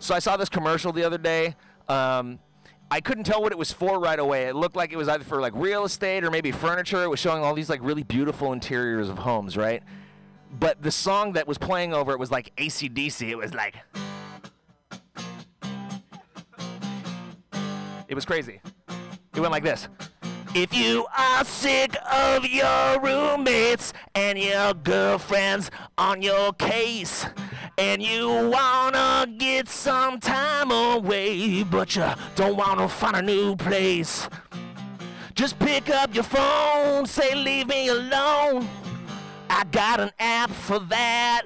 So 0.00 0.14
I 0.14 0.18
saw 0.18 0.36
this 0.36 0.48
commercial 0.48 0.92
the 0.92 1.04
other 1.04 1.18
day. 1.18 1.54
Um, 1.88 2.38
I 2.90 3.00
couldn't 3.00 3.24
tell 3.24 3.42
what 3.42 3.52
it 3.52 3.58
was 3.58 3.72
for 3.72 3.98
right 3.98 4.18
away. 4.18 4.44
It 4.44 4.54
looked 4.54 4.76
like 4.76 4.92
it 4.92 4.96
was 4.96 5.08
either 5.08 5.24
for 5.24 5.40
like 5.40 5.52
real 5.56 5.84
estate 5.84 6.22
or 6.22 6.30
maybe 6.30 6.52
furniture. 6.52 7.02
It 7.02 7.10
was 7.10 7.18
showing 7.18 7.42
all 7.42 7.54
these 7.54 7.68
like 7.68 7.80
really 7.82 8.04
beautiful 8.04 8.52
interiors 8.52 9.08
of 9.08 9.18
homes, 9.18 9.56
right? 9.56 9.82
But 10.58 10.82
the 10.82 10.92
song 10.92 11.32
that 11.32 11.48
was 11.48 11.58
playing 11.58 11.92
over 11.92 12.12
it 12.12 12.18
was 12.18 12.30
like 12.30 12.54
ACDC. 12.56 13.28
It 13.28 13.36
was 13.36 13.54
like. 13.54 13.74
It 18.08 18.14
was 18.14 18.24
crazy. 18.24 18.60
It 19.34 19.40
went 19.40 19.50
like 19.50 19.64
this. 19.64 19.88
If 20.54 20.72
you 20.72 21.06
are 21.18 21.44
sick 21.44 21.94
of 22.10 22.46
your 22.46 23.00
roommates 23.00 23.92
and 24.14 24.38
your 24.38 24.72
girlfriends 24.72 25.70
on 25.98 26.22
your 26.22 26.52
case, 26.54 27.26
and 27.78 28.02
you 28.02 28.28
wanna 28.50 29.26
get 29.38 29.68
some 29.68 30.18
time 30.18 30.70
away, 30.70 31.62
but 31.62 31.94
you 31.94 32.06
don't 32.34 32.56
wanna 32.56 32.88
find 32.88 33.16
a 33.16 33.22
new 33.22 33.54
place, 33.56 34.28
just 35.34 35.58
pick 35.58 35.90
up 35.90 36.14
your 36.14 36.24
phone, 36.24 37.06
say, 37.06 37.34
Leave 37.34 37.68
me 37.68 37.88
alone. 37.88 38.68
I 39.50 39.64
got 39.70 40.00
an 40.00 40.10
app 40.18 40.50
for 40.50 40.78
that. 40.78 41.42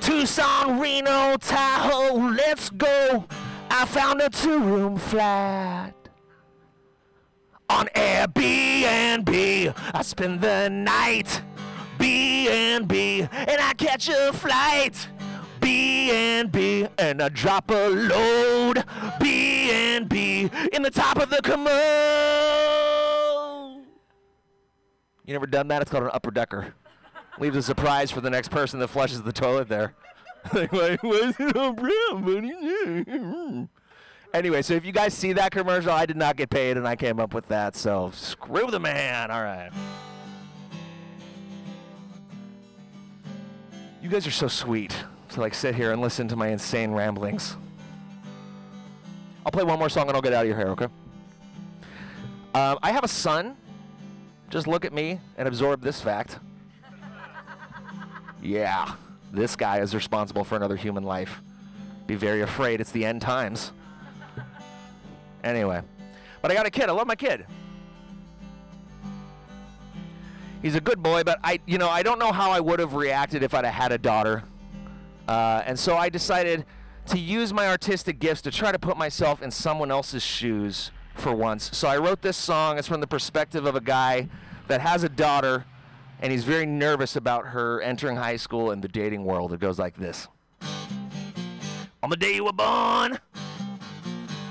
Tucson, 0.00 0.78
Reno, 0.78 1.36
Tahoe, 1.38 2.30
let's 2.30 2.70
go. 2.70 3.24
I 3.70 3.84
found 3.86 4.20
a 4.20 4.30
two 4.30 4.60
room 4.60 4.96
flat 4.98 5.94
on 7.68 7.88
Airbnb. 7.96 9.74
I 9.94 10.02
spend 10.02 10.40
the 10.40 10.68
night 10.68 11.42
B 12.06 12.48
and 12.48 12.86
B, 12.86 13.26
and 13.32 13.60
I 13.60 13.72
catch 13.76 14.08
a 14.08 14.32
flight. 14.32 15.08
B 15.60 16.12
and 16.12 16.52
B, 16.52 16.86
and 16.98 17.20
I 17.20 17.28
drop 17.30 17.68
a 17.72 17.88
load. 17.88 18.84
B 19.20 19.72
and 19.72 20.08
B 20.08 20.48
in 20.72 20.82
the 20.82 20.90
top 20.90 21.18
of 21.18 21.30
the 21.30 21.42
commode. 21.42 21.72
You 25.24 25.32
never 25.32 25.48
done 25.48 25.66
that? 25.66 25.82
It's 25.82 25.90
called 25.90 26.04
an 26.04 26.10
upper 26.12 26.30
decker. 26.30 26.74
Leaves 27.40 27.56
a 27.56 27.62
surprise 27.62 28.12
for 28.12 28.20
the 28.20 28.30
next 28.30 28.52
person 28.52 28.78
that 28.78 28.86
flushes 28.86 29.22
the 29.22 29.32
toilet 29.32 29.68
there. 29.68 29.92
buddy? 30.52 30.96
Hmm. 31.02 33.64
Anyway, 34.32 34.62
so 34.62 34.74
if 34.74 34.84
you 34.84 34.92
guys 34.92 35.12
see 35.12 35.32
that 35.32 35.50
commercial, 35.50 35.90
I 35.90 36.06
did 36.06 36.16
not 36.16 36.36
get 36.36 36.50
paid, 36.50 36.76
and 36.76 36.86
I 36.86 36.94
came 36.94 37.18
up 37.18 37.34
with 37.34 37.48
that. 37.48 37.74
So 37.74 38.12
screw 38.14 38.70
the 38.70 38.78
man. 38.78 39.32
All 39.32 39.42
right. 39.42 39.72
You 44.06 44.12
guys 44.12 44.24
are 44.24 44.30
so 44.30 44.46
sweet 44.46 44.96
to 45.30 45.40
like 45.40 45.52
sit 45.52 45.74
here 45.74 45.90
and 45.90 46.00
listen 46.00 46.28
to 46.28 46.36
my 46.36 46.46
insane 46.46 46.92
ramblings. 46.92 47.56
I'll 49.44 49.50
play 49.50 49.64
one 49.64 49.80
more 49.80 49.88
song 49.88 50.06
and 50.06 50.14
I'll 50.14 50.22
get 50.22 50.32
out 50.32 50.42
of 50.42 50.46
your 50.46 50.56
hair, 50.56 50.68
okay? 50.68 50.84
Um, 52.54 52.78
I 52.84 52.92
have 52.92 53.02
a 53.02 53.08
son. 53.08 53.56
Just 54.48 54.68
look 54.68 54.84
at 54.84 54.92
me 54.92 55.18
and 55.36 55.48
absorb 55.48 55.82
this 55.82 56.00
fact. 56.00 56.38
Yeah, 58.40 58.94
this 59.32 59.56
guy 59.56 59.80
is 59.80 59.92
responsible 59.92 60.44
for 60.44 60.54
another 60.54 60.76
human 60.76 61.02
life. 61.02 61.42
Be 62.06 62.14
very 62.14 62.42
afraid 62.42 62.80
it's 62.80 62.92
the 62.92 63.04
end 63.04 63.22
times. 63.22 63.72
Anyway, 65.42 65.82
but 66.42 66.52
I 66.52 66.54
got 66.54 66.64
a 66.64 66.70
kid. 66.70 66.88
I 66.88 66.92
love 66.92 67.08
my 67.08 67.16
kid. 67.16 67.44
He's 70.62 70.74
a 70.74 70.80
good 70.80 71.02
boy, 71.02 71.22
but 71.22 71.38
I, 71.44 71.60
you 71.66 71.78
know, 71.78 71.88
I 71.88 72.02
don't 72.02 72.18
know 72.18 72.32
how 72.32 72.50
I 72.50 72.60
would 72.60 72.80
have 72.80 72.94
reacted 72.94 73.42
if 73.42 73.54
I'd 73.54 73.64
have 73.64 73.74
had 73.74 73.92
a 73.92 73.98
daughter. 73.98 74.42
Uh, 75.28 75.62
and 75.66 75.78
so 75.78 75.96
I 75.96 76.08
decided 76.08 76.64
to 77.06 77.18
use 77.18 77.52
my 77.52 77.68
artistic 77.68 78.18
gifts 78.18 78.42
to 78.42 78.50
try 78.50 78.72
to 78.72 78.78
put 78.78 78.96
myself 78.96 79.42
in 79.42 79.50
someone 79.50 79.90
else's 79.90 80.22
shoes 80.22 80.90
for 81.14 81.34
once. 81.34 81.76
So 81.76 81.88
I 81.88 81.98
wrote 81.98 82.22
this 82.22 82.36
song. 82.36 82.78
It's 82.78 82.88
from 82.88 83.00
the 83.00 83.06
perspective 83.06 83.66
of 83.66 83.76
a 83.76 83.80
guy 83.80 84.28
that 84.68 84.80
has 84.80 85.04
a 85.04 85.08
daughter, 85.08 85.64
and 86.20 86.32
he's 86.32 86.44
very 86.44 86.66
nervous 86.66 87.16
about 87.16 87.48
her 87.48 87.80
entering 87.80 88.16
high 88.16 88.36
school 88.36 88.70
and 88.70 88.82
the 88.82 88.88
dating 88.88 89.24
world. 89.24 89.52
It 89.52 89.60
goes 89.60 89.78
like 89.78 89.96
this 89.96 90.28
On 92.02 92.10
the 92.10 92.16
day 92.16 92.34
you 92.34 92.44
were 92.44 92.52
born, 92.52 93.18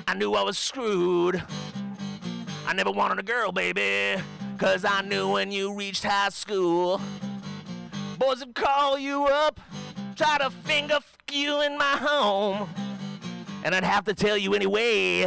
I 0.08 0.14
knew 0.16 0.34
I 0.34 0.44
was 0.44 0.58
screwed. 0.58 1.44
I 2.68 2.74
never 2.74 2.92
wanted 2.92 3.20
a 3.20 3.24
girl, 3.24 3.52
baby, 3.52 4.22
cause 4.58 4.86
I 4.86 5.02
knew 5.02 5.32
when 5.32 5.52
you 5.52 5.74
reached 5.74 6.04
high 6.04 6.30
school. 6.30 7.02
Boys 8.18 8.40
would 8.40 8.56
call 8.56 8.98
you 8.98 9.26
up, 9.26 9.60
try 10.16 10.38
to 10.38 10.50
finger 10.50 10.96
f- 10.96 11.18
you 11.32 11.62
in 11.62 11.78
my 11.78 11.98
home. 11.98 12.70
And 13.64 13.76
I'd 13.76 13.84
have 13.84 14.06
to 14.06 14.14
tell 14.14 14.38
you 14.38 14.54
anyway 14.54 15.22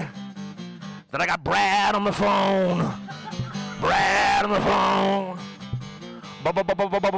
that 1.11 1.21
I 1.21 1.27
got 1.27 1.45
Brad 1.45 1.95
on 1.95 2.05
the 2.05 2.13
phone. 2.13 2.93
Brad 3.81 4.45
on 4.45 4.51
the 4.51 4.61
phone. 4.61 5.39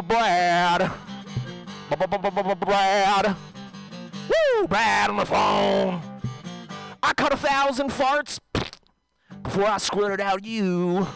Brad. 0.08 0.84
Brad. 2.60 3.36
Woo! 4.28 4.66
Brad 4.66 5.10
on 5.10 5.16
the 5.16 5.26
phone. 5.26 6.00
I 7.02 7.12
cut 7.14 7.32
a 7.32 7.36
thousand 7.36 7.90
farts 7.90 8.38
before 9.42 9.66
I 9.66 9.78
squirted 9.78 10.20
out 10.20 10.44
you. 10.44 11.06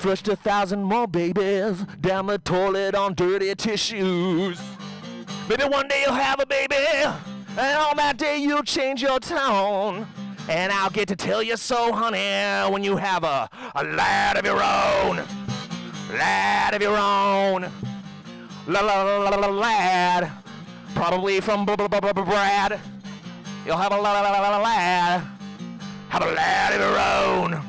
Flushed 0.00 0.28
a 0.28 0.36
thousand 0.36 0.82
more 0.82 1.06
babies 1.06 1.84
down 2.00 2.24
the 2.26 2.38
toilet 2.38 2.94
on 2.94 3.12
dirty 3.12 3.54
tissues. 3.54 4.58
Maybe 5.46 5.64
one 5.64 5.88
day 5.88 6.04
you'll 6.06 6.14
have 6.14 6.40
a 6.40 6.46
baby, 6.46 6.74
and 6.74 7.58
on 7.58 7.98
that 7.98 8.16
day 8.16 8.38
you'll 8.38 8.62
change 8.62 9.02
your 9.02 9.20
tone. 9.20 10.06
And 10.48 10.72
I'll 10.72 10.88
get 10.88 11.06
to 11.08 11.16
tell 11.16 11.42
you 11.42 11.58
so, 11.58 11.92
honey, 11.92 12.72
when 12.72 12.82
you 12.82 12.96
have 12.96 13.24
a, 13.24 13.46
a 13.74 13.84
lad 13.84 14.38
of 14.38 14.46
your 14.46 14.62
own. 14.62 15.22
Lad 16.12 16.72
of 16.72 16.80
your 16.80 16.96
own. 16.96 17.70
La 18.68 18.80
la 18.80 19.02
la 19.02 19.28
la 19.28 19.36
la 19.36 19.48
lad. 19.48 20.32
Probably 20.94 21.42
from 21.42 21.66
B- 21.66 21.76
B- 21.76 21.88
B- 21.88 22.00
B- 22.00 22.12
Brad. 22.22 22.80
You'll 23.66 23.76
have 23.76 23.92
a 23.92 23.96
la 24.00 24.12
la 24.18 24.30
la 24.30 24.48
la 24.48 24.62
lad. 24.62 25.22
Have 26.08 26.22
a 26.22 26.32
lad 26.32 26.72
of 26.72 26.80
your 26.80 26.98
own. 27.54 27.62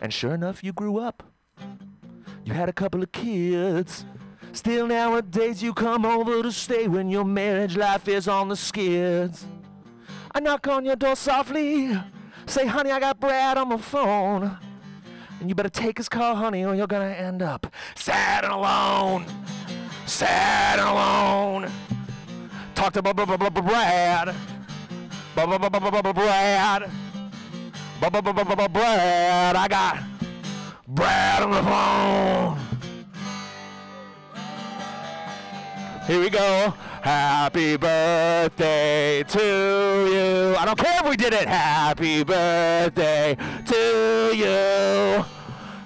And 0.00 0.10
sure 0.10 0.32
enough, 0.32 0.64
you 0.64 0.72
grew 0.72 0.96
up. 0.96 1.22
Had 2.50 2.68
a 2.68 2.72
couple 2.72 3.02
of 3.02 3.10
kids. 3.12 4.04
Still 4.52 4.86
nowadays 4.86 5.62
you 5.62 5.72
come 5.72 6.04
over 6.04 6.42
to 6.42 6.52
stay 6.52 6.88
when 6.88 7.08
your 7.08 7.24
marriage 7.24 7.76
life 7.76 8.08
is 8.08 8.26
on 8.28 8.48
the 8.48 8.56
skids. 8.56 9.46
I 10.34 10.40
knock 10.40 10.66
on 10.68 10.84
your 10.84 10.96
door 10.96 11.16
softly, 11.16 11.98
say, 12.46 12.66
honey, 12.66 12.90
I 12.90 13.00
got 13.00 13.20
Brad 13.20 13.56
on 13.56 13.68
my 13.68 13.76
phone. 13.78 14.58
And 15.40 15.48
you 15.48 15.54
better 15.54 15.70
take 15.70 15.96
his 15.98 16.08
call, 16.08 16.34
honey, 16.34 16.64
or 16.64 16.74
you're 16.74 16.86
gonna 16.86 17.06
end 17.06 17.40
up 17.40 17.66
sad 17.94 18.44
and 18.44 18.52
alone. 18.52 19.24
Sad 20.06 20.78
and 20.80 20.88
alone. 20.88 21.70
Talk 22.74 22.92
to 22.94 23.02
Brad. 23.02 23.16
Brad. 23.16 23.54
Brad. 28.72 29.56
I 29.56 29.68
got 29.68 29.98
Brad 30.92 31.44
on 31.44 31.52
the 31.52 31.62
phone. 31.62 32.58
Here 36.04 36.20
we 36.20 36.28
go. 36.28 36.74
Happy 37.00 37.76
birthday 37.76 39.22
to 39.22 39.38
you. 39.38 40.56
I 40.58 40.64
don't 40.64 40.76
care 40.76 41.00
if 41.00 41.08
we 41.08 41.16
did 41.16 41.32
it. 41.32 41.46
Happy 41.46 42.24
birthday 42.24 43.36
to 43.66 44.32
you. 44.34 45.24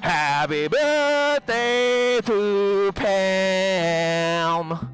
Happy 0.01 0.69
birthday 0.69 2.23
to 2.23 2.91
Pam. 2.95 4.89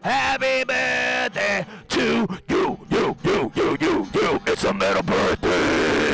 Happy 0.00 0.62
birthday 0.62 1.66
to 1.88 2.26
you, 2.48 2.78
you, 2.88 3.16
you, 3.24 3.50
you, 3.56 3.76
you, 3.80 4.08
you. 4.14 4.40
It's 4.46 4.62
a 4.62 4.72
metal 4.72 5.02
birthday. 5.02 6.04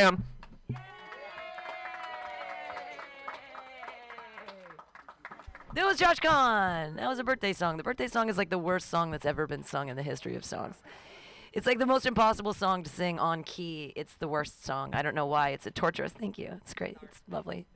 Pam. 0.00 0.24
That 5.74 5.84
was 5.84 5.98
Josh 5.98 6.18
Kahn. 6.20 6.96
That 6.96 7.06
was 7.06 7.18
a 7.18 7.24
birthday 7.24 7.52
song. 7.52 7.76
The 7.76 7.82
birthday 7.82 8.08
song 8.08 8.30
is 8.30 8.38
like 8.38 8.48
the 8.48 8.58
worst 8.58 8.88
song 8.88 9.10
that's 9.10 9.26
ever 9.26 9.46
been 9.46 9.62
sung 9.62 9.90
in 9.90 9.96
the 9.96 10.02
history 10.02 10.36
of 10.36 10.44
songs. 10.44 10.76
It's 11.52 11.66
like 11.66 11.78
the 11.78 11.86
most 11.86 12.06
impossible 12.06 12.54
song 12.54 12.82
to 12.82 12.88
sing 12.88 13.18
on 13.18 13.44
key. 13.44 13.92
It's 13.94 14.14
the 14.14 14.26
worst 14.26 14.64
song. 14.64 14.94
I 14.94 15.02
don't 15.02 15.14
know 15.14 15.26
why. 15.26 15.50
It's 15.50 15.66
a 15.66 15.70
torturous. 15.70 16.12
Thank 16.12 16.38
you. 16.38 16.54
It's 16.62 16.72
great. 16.72 16.96
It's 17.02 17.20
lovely. 17.28 17.66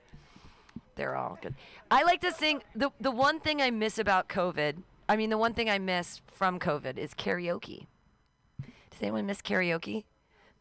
They're 0.97 1.17
all 1.17 1.39
good. 1.43 1.55
I 1.91 2.05
like 2.05 2.23
to 2.23 2.33
sing. 2.33 2.63
The 2.75 2.91
the 3.01 3.11
one 3.11 3.39
thing 3.39 3.61
I 3.61 3.71
miss 3.71 3.99
about 3.99 4.31
COVID. 4.31 4.83
I 5.11 5.17
mean, 5.17 5.29
the 5.29 5.39
one 5.39 5.53
thing 5.53 5.69
I 5.69 5.79
miss 5.79 6.23
from 6.27 6.59
COVID 6.59 6.97
is 6.97 7.13
karaoke. 7.13 7.87
Does 8.91 9.03
anyone 9.03 9.27
miss 9.27 9.43
karaoke? 9.43 10.05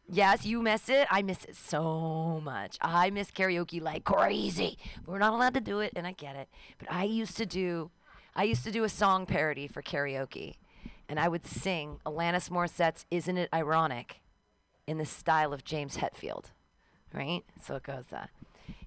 Yes, 0.10 0.46
you 0.46 0.62
miss 0.62 0.90
it. 0.90 1.08
I 1.10 1.22
miss 1.22 1.46
it 1.46 1.56
so 1.56 2.42
much. 2.44 2.78
I 2.82 3.10
miss 3.10 3.32
karaoke 3.32 3.82
like 3.82 4.04
crazy. 4.04 4.78
We're 5.06 5.20
not 5.20 5.34
allowed 5.34 5.54
to 5.54 5.62
do 5.62 5.80
it, 5.80 5.94
and 5.96 6.06
I 6.06 6.12
get 6.12 6.36
it. 6.36 6.50
But 6.78 6.92
I 6.92 7.06
used 7.06 7.38
to 7.38 7.46
do, 7.46 7.90
I 8.36 8.44
used 8.44 8.64
to 8.66 8.72
do 8.72 8.84
a 8.84 8.90
song 8.90 9.26
parody 9.26 9.68
for 9.68 9.82
karaoke, 9.82 10.56
and 11.08 11.20
I 11.20 11.28
would 11.30 11.46
sing 11.46 12.00
Alanis 12.06 12.50
Morissette's 12.50 13.06
"Isn't 13.12 13.38
It 13.38 13.50
Ironic," 13.54 14.20
in 14.88 14.98
the 14.98 15.06
style 15.06 15.54
of 15.54 15.64
James 15.64 15.98
Hetfield, 15.98 16.52
right? 17.14 17.44
So 17.64 17.76
it 17.76 17.84
goes, 17.84 18.12
uh, 18.12 18.28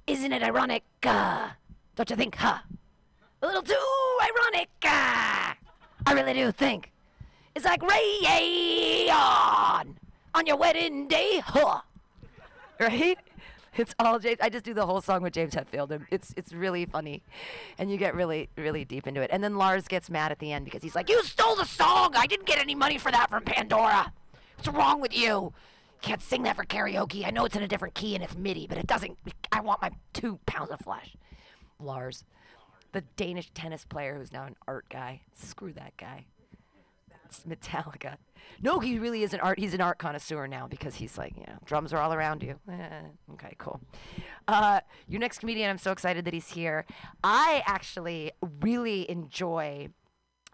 "Isn't 0.07 0.33
it 0.33 0.43
ironic? 0.43 0.85
Uh, 1.03 1.51
don't 1.95 2.11
you 2.11 2.17
think? 2.17 2.35
Huh? 2.37 2.59
A 3.41 3.47
little 3.47 3.63
too 3.63 4.19
ironic. 4.21 4.69
Uh, 4.83 5.55
I 6.07 6.13
really 6.13 6.35
do 6.35 6.53
think 6.53 6.93
it's 7.55 7.65
like 7.65 7.83
rain 7.83 9.11
on 9.11 9.99
your 10.45 10.57
wedding 10.59 11.09
day, 11.09 11.41
huh? 11.43 11.81
Right? 12.79 13.17
It's 13.77 13.95
all 13.99 14.19
James. 14.19 14.39
I 14.41 14.49
just 14.49 14.65
do 14.65 14.75
the 14.75 14.87
whole 14.87 15.01
song 15.01 15.23
with 15.23 15.35
James 15.35 15.55
Hetfield, 15.55 15.91
and 15.91 16.07
it's 16.11 16.33
it's 16.37 16.53
really 16.53 16.87
funny, 16.87 17.23
and 17.79 17.91
you 17.91 17.97
get 17.97 18.15
really 18.15 18.49
really 18.57 18.85
deep 18.85 19.07
into 19.07 19.21
it. 19.21 19.31
And 19.33 19.43
then 19.43 19.57
Lars 19.57 19.87
gets 19.87 20.11
mad 20.11 20.33
at 20.33 20.39
the 20.39 20.53
end 20.53 20.65
because 20.65 20.83
he's 20.83 20.95
like, 20.95 21.09
"You 21.09 21.23
stole 21.23 21.57
the 21.57 21.65
song. 21.65 22.15
I 22.17 22.27
didn't 22.27 22.47
get 22.47 22.59
any 22.59 22.75
money 22.75 22.99
for 22.99 23.13
that 23.13 23.31
from 23.31 23.45
Pandora. 23.45 24.13
What's 24.57 24.69
wrong 24.69 25.01
with? 25.01 25.17
You 25.17 25.53
can't 26.01 26.23
sing 26.23 26.43
that 26.45 26.57
for 26.57 26.65
karaoke. 26.65 27.27
I 27.27 27.31
know 27.31 27.45
it's 27.45 27.57
in 27.57 27.63
a 27.63 27.69
different 27.69 27.95
key 27.95 28.15
and 28.15 28.25
it's 28.25 28.37
MIDI, 28.37 28.67
but 28.67 28.79
it 28.79 28.87
doesn't. 28.87 29.17
I 29.53 29.61
want 29.61 29.83
my 29.83 29.91
two 30.13 30.39
pounds 30.47 30.71
of 30.71 30.81
flesh." 30.81 31.15
Lars, 31.79 32.25
the 32.93 33.03
Danish 33.17 33.51
tennis 33.53 33.85
player 33.85 34.17
who's 34.17 34.33
now 34.33 34.45
an 34.45 34.57
art 34.67 34.87
guy. 34.89 35.21
Screw 35.35 35.73
that 35.75 35.95
guy. 35.99 36.25
Metallica. 37.49 38.17
No, 38.63 38.79
he 38.79 38.99
really 38.99 39.23
is 39.23 39.35
an 39.35 39.41
art. 39.41 39.59
He's 39.59 39.75
an 39.75 39.81
art 39.81 39.99
connoisseur 39.99 40.47
now 40.47 40.67
because 40.67 40.95
he's 40.95 41.19
like, 41.19 41.37
you 41.37 41.45
know, 41.47 41.59
drums 41.65 41.93
are 41.93 41.99
all 41.99 42.13
around 42.13 42.43
you. 42.43 42.59
Eh, 42.71 43.33
okay, 43.33 43.55
cool. 43.59 43.81
Uh, 44.49 44.81
your 45.09 45.21
next 45.21 45.39
comedian, 45.39 45.69
I'm 45.69 45.79
so 45.79 45.93
excited 45.93 46.25
that 46.25 46.35
he's 46.35 46.49
here. 46.49 46.85
I 47.25 47.63
actually 47.67 48.33
really 48.61 49.11
enjoy 49.11 49.89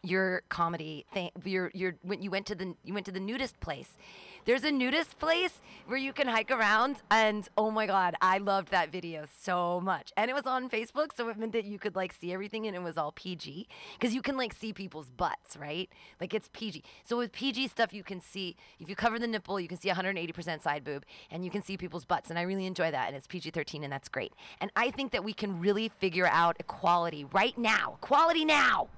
your 0.02 0.42
comedy 0.48 1.06
thing. 1.12 1.30
Your 1.44 1.70
your 1.74 1.96
when 2.02 2.22
you 2.22 2.30
went 2.30 2.46
to 2.46 2.54
the 2.54 2.74
you 2.84 2.92
went 2.92 3.06
to 3.06 3.12
the 3.12 3.20
nudist 3.20 3.60
place. 3.60 3.96
There's 4.44 4.64
a 4.64 4.72
nudist 4.72 5.20
place 5.20 5.60
where 5.86 5.98
you 5.98 6.12
can 6.12 6.26
hike 6.26 6.50
around, 6.50 6.96
and 7.12 7.48
oh 7.56 7.70
my 7.70 7.86
god, 7.86 8.16
I 8.20 8.38
loved 8.38 8.72
that 8.72 8.90
video 8.90 9.24
so 9.40 9.80
much. 9.80 10.12
And 10.16 10.28
it 10.28 10.34
was 10.34 10.46
on 10.46 10.68
Facebook, 10.68 11.10
so 11.16 11.28
it 11.28 11.38
meant 11.38 11.52
that 11.52 11.64
you 11.64 11.78
could 11.78 11.94
like 11.94 12.12
see 12.12 12.32
everything, 12.32 12.66
and 12.66 12.74
it 12.74 12.82
was 12.82 12.98
all 12.98 13.12
PG 13.12 13.68
because 13.94 14.12
you 14.12 14.20
can 14.20 14.36
like 14.36 14.52
see 14.52 14.72
people's 14.72 15.10
butts, 15.10 15.56
right? 15.56 15.88
Like 16.20 16.34
it's 16.34 16.50
PG. 16.52 16.82
So 17.04 17.16
with 17.16 17.30
PG 17.30 17.68
stuff, 17.68 17.92
you 17.92 18.02
can 18.02 18.20
see 18.20 18.56
if 18.80 18.88
you 18.88 18.96
cover 18.96 19.20
the 19.20 19.28
nipple, 19.28 19.60
you 19.60 19.68
can 19.68 19.78
see 19.78 19.90
180% 19.90 20.60
side 20.60 20.82
boob, 20.82 21.04
and 21.30 21.44
you 21.44 21.50
can 21.50 21.62
see 21.62 21.76
people's 21.76 22.04
butts, 22.04 22.28
and 22.28 22.38
I 22.38 22.42
really 22.42 22.66
enjoy 22.66 22.90
that. 22.90 23.06
And 23.06 23.16
it's 23.16 23.28
PG-13, 23.28 23.84
and 23.84 23.92
that's 23.92 24.08
great. 24.08 24.32
And 24.60 24.72
I 24.74 24.90
think 24.90 25.12
that 25.12 25.22
we 25.22 25.32
can 25.32 25.60
really 25.60 25.88
figure 26.00 26.26
out 26.26 26.56
equality 26.58 27.24
right 27.32 27.56
now, 27.56 27.98
equality 28.02 28.44
now 28.44 28.88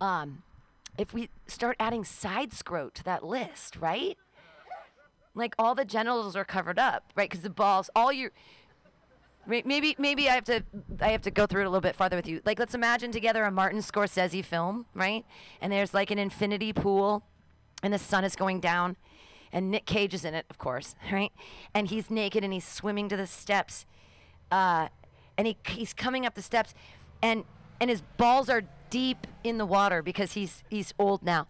Um, 0.00 0.42
if 0.98 1.14
we 1.14 1.28
start 1.46 1.76
adding 1.78 2.04
side 2.04 2.50
scrote 2.50 2.94
to 2.94 3.04
that 3.04 3.24
list, 3.24 3.76
right? 3.76 4.16
Like 5.34 5.54
all 5.58 5.74
the 5.74 5.84
genitals 5.84 6.36
are 6.36 6.44
covered 6.44 6.78
up, 6.78 7.12
right? 7.14 7.28
Because 7.30 7.42
the 7.42 7.50
balls, 7.50 7.90
all 7.94 8.12
your 8.12 8.32
Maybe 9.46 9.96
maybe 9.98 10.28
I 10.28 10.34
have 10.34 10.44
to 10.44 10.62
I 11.00 11.08
have 11.08 11.22
to 11.22 11.30
go 11.30 11.46
through 11.46 11.62
it 11.62 11.64
a 11.64 11.70
little 11.70 11.80
bit 11.80 11.96
farther 11.96 12.14
with 12.14 12.28
you. 12.28 12.40
Like 12.44 12.58
let's 12.58 12.74
imagine 12.74 13.10
together 13.10 13.42
a 13.44 13.50
Martin 13.50 13.80
Scorsese 13.80 14.44
film, 14.44 14.86
right? 14.94 15.24
And 15.60 15.72
there's 15.72 15.94
like 15.94 16.10
an 16.10 16.18
infinity 16.18 16.72
pool 16.72 17.24
and 17.82 17.92
the 17.92 17.98
sun 17.98 18.22
is 18.22 18.36
going 18.36 18.60
down 18.60 18.96
and 19.52 19.70
Nick 19.70 19.86
Cage 19.86 20.14
is 20.14 20.24
in 20.24 20.34
it, 20.34 20.46
of 20.50 20.58
course, 20.58 20.94
right? 21.12 21.32
And 21.74 21.88
he's 21.88 22.10
naked 22.10 22.44
and 22.44 22.52
he's 22.52 22.66
swimming 22.66 23.08
to 23.08 23.16
the 23.16 23.26
steps. 23.26 23.86
Uh, 24.52 24.88
and 25.38 25.46
he 25.46 25.56
he's 25.66 25.94
coming 25.94 26.26
up 26.26 26.34
the 26.34 26.42
steps 26.42 26.74
and 27.22 27.44
and 27.80 27.88
his 27.88 28.02
balls 28.18 28.48
are 28.50 28.62
deep 28.90 29.26
in 29.44 29.58
the 29.58 29.66
water 29.66 30.02
because 30.02 30.32
he's 30.32 30.62
he's 30.68 30.92
old 30.98 31.22
now. 31.22 31.46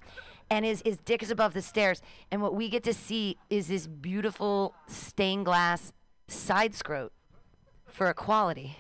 And 0.53 0.65
his, 0.65 0.83
his 0.85 0.99
dick 0.99 1.23
is 1.23 1.31
above 1.31 1.55
the 1.55 1.63
stairs. 1.63 2.03
And 2.33 2.43
what 2.43 2.57
we 2.57 2.69
get 2.69 2.83
to 2.83 2.93
see 2.93 3.37
is 3.51 3.69
this 3.69 3.87
beautiful 3.87 4.75
stained 4.89 5.45
glass 5.45 5.93
side 6.27 6.73
scrote 6.73 7.11
for 7.87 8.11
equality. 8.11 8.77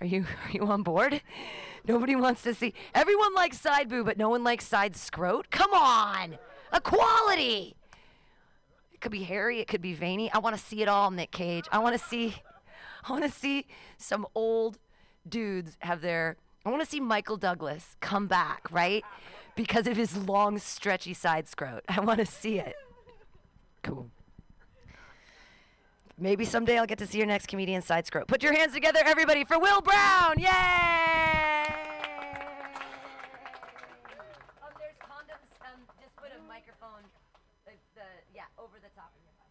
Are 0.00 0.06
you 0.06 0.26
are 0.44 0.50
you 0.50 0.62
on 0.62 0.82
board? 0.82 1.22
Nobody 1.86 2.14
wants 2.14 2.42
to 2.42 2.54
see. 2.54 2.74
Everyone 2.94 3.34
likes 3.34 3.60
side 3.60 3.88
boob, 3.88 4.06
but 4.06 4.16
no 4.16 4.28
one 4.28 4.44
likes 4.44 4.66
side 4.66 4.94
scrote. 4.94 5.50
Come 5.50 5.72
on, 5.72 6.38
equality. 6.72 7.74
It 8.92 9.00
could 9.00 9.12
be 9.12 9.24
hairy, 9.24 9.58
it 9.60 9.66
could 9.66 9.82
be 9.82 9.94
veiny. 9.94 10.30
I 10.32 10.38
want 10.38 10.56
to 10.56 10.62
see 10.62 10.82
it 10.82 10.88
all, 10.88 11.10
Nick 11.10 11.32
Cage. 11.32 11.64
I 11.72 11.78
want 11.78 11.98
to 11.98 12.04
see. 12.04 12.34
I 13.04 13.10
want 13.10 13.24
to 13.24 13.30
see 13.30 13.66
some 13.96 14.26
old 14.34 14.78
dudes 15.28 15.76
have 15.80 16.00
their. 16.00 16.36
I 16.64 16.70
want 16.70 16.80
to 16.80 16.88
see 16.88 17.00
Michael 17.00 17.36
Douglas 17.36 17.96
come 18.00 18.28
back, 18.28 18.68
right? 18.70 19.04
Because 19.56 19.88
of 19.88 19.96
his 19.96 20.16
long, 20.16 20.58
stretchy 20.58 21.12
side 21.12 21.46
scrote. 21.46 21.80
I 21.88 21.98
want 22.00 22.20
to 22.20 22.26
see 22.26 22.58
it. 22.60 22.76
Cool. 23.82 24.08
Maybe 26.16 26.44
someday 26.44 26.78
I'll 26.78 26.86
get 26.86 26.98
to 26.98 27.06
see 27.06 27.18
your 27.18 27.26
next 27.26 27.46
comedian 27.48 27.82
side 27.82 28.06
scrote. 28.06 28.28
Put 28.28 28.44
your 28.44 28.56
hands 28.56 28.74
together, 28.74 29.00
everybody, 29.04 29.42
for 29.44 29.58
Will 29.58 29.80
Brown! 29.80 30.38
Yay! 30.38 30.46
Um, 34.62 34.70
there's 34.78 34.94
condoms. 35.02 35.50
Um, 35.62 35.80
just 36.00 36.14
put 36.14 36.30
a 36.30 36.38
microphone, 36.46 37.02
the, 37.66 37.72
the 37.96 38.06
yeah, 38.32 38.42
over 38.56 38.78
the 38.80 38.90
top 38.94 39.10
of 39.10 39.18
your 39.24 39.34
mouth. 39.34 39.42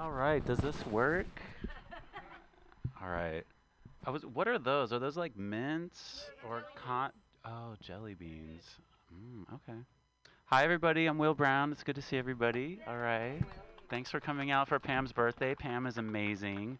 All 0.00 0.12
right, 0.12 0.44
does 0.46 0.58
this 0.58 0.86
work? 0.86 1.26
All 3.02 3.08
right. 3.08 3.42
I 4.06 4.10
was. 4.10 4.24
What 4.24 4.46
are 4.46 4.56
those? 4.56 4.92
Are 4.92 5.00
those 5.00 5.16
like 5.16 5.36
mints 5.36 6.30
or 6.48 6.62
con? 6.76 7.10
Oh, 7.44 7.74
jelly 7.80 8.14
beans. 8.14 8.62
Mm, 9.12 9.52
okay. 9.54 9.78
Hi, 10.44 10.62
everybody. 10.62 11.06
I'm 11.06 11.18
Will 11.18 11.34
Brown. 11.34 11.72
It's 11.72 11.82
good 11.82 11.96
to 11.96 12.02
see 12.02 12.16
everybody. 12.16 12.78
All 12.86 12.96
right. 12.96 13.40
Thanks 13.90 14.08
for 14.08 14.20
coming 14.20 14.52
out 14.52 14.68
for 14.68 14.78
Pam's 14.78 15.10
birthday. 15.10 15.56
Pam 15.56 15.84
is 15.84 15.98
amazing. 15.98 16.78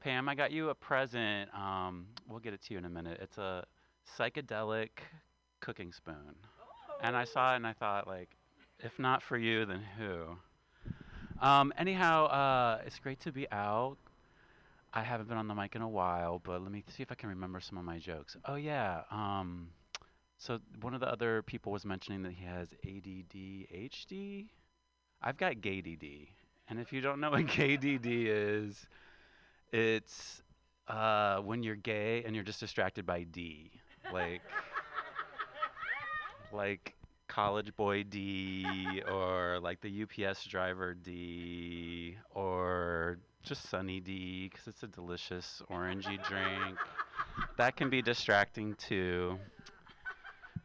Pam, 0.00 0.28
I 0.28 0.34
got 0.34 0.50
you 0.50 0.70
a 0.70 0.74
present. 0.74 1.54
Um, 1.54 2.06
we'll 2.28 2.40
get 2.40 2.54
it 2.54 2.62
to 2.62 2.74
you 2.74 2.78
in 2.78 2.86
a 2.86 2.90
minute. 2.90 3.20
It's 3.22 3.38
a 3.38 3.64
psychedelic 4.18 4.90
cooking 5.60 5.92
spoon. 5.92 6.34
And 7.04 7.16
I 7.16 7.22
saw 7.22 7.52
it 7.52 7.56
and 7.56 7.66
I 7.68 7.74
thought, 7.74 8.08
like, 8.08 8.30
if 8.80 8.98
not 8.98 9.22
for 9.22 9.38
you, 9.38 9.64
then 9.64 9.84
who? 9.96 10.36
Um, 11.40 11.72
anyhow, 11.78 12.26
uh, 12.26 12.82
it's 12.86 12.98
great 12.98 13.20
to 13.20 13.32
be 13.32 13.50
out. 13.52 13.96
I 14.92 15.02
haven't 15.02 15.28
been 15.28 15.36
on 15.38 15.48
the 15.48 15.54
mic 15.54 15.76
in 15.76 15.82
a 15.82 15.88
while, 15.88 16.40
but 16.42 16.62
let 16.62 16.72
me 16.72 16.82
see 16.88 17.02
if 17.02 17.12
I 17.12 17.14
can 17.14 17.28
remember 17.28 17.60
some 17.60 17.78
of 17.78 17.84
my 17.84 17.98
jokes. 17.98 18.36
Oh 18.46 18.56
yeah. 18.56 19.02
Um, 19.10 19.68
so 20.38 20.58
one 20.80 20.94
of 20.94 21.00
the 21.00 21.10
other 21.10 21.42
people 21.42 21.72
was 21.72 21.84
mentioning 21.84 22.22
that 22.22 22.32
he 22.32 22.44
has 22.44 22.68
ADD, 22.84 23.68
HD. 23.92 24.46
I've 25.20 25.36
got 25.36 25.60
GADD, 25.60 26.28
and 26.68 26.78
if 26.78 26.92
you 26.92 27.00
don't 27.00 27.20
know 27.20 27.30
what 27.30 27.46
gay 27.56 27.76
DD 27.76 28.26
is, 28.26 28.86
it's 29.72 30.42
uh, 30.86 31.38
when 31.38 31.62
you're 31.62 31.76
gay 31.76 32.22
and 32.24 32.34
you're 32.34 32.44
just 32.44 32.60
distracted 32.60 33.04
by 33.04 33.24
D, 33.24 33.70
like 34.12 34.42
like 36.52 36.94
college 37.28 37.74
boy 37.76 38.02
D 38.02 39.02
or 39.10 39.60
like 39.62 39.80
the 39.80 40.02
UPS 40.02 40.44
driver 40.44 40.94
D 40.94 42.16
or 42.34 43.18
just 43.42 43.68
Sunny 43.68 44.00
D 44.00 44.48
because 44.50 44.66
it's 44.66 44.82
a 44.82 44.88
delicious 44.88 45.62
orangey 45.70 46.22
drink. 46.26 46.78
That 47.56 47.76
can 47.76 47.90
be 47.90 48.02
distracting 48.02 48.74
too. 48.74 49.38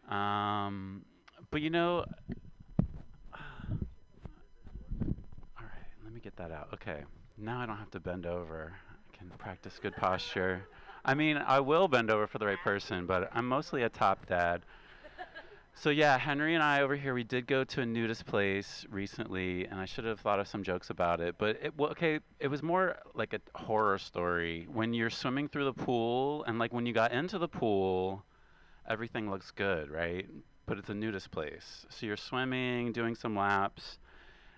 Um, 0.09 1.05
but 1.51 1.61
you 1.61 1.69
know, 1.69 1.97
all 3.33 3.35
right, 5.59 5.87
let 6.03 6.13
me 6.13 6.19
get 6.21 6.35
that 6.37 6.51
out. 6.51 6.69
Okay, 6.73 7.03
now 7.37 7.59
I 7.59 7.65
don't 7.65 7.77
have 7.77 7.91
to 7.91 7.99
bend 7.99 8.25
over. 8.25 8.73
I 8.89 9.17
can 9.17 9.29
practice 9.37 9.79
good 9.81 9.95
posture. 9.95 10.63
I 11.05 11.13
mean, 11.13 11.37
I 11.37 11.59
will 11.59 11.87
bend 11.87 12.09
over 12.09 12.27
for 12.27 12.37
the 12.37 12.45
right 12.45 12.59
person, 12.63 13.05
but 13.05 13.29
I'm 13.33 13.47
mostly 13.47 13.83
a 13.83 13.89
top 13.89 14.25
dad. 14.27 14.61
So 15.75 15.89
yeah, 15.89 16.17
Henry 16.17 16.53
and 16.53 16.63
I 16.63 16.81
over 16.81 16.95
here, 16.95 17.13
we 17.13 17.23
did 17.23 17.47
go 17.47 17.63
to 17.63 17.81
a 17.81 17.85
nudist 17.85 18.25
place 18.25 18.85
recently, 18.89 19.65
and 19.65 19.79
I 19.79 19.85
should 19.85 20.05
have 20.05 20.19
thought 20.19 20.39
of 20.39 20.47
some 20.47 20.63
jokes 20.63 20.89
about 20.91 21.19
it. 21.19 21.35
But 21.37 21.57
it, 21.61 21.77
well, 21.77 21.89
okay, 21.91 22.19
it 22.39 22.47
was 22.47 22.61
more 22.61 22.97
like 23.15 23.33
a 23.33 23.41
horror 23.57 23.97
story. 23.97 24.67
When 24.71 24.93
you're 24.93 25.09
swimming 25.09 25.49
through 25.49 25.65
the 25.65 25.73
pool, 25.73 26.43
and 26.45 26.59
like 26.59 26.71
when 26.73 26.85
you 26.85 26.93
got 26.93 27.11
into 27.11 27.37
the 27.39 27.47
pool, 27.47 28.23
everything 28.87 29.29
looks 29.29 29.51
good, 29.51 29.89
right? 29.89 30.25
But 30.67 30.77
it's 30.77 30.89
a 30.89 30.93
nudist 30.93 31.31
place, 31.31 31.85
so 31.89 32.05
you're 32.05 32.15
swimming, 32.15 32.93
doing 32.93 33.15
some 33.15 33.35
laps, 33.35 33.97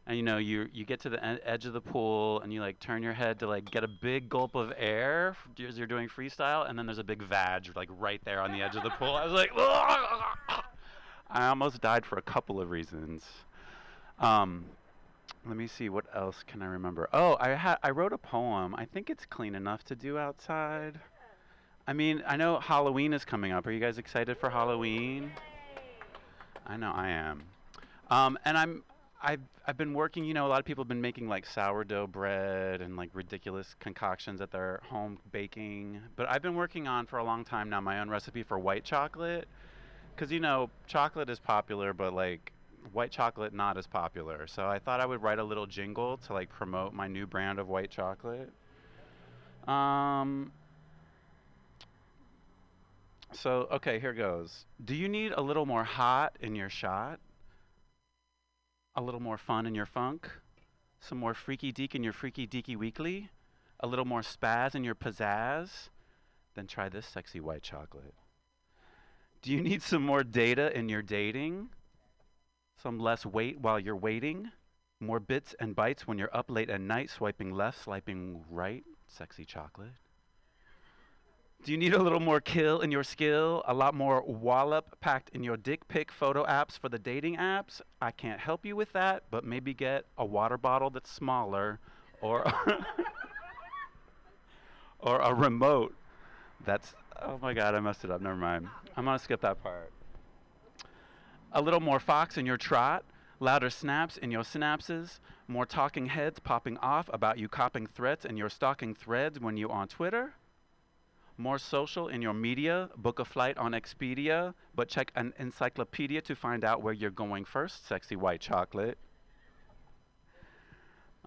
and 0.06 0.18
you 0.18 0.22
know 0.22 0.38
you 0.38 0.68
you 0.72 0.86
get 0.86 1.00
to 1.00 1.10
the 1.10 1.18
e- 1.18 1.40
edge 1.44 1.66
of 1.66 1.74
the 1.74 1.82
pool, 1.82 2.42
and 2.42 2.54
you 2.54 2.60
like 2.60 2.80
turn 2.80 3.02
your 3.02 3.14
head 3.14 3.40
to 3.40 3.48
like 3.48 3.72
get 3.72 3.84
a 3.84 3.88
big 3.88 4.30
gulp 4.30 4.54
of 4.54 4.72
air 4.78 5.36
as 5.68 5.78
you're 5.80 5.88
doing 5.88 6.08
freestyle, 6.08 6.70
and 6.70 6.78
then 6.78 6.86
there's 6.86 7.00
a 7.00 7.04
big 7.04 7.24
vag 7.24 7.72
like 7.76 7.90
right 7.98 8.22
there 8.26 8.42
on 8.42 8.52
the 8.52 8.62
edge 8.62 8.76
of 8.76 8.84
the 8.84 8.92
pool. 8.92 9.16
I 9.16 9.26
was 9.26 9.34
like. 9.34 9.50
I 11.30 11.48
almost 11.48 11.82
died 11.82 12.06
for 12.06 12.18
a 12.18 12.22
couple 12.22 12.62
of 12.62 12.70
reasons. 12.70 13.24
Um, 14.20 14.66
let 15.46 15.58
me 15.58 15.68
see 15.68 15.90
what 15.90 16.06
else 16.14 16.44
can 16.48 16.62
I 16.62 16.68
remember. 16.68 17.10
Oh, 17.14 17.38
I 17.40 17.50
had 17.50 17.78
I 17.84 17.92
wrote 17.92 18.14
a 18.14 18.18
poem. 18.18 18.76
I 18.76 18.86
think 18.86 19.10
it's 19.10 19.26
clean 19.26 19.56
enough 19.56 19.84
to 19.86 19.96
do 19.96 20.18
outside. 20.18 21.00
I 21.88 21.94
mean, 21.94 22.24
I 22.26 22.36
know 22.36 22.60
Halloween 22.60 23.14
is 23.14 23.26
coming 23.26 23.52
up. 23.52 23.68
Are 23.68 23.72
you 23.72 23.80
guys 23.80 23.98
excited 23.98 24.38
for 24.38 24.50
Halloween? 24.50 25.32
I 26.66 26.78
know 26.78 26.92
I 26.92 27.10
am. 27.10 27.44
Um, 28.10 28.40
and 28.46 28.58
I'm 28.58 28.84
I've 29.22 29.42
I've 29.68 29.78
been 29.78 29.94
working. 29.94 30.26
You 30.26 30.34
know, 30.34 30.48
a 30.48 30.50
lot 30.50 30.60
of 30.60 30.66
people 30.66 30.84
have 30.84 30.90
been 30.90 31.02
making 31.02 31.28
like 31.28 31.46
sourdough 31.46 32.08
bread 32.08 32.82
and 32.82 32.96
like 32.96 33.10
ridiculous 33.14 33.76
concoctions 33.80 34.42
at 34.42 34.52
their 34.52 34.82
home 34.90 35.20
baking. 35.32 36.00
But 36.16 36.30
I've 36.30 36.42
been 36.42 36.56
working 36.56 36.88
on 36.88 37.06
for 37.06 37.18
a 37.18 37.24
long 37.24 37.44
time 37.44 37.70
now 37.70 37.82
my 37.82 38.00
own 38.00 38.10
recipe 38.10 38.42
for 38.42 38.58
white 38.58 38.84
chocolate 38.84 39.48
because 40.16 40.32
you 40.32 40.40
know 40.40 40.70
chocolate 40.88 41.30
is 41.30 41.40
popular 41.40 41.94
but 41.94 42.14
like 42.14 42.54
white 42.94 43.12
chocolate 43.12 43.54
not 43.54 43.78
as 43.78 43.88
popular. 43.88 44.48
So 44.48 44.68
i 44.68 44.80
thought 44.80 45.00
i 45.00 45.06
would 45.06 45.22
write 45.22 45.40
a 45.40 45.44
little 45.44 45.66
jingle 45.66 46.18
to 46.18 46.34
like 46.34 46.50
promote 46.50 46.94
my 46.94 47.08
new 47.08 47.28
brand 47.28 47.60
of 47.60 47.68
white 47.68 47.92
chocolate. 47.92 48.52
Um 49.68 50.52
so 53.34 53.68
okay 53.72 54.00
here 54.00 54.14
goes. 54.14 54.66
Do 54.84 54.96
you 54.96 55.10
need 55.10 55.34
a 55.34 55.42
little 55.42 55.66
more 55.66 55.84
hot 55.84 56.38
in 56.40 56.56
your 56.56 56.70
shot? 56.70 57.20
A 58.96 59.02
little 59.02 59.20
more 59.20 59.38
fun 59.38 59.66
in 59.66 59.76
your 59.76 59.86
funk? 59.86 60.30
Some 61.02 61.18
more 61.18 61.34
freaky 61.34 61.72
deek 61.72 61.96
in 61.96 62.04
your 62.04 62.14
freaky 62.14 62.48
deaky 62.48 62.78
weekly? 62.78 63.30
A 63.82 63.88
little 63.88 64.06
more 64.06 64.22
spaz 64.22 64.74
in 64.74 64.86
your 64.86 64.96
pizzazz? 64.96 65.90
Then 66.56 66.66
try 66.66 66.88
this 66.88 67.06
sexy 67.06 67.42
white 67.42 67.62
chocolate 67.62 68.14
do 69.46 69.52
you 69.52 69.62
need 69.62 69.84
some 69.84 70.02
more 70.02 70.24
data 70.24 70.76
in 70.76 70.90
your 70.90 71.04
dating? 71.04 71.70
Some 72.82 72.98
less 72.98 73.28
wait 73.28 73.60
while 73.60 73.80
you're 73.80 73.96
waiting? 73.96 74.50
More 75.00 75.20
bits 75.20 75.54
and 75.60 75.76
bytes 75.76 76.02
when 76.02 76.18
you're 76.18 76.36
up 76.36 76.50
late 76.50 76.72
at 76.72 76.82
night, 76.82 77.12
swiping 77.12 77.52
left, 77.52 77.84
swiping 77.84 78.44
right? 78.50 78.84
Sexy 79.06 79.46
chocolate. 79.46 79.92
Do 81.64 81.72
you 81.72 81.78
need 81.78 81.94
a 81.94 82.02
little 82.02 82.20
more 82.20 82.42
kill 82.42 82.80
in 82.80 82.92
your 82.92 83.04
skill? 83.04 83.62
A 83.68 83.74
lot 83.76 83.94
more 83.94 84.24
wallop 84.24 85.00
packed 85.00 85.30
in 85.36 85.44
your 85.44 85.58
dick 85.58 85.88
pic 85.88 86.12
photo 86.12 86.44
apps 86.46 86.80
for 86.80 86.90
the 86.90 86.98
dating 86.98 87.36
apps? 87.36 87.82
I 88.02 88.10
can't 88.10 88.40
help 88.40 88.66
you 88.66 88.76
with 88.76 88.94
that, 88.94 89.26
but 89.30 89.44
maybe 89.44 89.76
get 89.76 90.08
a 90.18 90.26
water 90.26 90.58
bottle 90.58 90.90
that's 90.90 91.12
smaller 91.12 91.80
or 92.20 92.52
or 95.00 95.20
a 95.20 95.36
remote 95.36 95.94
that's 96.64 96.94
oh 97.22 97.40
my 97.42 97.54
god, 97.54 97.76
I 97.76 97.80
messed 97.80 98.04
it 98.04 98.12
up. 98.12 98.22
Never 98.22 98.36
mind. 98.36 98.68
I'm 98.96 99.06
gonna 99.06 99.20
skip 99.20 99.42
that 99.42 99.62
part. 99.62 99.92
A 101.52 101.62
little 101.62 101.80
more 101.80 102.00
fox 102.00 102.38
in 102.38 102.46
your 102.46 102.58
trot, 102.58 103.04
Louder 103.40 103.70
snaps 103.70 104.18
in 104.18 104.32
your 104.32 104.44
synapses, 104.44 105.20
more 105.48 105.66
talking 105.66 106.06
heads 106.06 106.40
popping 106.40 106.78
off 106.78 107.10
about 107.12 107.38
you 107.38 107.50
copping 107.50 107.86
threats 107.86 108.24
in 108.24 108.38
your 108.38 108.50
stalking 108.50 108.96
threads 108.96 109.40
when 109.40 109.58
you 109.58 109.70
on 109.70 109.88
Twitter. 109.88 110.34
More 111.38 111.60
social 111.60 112.08
in 112.08 112.22
your 112.22 112.34
media, 112.34 112.90
book 112.96 113.20
a 113.20 113.26
flight 113.26 113.58
on 113.58 113.74
Expedia, 113.74 114.54
but 114.74 114.88
check 114.88 115.12
an 115.16 115.34
encyclopedia 115.38 116.22
to 116.22 116.36
find 116.36 116.64
out 116.64 116.82
where 116.82 116.94
you're 116.94 117.12
going 117.12 117.44
first, 117.44 117.86
sexy 117.88 118.16
white 118.16 118.40
chocolate. 118.40 118.98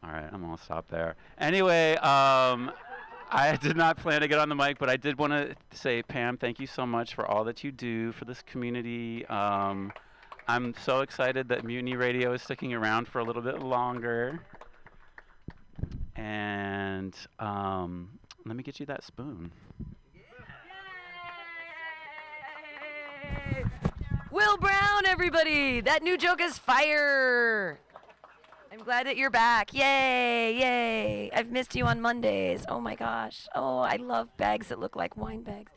All 0.02 0.10
right, 0.10 0.28
I'm 0.32 0.40
gonna 0.40 0.56
stop 0.56 0.88
there. 0.88 1.16
Anyway, 1.36 1.96
um, 1.96 2.72
I 3.30 3.56
did 3.56 3.76
not 3.76 3.98
plan 3.98 4.22
to 4.22 4.28
get 4.28 4.38
on 4.38 4.48
the 4.48 4.55
mic, 4.55 4.78
but 4.78 4.88
I 4.88 4.96
did 4.96 5.18
want 5.18 5.32
to 5.32 5.55
say, 5.76 6.02
Pam, 6.02 6.38
thank 6.38 6.59
you 6.59 6.66
so 6.66 6.86
much 6.86 7.14
for 7.14 7.26
all 7.26 7.44
that 7.44 7.62
you 7.62 7.70
do 7.70 8.12
for 8.12 8.24
this 8.24 8.42
community. 8.42 9.26
Um, 9.26 9.92
I'm 10.46 10.74
so 10.82 11.00
excited 11.00 11.48
that 11.48 11.64
Mutiny 11.64 11.94
Radio 11.94 12.32
is 12.32 12.40
sticking 12.40 12.72
around 12.72 13.06
for 13.06 13.18
a 13.18 13.24
little 13.24 13.42
bit 13.42 13.62
longer. 13.62 14.40
And 16.16 17.14
um, 17.38 18.09
let 18.46 18.56
me 18.56 18.62
get 18.62 18.80
you 18.80 18.86
that 18.86 19.05
spoon. 19.05 19.52
Will 24.30 24.56
Brown, 24.56 25.05
everybody! 25.06 25.80
That 25.80 26.02
new 26.02 26.16
joke 26.16 26.40
is 26.40 26.59
fire! 26.59 27.78
I'm 28.70 28.81
glad 28.81 29.07
that 29.07 29.16
you're 29.16 29.31
back. 29.31 29.73
Yay, 29.73 30.59
yay. 30.59 31.31
I've 31.32 31.51
missed 31.51 31.74
you 31.74 31.86
on 31.86 32.01
Mondays. 32.01 32.65
Oh 32.69 32.81
my 32.81 32.95
gosh. 32.95 33.49
Oh, 33.55 33.78
I 33.78 33.97
love 33.97 34.36
bags 34.36 34.69
that 34.69 34.78
look 34.78 34.95
like 34.95 35.16
wine 35.16 35.43
bags. 35.43 35.73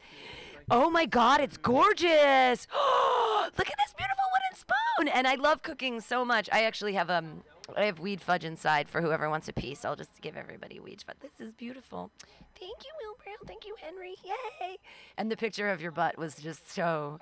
Oh 0.69 0.89
my 0.89 1.05
god, 1.05 1.41
it's 1.41 1.57
gorgeous. 1.57 2.68
look 3.57 3.69
at 3.69 3.77
this 3.77 3.93
beautiful 3.97 4.26
wooden 4.34 4.55
spoon. 4.55 5.07
And 5.07 5.27
I 5.27 5.35
love 5.35 5.63
cooking 5.63 6.01
so 6.01 6.26
much. 6.26 6.49
I 6.51 6.63
actually 6.63 6.93
have 6.93 7.09
um 7.09 7.43
I 7.77 7.85
have 7.85 7.99
weed 7.99 8.22
fudge 8.22 8.43
inside 8.43 8.89
for 8.89 9.01
whoever 9.01 9.30
wants 9.30 9.47
a 9.47 9.53
piece. 9.53 9.85
I'll 9.85 9.95
just 9.95 10.22
give 10.22 10.35
everybody 10.35 10.80
weed 10.80 11.03
fudge. 11.05 11.18
This 11.22 11.39
is 11.39 11.53
beautiful. 11.53 12.11
Thank 12.59 12.84
you, 12.84 12.91
Will 13.01 13.15
Brown. 13.23 13.38
Thank 13.47 13.65
you, 13.65 13.76
Henry. 13.81 14.15
Yay. 14.23 14.77
And 15.18 15.31
the 15.31 15.38
picture 15.38 15.69
of 15.69 15.81
your 15.81 15.91
butt 15.91 16.18
was 16.18 16.35
just 16.35 16.72
so 16.72 17.19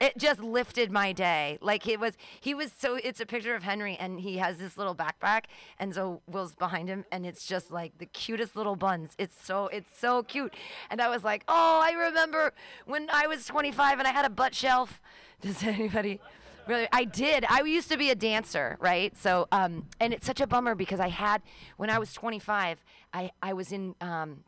it 0.00 0.18
just 0.18 0.40
lifted 0.40 0.90
my 0.90 1.12
day. 1.12 1.58
Like 1.60 1.86
it 1.86 2.00
was, 2.00 2.14
he 2.40 2.54
was 2.54 2.72
so. 2.76 2.96
It's 2.96 3.20
a 3.20 3.26
picture 3.26 3.54
of 3.54 3.62
Henry, 3.62 3.96
and 3.96 4.20
he 4.20 4.38
has 4.38 4.58
this 4.58 4.76
little 4.76 4.94
backpack, 4.94 5.44
and 5.78 5.94
so 5.94 6.22
Will's 6.26 6.54
behind 6.54 6.88
him, 6.88 7.04
and 7.10 7.26
it's 7.26 7.44
just 7.44 7.70
like 7.70 7.98
the 7.98 8.06
cutest 8.06 8.56
little 8.56 8.76
buns. 8.76 9.14
It's 9.18 9.34
so, 9.44 9.68
it's 9.68 9.90
so 9.98 10.22
cute. 10.22 10.54
And 10.90 11.00
I 11.00 11.08
was 11.08 11.24
like, 11.24 11.44
oh, 11.48 11.80
I 11.82 11.92
remember 11.92 12.52
when 12.86 13.08
I 13.12 13.26
was 13.26 13.46
25 13.46 13.98
and 13.98 14.08
I 14.08 14.12
had 14.12 14.24
a 14.24 14.30
butt 14.30 14.54
shelf. 14.54 15.00
Does 15.40 15.62
anybody? 15.62 16.20
Really, 16.66 16.88
I 16.92 17.04
did. 17.04 17.46
I 17.48 17.62
used 17.62 17.90
to 17.90 17.96
be 17.96 18.10
a 18.10 18.14
dancer, 18.14 18.76
right? 18.78 19.16
So, 19.16 19.48
um, 19.52 19.86
and 20.00 20.12
it's 20.12 20.26
such 20.26 20.42
a 20.42 20.46
bummer 20.46 20.74
because 20.74 21.00
I 21.00 21.08
had 21.08 21.40
when 21.78 21.88
I 21.88 21.98
was 21.98 22.12
25, 22.12 22.84
I 23.14 23.30
I 23.42 23.54
was 23.54 23.72
in 23.72 23.94
um, 24.02 24.44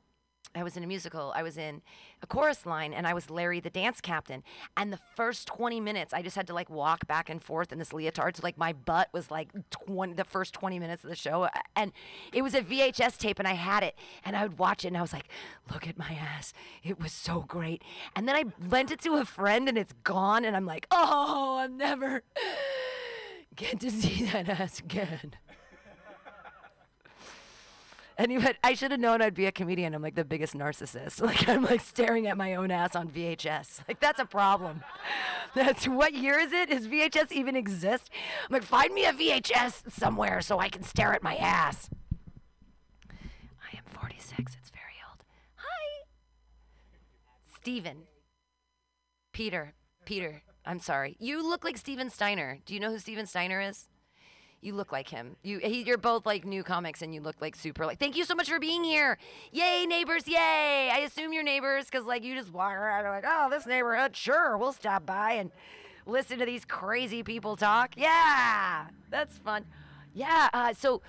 I 0.54 0.64
was 0.64 0.76
in 0.76 0.82
a 0.82 0.86
musical. 0.86 1.32
I 1.34 1.42
was 1.42 1.56
in 1.56 1.80
a 2.22 2.26
chorus 2.26 2.66
line 2.66 2.92
and 2.92 3.06
I 3.06 3.14
was 3.14 3.30
Larry 3.30 3.60
the 3.60 3.70
dance 3.70 4.00
captain. 4.00 4.42
And 4.76 4.92
the 4.92 4.98
first 5.14 5.46
20 5.46 5.78
minutes, 5.80 6.12
I 6.12 6.22
just 6.22 6.34
had 6.34 6.48
to 6.48 6.54
like 6.54 6.68
walk 6.68 7.06
back 7.06 7.30
and 7.30 7.40
forth 7.40 7.70
in 7.72 7.78
this 7.78 7.92
leotard. 7.92 8.36
So 8.36 8.40
like 8.42 8.58
my 8.58 8.72
butt 8.72 9.08
was 9.12 9.30
like 9.30 9.50
20, 9.70 10.14
the 10.14 10.24
first 10.24 10.52
20 10.54 10.78
minutes 10.80 11.04
of 11.04 11.10
the 11.10 11.16
show. 11.16 11.48
And 11.76 11.92
it 12.32 12.42
was 12.42 12.54
a 12.54 12.62
VHS 12.62 13.16
tape 13.18 13.38
and 13.38 13.46
I 13.46 13.54
had 13.54 13.84
it 13.84 13.94
and 14.24 14.36
I 14.36 14.42
would 14.42 14.58
watch 14.58 14.84
it 14.84 14.88
and 14.88 14.96
I 14.96 15.02
was 15.02 15.12
like, 15.12 15.28
look 15.72 15.86
at 15.86 15.96
my 15.96 16.18
ass. 16.20 16.52
It 16.82 17.00
was 17.00 17.12
so 17.12 17.44
great. 17.46 17.82
And 18.16 18.26
then 18.26 18.34
I 18.34 18.44
lent 18.68 18.90
it 18.90 19.00
to 19.02 19.14
a 19.14 19.24
friend 19.24 19.68
and 19.68 19.78
it's 19.78 19.94
gone. 20.02 20.44
And 20.44 20.56
I'm 20.56 20.66
like, 20.66 20.86
oh, 20.90 21.58
I'm 21.58 21.76
never 21.76 22.22
get 23.54 23.78
to 23.80 23.90
see 23.90 24.24
that 24.26 24.48
ass 24.48 24.80
again. 24.80 25.34
And 28.20 28.30
he 28.30 28.36
went, 28.36 28.58
I 28.62 28.74
should 28.74 28.90
have 28.90 29.00
known 29.00 29.22
I'd 29.22 29.32
be 29.32 29.46
a 29.46 29.52
comedian. 29.52 29.94
I'm 29.94 30.02
like 30.02 30.14
the 30.14 30.26
biggest 30.26 30.52
narcissist. 30.54 31.22
Like 31.30 31.48
I'm 31.48 31.62
like 31.62 31.80
staring 31.80 32.26
at 32.26 32.36
my 32.36 32.56
own 32.56 32.70
ass 32.70 32.94
on 32.94 33.08
VHS. 33.08 33.80
Like 33.88 33.98
that's 33.98 34.20
a 34.20 34.26
problem. 34.26 34.82
That's 35.54 35.88
what 35.88 36.12
year 36.12 36.38
is 36.38 36.52
it? 36.52 36.70
Is 36.70 36.86
VHS 36.86 37.32
even 37.32 37.56
exist? 37.56 38.10
I'm 38.44 38.52
like, 38.52 38.62
find 38.62 38.92
me 38.92 39.04
a 39.06 39.12
VHS 39.12 39.90
somewhere 39.90 40.40
so 40.42 40.58
I 40.58 40.68
can 40.68 40.82
stare 40.82 41.12
at 41.12 41.22
my 41.22 41.36
ass. 41.36 41.88
I 43.10 43.76
am 43.76 43.84
46. 43.86 44.56
It's 44.60 44.70
very 44.70 44.96
old. 45.08 45.24
Hi. 45.56 46.04
Steven. 47.56 48.02
Peter. 49.32 49.74
Peter. 50.04 50.42
I'm 50.66 50.78
sorry. 50.78 51.16
You 51.18 51.48
look 51.48 51.64
like 51.64 51.78
Steven 51.78 52.10
Steiner. 52.10 52.58
Do 52.66 52.74
you 52.74 52.80
know 52.80 52.90
who 52.90 52.98
Steven 52.98 53.26
Steiner 53.26 53.60
is? 53.60 53.88
You 54.62 54.74
look 54.74 54.92
like 54.92 55.08
him. 55.08 55.36
You, 55.42 55.58
he, 55.58 55.82
you're 55.82 55.96
both 55.96 56.26
like 56.26 56.44
new 56.44 56.62
comics, 56.62 57.00
and 57.00 57.14
you 57.14 57.22
look 57.22 57.36
like 57.40 57.56
super. 57.56 57.86
Like, 57.86 57.98
thank 57.98 58.16
you 58.16 58.24
so 58.24 58.34
much 58.34 58.48
for 58.50 58.58
being 58.58 58.84
here. 58.84 59.16
Yay, 59.52 59.86
neighbors! 59.86 60.28
Yay! 60.28 60.90
I 60.92 60.98
assume 61.06 61.32
you're 61.32 61.42
neighbors 61.42 61.86
because 61.86 62.04
like 62.04 62.22
you 62.22 62.34
just 62.34 62.52
walk 62.52 62.74
around 62.74 63.04
like, 63.04 63.24
oh, 63.26 63.48
this 63.50 63.66
neighborhood, 63.66 64.14
sure, 64.14 64.58
we'll 64.58 64.74
stop 64.74 65.06
by 65.06 65.32
and 65.32 65.50
listen 66.04 66.38
to 66.40 66.44
these 66.44 66.66
crazy 66.66 67.22
people 67.22 67.56
talk. 67.56 67.94
Yeah, 67.96 68.86
that's 69.08 69.38
fun. 69.38 69.64
Yeah. 70.14 70.48
Uh, 70.52 70.74
so. 70.74 71.02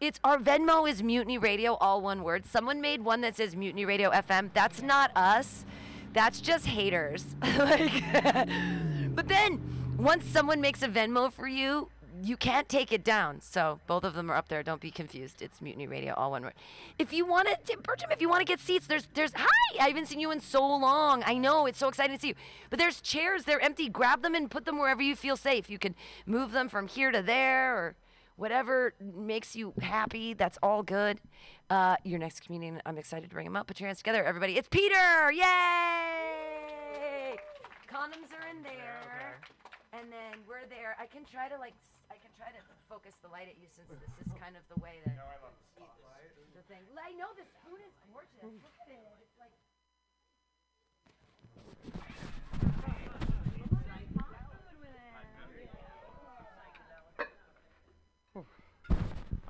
It's 0.00 0.18
our 0.24 0.38
Venmo 0.38 0.88
is 0.88 1.02
Mutiny 1.02 1.36
Radio, 1.36 1.74
all 1.74 2.00
one 2.00 2.22
word. 2.22 2.46
Someone 2.46 2.80
made 2.80 3.04
one 3.04 3.20
that 3.20 3.36
says 3.36 3.54
Mutiny 3.54 3.84
Radio 3.84 4.08
FM. 4.10 4.48
That's 4.54 4.80
not 4.80 5.14
us. 5.14 5.66
That's 6.14 6.40
just 6.40 6.64
haters. 6.64 7.26
like, 7.58 8.02
but 9.14 9.28
then 9.28 9.60
once 9.98 10.24
someone 10.24 10.62
makes 10.62 10.82
a 10.82 10.88
Venmo 10.88 11.30
for 11.30 11.46
you, 11.46 11.90
you 12.22 12.36
can't 12.36 12.68
take 12.68 12.92
it 12.92 13.04
down. 13.04 13.40
So 13.40 13.80
both 13.86 14.04
of 14.04 14.14
them 14.14 14.30
are 14.30 14.34
up 14.34 14.48
there. 14.48 14.62
Don't 14.62 14.80
be 14.80 14.90
confused. 14.90 15.42
It's 15.42 15.60
Mutiny 15.60 15.86
Radio, 15.86 16.14
all 16.14 16.30
one 16.32 16.42
word. 16.42 16.54
If 16.98 17.12
you 17.12 17.26
want 17.26 17.48
to, 17.48 17.76
Bertram, 17.78 18.10
if 18.10 18.20
you 18.20 18.28
want 18.28 18.40
to 18.40 18.44
get 18.44 18.60
seats, 18.60 18.86
there's, 18.86 19.08
there's. 19.14 19.32
Hi, 19.34 19.46
I 19.80 19.88
haven't 19.88 20.06
seen 20.06 20.20
you 20.20 20.30
in 20.30 20.40
so 20.40 20.64
long. 20.66 21.22
I 21.26 21.34
know 21.34 21.66
it's 21.66 21.78
so 21.78 21.88
exciting 21.88 22.16
to 22.16 22.20
see 22.20 22.28
you. 22.28 22.34
But 22.68 22.78
there's 22.78 23.00
chairs. 23.00 23.44
They're 23.44 23.60
empty. 23.60 23.88
Grab 23.88 24.22
them 24.22 24.34
and 24.34 24.50
put 24.50 24.64
them 24.64 24.78
wherever 24.78 25.02
you 25.02 25.16
feel 25.16 25.36
safe. 25.36 25.70
You 25.70 25.78
can 25.78 25.94
move 26.26 26.52
them 26.52 26.68
from 26.68 26.88
here 26.88 27.10
to 27.10 27.22
there 27.22 27.76
or 27.76 27.96
whatever 28.36 28.94
makes 29.00 29.54
you 29.54 29.74
happy. 29.80 30.34
That's 30.34 30.58
all 30.62 30.82
good. 30.82 31.20
Uh, 31.68 31.96
your 32.04 32.18
next 32.18 32.40
comedian, 32.40 32.80
I'm 32.86 32.98
excited 32.98 33.28
to 33.28 33.34
bring 33.34 33.46
him 33.46 33.54
up. 33.54 33.66
Put 33.66 33.78
your 33.78 33.86
hands 33.86 33.98
together, 33.98 34.24
everybody. 34.24 34.56
It's 34.56 34.68
Peter! 34.68 35.30
Yay! 35.30 35.44
Condoms 37.86 38.32
are 38.32 38.48
in 38.48 38.62
there. 38.62 39.38
And 39.92 40.10
then 40.10 40.40
we're 40.48 40.66
there. 40.68 40.96
I 40.98 41.06
can 41.06 41.24
try 41.24 41.48
to 41.48 41.58
like, 41.58 41.74
I 42.10 42.18
can 42.18 42.34
try 42.34 42.50
to 42.50 42.58
focus 42.90 43.14
the 43.22 43.30
light 43.30 43.46
at 43.46 43.54
you 43.62 43.70
since 43.70 43.86
this 43.86 44.02
is 44.18 44.26
kind 44.42 44.58
of 44.58 44.66
the 44.66 44.82
way 44.82 44.98
that. 45.06 45.14
No, 45.14 45.22
I 45.22 45.38
love 45.38 45.54
the 45.54 45.66
spotlight. 45.78 46.34
The 46.58 46.66
thing. 46.66 46.82
I 46.98 47.14
know 47.14 47.30
the 47.38 47.46
spoon 47.46 47.78
is 47.86 47.94
gorgeous. 48.10 48.42
Look 48.42 48.74
at 48.82 48.90
it. 48.90 48.98
It's 49.22 49.38
like. 49.38 49.54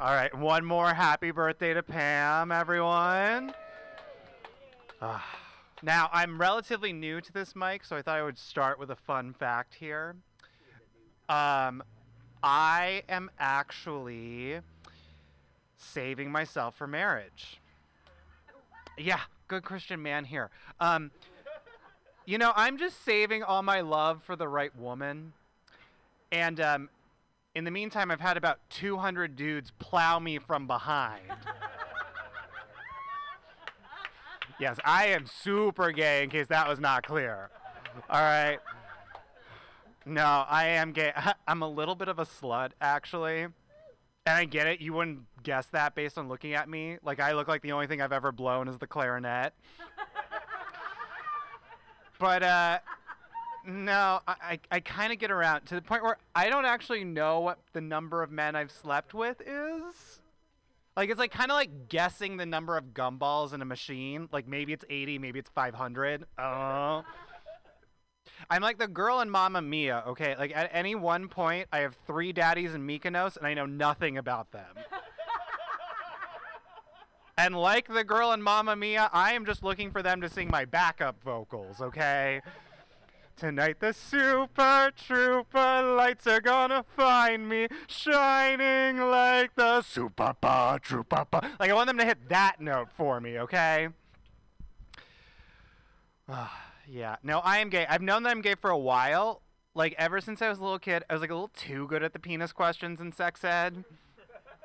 All 0.01 0.15
right, 0.15 0.35
one 0.35 0.65
more 0.65 0.95
happy 0.95 1.31
birthday 1.31 1.75
to 1.75 1.83
Pam, 1.83 2.53
everyone. 2.53 3.53
Ah. 5.03 5.39
now, 5.83 6.09
I'm 6.11 6.41
relatively 6.41 6.91
new 6.91 7.21
to 7.21 7.33
this 7.35 7.55
mic, 7.55 7.85
so 7.85 7.97
I 7.97 8.03
thought 8.03 8.17
I 8.17 8.23
would 8.23 8.39
start 8.39 8.79
with 8.79 8.91
a 8.91 8.97
fun 8.97 9.35
fact 9.35 9.75
here. 9.75 10.17
Um, 11.29 11.83
I 12.43 13.03
am 13.09 13.31
actually 13.39 14.61
saving 15.77 16.31
myself 16.31 16.77
for 16.77 16.87
marriage. 16.87 17.61
Yeah, 18.99 19.21
good 19.49 19.65
Christian 19.65 20.03
man 20.03 20.25
here. 20.25 20.51
Um, 20.79 21.11
you 22.27 22.39
know, 22.39 22.53
I'm 22.55 22.79
just 22.79 23.05
saving 23.05 23.43
all 23.43 23.63
my 23.63 23.81
love 23.81 24.23
for 24.23 24.37
the 24.37 24.49
right 24.49 24.75
woman. 24.77 25.33
And 26.31 26.61
um, 26.61 26.89
in 27.55 27.65
the 27.65 27.71
meantime, 27.71 28.11
I've 28.11 28.21
had 28.21 28.37
about 28.37 28.59
200 28.71 29.37
dudes 29.37 29.73
plow 29.79 30.19
me 30.19 30.39
from 30.39 30.67
behind. 30.67 31.23
yes, 34.61 34.79
I 34.85 35.07
am 35.07 35.27
super 35.27 35.91
gay, 35.91 36.23
in 36.23 36.31
case 36.31 36.47
that 36.49 36.69
was 36.69 36.79
not 36.79 37.07
clear. 37.07 37.51
All 38.09 38.21
right. 38.21 38.59
No, 40.11 40.45
I 40.49 40.67
am 40.67 40.91
gay. 40.91 41.13
I'm 41.47 41.63
a 41.63 41.69
little 41.69 41.95
bit 41.95 42.09
of 42.09 42.19
a 42.19 42.25
slut, 42.25 42.73
actually. 42.81 43.43
And 43.43 43.53
I 44.27 44.45
get 44.45 44.67
it. 44.67 44.81
You 44.81 44.93
wouldn't 44.93 45.21
guess 45.45 45.67
that 45.67 45.95
based 45.95 46.19
on 46.19 46.29
looking 46.29 46.55
at 46.55 46.69
me. 46.69 46.99
Like, 47.05 47.21
I 47.21 47.33
look 47.33 47.47
like 47.47 47.63
the 47.63 47.71
only 47.71 47.87
thing 47.87 48.03
I've 48.03 48.13
ever 48.13 48.33
blown 48.33 48.67
is 48.67 48.77
the 48.77 48.89
clarinet. 48.89 49.53
but, 52.19 52.43
uh, 52.43 52.81
no, 53.65 54.19
I, 54.27 54.35
I, 54.43 54.61
I 54.73 54.81
kind 54.81 55.13
of 55.13 55.21
get 55.21 55.31
around 55.31 55.67
to 55.67 55.77
the 55.77 55.83
point 55.83 56.03
where 56.03 56.17
I 56.35 56.51
don't 56.51 56.65
actually 56.65 57.05
know 57.05 57.39
what 57.39 57.61
the 57.73 57.81
number 57.81 58.25
of 58.25 58.33
men 58.33 58.57
I've 58.57 58.73
slept 58.73 59.15
with 59.15 59.41
is. 59.41 60.21
Like, 60.97 61.09
it's 61.09 61.21
like 61.21 61.31
kind 61.31 61.53
of 61.53 61.55
like 61.55 61.89
guessing 61.89 62.37
the 62.37 62.47
number 62.47 62.77
of 62.77 62.95
gumballs 62.95 63.53
in 63.53 63.63
a 63.63 63.65
machine. 63.65 64.29
Like, 64.33 64.49
maybe 64.49 64.73
it's 64.73 64.85
80, 64.91 65.21
maybe 65.21 65.39
it's 65.39 65.51
500. 65.51 66.25
I 66.37 66.43
don't 66.43 66.59
know. 66.59 67.05
I'm 68.51 68.63
like 68.63 68.79
the 68.79 68.89
girl 68.89 69.21
in 69.21 69.31
Mamma 69.31 69.63
Mia, 69.63 70.03
okay? 70.09 70.35
Like 70.37 70.53
at 70.55 70.71
any 70.73 70.97
one 70.97 71.29
point, 71.29 71.69
I 71.73 71.79
have 71.79 71.97
three 72.07 72.33
daddies 72.33 72.75
in 72.75 72.85
Mykonos, 72.85 73.37
and 73.37 73.47
I 73.47 73.55
know 73.55 73.65
nothing 73.65 74.19
about 74.19 74.51
them. 74.51 74.75
and 77.39 77.55
like 77.55 77.87
the 77.87 78.03
girl 78.03 78.33
in 78.33 78.43
Mamma 78.43 78.75
Mia, 78.75 79.09
I 79.13 79.35
am 79.35 79.47
just 79.47 79.63
looking 79.63 79.93
for 79.93 80.03
them 80.03 80.21
to 80.21 80.29
sing 80.29 80.51
my 80.51 80.65
backup 80.65 81.23
vocals, 81.23 81.81
okay? 81.81 82.41
Tonight 83.37 83.79
the 83.79 83.93
super 83.93 84.91
trouper 84.97 85.95
lights 85.97 86.27
are 86.27 86.41
gonna 86.41 86.85
find 86.97 87.49
me 87.49 87.69
shining 87.87 88.99
like 88.99 89.55
the 89.55 89.81
super 89.81 90.35
pa 90.39 90.77
trooper 90.79 91.25
pa. 91.25 91.41
Like 91.59 91.71
I 91.71 91.75
want 91.75 91.87
them 91.87 91.97
to 91.99 92.05
hit 92.05 92.29
that 92.29 92.61
note 92.61 92.89
for 92.93 93.21
me, 93.21 93.39
okay? 93.39 93.89
Ah. 96.33 96.70
Yeah. 96.91 97.17
No, 97.23 97.39
I 97.39 97.59
am 97.59 97.71
gay. 97.71 97.87
I've 97.89 98.03
known 98.03 98.25
that 98.25 98.31
I'm 98.31 98.43
gay 98.43 98.55
for 98.55 98.71
a 98.71 98.79
while. 98.79 99.43
Like 99.75 99.95
ever 99.99 100.21
since 100.21 100.43
I 100.43 100.49
was 100.49 100.59
a 100.59 100.63
little 100.63 100.79
kid, 100.79 101.05
I 101.09 101.13
was 101.13 101.21
like 101.21 101.31
a 101.31 101.35
little 101.35 101.49
too 101.49 101.87
good 101.87 102.03
at 102.03 102.13
the 102.13 102.19
penis 102.19 102.53
questions 102.53 103.01
in 103.01 103.13
sex 103.13 103.45
ed. 103.45 103.85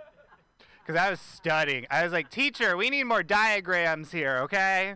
Cause 0.88 0.96
I 0.96 1.10
was 1.10 1.20
studying. 1.20 1.86
I 1.90 2.04
was 2.04 2.12
like, 2.12 2.30
teacher, 2.30 2.76
we 2.76 2.90
need 2.90 3.04
more 3.04 3.24
diagrams 3.24 4.12
here, 4.12 4.38
okay? 4.44 4.96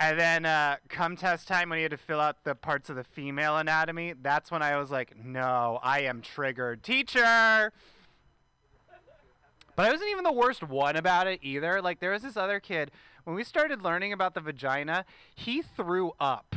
And 0.00 0.18
then 0.18 0.44
uh, 0.44 0.76
come 0.88 1.16
test 1.16 1.46
time 1.46 1.70
when 1.70 1.78
you 1.78 1.84
had 1.84 1.92
to 1.92 1.96
fill 1.96 2.20
out 2.20 2.44
the 2.44 2.54
parts 2.54 2.90
of 2.90 2.96
the 2.96 3.04
female 3.04 3.56
anatomy, 3.56 4.14
that's 4.20 4.50
when 4.50 4.62
I 4.62 4.76
was 4.76 4.90
like, 4.90 5.16
no, 5.16 5.78
I 5.82 6.00
am 6.00 6.20
triggered. 6.20 6.82
Teacher! 6.82 7.72
But 9.76 9.86
I 9.86 9.90
wasn't 9.90 10.10
even 10.10 10.24
the 10.24 10.32
worst 10.32 10.62
one 10.62 10.96
about 10.96 11.26
it 11.26 11.40
either. 11.42 11.80
Like, 11.80 12.00
there 12.00 12.10
was 12.10 12.22
this 12.22 12.36
other 12.36 12.60
kid, 12.60 12.90
when 13.24 13.34
we 13.34 13.44
started 13.44 13.82
learning 13.82 14.12
about 14.12 14.34
the 14.34 14.40
vagina, 14.40 15.04
he 15.34 15.62
threw 15.62 16.12
up. 16.20 16.54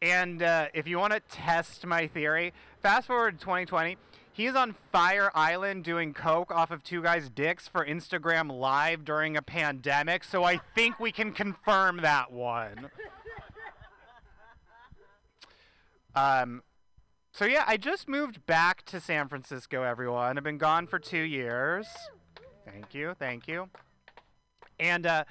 And 0.00 0.42
uh, 0.42 0.66
if 0.74 0.88
you 0.88 0.98
want 0.98 1.12
to 1.12 1.20
test 1.20 1.86
my 1.86 2.06
theory, 2.08 2.52
fast 2.80 3.06
forward 3.06 3.38
to 3.38 3.44
2020, 3.44 3.96
he's 4.32 4.54
on 4.56 4.74
Fire 4.90 5.30
Island 5.34 5.84
doing 5.84 6.12
coke 6.12 6.50
off 6.50 6.70
of 6.72 6.82
two 6.82 7.02
guys' 7.02 7.30
dicks 7.30 7.68
for 7.68 7.86
Instagram 7.86 8.50
Live 8.50 9.04
during 9.04 9.36
a 9.36 9.42
pandemic. 9.42 10.24
So 10.24 10.42
I 10.42 10.60
think 10.74 10.98
we 10.98 11.12
can 11.12 11.32
confirm 11.32 11.98
that 11.98 12.32
one. 12.32 12.90
Um, 16.14 16.62
so 17.30 17.46
yeah, 17.46 17.64
I 17.66 17.76
just 17.76 18.08
moved 18.08 18.44
back 18.44 18.84
to 18.86 19.00
San 19.00 19.28
Francisco, 19.28 19.82
everyone. 19.82 20.36
I've 20.36 20.44
been 20.44 20.58
gone 20.58 20.86
for 20.86 20.98
two 20.98 21.22
years. 21.22 21.86
Thank 22.64 22.94
you, 22.94 23.14
thank 23.18 23.48
you. 23.48 23.68
And 24.78 25.06
uh, 25.06 25.24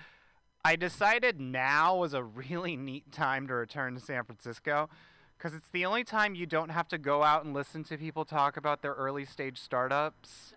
I 0.64 0.76
decided 0.76 1.40
now 1.40 1.98
was 1.98 2.14
a 2.14 2.24
really 2.24 2.76
neat 2.76 3.12
time 3.12 3.48
to 3.48 3.54
return 3.54 3.96
to 3.96 4.00
San 4.00 4.24
Francisco 4.24 4.90
because 5.38 5.56
it's 5.56 5.70
the 5.70 5.86
only 5.86 6.04
time 6.04 6.36
you 6.36 6.46
don't 6.46 6.70
have 6.70 6.88
to 6.90 6.98
go 6.98 7.24
out 7.24 7.44
and 7.44 7.54
listen 7.54 7.84
to 7.86 7.98
people 7.98 8.26
talk 8.26 8.58
about 8.58 8.82
their 8.82 8.94
early 8.94 9.26
stage 9.26 9.58
startups. 9.58 10.54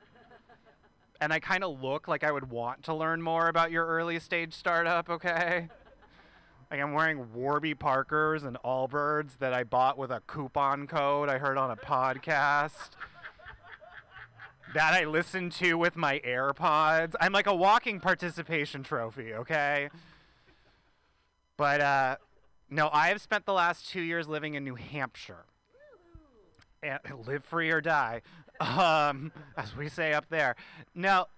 and 1.21 1.33
I 1.33 1.41
kind 1.41 1.65
of 1.65 1.83
look 1.83 2.07
like 2.07 2.23
I 2.23 2.31
would 2.31 2.51
want 2.51 2.83
to 2.85 2.95
learn 2.95 3.23
more 3.23 3.49
about 3.49 3.71
your 3.71 3.87
early 3.87 4.21
stage 4.21 4.53
startup, 4.53 5.09
okay? 5.09 5.69
Like 6.71 6.81
I'm 6.81 6.93
wearing 6.93 7.33
Warby 7.33 7.75
Parkers 7.75 8.43
and 8.43 8.59
Allbirds 8.65 9.39
that 9.39 9.55
I 9.55 9.65
bought 9.65 9.97
with 9.97 10.11
a 10.11 10.21
coupon 10.27 10.87
code 10.87 11.29
I 11.29 11.39
heard 11.39 11.57
on 11.57 11.71
a 11.71 11.77
podcast. 11.77 12.91
That 14.75 14.93
I 14.93 15.05
listen 15.05 15.51
to 15.51 15.75
with 15.75 15.97
my 15.97 16.21
AirPods. 16.21 17.15
I'm 17.21 17.33
like 17.33 17.47
a 17.47 17.55
walking 17.55 18.01
participation 18.01 18.83
trophy, 18.83 19.33
okay? 19.33 19.89
But 21.57 21.81
uh 21.81 22.17
no, 22.71 22.91
I 22.93 23.09
have 23.09 23.21
spent 23.21 23.47
the 23.47 23.53
last 23.53 23.89
2 23.91 24.01
years 24.01 24.29
living 24.29 24.55
in 24.55 24.65
New 24.65 24.75
Hampshire. 24.75 25.45
And 26.83 26.99
live 27.27 27.45
free 27.45 27.71
or 27.71 27.81
die. 27.81 28.23
Um 28.61 29.33
as 29.57 29.77
we 29.77 29.89
say 29.89 30.13
up 30.13 30.27
there. 30.29 30.57
Now, 30.95 31.29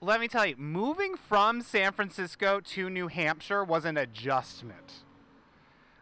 let 0.00 0.20
me 0.20 0.28
tell 0.28 0.44
you, 0.44 0.56
moving 0.56 1.16
from 1.16 1.62
San 1.62 1.92
Francisco 1.92 2.60
to 2.60 2.90
New 2.90 3.08
Hampshire 3.08 3.64
was 3.64 3.84
an 3.84 3.96
adjustment. 3.96 5.04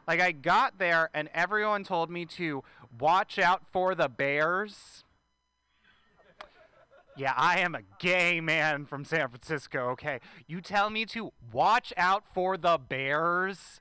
Like, 0.09 0.21
I 0.21 0.33
got 0.33 0.79
there 0.79 1.09
and 1.15 1.29
everyone 1.33 1.85
told 1.85 2.11
me 2.11 2.25
to 2.27 2.65
watch 2.99 3.39
out 3.39 3.63
for 3.71 3.95
the 3.95 4.09
bears. 4.09 5.05
Yeah, 7.23 7.35
I 7.37 7.61
am 7.61 7.77
a 7.77 7.83
gay 8.01 8.41
man 8.41 8.85
from 8.85 9.05
San 9.05 9.29
Francisco, 9.29 9.91
okay? 9.91 10.19
You 10.49 10.61
tell 10.61 10.91
me 10.91 11.07
to 11.07 11.33
watch 11.53 11.93
out 11.97 12.25
for 12.35 12.57
the 12.57 12.79
bears. 12.79 13.79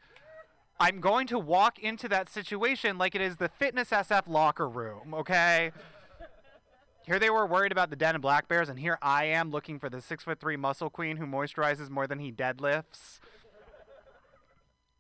I'm 0.80 1.00
going 1.00 1.26
to 1.26 1.40
walk 1.40 1.80
into 1.80 2.08
that 2.10 2.30
situation 2.30 3.00
like 3.00 3.16
it 3.16 3.22
is 3.22 3.38
the 3.38 3.50
Fitness 3.50 3.90
SF 3.90 4.28
locker 4.28 4.70
room, 4.70 5.16
okay? 5.16 5.72
Here 7.08 7.18
they 7.18 7.32
were 7.32 7.48
worried 7.48 7.72
about 7.72 7.90
the 7.90 7.96
den 7.96 8.14
and 8.14 8.22
black 8.22 8.48
bears, 8.48 8.70
and 8.70 8.78
here 8.78 9.00
I 9.02 9.26
am 9.26 9.50
looking 9.50 9.80
for 9.80 9.90
the 9.90 10.02
six 10.02 10.24
foot 10.24 10.40
three 10.40 10.56
muscle 10.56 10.92
queen 10.92 11.18
who 11.18 11.26
moisturizes 11.26 11.90
more 11.90 12.06
than 12.06 12.20
he 12.20 12.32
deadlifts. 12.32 13.18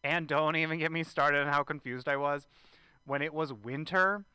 And 0.04 0.28
don't 0.28 0.56
even 0.56 0.80
get 0.80 0.92
me 0.92 1.04
started 1.04 1.42
on 1.42 1.54
how 1.54 1.62
confused 1.62 2.10
I 2.10 2.18
was 2.18 2.48
when 3.06 3.22
it 3.22 3.36
was 3.36 3.54
winter 3.54 4.26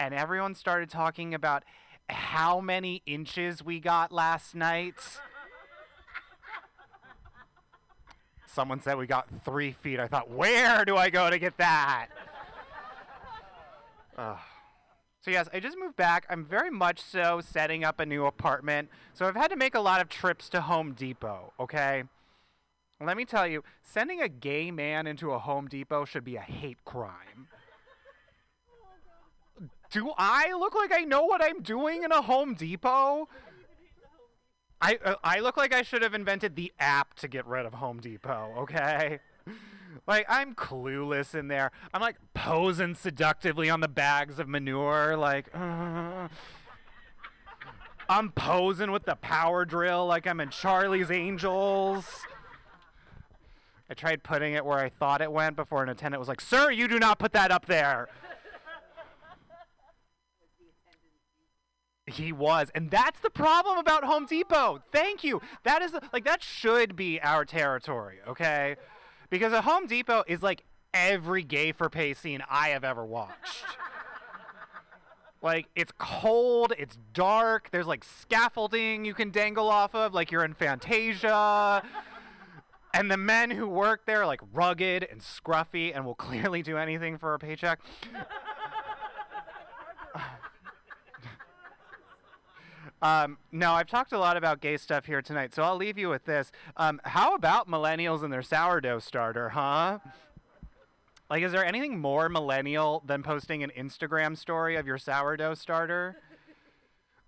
and 0.00 0.14
everyone 0.14 0.54
started 0.54 0.88
talking 0.88 1.34
about 1.34 1.62
how 2.12 2.60
many 2.60 3.02
inches 3.06 3.64
we 3.64 3.80
got 3.80 4.12
last 4.12 4.54
night. 4.54 4.94
Someone 8.46 8.80
said 8.80 8.98
we 8.98 9.06
got 9.06 9.28
three 9.44 9.72
feet. 9.72 10.00
I 10.00 10.08
thought, 10.08 10.30
where 10.30 10.84
do 10.84 10.96
I 10.96 11.08
go 11.10 11.30
to 11.30 11.38
get 11.38 11.56
that? 11.58 12.08
So 14.16 15.30
yes, 15.30 15.48
I 15.52 15.60
just 15.60 15.78
moved 15.78 15.96
back. 15.96 16.26
I'm 16.28 16.44
very 16.44 16.70
much 16.70 17.00
so 17.00 17.40
setting 17.40 17.84
up 17.84 18.00
a 18.00 18.06
new 18.06 18.26
apartment. 18.26 18.88
So 19.14 19.26
I've 19.26 19.36
had 19.36 19.48
to 19.50 19.56
make 19.56 19.74
a 19.74 19.80
lot 19.80 20.00
of 20.00 20.08
trips 20.08 20.48
to 20.50 20.62
Home 20.62 20.92
Depot, 20.92 21.52
okay? 21.60 22.04
Let 23.00 23.16
me 23.16 23.24
tell 23.24 23.46
you, 23.46 23.64
sending 23.82 24.20
a 24.20 24.28
gay 24.28 24.70
man 24.70 25.06
into 25.06 25.32
a 25.32 25.38
Home 25.38 25.68
Depot 25.68 26.04
should 26.04 26.24
be 26.24 26.36
a 26.36 26.40
hate 26.40 26.84
crime. 26.84 27.48
Do 29.90 30.12
I 30.16 30.52
look 30.52 30.74
like 30.74 30.92
I 30.92 31.00
know 31.00 31.24
what 31.24 31.42
I'm 31.42 31.62
doing 31.62 32.04
in 32.04 32.12
a 32.12 32.22
Home 32.22 32.54
Depot? 32.54 33.28
I 34.80 34.98
uh, 35.04 35.14
I 35.22 35.40
look 35.40 35.56
like 35.56 35.74
I 35.74 35.82
should 35.82 36.02
have 36.02 36.14
invented 36.14 36.56
the 36.56 36.72
app 36.78 37.14
to 37.16 37.28
get 37.28 37.46
rid 37.46 37.66
of 37.66 37.74
Home 37.74 38.00
Depot, 38.00 38.54
okay? 38.58 39.18
Like 40.06 40.24
I'm 40.28 40.54
clueless 40.54 41.34
in 41.34 41.48
there. 41.48 41.72
I'm 41.92 42.00
like 42.00 42.16
posing 42.32 42.94
seductively 42.94 43.68
on 43.70 43.80
the 43.80 43.88
bags 43.88 44.38
of 44.38 44.48
manure, 44.48 45.16
like. 45.16 45.48
Uh, 45.52 46.28
I'm 48.08 48.30
posing 48.30 48.92
with 48.92 49.04
the 49.04 49.16
power 49.16 49.64
drill 49.64 50.06
like 50.06 50.26
I'm 50.26 50.40
in 50.40 50.50
Charlie's 50.50 51.10
Angels. 51.10 52.06
I 53.88 53.94
tried 53.94 54.22
putting 54.22 54.54
it 54.54 54.64
where 54.64 54.78
I 54.78 54.88
thought 54.88 55.20
it 55.20 55.30
went 55.30 55.56
before 55.56 55.82
an 55.82 55.88
attendant 55.88 56.20
was 56.20 56.28
like, 56.28 56.40
"Sir, 56.40 56.70
you 56.70 56.88
do 56.88 56.98
not 56.98 57.18
put 57.18 57.32
that 57.32 57.50
up 57.50 57.66
there." 57.66 58.08
He 62.10 62.32
was, 62.32 62.70
and 62.74 62.90
that's 62.90 63.20
the 63.20 63.30
problem 63.30 63.78
about 63.78 64.04
Home 64.04 64.26
Depot. 64.26 64.82
Thank 64.92 65.24
you. 65.24 65.40
That 65.64 65.82
is 65.82 65.94
like 66.12 66.24
that 66.24 66.42
should 66.42 66.96
be 66.96 67.20
our 67.20 67.44
territory, 67.44 68.18
okay? 68.26 68.76
Because 69.30 69.52
a 69.52 69.62
Home 69.62 69.86
Depot 69.86 70.24
is 70.26 70.42
like 70.42 70.64
every 70.92 71.42
gay 71.42 71.72
for 71.72 71.88
pay 71.88 72.14
scene 72.14 72.42
I 72.48 72.68
have 72.68 72.84
ever 72.84 73.04
watched. 73.04 73.64
like 75.42 75.68
it's 75.76 75.92
cold, 75.98 76.72
it's 76.78 76.98
dark, 77.12 77.70
there's 77.70 77.86
like 77.86 78.04
scaffolding 78.04 79.04
you 79.04 79.14
can 79.14 79.30
dangle 79.30 79.68
off 79.68 79.94
of 79.94 80.12
like 80.12 80.30
you're 80.30 80.44
in 80.44 80.54
Fantasia. 80.54 81.82
and 82.92 83.10
the 83.10 83.16
men 83.16 83.50
who 83.50 83.68
work 83.68 84.04
there 84.06 84.22
are 84.22 84.26
like 84.26 84.40
rugged 84.52 85.06
and 85.10 85.20
scruffy 85.20 85.94
and 85.94 86.04
will 86.04 86.14
clearly 86.16 86.62
do 86.62 86.76
anything 86.76 87.18
for 87.18 87.34
a 87.34 87.38
paycheck. 87.38 87.80
Um, 93.02 93.38
no, 93.50 93.72
I've 93.72 93.86
talked 93.86 94.12
a 94.12 94.18
lot 94.18 94.36
about 94.36 94.60
gay 94.60 94.76
stuff 94.76 95.06
here 95.06 95.22
tonight, 95.22 95.54
so 95.54 95.62
I'll 95.62 95.76
leave 95.76 95.96
you 95.96 96.08
with 96.08 96.24
this. 96.26 96.52
Um, 96.76 97.00
how 97.04 97.34
about 97.34 97.68
millennials 97.68 98.22
and 98.22 98.32
their 98.32 98.42
sourdough 98.42 98.98
starter, 98.98 99.50
huh? 99.50 100.00
Like, 101.30 101.42
is 101.42 101.52
there 101.52 101.64
anything 101.64 101.98
more 101.98 102.28
millennial 102.28 103.02
than 103.06 103.22
posting 103.22 103.62
an 103.62 103.70
Instagram 103.78 104.36
story 104.36 104.76
of 104.76 104.86
your 104.86 104.98
sourdough 104.98 105.54
starter? 105.54 106.16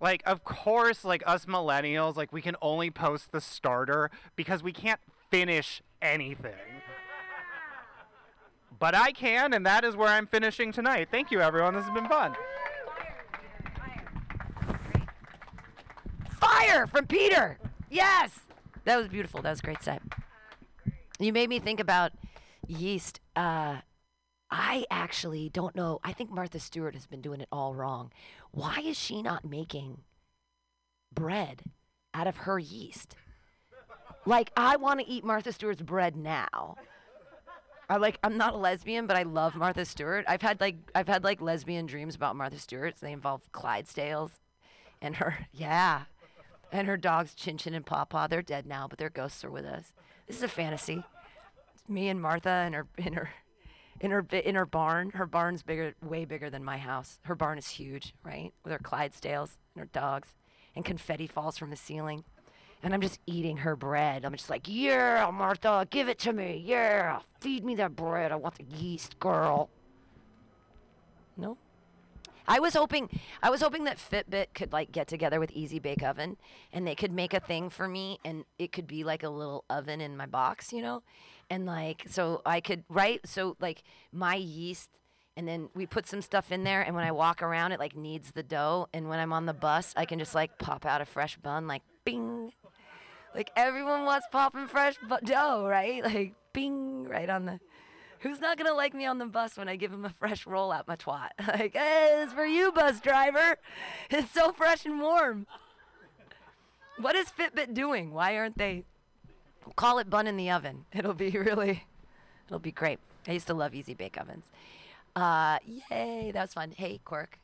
Like, 0.00 0.22
of 0.26 0.42
course, 0.42 1.04
like 1.04 1.22
us 1.24 1.46
millennials, 1.46 2.16
like 2.16 2.32
we 2.32 2.42
can 2.42 2.56
only 2.60 2.90
post 2.90 3.30
the 3.30 3.40
starter 3.40 4.10
because 4.34 4.62
we 4.62 4.72
can't 4.72 5.00
finish 5.30 5.80
anything. 6.02 6.52
But 8.80 8.96
I 8.96 9.12
can, 9.12 9.54
and 9.54 9.64
that 9.64 9.84
is 9.84 9.94
where 9.94 10.08
I'm 10.08 10.26
finishing 10.26 10.72
tonight. 10.72 11.06
Thank 11.12 11.30
you, 11.30 11.40
everyone. 11.40 11.74
This 11.74 11.84
has 11.84 11.94
been 11.94 12.08
fun. 12.08 12.34
Fire 16.42 16.86
from 16.86 17.06
Peter. 17.06 17.58
Yes. 17.90 18.40
That 18.84 18.96
was 18.96 19.08
beautiful. 19.08 19.42
That 19.42 19.50
was 19.50 19.60
a 19.60 19.62
great 19.62 19.82
set. 19.82 20.02
You 21.18 21.32
made 21.32 21.48
me 21.48 21.58
think 21.60 21.78
about 21.78 22.12
yeast. 22.66 23.20
Uh, 23.36 23.76
I 24.50 24.84
actually 24.90 25.48
don't 25.48 25.76
know. 25.76 26.00
I 26.02 26.12
think 26.12 26.30
Martha 26.30 26.58
Stewart 26.58 26.94
has 26.94 27.06
been 27.06 27.20
doing 27.20 27.40
it 27.40 27.48
all 27.52 27.74
wrong. 27.74 28.12
Why 28.50 28.80
is 28.84 28.98
she 28.98 29.22
not 29.22 29.44
making 29.44 29.98
bread 31.14 31.62
out 32.12 32.26
of 32.26 32.38
her 32.38 32.58
yeast? 32.58 33.14
Like, 34.26 34.52
I 34.56 34.76
want 34.76 35.00
to 35.00 35.08
eat 35.08 35.24
Martha 35.24 35.52
Stewart's 35.52 35.82
bread 35.82 36.16
now. 36.16 36.76
I 37.88 37.96
like. 37.96 38.18
I'm 38.22 38.38
not 38.38 38.54
a 38.54 38.56
lesbian, 38.56 39.06
but 39.06 39.16
I 39.16 39.24
love 39.24 39.54
Martha 39.54 39.84
Stewart. 39.84 40.24
I've 40.26 40.40
had 40.40 40.60
like 40.60 40.76
I've 40.94 41.08
had 41.08 41.24
like 41.24 41.42
lesbian 41.42 41.84
dreams 41.84 42.14
about 42.14 42.36
Martha 42.36 42.58
Stewart. 42.58 42.94
They 43.00 43.12
involve 43.12 43.42
Clydesdales, 43.52 44.30
and 45.02 45.16
her 45.16 45.46
yeah, 45.52 46.02
and 46.72 46.88
her 46.88 46.96
dogs 46.96 47.34
Chin 47.34 47.58
Chin 47.58 47.74
and 47.74 47.86
Paw 47.86 48.04
Paw. 48.04 48.26
They're 48.26 48.42
dead 48.42 48.66
now, 48.66 48.86
but 48.88 48.98
their 48.98 49.10
ghosts 49.10 49.44
are 49.44 49.50
with 49.50 49.64
us. 49.64 49.92
This 50.26 50.38
is 50.38 50.42
a 50.42 50.48
fantasy. 50.48 51.04
It's 51.74 51.88
me 51.88 52.08
and 52.08 52.20
Martha 52.20 52.48
and 52.48 52.74
her 52.74 52.86
in 52.96 53.12
her 53.12 53.30
in 54.00 54.10
her 54.10 54.26
in 54.32 54.54
her 54.54 54.66
barn. 54.66 55.10
Her 55.10 55.26
barn's 55.26 55.62
bigger, 55.62 55.94
way 56.02 56.24
bigger 56.24 56.50
than 56.50 56.64
my 56.64 56.78
house. 56.78 57.20
Her 57.24 57.34
barn 57.34 57.58
is 57.58 57.68
huge, 57.68 58.14
right? 58.24 58.52
With 58.64 58.72
her 58.72 58.78
Clydesdales 58.78 59.56
and 59.74 59.80
her 59.80 59.90
dogs, 59.92 60.34
and 60.74 60.84
confetti 60.84 61.26
falls 61.26 61.58
from 61.58 61.70
the 61.70 61.76
ceiling. 61.76 62.24
And 62.82 62.92
I'm 62.92 63.00
just 63.00 63.20
eating 63.26 63.58
her 63.58 63.76
bread. 63.76 64.24
I'm 64.24 64.32
just 64.32 64.50
like, 64.50 64.66
yeah, 64.66 65.30
Martha, 65.32 65.86
give 65.88 66.08
it 66.08 66.18
to 66.20 66.32
me. 66.32 66.60
Yeah, 66.66 67.20
feed 67.38 67.64
me 67.64 67.76
that 67.76 67.94
bread. 67.94 68.32
I 68.32 68.36
want 68.36 68.56
the 68.56 68.64
yeast, 68.64 69.20
girl. 69.20 69.70
No. 71.36 71.56
I 72.46 72.58
was 72.60 72.74
hoping 72.74 73.08
I 73.42 73.50
was 73.50 73.60
hoping 73.60 73.84
that 73.84 73.98
Fitbit 73.98 74.54
could 74.54 74.72
like 74.72 74.92
get 74.92 75.08
together 75.08 75.38
with 75.40 75.50
Easy 75.52 75.78
Bake 75.78 76.02
Oven 76.02 76.36
and 76.72 76.86
they 76.86 76.94
could 76.94 77.12
make 77.12 77.34
a 77.34 77.40
thing 77.40 77.70
for 77.70 77.88
me 77.88 78.18
and 78.24 78.44
it 78.58 78.72
could 78.72 78.86
be 78.86 79.04
like 79.04 79.22
a 79.22 79.28
little 79.28 79.64
oven 79.70 80.00
in 80.00 80.16
my 80.16 80.26
box, 80.26 80.72
you 80.72 80.82
know? 80.82 81.02
And 81.50 81.66
like 81.66 82.04
so 82.08 82.42
I 82.44 82.60
could 82.60 82.84
right 82.88 83.20
so 83.24 83.56
like 83.60 83.82
my 84.12 84.34
yeast 84.34 84.90
and 85.36 85.48
then 85.48 85.68
we 85.74 85.86
put 85.86 86.06
some 86.06 86.20
stuff 86.22 86.52
in 86.52 86.64
there 86.64 86.82
and 86.82 86.94
when 86.94 87.04
I 87.04 87.12
walk 87.12 87.42
around 87.42 87.72
it 87.72 87.80
like 87.80 87.96
kneads 87.96 88.32
the 88.32 88.42
dough 88.42 88.88
and 88.92 89.08
when 89.08 89.18
I'm 89.18 89.32
on 89.32 89.46
the 89.46 89.54
bus 89.54 89.92
I 89.96 90.04
can 90.04 90.18
just 90.18 90.34
like 90.34 90.58
pop 90.58 90.84
out 90.84 91.00
a 91.00 91.04
fresh 91.06 91.36
bun 91.36 91.66
like 91.66 91.82
bing. 92.04 92.52
Like 93.34 93.50
everyone 93.56 94.04
wants 94.04 94.26
popping 94.30 94.66
fresh 94.66 94.96
bu- 95.08 95.24
dough, 95.24 95.66
right? 95.66 96.04
Like 96.04 96.34
bing 96.52 97.04
right 97.04 97.30
on 97.30 97.46
the 97.46 97.60
Who's 98.22 98.40
not 98.40 98.56
gonna 98.56 98.72
like 98.72 98.94
me 98.94 99.04
on 99.04 99.18
the 99.18 99.26
bus 99.26 99.56
when 99.56 99.68
I 99.68 99.74
give 99.74 99.92
him 99.92 100.04
a 100.04 100.10
fresh 100.10 100.46
roll 100.46 100.70
out 100.70 100.86
my 100.86 100.94
twat? 100.94 101.30
Like, 101.48 101.74
hey, 101.74 102.24
for 102.32 102.46
you, 102.46 102.70
bus 102.70 103.00
driver. 103.00 103.56
It's 104.10 104.30
so 104.30 104.52
fresh 104.52 104.86
and 104.86 105.00
warm. 105.00 105.46
What 106.98 107.16
is 107.16 107.26
Fitbit 107.30 107.74
doing? 107.74 108.12
Why 108.12 108.36
aren't 108.36 108.58
they? 108.58 108.84
Call 109.74 109.98
it 109.98 110.08
bun 110.08 110.28
in 110.28 110.36
the 110.36 110.50
oven. 110.50 110.84
It'll 110.92 111.14
be 111.14 111.30
really, 111.30 111.84
it'll 112.46 112.60
be 112.60 112.70
great. 112.70 113.00
I 113.26 113.32
used 113.32 113.48
to 113.48 113.54
love 113.54 113.74
easy 113.74 113.94
bake 113.94 114.20
ovens. 114.20 114.46
Uh, 115.16 115.58
yay, 115.66 116.30
that 116.32 116.42
was 116.42 116.54
fun. 116.54 116.72
Hey, 116.76 117.00
Quirk, 117.04 117.38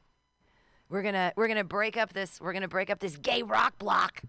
we're 0.89 1.03
gonna 1.03 1.33
we're 1.35 1.49
gonna 1.49 1.65
break 1.65 1.97
up 1.97 2.13
this 2.13 2.41
we're 2.41 2.53
gonna 2.53 2.69
break 2.69 2.89
up 2.89 3.01
this 3.01 3.17
gay 3.17 3.43
rock 3.43 3.79
block 3.79 4.23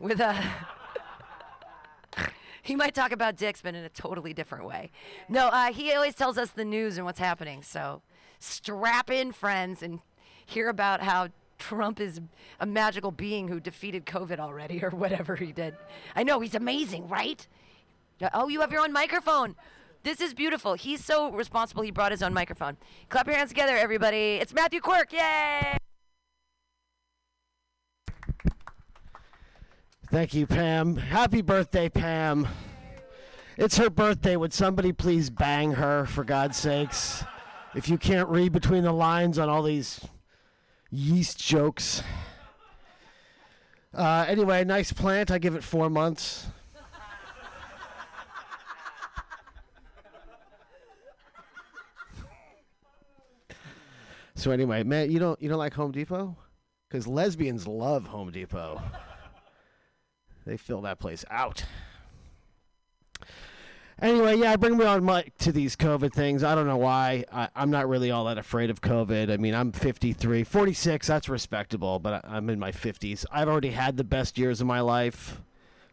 with 0.00 0.20
a. 0.20 0.42
he 2.62 2.76
might 2.76 2.94
talk 2.94 3.12
about 3.12 3.36
dicks, 3.36 3.60
but 3.60 3.74
in 3.74 3.84
a 3.84 3.88
totally 3.88 4.32
different 4.32 4.64
way. 4.64 4.90
No, 5.28 5.48
uh, 5.48 5.72
he 5.72 5.92
always 5.92 6.14
tells 6.14 6.38
us 6.38 6.50
the 6.50 6.64
news 6.64 6.96
and 6.96 7.04
what's 7.04 7.18
happening. 7.18 7.62
So 7.62 8.02
strap 8.38 9.10
in, 9.10 9.32
friends, 9.32 9.82
and 9.82 10.00
hear 10.46 10.68
about 10.68 11.02
how 11.02 11.28
Trump 11.58 12.00
is 12.00 12.20
a 12.60 12.66
magical 12.66 13.10
being 13.10 13.48
who 13.48 13.60
defeated 13.60 14.06
COVID 14.06 14.38
already 14.38 14.82
or 14.82 14.90
whatever 14.90 15.36
he 15.36 15.52
did. 15.52 15.76
I 16.14 16.22
know, 16.22 16.40
he's 16.40 16.54
amazing, 16.54 17.08
right? 17.08 17.46
Oh, 18.32 18.48
you 18.48 18.60
have 18.60 18.72
your 18.72 18.82
own 18.82 18.92
microphone. 18.92 19.56
This 20.04 20.20
is 20.20 20.34
beautiful. 20.34 20.74
He's 20.74 21.04
so 21.04 21.30
responsible, 21.30 21.82
he 21.82 21.90
brought 21.90 22.10
his 22.10 22.22
own 22.22 22.34
microphone. 22.34 22.76
Clap 23.08 23.26
your 23.26 23.36
hands 23.36 23.50
together, 23.50 23.76
everybody. 23.76 24.36
It's 24.40 24.52
Matthew 24.52 24.80
Quirk. 24.80 25.12
Yay! 25.12 25.78
Thank 30.12 30.34
you, 30.34 30.46
Pam. 30.46 30.96
Happy 30.96 31.40
birthday, 31.40 31.88
Pam. 31.88 32.46
It's 33.56 33.78
her 33.78 33.88
birthday. 33.88 34.36
Would 34.36 34.52
somebody 34.52 34.92
please 34.92 35.30
bang 35.30 35.72
her, 35.72 36.04
for 36.04 36.22
God's 36.22 36.58
sakes? 36.58 37.24
If 37.74 37.88
you 37.88 37.96
can't 37.96 38.28
read 38.28 38.52
between 38.52 38.84
the 38.84 38.92
lines 38.92 39.38
on 39.38 39.48
all 39.48 39.62
these 39.62 40.06
yeast 40.90 41.42
jokes. 41.42 42.02
Uh, 43.94 44.26
anyway, 44.28 44.64
nice 44.64 44.92
plant. 44.92 45.30
I 45.30 45.38
give 45.38 45.54
it 45.54 45.64
four 45.64 45.88
months. 45.88 46.46
So 54.34 54.50
anyway, 54.50 54.82
man, 54.82 55.10
you 55.10 55.18
don't 55.18 55.40
you 55.40 55.48
don't 55.48 55.58
like 55.58 55.72
Home 55.72 55.90
Depot? 55.90 56.36
Because 56.86 57.06
lesbians 57.06 57.66
love 57.66 58.04
Home 58.08 58.30
Depot. 58.30 58.82
They 60.46 60.56
fill 60.56 60.80
that 60.82 60.98
place 60.98 61.24
out. 61.30 61.64
Anyway, 64.00 64.36
yeah, 64.36 64.50
I 64.50 64.56
bring 64.56 64.76
me 64.76 64.84
on 64.84 65.04
mic 65.04 65.38
to 65.38 65.52
these 65.52 65.76
COVID 65.76 66.12
things. 66.12 66.42
I 66.42 66.56
don't 66.56 66.66
know 66.66 66.76
why. 66.76 67.24
I, 67.32 67.48
I'm 67.54 67.70
not 67.70 67.88
really 67.88 68.10
all 68.10 68.24
that 68.24 68.36
afraid 68.36 68.68
of 68.68 68.80
COVID. 68.80 69.30
I 69.30 69.36
mean, 69.36 69.54
I'm 69.54 69.70
53, 69.70 70.42
46. 70.42 71.06
That's 71.06 71.28
respectable, 71.28 72.00
but 72.00 72.24
I, 72.24 72.36
I'm 72.36 72.50
in 72.50 72.58
my 72.58 72.72
50s. 72.72 73.24
I've 73.30 73.48
already 73.48 73.70
had 73.70 73.96
the 73.96 74.02
best 74.02 74.38
years 74.38 74.60
of 74.60 74.66
my 74.66 74.80
life. 74.80 75.40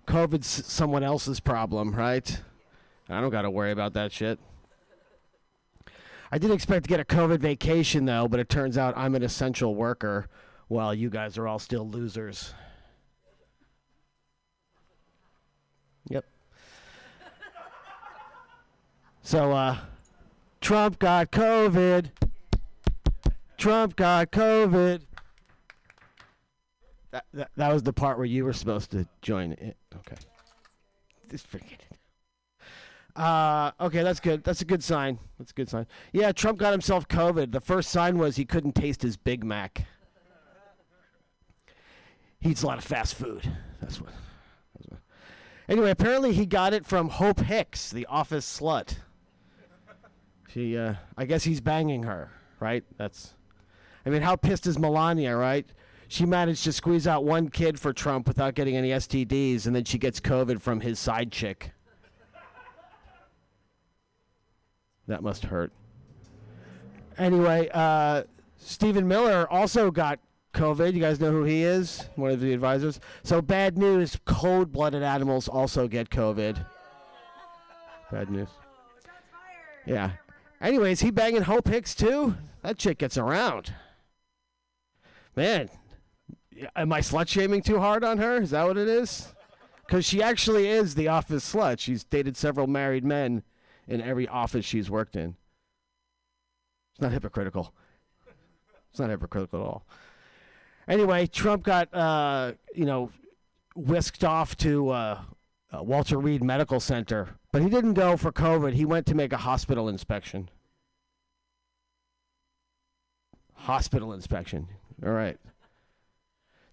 COVID's 0.07 0.47
someone 0.47 1.03
else's 1.03 1.39
problem, 1.39 1.91
right? 1.91 2.41
I 3.07 3.21
don't 3.21 3.29
got 3.29 3.43
to 3.43 3.51
worry 3.51 3.71
about 3.71 3.93
that 3.93 4.11
shit. 4.11 4.39
I 6.31 6.39
did 6.39 6.49
expect 6.49 6.85
to 6.85 6.89
get 6.89 6.99
a 6.99 7.05
COVID 7.05 7.39
vacation 7.39 8.05
though, 8.05 8.27
but 8.27 8.39
it 8.39 8.49
turns 8.49 8.75
out 8.75 8.97
I'm 8.97 9.13
an 9.13 9.21
essential 9.21 9.75
worker 9.75 10.27
while 10.67 10.95
you 10.95 11.11
guys 11.11 11.37
are 11.37 11.47
all 11.47 11.59
still 11.59 11.87
losers. 11.87 12.55
So, 19.29 19.51
uh, 19.51 19.77
Trump 20.59 20.97
got 20.97 21.29
COVID. 21.29 22.09
Trump 23.59 23.95
got 23.95 24.31
COVID. 24.31 25.01
That, 27.11 27.25
that, 27.35 27.51
that 27.55 27.71
was 27.71 27.83
the 27.83 27.93
part 27.93 28.17
where 28.17 28.25
you 28.25 28.43
were 28.43 28.53
supposed 28.53 28.89
to 28.89 29.07
join 29.21 29.51
it. 29.51 29.77
Okay. 29.97 30.15
Just 31.29 31.45
forget 31.45 31.79
it. 31.91 31.97
Uh, 33.15 33.69
okay, 33.79 34.01
that's 34.01 34.19
good. 34.19 34.43
That's 34.43 34.61
a 34.61 34.65
good 34.65 34.83
sign. 34.83 35.19
That's 35.37 35.51
a 35.51 35.53
good 35.53 35.69
sign. 35.69 35.85
Yeah, 36.11 36.31
Trump 36.31 36.57
got 36.57 36.71
himself 36.71 37.07
COVID. 37.07 37.51
The 37.51 37.61
first 37.61 37.91
sign 37.91 38.17
was 38.17 38.35
he 38.35 38.45
couldn't 38.45 38.73
taste 38.73 39.03
his 39.03 39.15
Big 39.15 39.43
Mac. 39.43 39.85
He 42.39 42.49
eats 42.49 42.63
a 42.63 42.65
lot 42.65 42.79
of 42.79 42.83
fast 42.83 43.13
food. 43.13 43.47
That's 43.79 44.01
what. 44.01 44.09
That's 44.73 44.89
what. 44.89 45.01
Anyway, 45.67 45.91
apparently 45.91 46.33
he 46.33 46.47
got 46.47 46.73
it 46.73 46.83
from 46.83 47.09
Hope 47.09 47.41
Hicks, 47.41 47.91
the 47.91 48.07
office 48.07 48.59
slut. 48.59 48.95
She, 50.53 50.77
uh, 50.77 50.95
I 51.17 51.25
guess 51.25 51.43
he's 51.43 51.61
banging 51.61 52.03
her, 52.03 52.31
right? 52.59 52.83
That's. 52.97 53.33
I 54.05 54.09
mean, 54.09 54.21
how 54.21 54.35
pissed 54.35 54.65
is 54.65 54.79
Melania, 54.79 55.35
right? 55.35 55.67
She 56.07 56.25
managed 56.25 56.63
to 56.63 56.73
squeeze 56.73 57.05
out 57.05 57.23
one 57.23 57.49
kid 57.49 57.79
for 57.79 57.93
Trump 57.93 58.27
without 58.27 58.55
getting 58.55 58.75
any 58.75 58.89
STDs, 58.89 59.67
and 59.67 59.75
then 59.75 59.83
she 59.83 59.99
gets 59.99 60.19
COVID 60.19 60.59
from 60.59 60.79
his 60.79 60.97
side 60.97 61.31
chick. 61.31 61.71
That 65.07 65.21
must 65.21 65.45
hurt. 65.45 65.71
Anyway, 67.17 67.69
uh, 67.73 68.23
Stephen 68.57 69.07
Miller 69.07 69.47
also 69.51 69.91
got 69.91 70.19
COVID. 70.53 70.93
You 70.93 70.99
guys 70.99 71.19
know 71.19 71.31
who 71.31 71.43
he 71.43 71.63
is? 71.63 72.09
One 72.15 72.31
of 72.31 72.39
the 72.39 72.53
advisors. 72.53 72.99
So 73.23 73.41
bad 73.41 73.77
news: 73.77 74.17
cold-blooded 74.25 75.03
animals 75.03 75.47
also 75.47 75.87
get 75.87 76.09
COVID. 76.09 76.65
Bad 78.11 78.31
news. 78.31 78.49
Yeah. 79.85 80.11
Anyways, 80.61 81.01
he 81.01 81.11
banging 81.11 81.43
Hope 81.43 81.67
Hicks 81.67 81.95
too. 81.95 82.35
That 82.63 82.77
chick 82.77 82.97
gets 82.97 83.17
around. 83.17 83.73
Man, 85.35 85.69
am 86.75 86.91
I 86.91 86.99
slut 86.99 87.27
shaming 87.27 87.61
too 87.61 87.79
hard 87.79 88.03
on 88.03 88.17
her? 88.17 88.41
Is 88.41 88.51
that 88.51 88.67
what 88.67 88.77
it 88.77 88.87
is? 88.87 89.33
Because 89.85 90.05
she 90.05 90.21
actually 90.21 90.67
is 90.67 90.95
the 90.95 91.07
office 91.07 91.53
slut. 91.53 91.79
She's 91.79 92.03
dated 92.03 92.35
several 92.35 92.67
married 92.67 93.05
men 93.05 93.43
in 93.87 94.01
every 94.01 94.27
office 94.27 94.65
she's 94.65 94.89
worked 94.89 95.15
in. 95.15 95.35
It's 96.91 97.01
not 97.01 97.11
hypocritical. 97.11 97.73
It's 98.91 98.99
not 98.99 99.09
hypocritical 99.09 99.61
at 99.61 99.65
all. 99.65 99.85
Anyway, 100.87 101.27
Trump 101.27 101.63
got, 101.63 101.93
uh, 101.93 102.53
you 102.75 102.85
know, 102.85 103.11
whisked 103.75 104.23
off 104.23 104.57
to 104.57 104.89
uh, 104.89 105.21
uh, 105.71 105.83
Walter 105.83 106.17
Reed 106.17 106.43
Medical 106.43 106.79
Center, 106.79 107.29
but 107.51 107.61
he 107.61 107.69
didn't 107.69 107.93
go 107.93 108.17
for 108.17 108.31
COVID. 108.31 108.73
He 108.73 108.85
went 108.85 109.05
to 109.07 109.15
make 109.15 109.33
a 109.33 109.37
hospital 109.37 109.89
inspection. 109.89 110.49
Hospital 113.53 114.13
inspection. 114.13 114.67
All 115.03 115.11
right. 115.11 115.37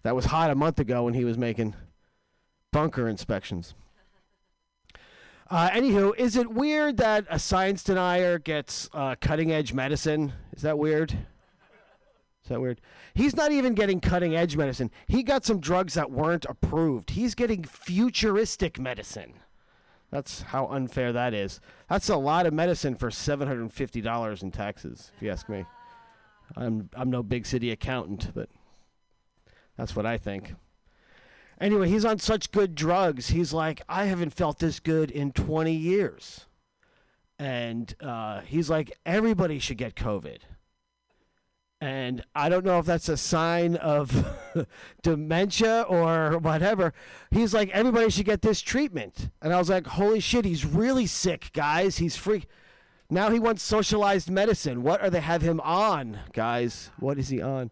That 0.03 0.15
was 0.15 0.25
hot 0.25 0.51
a 0.51 0.55
month 0.55 0.79
ago 0.79 1.03
when 1.03 1.13
he 1.13 1.25
was 1.25 1.37
making 1.37 1.75
bunker 2.71 3.07
inspections. 3.07 3.73
Uh, 5.49 5.69
anywho, 5.69 6.13
is 6.17 6.35
it 6.35 6.51
weird 6.51 6.97
that 6.97 7.25
a 7.29 7.39
science 7.39 7.83
denier 7.83 8.37
gets 8.37 8.89
uh, 8.93 9.15
cutting 9.19 9.51
edge 9.51 9.73
medicine? 9.73 10.33
Is 10.53 10.61
that 10.61 10.77
weird? 10.77 11.11
Is 11.11 12.49
that 12.49 12.61
weird? 12.61 12.81
He's 13.13 13.35
not 13.35 13.51
even 13.51 13.73
getting 13.73 13.99
cutting 13.99 14.35
edge 14.35 14.55
medicine. 14.55 14.91
He 15.07 15.23
got 15.23 15.45
some 15.45 15.59
drugs 15.59 15.93
that 15.95 16.11
weren't 16.11 16.45
approved. 16.47 17.09
He's 17.09 17.33
getting 17.33 17.63
futuristic 17.63 18.79
medicine. 18.79 19.33
That's 20.11 20.41
how 20.41 20.67
unfair 20.67 21.11
that 21.13 21.33
is. 21.33 21.59
That's 21.89 22.09
a 22.09 22.15
lot 22.15 22.45
of 22.45 22.53
medicine 22.53 22.95
for 22.95 23.09
$750 23.09 24.43
in 24.43 24.51
taxes, 24.51 25.11
if 25.15 25.21
you 25.21 25.31
ask 25.31 25.49
me. 25.49 25.65
I'm 26.55 26.89
I'm 26.95 27.09
no 27.09 27.23
big 27.23 27.45
city 27.45 27.71
accountant, 27.71 28.31
but 28.33 28.49
that's 29.77 29.95
what 29.95 30.05
I 30.05 30.17
think. 30.17 30.55
Anyway, 31.59 31.89
he's 31.89 32.05
on 32.05 32.19
such 32.19 32.51
good 32.51 32.75
drugs. 32.75 33.29
He's 33.29 33.51
like, 33.51 33.81
I 33.89 34.05
haven't 34.05 34.29
felt 34.29 34.59
this 34.59 34.79
good 34.79 35.09
in 35.09 35.31
20 35.31 35.73
years. 35.73 36.45
And 37.39 37.93
uh, 37.99 38.41
he's 38.41 38.69
like, 38.69 38.91
everybody 39.05 39.59
should 39.59 39.77
get 39.77 39.95
COVID. 39.95 40.39
And 41.79 42.23
I 42.35 42.49
don't 42.49 42.65
know 42.65 42.79
if 42.79 42.87
that's 42.87 43.07
a 43.07 43.17
sign 43.17 43.75
of 43.75 44.25
dementia 45.03 45.83
or 45.83 46.39
whatever. 46.39 46.93
He's 47.29 47.53
like, 47.53 47.69
everybody 47.69 48.09
should 48.09 48.25
get 48.25 48.41
this 48.41 48.61
treatment. 48.61 49.29
And 49.41 49.53
I 49.53 49.59
was 49.59 49.69
like, 49.69 49.85
holy 49.85 50.19
shit, 50.19 50.43
he's 50.43 50.65
really 50.65 51.05
sick, 51.05 51.51
guys. 51.53 51.97
He's 51.97 52.15
free. 52.15 52.45
Now 53.09 53.29
he 53.29 53.39
wants 53.39 53.61
socialized 53.61 54.29
medicine. 54.29 54.81
What 54.81 55.01
are 55.01 55.09
they 55.09 55.21
have 55.21 55.41
him 55.41 55.59
on, 55.61 56.19
guys? 56.33 56.89
What 56.99 57.19
is 57.19 57.29
he 57.29 57.41
on? 57.41 57.69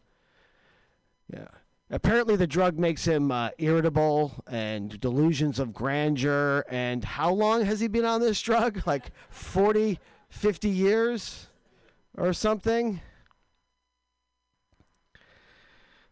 Yeah. 1.34 1.48
Apparently, 1.90 2.36
the 2.36 2.48
drug 2.48 2.80
makes 2.80 3.06
him 3.06 3.32
uh, 3.32 3.49
irritable 3.57 4.44
and 4.48 4.99
delusions 4.99 5.60
of 5.60 5.73
grandeur. 5.73 6.64
And 6.69 7.03
how 7.03 7.32
long 7.32 7.65
has 7.65 7.80
he 7.80 7.88
been 7.88 8.06
on 8.06 8.22
this 8.22 8.41
drug? 8.41 8.84
Like 8.86 9.11
40, 9.30 9.99
50 10.30 10.69
years 10.69 11.48
or 12.18 12.34
something? 12.34 13.02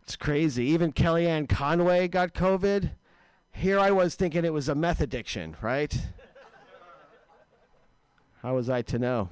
It's 0.03 0.17
crazy. 0.17 0.65
Even 0.65 0.91
Kellyanne 0.91 1.47
Conway 1.47 2.09
got 2.09 2.34
COVID. 2.34 2.91
Here 3.53 3.80
I 3.80 3.91
was 3.91 4.15
thinking 4.15 4.43
it 4.43 4.51
was 4.51 4.67
a 4.67 4.75
meth 4.75 4.99
addiction, 4.99 5.55
right? 5.61 5.97
How 8.41 8.55
was 8.55 8.69
I 8.69 8.81
to 8.81 8.99
know? 8.99 9.30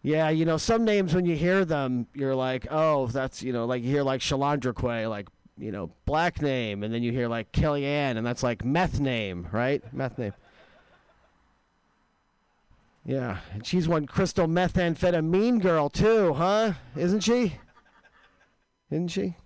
Yeah, 0.00 0.30
you 0.30 0.46
know, 0.46 0.56
some 0.56 0.86
names 0.86 1.14
when 1.14 1.26
you 1.26 1.36
hear 1.36 1.66
them, 1.66 2.06
you're 2.14 2.34
like, 2.34 2.66
oh, 2.70 3.08
that's, 3.08 3.42
you 3.42 3.52
know, 3.52 3.66
like 3.66 3.82
you 3.82 3.90
hear 3.90 4.02
like 4.02 4.22
Shalandra 4.22 5.08
like, 5.08 5.28
you 5.58 5.70
know, 5.70 5.90
black 6.06 6.40
name, 6.40 6.82
and 6.82 6.92
then 6.92 7.02
you 7.02 7.12
hear 7.12 7.28
like 7.28 7.52
Kellyanne, 7.52 8.16
and 8.16 8.26
that's 8.26 8.42
like 8.42 8.64
meth 8.64 9.00
name, 9.00 9.46
right? 9.52 9.82
Meth 9.92 10.16
name. 10.16 10.32
Yeah, 13.04 13.38
and 13.52 13.66
she's 13.66 13.86
one 13.86 14.06
crystal 14.06 14.46
methamphetamine 14.46 15.60
girl 15.60 15.90
too, 15.90 16.32
huh? 16.32 16.72
Isn't 16.96 17.20
she? 17.20 17.58
Isn't 18.90 19.08
she? 19.08 19.36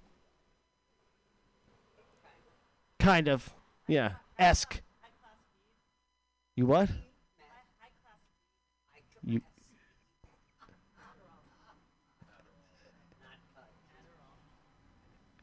Kind 2.99 3.29
of. 3.29 3.53
Yeah. 3.87 4.13
Esque. 4.39 4.81
You 6.55 6.67
what? 6.67 6.89
You. 9.23 9.41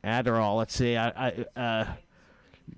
Adderall. 0.04 0.58
Let's 0.58 0.76
see. 0.76 0.98
I, 0.98 1.46
I 1.56 1.60
uh, 1.60 1.94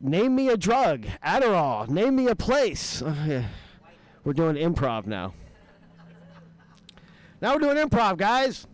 name 0.02 0.35
me 0.35 0.49
a 0.49 0.57
drug. 0.57 1.06
Adderall. 1.26 1.89
Name 1.89 2.15
me 2.15 2.27
a 2.27 2.35
place. 2.35 3.02
We're 4.23 4.34
doing 4.34 4.56
improv 4.56 5.06
now. 5.06 5.34
Now 7.41 7.53
we're 7.53 7.60
doing 7.60 7.77
improv, 7.77 8.18
guys. 8.18 8.65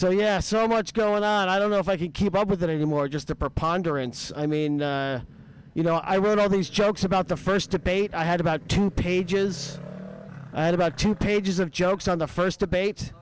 So 0.00 0.08
yeah, 0.08 0.40
so 0.40 0.66
much 0.66 0.94
going 0.94 1.22
on. 1.24 1.50
I 1.50 1.58
don't 1.58 1.70
know 1.70 1.78
if 1.78 1.86
I 1.90 1.98
can 1.98 2.10
keep 2.10 2.34
up 2.34 2.48
with 2.48 2.62
it 2.62 2.70
anymore. 2.70 3.06
Just 3.06 3.26
the 3.26 3.34
preponderance. 3.34 4.32
I 4.34 4.46
mean, 4.46 4.80
uh, 4.80 5.20
you 5.74 5.82
know, 5.82 5.96
I 5.96 6.16
wrote 6.16 6.38
all 6.38 6.48
these 6.48 6.70
jokes 6.70 7.04
about 7.04 7.28
the 7.28 7.36
first 7.36 7.68
debate. 7.68 8.14
I 8.14 8.24
had 8.24 8.40
about 8.40 8.66
two 8.66 8.88
pages. 8.88 9.78
I 10.54 10.64
had 10.64 10.72
about 10.72 10.96
two 10.96 11.14
pages 11.14 11.58
of 11.58 11.70
jokes 11.70 12.08
on 12.08 12.16
the 12.16 12.26
first 12.26 12.60
debate. 12.60 13.12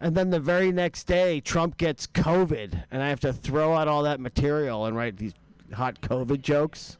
And 0.00 0.14
then 0.14 0.28
the 0.28 0.38
very 0.38 0.70
next 0.70 1.04
day, 1.04 1.40
Trump 1.40 1.78
gets 1.78 2.06
COVID, 2.06 2.84
and 2.90 3.02
I 3.02 3.08
have 3.08 3.20
to 3.20 3.32
throw 3.32 3.72
out 3.72 3.88
all 3.88 4.02
that 4.02 4.20
material 4.20 4.84
and 4.84 4.94
write 4.94 5.16
these 5.16 5.32
hot 5.72 5.98
COVID 6.02 6.42
jokes. 6.42 6.98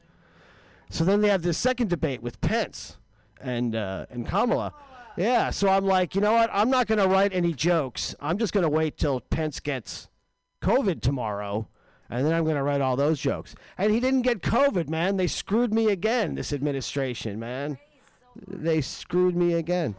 So 0.89 1.05
then 1.05 1.21
they 1.21 1.29
have 1.29 1.43
this 1.43 1.59
second 1.59 1.91
debate 1.91 2.23
with 2.23 2.41
Pence 2.41 2.97
and 3.43 3.77
uh, 3.77 4.07
and 4.09 4.27
Kamala. 4.27 4.73
Yeah, 5.19 5.51
so 5.51 5.69
I'm 5.69 5.85
like, 5.85 6.15
you 6.15 6.21
know 6.21 6.33
what? 6.33 6.49
I'm 6.53 6.71
not 6.71 6.87
going 6.87 7.01
to 7.01 7.09
write 7.09 7.33
any 7.35 7.53
jokes. 7.53 8.15
I'm 8.21 8.39
just 8.39 8.53
going 8.53 8.63
to 8.63 8.69
wait 8.69 8.97
till 8.97 9.19
Pence 9.19 9.59
gets 9.59 10.09
COVID 10.63 11.01
tomorrow, 11.01 11.67
and 12.09 12.25
then 12.25 12.33
I'm 12.33 12.45
going 12.45 12.55
to 12.55 12.63
write 12.63 12.81
all 12.81 12.95
those 12.95 13.19
jokes. 13.19 13.57
And 13.77 13.93
he 13.93 13.99
didn't 13.99 14.23
get 14.23 14.43
COVID, 14.43 14.89
man. 14.89 15.17
They 15.17 15.27
screwed 15.27 15.75
me 15.75 15.89
again, 15.89 16.37
this 16.37 16.53
administration, 16.53 17.41
man. 17.41 17.79
They 18.47 18.81
screwed 18.81 19.35
me 19.35 19.55
again. 19.55 19.97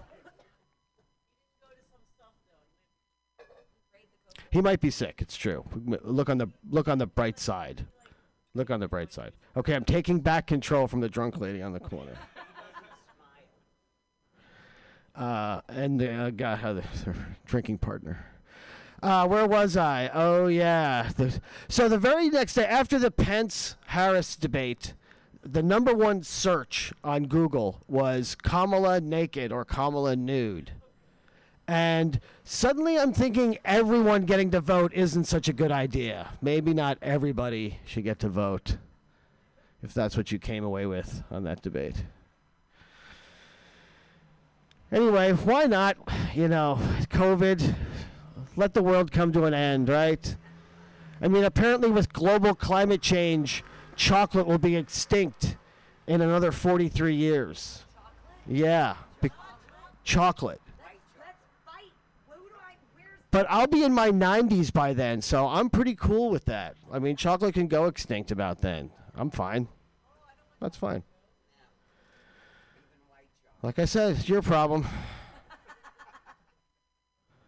He 4.52 4.62
might 4.62 4.80
be 4.80 4.90
sick. 4.90 5.16
It's 5.20 5.36
true. 5.36 5.66
Look 5.86 6.30
on 6.30 6.38
the 6.38 6.48
look 6.70 6.88
on 6.88 6.98
the 6.98 7.06
bright 7.06 7.38
side. 7.38 7.86
Look 8.56 8.72
on 8.72 8.80
the 8.80 8.88
bright 8.88 9.12
side. 9.12 9.34
Okay, 9.58 9.76
I'm 9.76 9.84
taking 9.84 10.22
back 10.22 10.48
control 10.48 10.88
from 10.88 11.02
the 11.02 11.10
drunk 11.10 11.38
lady 11.38 11.62
on 11.62 11.74
the 11.74 11.80
corner. 11.80 12.18
Uh, 15.20 15.58
and 15.72 16.00
the 16.00 16.12
uh, 16.12 16.30
guy, 16.30 16.54
uh, 16.64 16.74
the 16.74 16.84
drinking 17.46 17.78
partner. 17.78 18.26
Uh, 19.02 19.26
where 19.28 19.48
was 19.48 19.78
I? 19.78 20.10
Oh 20.14 20.48
yeah. 20.48 21.10
The, 21.16 21.40
so 21.70 21.88
the 21.88 21.98
very 21.98 22.30
next 22.30 22.56
day 22.56 22.66
after 22.66 23.00
the 23.00 23.12
Pence 23.12 23.76
Harris 23.88 24.36
debate, 24.36 24.94
the 25.42 25.64
number 25.64 25.94
one 25.94 26.22
search 26.22 26.92
on 27.04 27.28
Google 27.28 27.82
was 27.88 28.36
Kamala 28.36 29.00
naked 29.00 29.52
or 29.54 29.64
Kamala 29.64 30.16
nude. 30.16 30.72
And 31.66 32.20
suddenly 32.44 32.98
I'm 32.98 33.14
thinking 33.14 33.60
everyone 33.64 34.26
getting 34.26 34.52
to 34.52 34.60
vote 34.60 34.92
isn't 34.94 35.26
such 35.26 35.48
a 35.48 35.54
good 35.54 35.72
idea. 35.72 36.32
Maybe 36.42 36.74
not 36.74 36.98
everybody 37.02 37.80
should 37.86 38.04
get 38.04 38.20
to 38.20 38.28
vote 38.28 38.78
if 39.82 39.94
that's 39.94 40.18
what 40.18 40.32
you 40.32 40.40
came 40.40 40.64
away 40.64 40.88
with 40.88 41.24
on 41.32 41.44
that 41.44 41.62
debate. 41.62 42.04
Anyway, 44.92 45.32
why 45.34 45.66
not? 45.66 45.98
You 46.34 46.48
know, 46.48 46.80
COVID, 47.10 47.76
let 48.56 48.74
the 48.74 48.82
world 48.82 49.12
come 49.12 49.32
to 49.34 49.46
an 49.46 49.54
end, 49.54 49.90
right? 49.90 50.36
I 51.22 51.28
mean, 51.28 51.44
apparently, 51.44 51.92
with 51.92 52.12
global 52.14 52.56
climate 52.56 53.02
change, 53.02 53.64
chocolate 53.96 54.48
will 54.48 54.58
be 54.58 54.76
extinct 54.76 55.58
in 56.08 56.22
another 56.22 56.52
43 56.52 57.14
years. 57.14 57.84
Yeah, 58.48 58.96
be- 59.22 59.30
chocolate. 60.04 60.62
But 63.32 63.46
I'll 63.48 63.68
be 63.68 63.84
in 63.84 63.94
my 63.94 64.10
90s 64.10 64.74
by 64.74 64.94
then, 64.94 65.22
so 65.22 65.48
I'm 65.48 65.70
pretty 65.70 65.94
cool 65.94 66.32
with 66.32 66.46
that. 66.46 66.76
I 66.92 66.98
mean, 66.98 67.16
chocolate 67.16 67.54
can 67.54 67.68
go 67.68 67.86
extinct 67.86 68.32
about 68.32 68.62
then. 68.62 68.90
I'm 69.16 69.30
fine. 69.30 69.68
That's 70.60 70.78
fine. 70.78 71.04
Like 73.62 73.78
I 73.78 73.86
said, 73.86 74.16
it's 74.16 74.30
your 74.30 74.42
problem. 74.42 74.88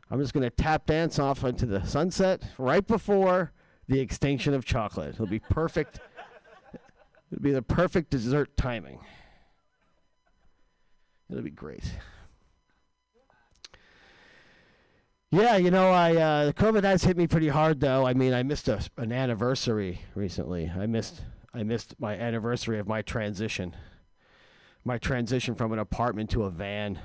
I'm 0.09 0.19
just 0.19 0.33
going 0.33 0.43
to 0.43 0.49
tap 0.49 0.85
dance 0.85 1.19
off 1.19 1.45
into 1.45 1.65
the 1.65 1.85
sunset 1.85 2.43
right 2.57 2.85
before 2.85 3.53
the 3.87 4.01
extinction 4.01 4.53
of 4.53 4.65
chocolate. 4.65 5.13
It'll 5.13 5.25
be 5.25 5.39
perfect. 5.39 6.01
It'll 7.31 7.41
be 7.41 7.53
the 7.53 7.61
perfect 7.61 8.09
dessert 8.09 8.57
timing. 8.57 8.99
It'll 11.29 11.43
be 11.43 11.49
great. 11.49 11.85
Yeah, 15.31 15.55
you 15.55 15.71
know, 15.71 15.91
I 15.91 16.15
uh, 16.17 16.51
COVID 16.51 16.83
has 16.83 17.05
hit 17.05 17.15
me 17.15 17.25
pretty 17.25 17.47
hard 17.47 17.79
though. 17.79 18.05
I 18.05 18.13
mean, 18.13 18.33
I 18.33 18.43
missed 18.43 18.67
a, 18.67 18.81
an 18.97 19.13
anniversary 19.13 20.01
recently. 20.13 20.69
I 20.77 20.87
missed 20.87 21.21
I 21.53 21.63
missed 21.63 21.95
my 21.99 22.15
anniversary 22.15 22.79
of 22.79 22.87
my 22.87 23.01
transition. 23.01 23.73
My 24.83 24.97
transition 24.97 25.55
from 25.55 25.71
an 25.73 25.79
apartment 25.79 26.29
to 26.31 26.43
a 26.43 26.49
van. 26.49 26.99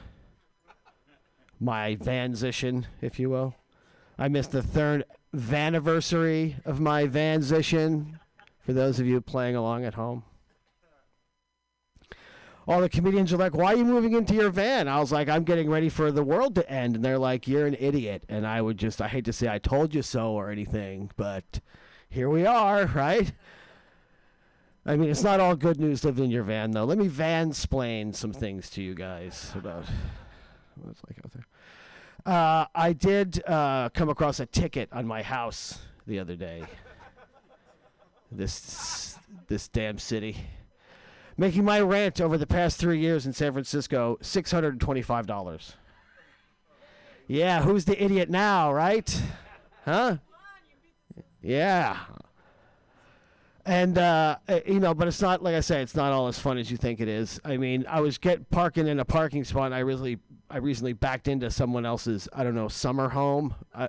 My 1.61 1.97
vansition, 1.97 2.87
if 3.01 3.19
you 3.19 3.31
will. 3.31 3.55
I 4.19 4.29
missed 4.29 4.53
the 4.53 4.63
third 4.63 5.05
vaniversary 5.35 6.65
of 6.65 6.81
my 6.81 7.07
vansition. 7.07 8.19
For 8.61 8.73
those 8.73 8.99
of 8.99 9.07
you 9.07 9.21
playing 9.21 9.57
along 9.57 9.85
at 9.85 9.95
home 9.95 10.25
all 12.69 12.81
the 12.81 12.89
comedians 12.89 13.33
are 13.33 13.37
like, 13.37 13.55
"Why 13.55 13.75
are 13.75 13.77
you 13.77 13.85
moving 13.85 14.13
into 14.13 14.35
your 14.35 14.51
van?" 14.51 14.89
I 14.89 14.99
was 14.99 15.13
like, 15.13 15.29
"I'm 15.29 15.45
getting 15.45 15.71
ready 15.71 15.89
for 15.89 16.11
the 16.11 16.25
world 16.25 16.55
to 16.57 16.69
end," 16.71 16.97
and 16.97 17.05
they're 17.05 17.19
like, 17.19 17.47
"You're 17.47 17.67
an 17.67 17.77
idiot." 17.79 18.25
And 18.29 18.47
I 18.47 18.61
would 18.61 18.77
just, 18.77 19.01
I 19.01 19.09
hate 19.09 19.25
to 19.27 19.33
say, 19.33 19.49
I 19.49 19.59
told 19.59 19.95
you 19.95 20.03
so 20.03 20.33
or 20.33 20.51
anything, 20.51 21.11
but 21.17 21.61
here 22.09 22.29
we 22.29 22.45
are, 22.45 22.87
right? 22.87 23.33
I 24.89 24.95
mean, 24.95 25.11
it's 25.11 25.25
not 25.25 25.41
all 25.41 25.57
good 25.57 25.81
news 25.81 26.05
living 26.05 26.27
in 26.27 26.31
your 26.31 26.45
van, 26.45 26.71
though. 26.71 26.85
Let 26.85 26.97
me 26.97 27.09
van 27.09 27.53
splain 27.53 28.13
some 28.13 28.33
things 28.33 28.71
to 28.71 28.83
you 28.83 28.95
guys 28.95 29.51
about 29.57 29.85
what 30.77 30.91
it's 30.93 31.03
like 31.09 31.19
out 31.25 31.33
there. 31.33 31.47
Uh, 32.25 32.67
I 32.73 32.93
did 32.93 33.43
uh, 33.49 33.89
come 33.89 34.09
across 34.09 34.39
a 34.39 34.47
ticket 34.47 34.89
on 34.93 35.05
my 35.05 35.23
house 35.23 35.81
the 36.07 36.21
other 36.21 36.37
day. 36.37 36.65
This 38.31 39.19
this 39.49 39.69
damn 39.69 39.99
city, 39.99 40.37
making 41.37 41.65
my 41.65 41.81
rent 41.81 42.21
over 42.21 42.39
the 42.39 42.47
past 42.47 42.79
three 42.79 42.99
years 42.99 43.27
in 43.27 43.33
San 43.33 43.53
Francisco 43.53 44.19
six 44.21 44.53
hundred 44.53 44.75
and 44.75 44.81
twenty-five 44.81 45.27
dollars. 45.27 45.75
Yeah, 47.27 47.63
who's 47.63 47.85
the 47.85 48.01
idiot 48.03 48.31
now, 48.31 48.73
right? 48.73 49.23
Huh? 49.85 50.19
Yeah. 51.43 51.97
And 53.67 53.99
uh, 53.99 54.37
uh, 54.49 54.61
you 54.65 54.79
know, 54.79 54.95
but 54.95 55.09
it's 55.09 55.21
not 55.21 55.43
like 55.43 55.57
I 55.57 55.61
say, 55.61 55.83
it's 55.83 55.97
not 55.97 56.13
all 56.13 56.29
as 56.29 56.39
fun 56.39 56.57
as 56.57 56.71
you 56.71 56.77
think 56.77 57.01
it 57.01 57.09
is. 57.09 57.41
I 57.45 57.57
mean, 57.57 57.85
I 57.89 58.01
was 58.01 58.17
get 58.17 58.49
parking 58.51 58.87
in 58.87 59.01
a 59.01 59.05
parking 59.05 59.43
spot. 59.43 59.67
And 59.67 59.75
I 59.75 59.81
recently, 59.81 60.19
I 60.49 60.59
recently 60.59 60.93
backed 60.93 61.27
into 61.27 61.51
someone 61.51 61.85
else's, 61.85 62.29
I 62.33 62.45
don't 62.45 62.55
know, 62.55 62.69
summer 62.69 63.09
home. 63.09 63.57
I, 63.75 63.89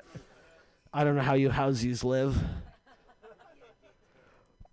I 0.91 1.03
don't 1.03 1.15
know 1.15 1.21
how 1.21 1.35
you 1.35 1.49
housies 1.49 2.03
live. 2.03 2.35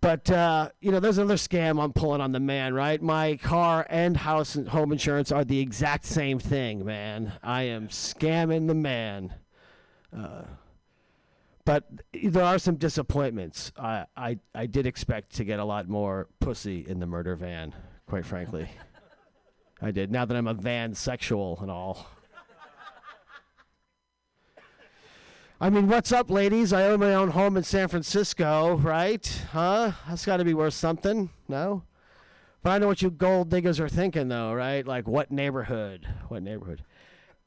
But 0.01 0.31
uh, 0.31 0.71
you 0.81 0.91
know, 0.91 1.01
there's 1.01 1.19
another 1.19 1.37
scam 1.37 1.83
I'm 1.83 1.93
pulling 1.93 2.23
on 2.23 2.33
the 2.33 2.41
man, 2.41 2.73
right? 2.73 3.01
My 3.01 3.37
car 3.37 3.87
and 3.91 4.17
house 4.17 4.55
and 4.55 4.67
home 4.67 4.93
insurance 4.93 5.33
are 5.33 5.45
the 5.45 5.59
exact 5.61 6.07
same 6.07 6.39
thing, 6.39 6.85
man. 6.85 7.33
I 7.43 7.65
am 7.65 7.89
scamming 7.89 8.69
the 8.69 8.75
man. 8.75 9.35
Uh, 10.17 10.45
but 11.65 11.85
there 12.23 12.45
are 12.45 12.59
some 12.59 12.77
disappointments. 12.77 13.73
I, 13.79 14.07
I 14.17 14.39
I 14.55 14.67
did 14.67 14.87
expect 14.87 15.37
to 15.37 15.45
get 15.45 15.59
a 15.59 15.65
lot 15.65 15.89
more 15.89 16.29
pussy 16.41 16.85
in 16.87 17.01
the 17.01 17.07
murder 17.07 17.37
van, 17.37 17.75
quite 18.07 18.27
frankly. 18.27 18.69
I 19.81 19.91
did. 19.91 20.11
Now 20.11 20.25
that 20.25 20.37
I'm 20.37 20.47
a 20.47 20.55
van 20.55 20.95
sexual 20.95 21.59
and 21.61 21.71
all. 21.71 22.07
I 25.61 25.71
mean, 25.71 25.89
what's 25.89 26.13
up, 26.13 26.31
ladies? 26.31 26.73
I 26.73 26.85
own 26.85 27.01
my 27.01 27.15
own 27.15 27.31
home 27.31 27.57
in 27.57 27.63
San 27.63 27.89
Francisco, 27.89 28.77
right? 28.77 29.25
Huh? 29.53 29.93
That's 30.09 30.27
got 30.27 30.39
to 30.39 30.45
be 30.45 30.53
worth 30.53 30.75
something, 30.75 31.31
no? 31.49 31.85
But 32.63 32.71
I 32.71 32.79
know 32.79 32.87
what 32.89 33.03
you 33.03 33.11
gold 33.11 33.51
diggers 33.51 33.79
are 33.79 33.89
thinking, 33.89 34.29
though, 34.29 34.53
right? 34.53 34.87
Like, 34.87 35.07
what 35.07 35.31
neighborhood? 35.31 36.07
What 36.29 36.43
neighborhood? 36.43 36.83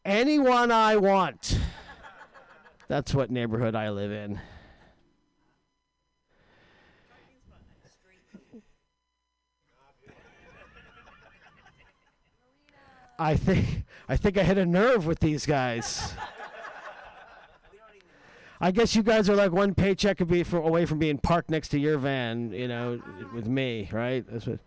Anyone 0.06 0.72
I 0.72 0.96
want. 0.96 1.60
That's 2.88 3.14
what 3.14 3.30
neighborhood 3.30 3.76
I 3.76 3.90
live 3.90 4.12
in. 4.12 4.40
I 13.20 13.36
think 13.36 13.84
I 14.08 14.16
think 14.16 14.38
I 14.38 14.44
hit 14.44 14.58
a 14.58 14.66
nerve 14.66 15.06
with 15.06 15.20
these 15.20 15.46
guys. 15.46 16.14
I 18.62 18.72
guess 18.72 18.96
you 18.96 19.04
guys 19.04 19.30
are 19.30 19.36
like 19.36 19.52
one 19.52 19.74
paycheck 19.76 20.20
away 20.22 20.44
from 20.44 21.00
being 21.00 21.18
parked 21.18 21.50
next 21.50 21.70
to 21.70 21.80
your 21.80 21.98
van, 21.98 22.52
you 22.52 22.68
know, 22.68 23.02
with 23.34 23.48
me, 23.48 23.90
right? 23.92 24.26
That's 24.30 24.48
what. 24.48 24.60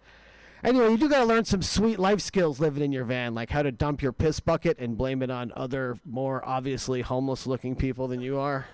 Anyway, 0.62 0.90
you 0.90 0.98
do 0.98 1.08
got 1.08 1.20
to 1.20 1.24
learn 1.24 1.44
some 1.44 1.62
sweet 1.62 1.98
life 1.98 2.20
skills 2.20 2.60
living 2.60 2.82
in 2.82 2.92
your 2.92 3.04
van, 3.04 3.34
like 3.34 3.50
how 3.50 3.62
to 3.62 3.72
dump 3.72 4.02
your 4.02 4.12
piss 4.12 4.40
bucket 4.40 4.78
and 4.78 4.96
blame 4.96 5.22
it 5.22 5.30
on 5.30 5.52
other 5.56 5.96
more 6.04 6.46
obviously 6.46 7.00
homeless-looking 7.00 7.76
people 7.76 8.08
than 8.08 8.20
you 8.20 8.38
are. 8.38 8.66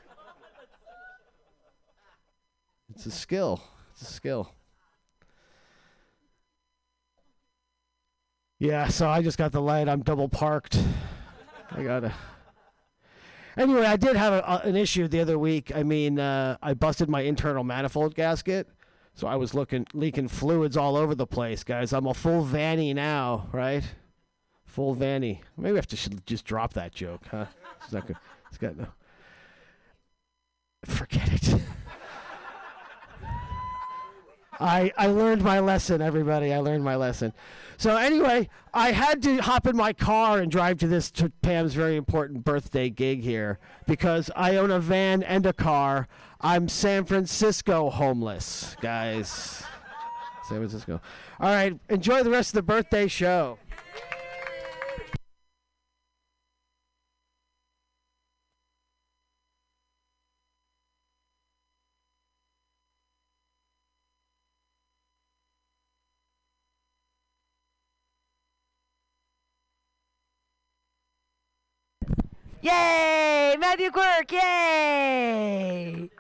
It's 2.91 3.07
a 3.07 3.11
skill. 3.11 3.63
It's 3.93 4.03
a 4.03 4.13
skill. 4.13 4.53
Yeah, 8.59 8.89
so 8.89 9.09
I 9.09 9.23
just 9.23 9.39
got 9.39 9.53
the 9.53 9.61
light. 9.61 9.89
I'm 9.89 10.03
double 10.03 10.29
parked. 10.29 10.83
I 11.71 11.83
gotta. 11.83 12.13
Anyway, 13.57 13.85
I 13.85 13.97
did 13.97 14.17
have 14.17 14.33
a, 14.33 14.63
an 14.65 14.77
issue 14.77 15.09
the 15.09 15.21
other 15.21 15.39
week. 15.39 15.73
I 15.75 15.83
mean, 15.83 16.19
uh, 16.19 16.57
I 16.63 16.75
busted 16.75 17.09
my 17.09 17.21
internal 17.23 17.65
manifold 17.65 18.15
gasket, 18.15 18.67
so 19.17 19.27
I 19.27 19.37
was 19.37 19.55
looking 19.55 19.87
leaking 19.95 20.29
fluids 20.29 20.77
all 20.77 20.95
over 20.95 21.15
the 21.15 21.27
place, 21.27 21.65
guys. 21.65 21.95
I'm 21.95 22.07
a 22.07 22.13
full 22.13 22.43
vanny 22.43 22.93
now, 22.93 23.49
right? 23.51 23.83
Full 24.67 24.93
vanny. 24.95 25.41
Maybe 25.57 25.73
I 25.73 25.77
have 25.77 25.87
to 25.89 25.97
should 25.97 26.25
just 26.27 26.45
drop 26.45 26.75
that 26.75 26.93
joke, 26.95 27.23
huh? 27.31 27.47
It's 27.83 27.93
not 27.93 28.07
good. 28.07 28.19
It's 28.49 28.59
got 28.59 28.77
no. 28.77 28.89
Forget 30.85 31.33
it. 31.33 31.61
I 34.61 34.93
I 34.99 35.07
learned 35.07 35.43
my 35.43 35.61
lesson, 35.61 36.03
everybody. 36.03 36.53
I 36.53 36.59
learned 36.59 36.85
my 36.85 36.97
lesson. 36.97 37.33
So 37.79 37.97
anyway, 37.97 38.51
I 38.75 38.93
had 38.93 39.23
to 39.23 39.39
hop 39.39 39.67
in 39.67 39.77
my 39.77 39.95
car 39.95 40.41
and 40.41 40.53
drive 40.53 40.79
to 40.79 40.87
this 40.87 41.11
to 41.13 41.31
Pam's 41.41 41.73
very 41.73 41.97
important 41.97 42.45
birthday 42.45 42.91
gig 42.91 43.23
here 43.23 43.59
because 43.87 44.31
I 44.37 44.57
own 44.57 44.71
a 44.71 44.79
van 44.81 45.23
and 45.23 45.47
a 45.47 45.55
car. 45.55 46.07
I'm 46.41 46.69
San 46.69 47.05
Francisco 47.07 47.89
homeless, 47.89 48.77
guys. 48.81 49.65
San 50.49 50.59
Francisco. 50.59 51.01
All 51.41 51.51
right, 51.51 51.79
enjoy 51.89 52.23
the 52.23 52.31
rest 52.31 52.51
of 52.51 52.55
the 52.55 52.63
birthday 52.63 53.09
show. 53.09 53.59
Yay! 72.63 73.57
Matthew 73.59 73.91
Quirk! 73.91 74.33
Yay! 74.33 76.11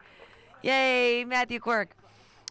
Yay, 0.66 1.24
Matthew 1.24 1.60
Quirk. 1.60 1.96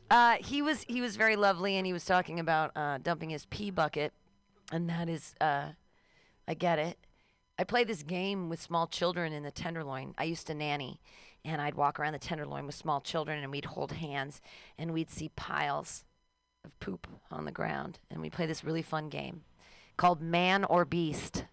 Uh, 0.09 0.37
he 0.39 0.61
was 0.61 0.85
he 0.87 1.01
was 1.01 1.17
very 1.17 1.35
lovely, 1.35 1.75
and 1.75 1.85
he 1.85 1.91
was 1.91 2.05
talking 2.05 2.39
about 2.39 2.71
uh, 2.73 2.97
dumping 2.99 3.29
his 3.29 3.45
pee 3.47 3.71
bucket, 3.71 4.13
and 4.71 4.89
that 4.89 5.09
is, 5.09 5.35
uh, 5.41 5.71
I 6.47 6.53
get 6.53 6.79
it. 6.79 6.97
I 7.59 7.65
play 7.65 7.83
this 7.83 8.03
game 8.03 8.47
with 8.47 8.61
small 8.61 8.87
children 8.87 9.33
in 9.33 9.43
the 9.43 9.51
Tenderloin. 9.51 10.13
I 10.17 10.23
used 10.23 10.47
to 10.47 10.53
nanny, 10.53 11.01
and 11.43 11.61
I'd 11.61 11.75
walk 11.75 11.99
around 11.99 12.13
the 12.13 12.19
Tenderloin 12.19 12.65
with 12.65 12.75
small 12.75 13.01
children, 13.01 13.43
and 13.43 13.51
we'd 13.51 13.65
hold 13.65 13.91
hands, 13.91 14.39
and 14.77 14.93
we'd 14.93 15.09
see 15.11 15.29
piles 15.35 16.05
of 16.63 16.79
poop 16.79 17.07
on 17.29 17.43
the 17.43 17.51
ground, 17.51 17.99
and 18.09 18.21
we'd 18.21 18.31
play 18.31 18.45
this 18.45 18.63
really 18.63 18.81
fun 18.81 19.09
game 19.09 19.41
called 19.97 20.21
Man 20.21 20.63
or 20.63 20.85
Beast. 20.85 21.43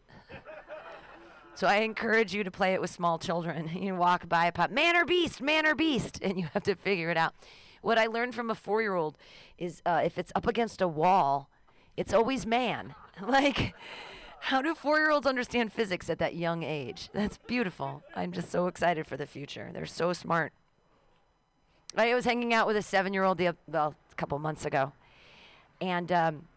So 1.54 1.66
I 1.66 1.76
encourage 1.76 2.34
you 2.34 2.44
to 2.44 2.50
play 2.50 2.72
it 2.74 2.80
with 2.80 2.90
small 2.90 3.18
children. 3.18 3.70
You 3.82 3.94
walk 3.94 4.28
by 4.28 4.46
a 4.46 4.52
pop, 4.52 4.70
man 4.70 4.96
or 4.96 5.04
beast, 5.04 5.42
man 5.42 5.66
or 5.66 5.74
beast, 5.74 6.20
and 6.22 6.38
you 6.38 6.48
have 6.54 6.62
to 6.64 6.74
figure 6.74 7.10
it 7.10 7.16
out. 7.16 7.34
What 7.82 7.98
I 7.98 8.06
learned 8.06 8.34
from 8.34 8.48
a 8.48 8.54
four-year-old 8.54 9.16
is 9.58 9.82
uh, 9.84 10.02
if 10.04 10.18
it's 10.18 10.30
up 10.36 10.46
against 10.46 10.80
a 10.80 10.86
wall, 10.86 11.48
it's 11.96 12.14
always 12.14 12.46
man. 12.46 12.94
like, 13.26 13.74
how 14.40 14.62
do 14.62 14.74
four-year-olds 14.74 15.26
understand 15.26 15.72
physics 15.72 16.08
at 16.08 16.18
that 16.20 16.36
young 16.36 16.62
age? 16.62 17.10
That's 17.12 17.38
beautiful. 17.38 18.02
I'm 18.14 18.32
just 18.32 18.50
so 18.50 18.68
excited 18.68 19.06
for 19.06 19.16
the 19.16 19.26
future. 19.26 19.70
They're 19.72 19.84
so 19.84 20.12
smart. 20.12 20.52
I 21.96 22.14
was 22.14 22.24
hanging 22.24 22.54
out 22.54 22.66
with 22.66 22.76
a 22.76 22.82
seven-year-old 22.82 23.40
well, 23.66 23.94
a 24.10 24.14
couple 24.14 24.38
months 24.38 24.64
ago, 24.64 24.92
and 25.80 26.10
um, 26.10 26.48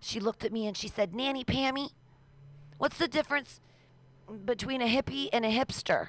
she 0.00 0.18
looked 0.18 0.44
at 0.44 0.52
me 0.52 0.66
and 0.66 0.76
she 0.76 0.88
said, 0.88 1.14
"Nanny 1.14 1.44
Pammy, 1.44 1.90
what's 2.78 2.98
the 2.98 3.06
difference?" 3.06 3.60
Between 4.44 4.82
a 4.82 4.86
hippie 4.86 5.28
and 5.32 5.44
a 5.44 5.50
hipster. 5.50 6.08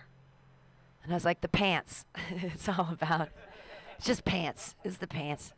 And 1.04 1.12
I 1.12 1.16
was 1.16 1.26
like, 1.26 1.42
the 1.42 1.48
pants. 1.48 2.06
it's 2.30 2.70
all 2.70 2.90
about. 2.92 3.30
It's 3.98 4.08
just 4.08 4.26
pants. 4.26 4.76
It's 4.84 4.98
the 4.98 5.08
pants. 5.08 5.54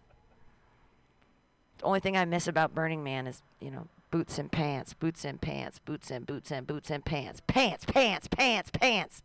The 1.80 1.85
only 1.85 1.99
thing 1.99 2.15
I 2.15 2.26
miss 2.26 2.48
about 2.48 2.73
Burning 2.73 3.03
Man 3.03 3.27
is, 3.27 3.41
you 3.60 3.72
know, 3.72 3.88
boots 4.11 4.38
and 4.38 4.52
pants, 4.52 4.94
boots 4.94 5.26
and 5.26 5.41
pants, 5.41 5.80
boots 5.80 6.11
and 6.11 6.26
boots 6.26 6.52
and 6.52 6.68
boots 6.68 6.90
and 6.90 7.03
pants, 7.03 7.41
pants, 7.48 7.84
pants, 7.85 8.27
pants, 8.27 8.69
pants. 8.72 9.22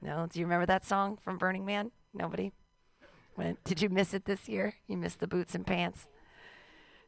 No, 0.00 0.26
do 0.30 0.40
you 0.40 0.46
remember 0.46 0.66
that 0.66 0.84
song 0.84 1.18
from 1.22 1.38
Burning 1.38 1.64
Man? 1.64 1.90
Nobody. 2.14 2.52
When, 3.34 3.58
did 3.64 3.82
you 3.82 3.88
miss 3.88 4.14
it 4.14 4.24
this 4.24 4.48
year? 4.48 4.74
You 4.86 4.96
missed 4.96 5.20
the 5.20 5.26
boots 5.26 5.54
and 5.54 5.66
pants. 5.66 6.06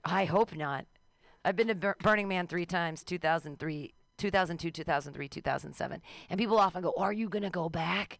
I 0.04 0.26
hope 0.26 0.54
not. 0.54 0.84
I've 1.44 1.56
been 1.56 1.68
to 1.68 1.74
Bur- 1.74 1.96
Burning 2.02 2.28
Man 2.28 2.46
three 2.46 2.66
times: 2.66 3.02
2003, 3.04 3.94
2002, 4.18 4.70
2003, 4.70 5.28
2007. 5.28 6.02
And 6.28 6.38
people 6.38 6.58
often 6.58 6.82
go, 6.82 6.92
Are 6.98 7.12
you 7.12 7.28
going 7.28 7.42
to 7.42 7.50
go 7.50 7.68
back? 7.68 8.18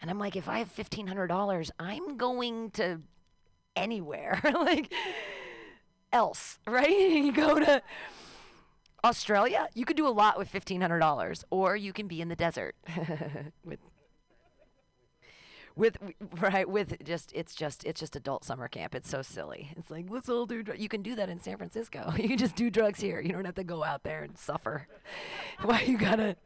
And 0.00 0.10
I'm 0.10 0.18
like, 0.18 0.36
If 0.36 0.48
I 0.48 0.58
have 0.58 0.74
$1,500, 0.74 1.70
I'm 1.78 2.16
going 2.16 2.70
to 2.72 3.00
anywhere. 3.76 4.40
like, 4.44 4.92
else, 6.12 6.58
right? 6.66 6.90
you 6.90 7.32
go 7.32 7.58
to 7.58 7.82
Australia, 9.04 9.68
you 9.74 9.84
could 9.84 9.96
do 9.96 10.06
a 10.06 10.10
lot 10.10 10.38
with 10.38 10.52
$1,500, 10.52 11.44
or 11.50 11.76
you 11.76 11.92
can 11.92 12.06
be 12.06 12.20
in 12.20 12.28
the 12.28 12.36
desert 12.36 12.76
with. 13.64 13.80
With 15.76 15.96
right 16.40 16.68
with 16.68 17.02
just 17.04 17.32
it's 17.34 17.54
just 17.54 17.84
it's 17.84 18.00
just 18.00 18.16
adult 18.16 18.44
summer 18.44 18.68
camp. 18.68 18.94
It's 18.94 19.08
so 19.08 19.22
silly. 19.22 19.72
It's 19.76 19.90
like 19.90 20.06
let's 20.08 20.28
all 20.28 20.46
do. 20.46 20.62
Dr-. 20.62 20.78
You 20.78 20.88
can 20.88 21.02
do 21.02 21.14
that 21.16 21.28
in 21.28 21.40
San 21.40 21.56
Francisco. 21.56 22.12
You 22.20 22.28
can 22.28 22.38
just 22.38 22.56
do 22.56 22.70
drugs 22.70 23.00
here. 23.00 23.20
You 23.20 23.32
don't 23.32 23.46
have 23.46 23.54
to 23.54 23.64
go 23.64 23.82
out 23.82 24.02
there 24.02 24.22
and 24.22 24.36
suffer. 24.36 24.86
why 25.62 25.82
you 25.82 25.96
gotta? 25.96 26.36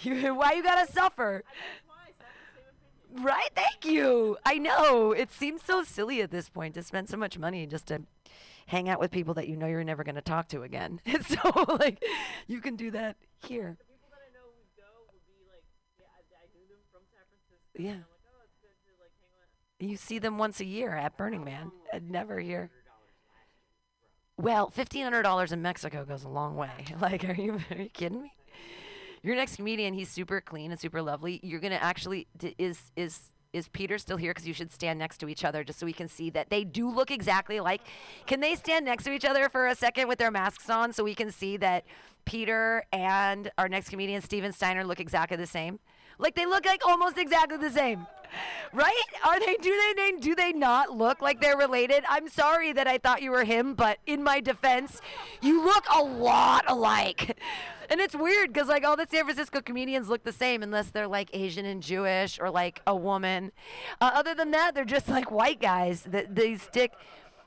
You, 0.00 0.34
why 0.34 0.52
you 0.52 0.62
gotta 0.62 0.90
suffer? 0.90 1.44
Right? 3.12 3.48
Thank 3.54 3.84
you. 3.84 4.36
I 4.44 4.58
know. 4.58 5.12
It 5.12 5.32
seems 5.32 5.62
so 5.62 5.82
silly 5.82 6.20
at 6.20 6.30
this 6.30 6.48
point 6.48 6.74
to 6.74 6.82
spend 6.82 7.08
so 7.08 7.16
much 7.16 7.38
money 7.38 7.66
just 7.66 7.86
to 7.86 8.02
hang 8.66 8.88
out 8.88 9.00
with 9.00 9.10
people 9.10 9.34
that 9.34 9.48
you 9.48 9.56
know 9.56 9.66
you're 9.66 9.82
never 9.82 10.04
going 10.04 10.14
to 10.14 10.20
talk 10.20 10.48
to 10.48 10.62
again. 10.62 11.00
It's 11.06 11.28
so 11.28 11.76
like 11.80 12.04
you 12.46 12.60
can 12.60 12.76
do 12.76 12.90
that 12.92 13.16
here. 13.46 13.78
Yeah. 17.78 18.17
You 19.80 19.96
see 19.96 20.18
them 20.18 20.38
once 20.38 20.60
a 20.60 20.64
year 20.64 20.94
at 20.94 21.16
Burning 21.16 21.44
Man. 21.44 21.70
I'd 21.92 22.10
never 22.10 22.40
here. 22.40 22.70
Well, 24.36 24.70
fifteen 24.70 25.02
hundred 25.04 25.22
dollars 25.22 25.52
in 25.52 25.62
Mexico 25.62 26.04
goes 26.04 26.24
a 26.24 26.28
long 26.28 26.56
way. 26.56 26.70
Like, 27.00 27.24
are 27.24 27.34
you 27.34 27.60
are 27.70 27.76
you 27.76 27.88
kidding 27.88 28.22
me? 28.22 28.32
Your 29.22 29.34
next 29.34 29.56
comedian, 29.56 29.94
he's 29.94 30.08
super 30.08 30.40
clean 30.40 30.70
and 30.70 30.80
super 30.80 31.02
lovely. 31.02 31.40
You're 31.42 31.60
gonna 31.60 31.76
actually 31.76 32.26
d- 32.36 32.54
is 32.58 32.90
is 32.96 33.32
is 33.52 33.68
Peter 33.68 33.98
still 33.98 34.16
here? 34.16 34.30
Because 34.32 34.46
you 34.46 34.52
should 34.54 34.70
stand 34.70 34.98
next 34.98 35.18
to 35.18 35.28
each 35.28 35.44
other 35.44 35.64
just 35.64 35.78
so 35.78 35.86
we 35.86 35.92
can 35.92 36.08
see 36.08 36.30
that 36.30 36.50
they 36.50 36.64
do 36.64 36.90
look 36.90 37.10
exactly 37.10 37.60
like. 37.60 37.80
Can 38.26 38.40
they 38.40 38.54
stand 38.54 38.84
next 38.84 39.04
to 39.04 39.12
each 39.12 39.24
other 39.24 39.48
for 39.48 39.68
a 39.68 39.74
second 39.74 40.06
with 40.06 40.18
their 40.18 40.30
masks 40.30 40.68
on 40.68 40.92
so 40.92 41.02
we 41.02 41.14
can 41.14 41.30
see 41.32 41.56
that 41.56 41.84
Peter 42.26 42.84
and 42.92 43.50
our 43.58 43.68
next 43.68 43.88
comedian, 43.88 44.22
Steven 44.22 44.52
Steiner, 44.52 44.84
look 44.84 45.00
exactly 45.00 45.36
the 45.36 45.46
same? 45.46 45.78
Like 46.18 46.34
they 46.34 46.46
look 46.46 46.66
like 46.66 46.84
almost 46.86 47.16
exactly 47.16 47.56
the 47.58 47.70
same. 47.70 48.06
Right? 48.72 49.02
Are 49.24 49.40
they 49.40 49.56
do 49.56 49.94
they, 49.96 50.12
do 50.12 50.34
they 50.34 50.52
not 50.52 50.90
look 50.90 51.22
like 51.22 51.40
they're 51.40 51.56
related? 51.56 52.04
I'm 52.08 52.28
sorry 52.28 52.72
that 52.72 52.86
I 52.86 52.98
thought 52.98 53.22
you 53.22 53.30
were 53.30 53.44
him, 53.44 53.74
but 53.74 53.98
in 54.06 54.22
my 54.22 54.40
defense, 54.40 55.00
you 55.40 55.64
look 55.64 55.84
a 55.94 56.02
lot 56.02 56.64
alike. 56.68 57.38
And 57.90 58.00
it's 58.00 58.14
weird 58.14 58.52
because 58.52 58.68
like 58.68 58.84
all 58.84 58.96
the 58.96 59.06
San 59.10 59.24
Francisco 59.24 59.60
comedians 59.62 60.08
look 60.08 60.22
the 60.22 60.32
same 60.32 60.62
unless 60.62 60.90
they're 60.90 61.08
like 61.08 61.30
Asian 61.32 61.64
and 61.64 61.82
Jewish 61.82 62.38
or 62.38 62.50
like 62.50 62.82
a 62.86 62.94
woman. 62.94 63.52
Uh, 64.00 64.10
other 64.12 64.34
than 64.34 64.50
that, 64.50 64.74
they're 64.74 64.84
just 64.84 65.08
like 65.08 65.30
white 65.30 65.60
guys 65.60 66.02
that 66.02 66.34
they 66.34 66.56
stick 66.56 66.92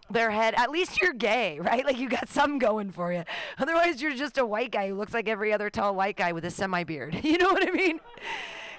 their 0.09 0.31
head. 0.31 0.53
At 0.57 0.71
least 0.71 1.01
you're 1.01 1.13
gay, 1.13 1.59
right? 1.59 1.85
Like 1.85 1.97
you 1.97 2.09
got 2.09 2.29
some 2.29 2.57
going 2.57 2.91
for 2.91 3.13
you. 3.13 3.23
Otherwise, 3.59 4.01
you're 4.01 4.15
just 4.15 4.37
a 4.37 4.45
white 4.45 4.71
guy 4.71 4.89
who 4.89 4.95
looks 4.95 5.13
like 5.13 5.29
every 5.29 5.53
other 5.53 5.69
tall 5.69 5.95
white 5.95 6.15
guy 6.17 6.31
with 6.31 6.45
a 6.45 6.51
semi 6.51 6.83
beard. 6.83 7.19
You 7.31 7.37
know 7.37 7.53
what 7.53 7.65
I 7.65 7.71
mean? 7.71 7.99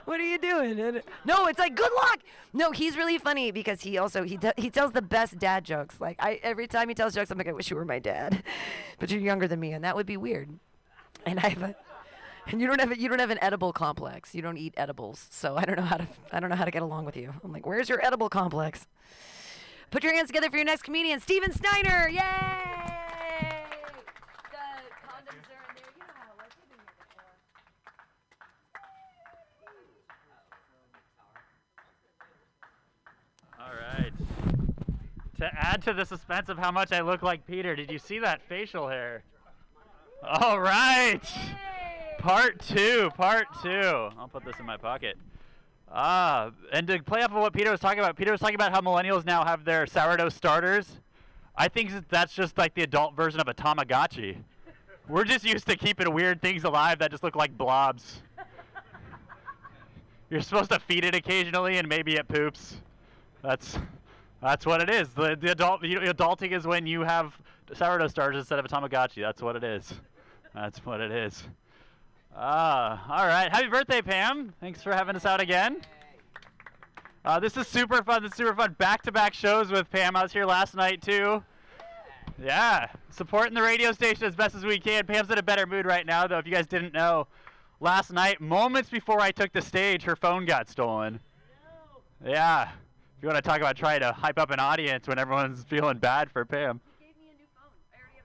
What 0.05 0.20
are 0.20 0.24
you 0.24 0.39
doing? 0.39 0.79
And- 0.81 1.03
No, 1.24 1.47
it's 1.47 1.59
like 1.59 1.74
good 1.74 1.91
luck. 1.95 2.20
No, 2.53 2.70
he's 2.73 2.97
really 2.97 3.19
funny 3.19 3.51
because 3.51 3.83
he 3.83 3.99
also 3.99 4.24
he 4.24 4.39
he 4.57 4.69
tells 4.70 4.93
the 4.93 5.03
best 5.03 5.39
dad 5.39 5.65
jokes. 5.65 6.01
Like 6.01 6.16
I 6.19 6.41
every 6.43 6.66
time 6.66 6.89
he 6.89 6.95
tells 6.95 7.15
jokes, 7.15 7.31
I'm 7.31 7.39
like, 7.39 7.49
I 7.49 7.53
wish 7.53 7.70
you 7.70 7.77
were 7.77 7.85
my 7.85 7.99
dad, 7.99 8.43
but 8.99 9.11
you're 9.11 9.20
younger 9.20 9.47
than 9.49 9.61
me, 9.61 9.73
and 9.73 9.85
that 9.85 9.97
would 9.97 10.07
be 10.07 10.16
weird. 10.16 10.49
And 11.24 11.39
I 11.39 11.49
have 11.51 11.62
a, 11.62 11.74
and 12.49 12.61
you 12.61 12.66
don't 12.66 12.81
have 12.81 12.91
a, 12.91 12.99
you 12.99 13.09
don't 13.09 13.20
have 13.20 13.31
an 13.31 13.39
edible 13.41 13.73
complex. 13.73 14.35
You 14.35 14.43
don't 14.43 14.59
eat 14.59 14.74
edibles, 14.77 15.29
so 15.31 15.57
I 15.57 15.65
don't 15.65 15.77
know 15.77 15.85
how 15.85 15.97
to 15.99 16.07
I 16.33 16.41
don't 16.41 16.51
know 16.51 16.57
how 16.57 16.65
to 16.65 16.70
get 16.73 16.83
along 16.83 17.05
with 17.05 17.16
you. 17.16 17.33
I'm 17.45 17.53
like, 17.53 17.65
where's 17.66 17.89
your 17.89 18.05
edible 18.05 18.29
complex? 18.29 18.87
Put 19.91 20.03
your 20.03 20.15
hands 20.15 20.29
together 20.29 20.51
for 20.51 20.57
your 20.57 20.65
next 20.65 20.83
comedian, 20.83 21.20
Steven 21.20 21.53
Steiner. 21.53 22.09
Yay! 22.09 22.20
All 33.59 33.73
right. 33.74 34.12
To 35.43 35.51
add 35.52 35.82
to 35.82 35.93
the 35.93 36.05
suspense 36.05 36.48
of 36.48 36.56
how 36.56 36.70
much 36.70 36.93
I 36.93 37.01
look 37.01 37.23
like 37.23 37.44
Peter, 37.48 37.74
did 37.74 37.90
you 37.90 37.98
see 37.98 38.20
that 38.20 38.40
facial 38.48 38.86
hair? 38.86 39.24
All 40.23 40.60
right. 40.60 41.20
Part 42.20 42.60
two. 42.60 43.10
Part 43.16 43.48
two. 43.60 44.09
I'll 44.16 44.28
put 44.32 44.44
this 44.44 44.55
in 44.60 44.66
my 44.66 44.77
pocket. 44.77 45.16
Ah, 45.90 46.52
and 46.73 46.86
to 46.86 47.02
play 47.02 47.24
off 47.24 47.32
of 47.32 47.39
what 47.39 47.52
Peter 47.52 47.73
was 47.73 47.81
talking 47.81 47.98
about, 47.98 48.14
Peter 48.14 48.31
was 48.31 48.40
talking 48.40 48.55
about 48.55 48.70
how 48.70 48.81
millennials 48.81 49.27
now 49.27 49.44
have 49.44 49.64
their 49.64 49.85
sourdough 49.85 50.28
starters. 50.28 51.01
I 51.56 51.66
think 51.66 51.90
that's 52.09 52.32
just 52.35 52.56
like 52.56 52.74
the 52.74 52.85
adult 52.85 53.16
version 53.16 53.40
of 53.40 53.48
a 53.48 53.55
Tamagotchi. 53.55 54.36
We're 55.09 55.24
just 55.24 55.44
used 55.44 55.66
to 55.66 55.74
keeping 55.74 56.14
weird 56.14 56.40
things 56.40 56.62
alive 56.62 57.01
that 57.01 57.10
just 57.10 57.24
look 57.24 57.35
like 57.35 57.59
blobs. 57.59 58.23
You're 60.31 60.40
supposed 60.40 60.70
to 60.70 60.78
feed 60.78 61.05
it 61.05 61.16
occasionally, 61.16 61.78
and 61.78 61.89
maybe 61.89 62.14
it 62.14 62.28
poops. 62.28 62.77
That's 63.43 63.77
that's 64.43 64.66
what 64.66 64.82
it 64.82 64.90
is. 64.90 65.09
The 65.10 65.36
the 65.40 65.52
adult 65.52 65.85
you 65.85 66.01
adulting 66.01 66.52
is 66.52 66.66
when 66.66 66.86
you 66.86 67.02
have 67.02 67.32
sourdough 67.74 68.09
starters 68.09 68.39
instead 68.40 68.59
of 68.59 68.64
a 68.64 68.69
Tamagotchi. 68.69 69.23
That's 69.23 69.40
what 69.40 69.56
it 69.56 69.64
is. 69.64 69.94
That's 70.55 70.85
what 70.85 71.01
it 71.01 71.10
is. 71.10 71.44
Ah, 72.36 73.05
all 73.10 73.27
right. 73.27 73.51
Happy 73.51 73.69
birthday, 73.69 74.02
Pam. 74.02 74.52
Thanks 74.60 74.82
for 74.82 74.93
having 74.93 75.16
us 75.16 75.27
out 75.27 75.40
again. 75.40 75.82
Uh, 77.24 77.39
this 77.39 77.56
is 77.56 77.69
super 77.69 78.02
fun. 78.02 78.23
This 78.23 78.32
is 78.32 78.36
super 78.36 78.55
fun. 78.55 78.74
Back-to-back 78.78 79.32
shows 79.32 79.70
with 79.70 79.89
Pam. 79.90 80.16
I 80.16 80.23
was 80.23 80.32
here 80.32 80.44
last 80.44 80.74
night 80.74 81.02
too. 81.02 81.43
Yeah, 82.43 82.89
supporting 83.10 83.55
the 83.55 83.62
radio 83.62 83.93
station 83.93 84.24
as 84.24 84.35
best 84.35 84.55
as 84.55 84.64
we 84.64 84.81
can. 84.81 85.06
Pam's 85.06 85.31
in 85.31 85.39
a 85.39 85.43
better 85.43 85.66
mood 85.66 85.86
right 85.86 86.05
now, 86.05 86.27
though. 86.27 86.39
If 86.39 86.47
you 86.47 86.52
guys 86.52 86.66
didn't 86.66 86.93
know, 86.93 87.28
last 87.81 88.12
night, 88.12 88.40
moments 88.40 88.90
before 88.90 89.20
I 89.20 89.31
took 89.31 89.52
the 89.52 89.62
stage, 89.62 90.02
her 90.02 90.16
phone 90.16 90.44
got 90.44 90.69
stolen. 90.69 91.20
Yeah. 92.27 92.70
If 93.23 93.27
you 93.27 93.32
want 93.32 93.44
to 93.44 93.49
talk 93.49 93.61
about 93.61 93.77
trying 93.77 94.01
to 94.01 94.11
hype 94.11 94.36
up 94.36 94.51
an 94.51 94.59
audience 94.59 95.07
when 95.07 95.16
everyone's 95.16 95.62
feeling 95.69 95.99
bad 95.99 96.28
for 96.28 96.44
Pam. 96.44 96.81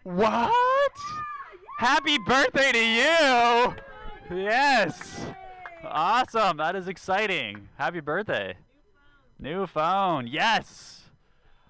What? 0.01 0.91
Happy 1.77 2.17
birthday 2.17 2.71
to 2.71 2.83
you! 2.83 3.75
Yes. 4.35 5.27
Awesome. 5.83 6.57
That 6.57 6.75
is 6.75 6.87
exciting. 6.87 7.69
Happy 7.75 7.99
birthday. 7.99 8.55
New 9.37 9.67
phone. 9.67 10.25
Yes. 10.25 11.03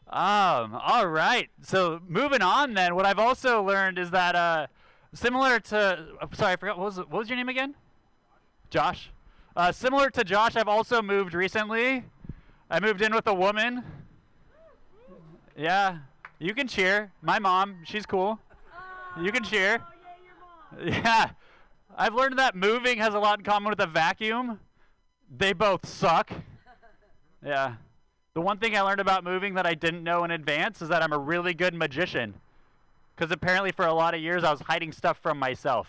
Um, 0.08 0.80
all 0.82 1.08
right. 1.08 1.49
So 1.62 1.99
moving 2.08 2.41
on 2.41 2.76
then, 2.76 2.95
what 2.95 3.06
I've 3.06 3.20
also 3.20 3.62
learned 3.62 3.99
is 3.99 4.10
that 4.12 4.38
uh 4.38 4.68
similar 5.14 5.60
to 5.60 6.08
uh, 6.22 6.28
sorry, 6.32 6.54
I 6.54 6.56
forgot 6.56 6.78
what 6.78 6.86
was 6.86 6.98
what 6.98 7.12
was 7.12 7.28
your 7.28 7.36
name 7.36 7.49
again? 7.49 7.76
Josh. 8.70 9.12
Uh, 9.54 9.74
similar 9.74 10.10
to 10.12 10.24
Josh, 10.24 10.56
I've 10.56 10.70
also 10.70 11.02
moved 11.02 11.34
recently. 11.34 12.06
I 12.69 12.80
moved 12.80 13.02
in 13.02 13.14
with 13.15 13.27
a 13.27 13.34
woman. 13.34 13.84
Yeah. 15.56 15.99
You 16.39 16.53
can 16.53 16.68
cheer. 16.68 17.11
My 17.22 17.39
mom, 17.39 17.77
she's 17.85 18.06
cool. 18.06 18.39
You 19.22 19.31
can 19.31 19.44
cheer. 19.44 19.80
Oh, 19.81 20.84
yeah. 20.85 21.30
I've 21.98 22.14
learned 22.14 22.38
that 22.38 22.56
moving 22.56 22.99
has 22.99 23.14
a 23.14 23.19
lot 23.19 23.39
in 23.39 23.45
common 23.45 23.69
with 23.69 23.80
a 23.80 23.88
vacuum. 23.88 24.60
They 25.35 25.53
both 25.53 25.85
suck. 25.85 26.31
Yeah. 27.45 27.76
The 28.34 28.41
one 28.41 28.57
thing 28.57 28.76
I 28.76 28.81
learned 28.81 28.99
about 28.99 29.23
moving 29.23 29.53
that 29.53 29.68
I 29.68 29.76
didn't 29.76 30.03
know 30.03 30.23
in 30.23 30.31
advance 30.31 30.81
is 30.81 30.89
that 30.89 31.03
I'm 31.03 31.14
a 31.14 31.18
really 31.18 31.53
good 31.53 31.76
magician. 31.76 32.34
Because 33.15 33.31
apparently, 33.31 33.72
for 33.72 33.85
a 33.85 33.94
lot 33.94 34.15
of 34.15 34.22
years, 34.22 34.44
I 34.44 34.49
was 34.52 34.60
hiding 34.60 34.91
stuff 34.91 35.19
from 35.22 35.38
myself. 35.38 35.88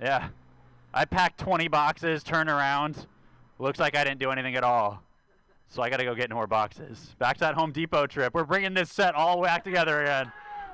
Yeah. 0.00 0.28
I 0.92 1.06
packed 1.06 1.40
20 1.40 1.68
boxes, 1.68 2.22
turn 2.22 2.48
around. 2.48 3.06
Looks 3.58 3.80
like 3.80 3.96
I 3.96 4.04
didn't 4.04 4.20
do 4.20 4.30
anything 4.30 4.54
at 4.54 4.64
all. 4.64 5.02
So 5.72 5.80
I 5.82 5.88
got 5.88 5.96
to 5.96 6.04
go 6.04 6.14
get 6.14 6.30
more 6.30 6.46
boxes. 6.46 7.16
Back 7.18 7.38
to 7.38 7.40
that 7.40 7.54
Home 7.54 7.72
Depot 7.72 8.06
trip. 8.06 8.34
We're 8.34 8.44
bringing 8.44 8.74
this 8.74 8.92
set 8.92 9.14
all 9.14 9.40
back 9.42 9.64
together 9.64 10.02
again. 10.02 10.30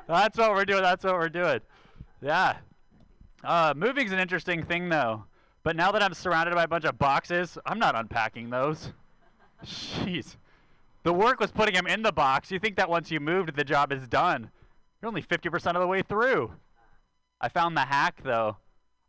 That's 0.08 0.36
what 0.36 0.52
we're 0.52 0.64
doing. 0.64 0.82
That's 0.82 1.04
what 1.04 1.14
we're 1.14 1.28
doing. 1.28 1.60
Yeah. 2.20 2.56
Uh, 3.44 3.74
moving's 3.76 4.10
an 4.10 4.18
interesting 4.18 4.64
thing, 4.64 4.88
though. 4.88 5.22
But 5.62 5.76
now 5.76 5.92
that 5.92 6.02
I'm 6.02 6.14
surrounded 6.14 6.56
by 6.56 6.64
a 6.64 6.68
bunch 6.68 6.84
of 6.84 6.98
boxes, 6.98 7.56
I'm 7.64 7.78
not 7.78 7.94
unpacking 7.94 8.50
those. 8.50 8.90
Jeez. 9.64 10.34
The 11.04 11.12
work 11.12 11.38
was 11.38 11.52
putting 11.52 11.76
them 11.76 11.86
in 11.86 12.02
the 12.02 12.10
box. 12.10 12.50
You 12.50 12.58
think 12.58 12.74
that 12.74 12.90
once 12.90 13.08
you 13.08 13.20
moved, 13.20 13.54
the 13.54 13.62
job 13.62 13.92
is 13.92 14.08
done. 14.08 14.50
You're 15.00 15.06
only 15.06 15.22
50% 15.22 15.76
of 15.76 15.80
the 15.80 15.86
way 15.86 16.02
through. 16.02 16.50
I 17.40 17.48
found 17.48 17.76
the 17.76 17.82
hack, 17.82 18.20
though. 18.24 18.56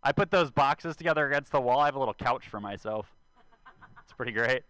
I 0.04 0.12
put 0.12 0.30
those 0.30 0.52
boxes 0.52 0.96
together 0.96 1.28
against 1.28 1.52
the 1.52 1.60
wall. 1.60 1.80
I 1.80 1.86
have 1.86 1.96
a 1.96 2.00
little 2.00 2.14
couch 2.14 2.48
for 2.48 2.60
myself. 2.60 3.08
It's 4.04 4.14
pretty 4.14 4.34
great. 4.34 4.62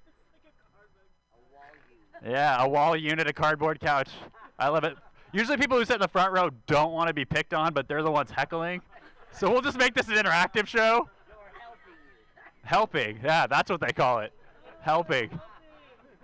Yeah, 2.26 2.64
a 2.64 2.68
wall 2.68 2.96
unit, 2.96 3.28
a 3.28 3.34
cardboard 3.34 3.80
couch. 3.80 4.10
I 4.58 4.68
love 4.68 4.84
it. 4.84 4.98
Usually 5.32 5.58
people 5.58 5.78
who 5.78 5.86
sit 5.86 5.96
in 5.96 6.02
the 6.02 6.08
front 6.08 6.34
row 6.34 6.50
don't 6.68 6.92
want 6.92 7.08
to 7.08 7.14
be 7.14 7.24
picked 7.24 7.54
on, 7.54 7.74
but 7.74 7.88
they're 7.88 8.04
the 8.04 8.12
ones 8.12 8.32
heckling. 8.32 8.82
So 9.32 9.50
we'll 9.50 9.62
just 9.62 9.78
make 9.78 9.94
this 9.94 10.08
an 10.08 10.16
interactive 10.16 10.68
show. 10.68 11.08
Helping. 12.64 13.20
Yeah, 13.24 13.48
that's 13.48 13.70
what 13.70 13.80
they 13.80 13.94
call 13.94 14.20
it. 14.20 14.34
Helping. 14.82 15.40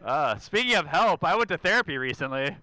Uh, 0.03 0.37
speaking 0.37 0.75
of 0.75 0.85
help, 0.85 1.23
I 1.23 1.35
went 1.35 1.49
to 1.49 1.57
therapy 1.57 1.97
recently. 1.97 2.55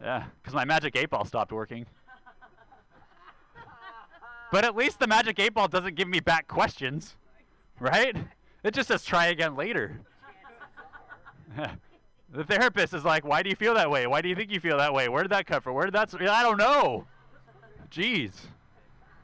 Yeah, 0.00 0.24
because 0.40 0.54
my 0.54 0.64
magic 0.64 0.96
eight 0.96 1.10
ball 1.10 1.24
stopped 1.24 1.52
working. 1.52 1.86
But 4.50 4.64
at 4.64 4.76
least 4.76 4.98
the 4.98 5.06
magic 5.06 5.38
eight 5.38 5.54
ball 5.54 5.68
doesn't 5.68 5.94
give 5.94 6.08
me 6.08 6.20
back 6.20 6.46
questions, 6.46 7.16
right? 7.80 8.16
It 8.62 8.74
just 8.74 8.88
says 8.88 9.04
try 9.04 9.26
again 9.26 9.56
later. 9.56 10.00
the 12.32 12.44
therapist 12.44 12.94
is 12.94 13.04
like, 13.04 13.24
"Why 13.24 13.42
do 13.42 13.50
you 13.50 13.56
feel 13.56 13.74
that 13.74 13.90
way? 13.90 14.06
Why 14.06 14.22
do 14.22 14.28
you 14.28 14.34
think 14.34 14.50
you 14.50 14.60
feel 14.60 14.78
that 14.78 14.92
way? 14.92 15.08
Where 15.08 15.22
did 15.22 15.32
that 15.32 15.46
come 15.46 15.60
from? 15.60 15.74
Where 15.74 15.84
did 15.84 15.94
that? 15.94 16.14
I 16.20 16.42
don't 16.42 16.58
know. 16.58 17.06
Jeez, 17.90 18.32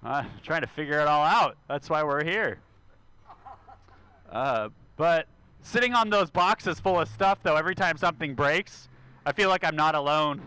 uh, 0.04 0.24
trying 0.42 0.60
to 0.60 0.66
figure 0.66 1.00
it 1.00 1.08
all 1.08 1.24
out. 1.24 1.56
That's 1.68 1.88
why 1.88 2.02
we're 2.02 2.24
here. 2.24 2.58
Uh, 4.30 4.68
but 4.96 5.26
sitting 5.62 5.94
on 5.94 6.10
those 6.10 6.30
boxes 6.30 6.78
full 6.78 7.00
of 7.00 7.08
stuff, 7.08 7.38
though, 7.42 7.56
every 7.56 7.74
time 7.74 7.96
something 7.96 8.34
breaks, 8.34 8.88
I 9.24 9.32
feel 9.32 9.48
like 9.48 9.64
I'm 9.64 9.76
not 9.76 9.94
alone. 9.94 10.42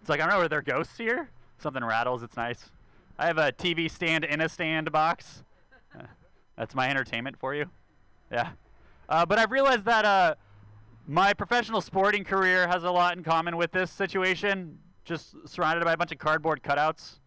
It's 0.00 0.08
like 0.08 0.20
I 0.20 0.26
don't 0.26 0.38
know, 0.38 0.44
are 0.44 0.48
there 0.48 0.62
ghosts 0.62 0.96
here? 0.96 1.28
Something 1.58 1.84
rattles. 1.84 2.22
It's 2.22 2.36
nice. 2.36 2.70
I 3.18 3.26
have 3.26 3.38
a 3.38 3.52
TV 3.52 3.90
stand 3.90 4.24
in 4.24 4.40
a 4.40 4.48
stand 4.48 4.90
box. 4.90 5.44
Uh, 5.98 6.02
that's 6.56 6.74
my 6.74 6.88
entertainment 6.88 7.38
for 7.38 7.54
you. 7.54 7.66
Yeah. 8.30 8.50
Uh, 9.08 9.24
but 9.24 9.38
I've 9.38 9.50
realized 9.50 9.84
that 9.84 10.04
uh, 10.04 10.34
my 11.06 11.34
professional 11.34 11.80
sporting 11.80 12.24
career 12.24 12.66
has 12.66 12.84
a 12.84 12.90
lot 12.90 13.16
in 13.16 13.22
common 13.22 13.56
with 13.56 13.72
this 13.72 13.90
situation. 13.90 14.78
Just 15.04 15.34
surrounded 15.46 15.84
by 15.84 15.92
a 15.92 15.96
bunch 15.96 16.12
of 16.12 16.18
cardboard 16.18 16.62
cutouts. 16.62 17.18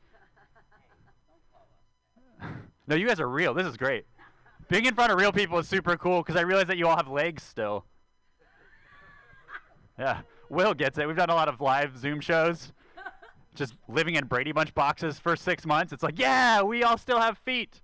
no, 2.88 2.96
you 2.96 3.08
guys 3.08 3.20
are 3.20 3.30
real. 3.30 3.54
This 3.54 3.68
is 3.68 3.78
great. 3.78 4.06
Being 4.70 4.86
in 4.86 4.96
front 4.96 5.12
of 5.12 5.20
real 5.20 5.32
people 5.32 5.60
is 5.60 5.68
super 5.68 5.96
cool 5.96 6.24
because 6.24 6.36
I 6.36 6.42
realize 6.42 6.68
that 6.68 6.78
you 6.78 6.88
all 6.88 6.98
have 6.98 7.08
legs 7.08 7.44
still. 7.44 7.86
Yeah, 10.00 10.22
Will 10.50 10.76
gets 10.76 11.00
it. 11.00 11.08
We've 11.08 11.18
done 11.18 11.32
a 11.32 11.34
lot 11.34 11.48
of 11.48 11.60
live 11.60 11.98
Zoom 11.98 12.20
shows. 12.22 12.72
Just 13.56 13.74
living 13.88 14.14
in 14.14 14.28
Brady 14.28 14.52
Bunch 14.52 14.72
boxes 14.76 15.18
for 15.18 15.36
six 15.36 15.66
months. 15.66 15.92
It's 15.92 16.04
like, 16.04 16.20
yeah, 16.20 16.62
we 16.62 16.84
all 16.84 17.00
still 17.00 17.20
have 17.20 17.40
feet. 17.40 17.82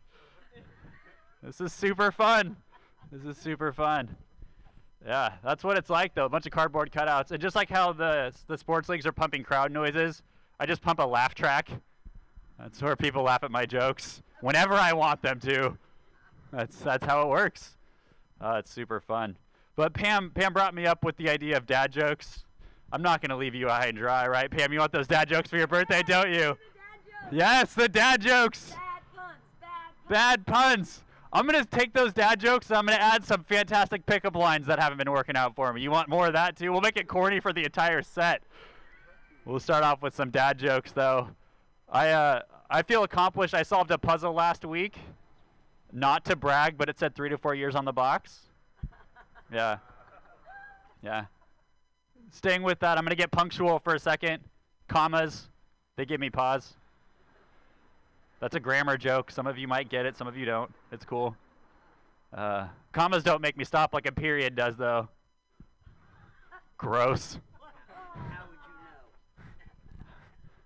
This 1.42 1.60
is 1.60 1.74
super 1.74 2.12
fun. 2.12 2.56
This 3.12 3.24
is 3.26 3.42
super 3.42 3.74
fun. 3.74 4.16
Yeah, 5.06 5.34
that's 5.44 5.64
what 5.64 5.78
it's 5.78 5.90
like 5.90 6.14
though. 6.16 6.26
A 6.26 6.30
bunch 6.30 6.46
of 6.46 6.52
cardboard 6.52 6.92
cutouts, 6.92 7.32
and 7.32 7.42
just 7.42 7.56
like 7.56 7.70
how 7.70 7.92
the 7.92 8.34
the 8.48 8.58
sports 8.58 8.88
leagues 8.90 9.06
are 9.06 9.12
pumping 9.12 9.44
crowd 9.44 9.72
noises, 9.72 10.24
I 10.60 10.66
just 10.66 10.82
pump 10.82 11.00
a 11.00 11.06
laugh 11.06 11.36
track. 11.36 11.70
That's 12.58 12.82
where 12.82 12.96
people 12.96 13.24
laugh 13.24 13.44
at 13.44 13.52
my 13.52 13.66
jokes 13.66 14.22
whenever 14.42 14.76
I 14.76 14.94
want 14.94 15.22
them 15.22 15.40
to. 15.42 15.78
That's 16.52 16.78
that's 16.78 17.06
how 17.06 17.24
it 17.24 17.28
works. 17.28 17.76
Uh, 18.40 18.58
it's 18.60 18.72
super 18.72 19.02
fun. 19.02 19.36
But 19.76 19.94
Pam 19.94 20.32
Pam 20.34 20.54
brought 20.54 20.74
me 20.74 20.86
up 20.86 21.04
with 21.04 21.18
the 21.18 21.30
idea 21.30 21.58
of 21.58 21.66
dad 21.66 21.92
jokes. 21.92 22.46
I'm 22.94 23.02
not 23.02 23.22
gonna 23.22 23.38
leave 23.38 23.56
you 23.56 23.68
high 23.68 23.88
and 23.88 23.98
dry, 23.98 24.28
right? 24.28 24.50
Pam, 24.50 24.72
you 24.72 24.80
want 24.80 24.92
those 24.92 25.08
dad 25.08 25.28
jokes 25.28 25.50
for 25.50 25.58
your 25.58 25.68
birthday, 25.68 26.04
don't 26.04 26.32
you? 26.32 26.58
Yes, 27.32 27.74
the 27.74 27.90
dad 27.90 28.22
jokes. 28.22 28.72
Bad 28.72 29.16
puns. 29.16 29.38
Bad 30.10 30.46
puns. 30.46 31.04
I'm 31.34 31.48
gonna 31.48 31.66
take 31.66 31.94
those 31.94 32.14
dad 32.14 32.40
jokes. 32.40 32.70
and 32.70 32.78
I'm 32.78 32.86
gonna 32.86 33.00
add 33.00 33.26
some 33.26 33.44
fantastic 33.44 34.06
pickup 34.06 34.36
lines 34.36 34.68
that 34.68 34.80
haven't 34.80 35.00
been 35.00 35.12
working 35.12 35.36
out 35.36 35.56
for 35.56 35.74
me. 35.74 35.82
You 35.82 35.90
want 35.90 36.08
more 36.08 36.28
of 36.28 36.34
that 36.34 36.56
too? 36.56 36.72
We'll 36.72 36.82
make 36.82 36.96
it 36.96 37.08
corny 37.08 37.40
for 37.40 37.52
the 37.52 37.64
entire 37.66 38.04
set. 38.04 38.44
We'll 39.44 39.60
start 39.60 39.84
off 39.84 40.04
with 40.04 40.16
some 40.16 40.30
dad 40.30 40.60
jokes 40.60 40.92
though. 40.92 41.30
I 41.92 42.10
uh, 42.10 42.42
I 42.70 42.84
feel 42.84 43.04
accomplished. 43.04 43.56
I 43.56 43.64
solved 43.64 43.90
a 43.90 43.98
puzzle 43.98 44.34
last 44.34 44.64
week. 44.64 44.96
Not 45.92 46.24
to 46.26 46.36
brag, 46.36 46.78
but 46.78 46.88
it 46.88 47.00
said 47.00 47.16
three 47.16 47.30
to 47.30 47.38
four 47.38 47.56
years 47.56 47.76
on 47.76 47.84
the 47.86 47.94
box. 47.94 48.40
Yeah. 49.52 49.78
Yeah. 51.04 51.26
Staying 52.32 52.64
with 52.64 52.80
that, 52.80 52.98
I'm 52.98 53.04
gonna 53.04 53.16
get 53.16 53.30
punctual 53.30 53.78
for 53.78 53.94
a 53.94 54.00
second. 54.00 54.42
Commas, 54.88 55.50
they 55.96 56.06
give 56.06 56.20
me 56.20 56.32
pause. 56.32 56.74
That's 58.44 58.58
a 58.58 58.60
grammar 58.60 58.98
joke. 58.98 59.32
Some 59.32 59.48
of 59.48 59.58
you 59.58 59.70
might 59.70 59.88
get 59.88 60.06
it, 60.06 60.18
some 60.18 60.28
of 60.28 60.36
you 60.36 60.44
don't. 60.44 60.70
It's 60.92 61.06
cool. 61.06 61.34
Uh, 62.34 62.68
commas 62.92 63.24
don't 63.24 63.42
make 63.42 63.56
me 63.56 63.64
stop 63.64 63.94
like 63.94 64.06
a 64.06 64.12
period 64.12 64.54
does, 64.54 64.76
though. 64.76 65.08
Gross. 66.78 67.40
How 68.12 68.44
would 68.46 68.58
you 68.58 69.40
know? 69.40 69.46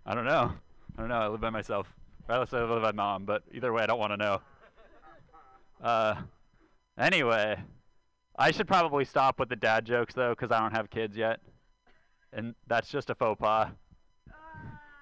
I 0.07 0.15
don't 0.15 0.25
know. 0.25 0.53
I 0.97 1.01
don't 1.01 1.07
know. 1.07 1.19
I 1.19 1.27
live 1.27 1.39
by 1.39 1.51
myself. 1.51 1.85
I 2.27 2.39
live 2.39 2.49
by 2.49 2.79
my 2.79 2.91
mom, 2.93 3.25
but 3.25 3.43
either 3.53 3.71
way, 3.71 3.83
I 3.83 3.85
don't 3.85 3.99
want 3.99 4.13
to 4.13 4.17
know. 4.17 4.41
Uh, 5.79 6.15
anyway, 6.97 7.59
I 8.39 8.49
should 8.49 8.67
probably 8.67 9.05
stop 9.05 9.37
with 9.37 9.49
the 9.49 9.55
dad 9.55 9.85
jokes 9.85 10.15
though, 10.15 10.31
because 10.31 10.51
I 10.51 10.59
don't 10.61 10.75
have 10.75 10.89
kids 10.89 11.15
yet, 11.15 11.41
and 12.33 12.55
that's 12.65 12.89
just 12.89 13.11
a 13.11 13.13
faux 13.13 13.39
pas. 13.39 13.69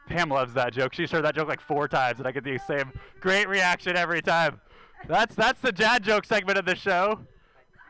Pam 0.08 0.30
loves 0.30 0.54
that 0.54 0.74
joke. 0.74 0.94
She's 0.94 1.12
heard 1.12 1.26
that 1.26 1.36
joke 1.36 1.48
like 1.48 1.62
four 1.62 1.88
times, 1.88 2.20
and 2.20 2.28
I 2.28 2.32
get 2.32 2.44
the 2.44 2.58
same 2.60 2.92
great 3.20 3.48
reaction 3.48 3.98
every 3.98 4.22
time. 4.22 4.62
That's 5.08 5.36
that's 5.36 5.62
the 5.62 5.72
dad 5.72 6.04
joke 6.04 6.26
segment 6.26 6.58
of 6.58 6.66
the 6.66 6.76
show. 6.76 7.20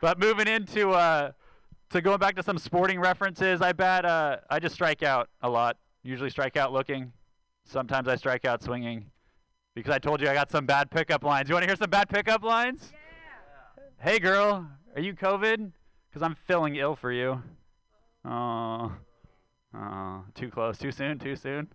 But 0.00 0.18
moving 0.18 0.48
into 0.48 0.90
uh, 0.90 1.32
to 1.90 2.00
going 2.00 2.18
back 2.18 2.36
to 2.36 2.42
some 2.42 2.58
sporting 2.58 3.00
references, 3.00 3.60
I 3.60 3.72
bet 3.72 4.04
uh, 4.04 4.38
I 4.50 4.58
just 4.58 4.74
strike 4.74 5.02
out 5.02 5.28
a 5.42 5.48
lot. 5.48 5.76
Usually 6.02 6.30
strike 6.30 6.56
out 6.56 6.72
looking. 6.72 7.12
Sometimes 7.64 8.08
I 8.08 8.16
strike 8.16 8.44
out 8.44 8.62
swinging. 8.62 9.06
Because 9.74 9.92
I 9.92 9.98
told 9.98 10.22
you 10.22 10.28
I 10.28 10.34
got 10.34 10.50
some 10.50 10.64
bad 10.64 10.90
pickup 10.90 11.22
lines. 11.22 11.48
You 11.48 11.54
want 11.54 11.64
to 11.64 11.68
hear 11.68 11.76
some 11.76 11.90
bad 11.90 12.08
pickup 12.08 12.42
lines? 12.42 12.92
Yeah. 12.92 13.82
Hey 13.98 14.18
girl, 14.18 14.66
are 14.94 15.02
you 15.02 15.12
COVID? 15.14 15.70
Because 16.08 16.22
I'm 16.22 16.34
feeling 16.46 16.76
ill 16.76 16.96
for 16.96 17.12
you. 17.12 17.42
Oh, 18.24 18.92
oh, 19.74 20.24
too 20.34 20.50
close, 20.50 20.78
too 20.78 20.90
soon, 20.90 21.18
too 21.18 21.36
soon. 21.36 21.68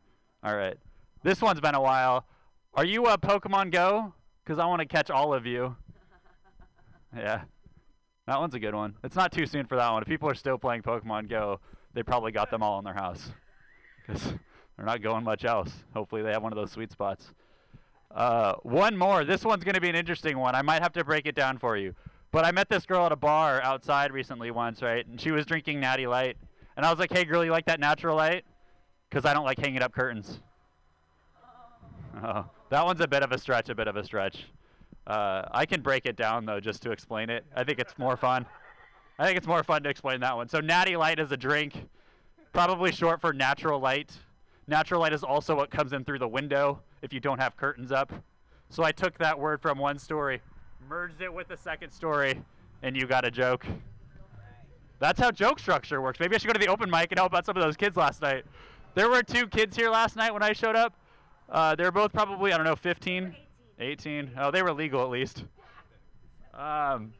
All 0.43 0.55
right, 0.55 0.77
this 1.23 1.41
one's 1.41 1.59
been 1.59 1.75
a 1.75 1.81
while. 1.81 2.25
Are 2.73 2.85
you 2.85 3.05
a 3.07 3.17
Pokemon 3.17 3.71
Go? 3.71 4.13
Because 4.43 4.57
I 4.57 4.65
want 4.65 4.79
to 4.79 4.87
catch 4.87 5.09
all 5.09 5.33
of 5.33 5.45
you. 5.45 5.75
Yeah, 7.13 7.41
that 8.25 8.39
one's 8.39 8.53
a 8.53 8.59
good 8.59 8.73
one. 8.73 8.95
It's 9.03 9.17
not 9.17 9.33
too 9.33 9.45
soon 9.45 9.65
for 9.65 9.75
that 9.75 9.91
one. 9.91 10.01
If 10.01 10.07
people 10.07 10.29
are 10.29 10.33
still 10.33 10.57
playing 10.57 10.83
Pokemon 10.83 11.29
Go, 11.29 11.59
they 11.93 12.03
probably 12.03 12.31
got 12.31 12.49
them 12.49 12.63
all 12.63 12.79
in 12.79 12.85
their 12.85 12.93
house. 12.93 13.31
Because 14.07 14.23
they're 14.77 14.85
not 14.85 15.01
going 15.01 15.25
much 15.25 15.43
else. 15.43 15.71
Hopefully, 15.93 16.21
they 16.21 16.31
have 16.31 16.41
one 16.41 16.53
of 16.53 16.57
those 16.57 16.71
sweet 16.71 16.89
spots. 16.89 17.33
Uh, 18.15 18.55
one 18.63 18.95
more. 18.95 19.25
This 19.25 19.43
one's 19.43 19.65
going 19.65 19.75
to 19.75 19.81
be 19.81 19.89
an 19.89 19.95
interesting 19.95 20.37
one. 20.37 20.55
I 20.55 20.61
might 20.61 20.81
have 20.81 20.93
to 20.93 21.03
break 21.03 21.25
it 21.25 21.35
down 21.35 21.57
for 21.57 21.75
you. 21.75 21.93
But 22.31 22.45
I 22.45 22.51
met 22.51 22.69
this 22.69 22.85
girl 22.85 23.05
at 23.05 23.11
a 23.11 23.17
bar 23.17 23.61
outside 23.61 24.13
recently 24.13 24.51
once, 24.51 24.81
right? 24.81 25.05
And 25.05 25.19
she 25.19 25.31
was 25.31 25.45
drinking 25.45 25.81
Natty 25.81 26.07
Light. 26.07 26.37
And 26.77 26.85
I 26.85 26.89
was 26.89 26.99
like, 26.99 27.11
hey, 27.11 27.25
girl, 27.25 27.43
you 27.43 27.51
like 27.51 27.65
that 27.65 27.79
natural 27.79 28.15
light? 28.15 28.45
Because 29.11 29.25
I 29.25 29.33
don't 29.33 29.43
like 29.43 29.59
hanging 29.59 29.83
up 29.83 29.91
curtains. 29.91 30.39
Oh, 32.23 32.45
that 32.69 32.83
one's 32.85 33.01
a 33.01 33.07
bit 33.07 33.21
of 33.21 33.31
a 33.31 33.37
stretch, 33.37 33.69
a 33.69 33.75
bit 33.75 33.87
of 33.87 33.97
a 33.97 34.03
stretch. 34.03 34.45
Uh, 35.05 35.43
I 35.51 35.65
can 35.65 35.81
break 35.81 36.05
it 36.05 36.15
down, 36.15 36.45
though, 36.45 36.59
just 36.59 36.81
to 36.83 36.91
explain 36.91 37.29
it. 37.29 37.45
I 37.55 37.63
think 37.63 37.77
it's 37.77 37.97
more 37.97 38.15
fun. 38.15 38.45
I 39.19 39.25
think 39.25 39.37
it's 39.37 39.47
more 39.47 39.63
fun 39.63 39.83
to 39.83 39.89
explain 39.89 40.21
that 40.21 40.35
one. 40.35 40.47
So, 40.47 40.61
Natty 40.61 40.95
Light 40.95 41.19
is 41.19 41.31
a 41.31 41.37
drink, 41.37 41.73
probably 42.53 42.91
short 42.91 43.21
for 43.21 43.33
natural 43.33 43.79
light. 43.79 44.11
Natural 44.67 45.01
light 45.01 45.13
is 45.13 45.23
also 45.23 45.55
what 45.55 45.69
comes 45.69 45.91
in 45.91 46.05
through 46.05 46.19
the 46.19 46.27
window 46.27 46.79
if 47.01 47.11
you 47.11 47.19
don't 47.19 47.39
have 47.39 47.57
curtains 47.57 47.91
up. 47.91 48.13
So 48.69 48.83
I 48.83 48.93
took 48.93 49.17
that 49.17 49.37
word 49.37 49.61
from 49.61 49.77
one 49.77 49.99
story, 49.99 50.41
merged 50.87 51.21
it 51.21 51.33
with 51.33 51.49
the 51.49 51.57
second 51.57 51.91
story, 51.91 52.41
and 52.83 52.95
you 52.95 53.05
got 53.05 53.25
a 53.25 53.31
joke. 53.31 53.65
That's 54.99 55.19
how 55.19 55.31
joke 55.31 55.59
structure 55.59 56.01
works. 56.01 56.19
Maybe 56.19 56.35
I 56.35 56.37
should 56.37 56.47
go 56.47 56.53
to 56.53 56.59
the 56.59 56.67
open 56.67 56.89
mic 56.89 57.11
and 57.11 57.19
help 57.19 57.33
out 57.33 57.45
some 57.45 57.57
of 57.57 57.63
those 57.63 57.75
kids 57.75 57.97
last 57.97 58.21
night. 58.21 58.45
There 58.93 59.09
were 59.09 59.23
two 59.23 59.47
kids 59.47 59.75
here 59.75 59.89
last 59.89 60.15
night 60.15 60.33
when 60.33 60.43
I 60.43 60.53
showed 60.53 60.75
up. 60.75 60.93
Uh, 61.49 61.75
they 61.75 61.83
were 61.83 61.91
both 61.91 62.11
probably, 62.11 62.51
I 62.51 62.57
don't 62.57 62.65
know, 62.65 62.75
15, 62.75 63.35
18. 63.79 64.31
Oh, 64.37 64.51
they 64.51 64.61
were 64.63 64.73
legal 64.73 65.01
at 65.01 65.09
least. 65.09 65.45
Um, 66.53 67.13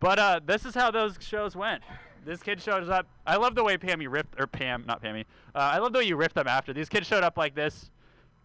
but 0.00 0.18
uh, 0.18 0.40
this 0.44 0.64
is 0.64 0.74
how 0.74 0.90
those 0.90 1.16
shows 1.20 1.54
went. 1.54 1.82
This 2.24 2.42
kid 2.42 2.60
shows 2.60 2.88
up. 2.88 3.06
I 3.26 3.36
love 3.36 3.54
the 3.54 3.64
way 3.64 3.76
Pam 3.76 4.00
you 4.00 4.10
ripped, 4.10 4.40
or 4.40 4.46
Pam, 4.46 4.84
not 4.86 5.02
Pammy. 5.02 5.24
Uh, 5.54 5.58
I 5.58 5.78
love 5.78 5.92
the 5.92 6.00
way 6.00 6.04
you 6.04 6.16
ripped 6.16 6.34
them 6.34 6.46
after. 6.46 6.72
These 6.72 6.88
kids 6.88 7.06
showed 7.06 7.22
up 7.22 7.36
like 7.36 7.54
this, 7.54 7.90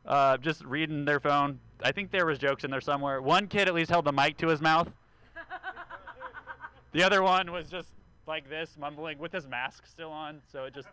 uh, 0.05 0.37
just 0.37 0.63
reading 0.65 1.05
their 1.05 1.19
phone. 1.19 1.59
I 1.81 1.91
think 1.91 2.11
there 2.11 2.25
was 2.25 2.37
jokes 2.37 2.63
in 2.63 2.71
there 2.71 2.81
somewhere. 2.81 3.21
One 3.21 3.47
kid 3.47 3.67
at 3.67 3.73
least 3.73 3.89
held 3.89 4.05
the 4.05 4.11
mic 4.11 4.37
to 4.37 4.47
his 4.47 4.61
mouth. 4.61 4.89
the 6.91 7.03
other 7.03 7.23
one 7.23 7.51
was 7.51 7.69
just 7.69 7.89
like 8.27 8.49
this, 8.49 8.75
mumbling 8.79 9.17
with 9.17 9.31
his 9.31 9.47
mask 9.47 9.85
still 9.85 10.11
on. 10.11 10.41
So 10.51 10.65
it 10.65 10.73
just, 10.73 10.87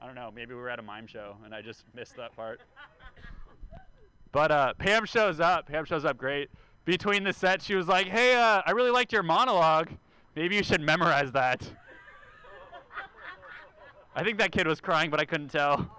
I 0.00 0.06
don't 0.06 0.14
know. 0.14 0.30
Maybe 0.34 0.54
we 0.54 0.60
were 0.60 0.70
at 0.70 0.78
a 0.78 0.82
mime 0.82 1.06
show 1.06 1.36
and 1.44 1.54
I 1.54 1.60
just 1.60 1.84
missed 1.94 2.16
that 2.16 2.34
part. 2.36 2.60
But 4.30 4.50
uh, 4.50 4.74
Pam 4.74 5.04
shows 5.06 5.40
up. 5.40 5.66
Pam 5.66 5.84
shows 5.84 6.04
up 6.04 6.16
great. 6.16 6.50
Between 6.84 7.24
the 7.24 7.32
set, 7.32 7.60
she 7.62 7.74
was 7.74 7.88
like, 7.88 8.06
"Hey, 8.06 8.34
uh, 8.34 8.62
I 8.64 8.70
really 8.70 8.90
liked 8.90 9.12
your 9.12 9.22
monologue. 9.22 9.90
Maybe 10.36 10.56
you 10.56 10.62
should 10.62 10.80
memorize 10.80 11.32
that." 11.32 11.68
I 14.14 14.24
think 14.24 14.38
that 14.38 14.52
kid 14.52 14.66
was 14.66 14.80
crying, 14.80 15.10
but 15.10 15.20
I 15.20 15.24
couldn't 15.24 15.48
tell. 15.48 15.90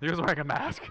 He 0.00 0.10
was 0.10 0.20
wearing 0.20 0.40
a 0.40 0.44
mask. 0.44 0.82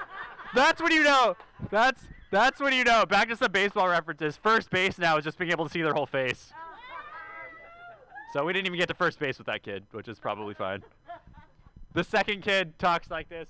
that's 0.54 0.80
what 0.80 0.92
you 0.92 1.02
know. 1.02 1.36
That's 1.70 2.00
that's 2.30 2.60
what 2.60 2.72
you 2.72 2.84
know. 2.84 3.04
Back 3.04 3.28
to 3.28 3.36
some 3.36 3.52
baseball 3.52 3.88
references. 3.88 4.36
First 4.36 4.70
base 4.70 4.98
now 4.98 5.18
is 5.18 5.24
just 5.24 5.38
being 5.38 5.50
able 5.50 5.66
to 5.66 5.70
see 5.70 5.82
their 5.82 5.92
whole 5.92 6.06
face. 6.06 6.52
So 8.34 8.44
we 8.44 8.52
didn't 8.52 8.66
even 8.66 8.80
get 8.80 8.88
to 8.88 8.94
first 8.94 9.20
base 9.20 9.38
with 9.38 9.46
that 9.46 9.62
kid, 9.62 9.84
which 9.92 10.08
is 10.08 10.18
probably 10.18 10.54
fine. 10.54 10.82
The 11.92 12.02
second 12.02 12.42
kid 12.42 12.76
talks 12.80 13.08
like 13.08 13.28
this 13.28 13.46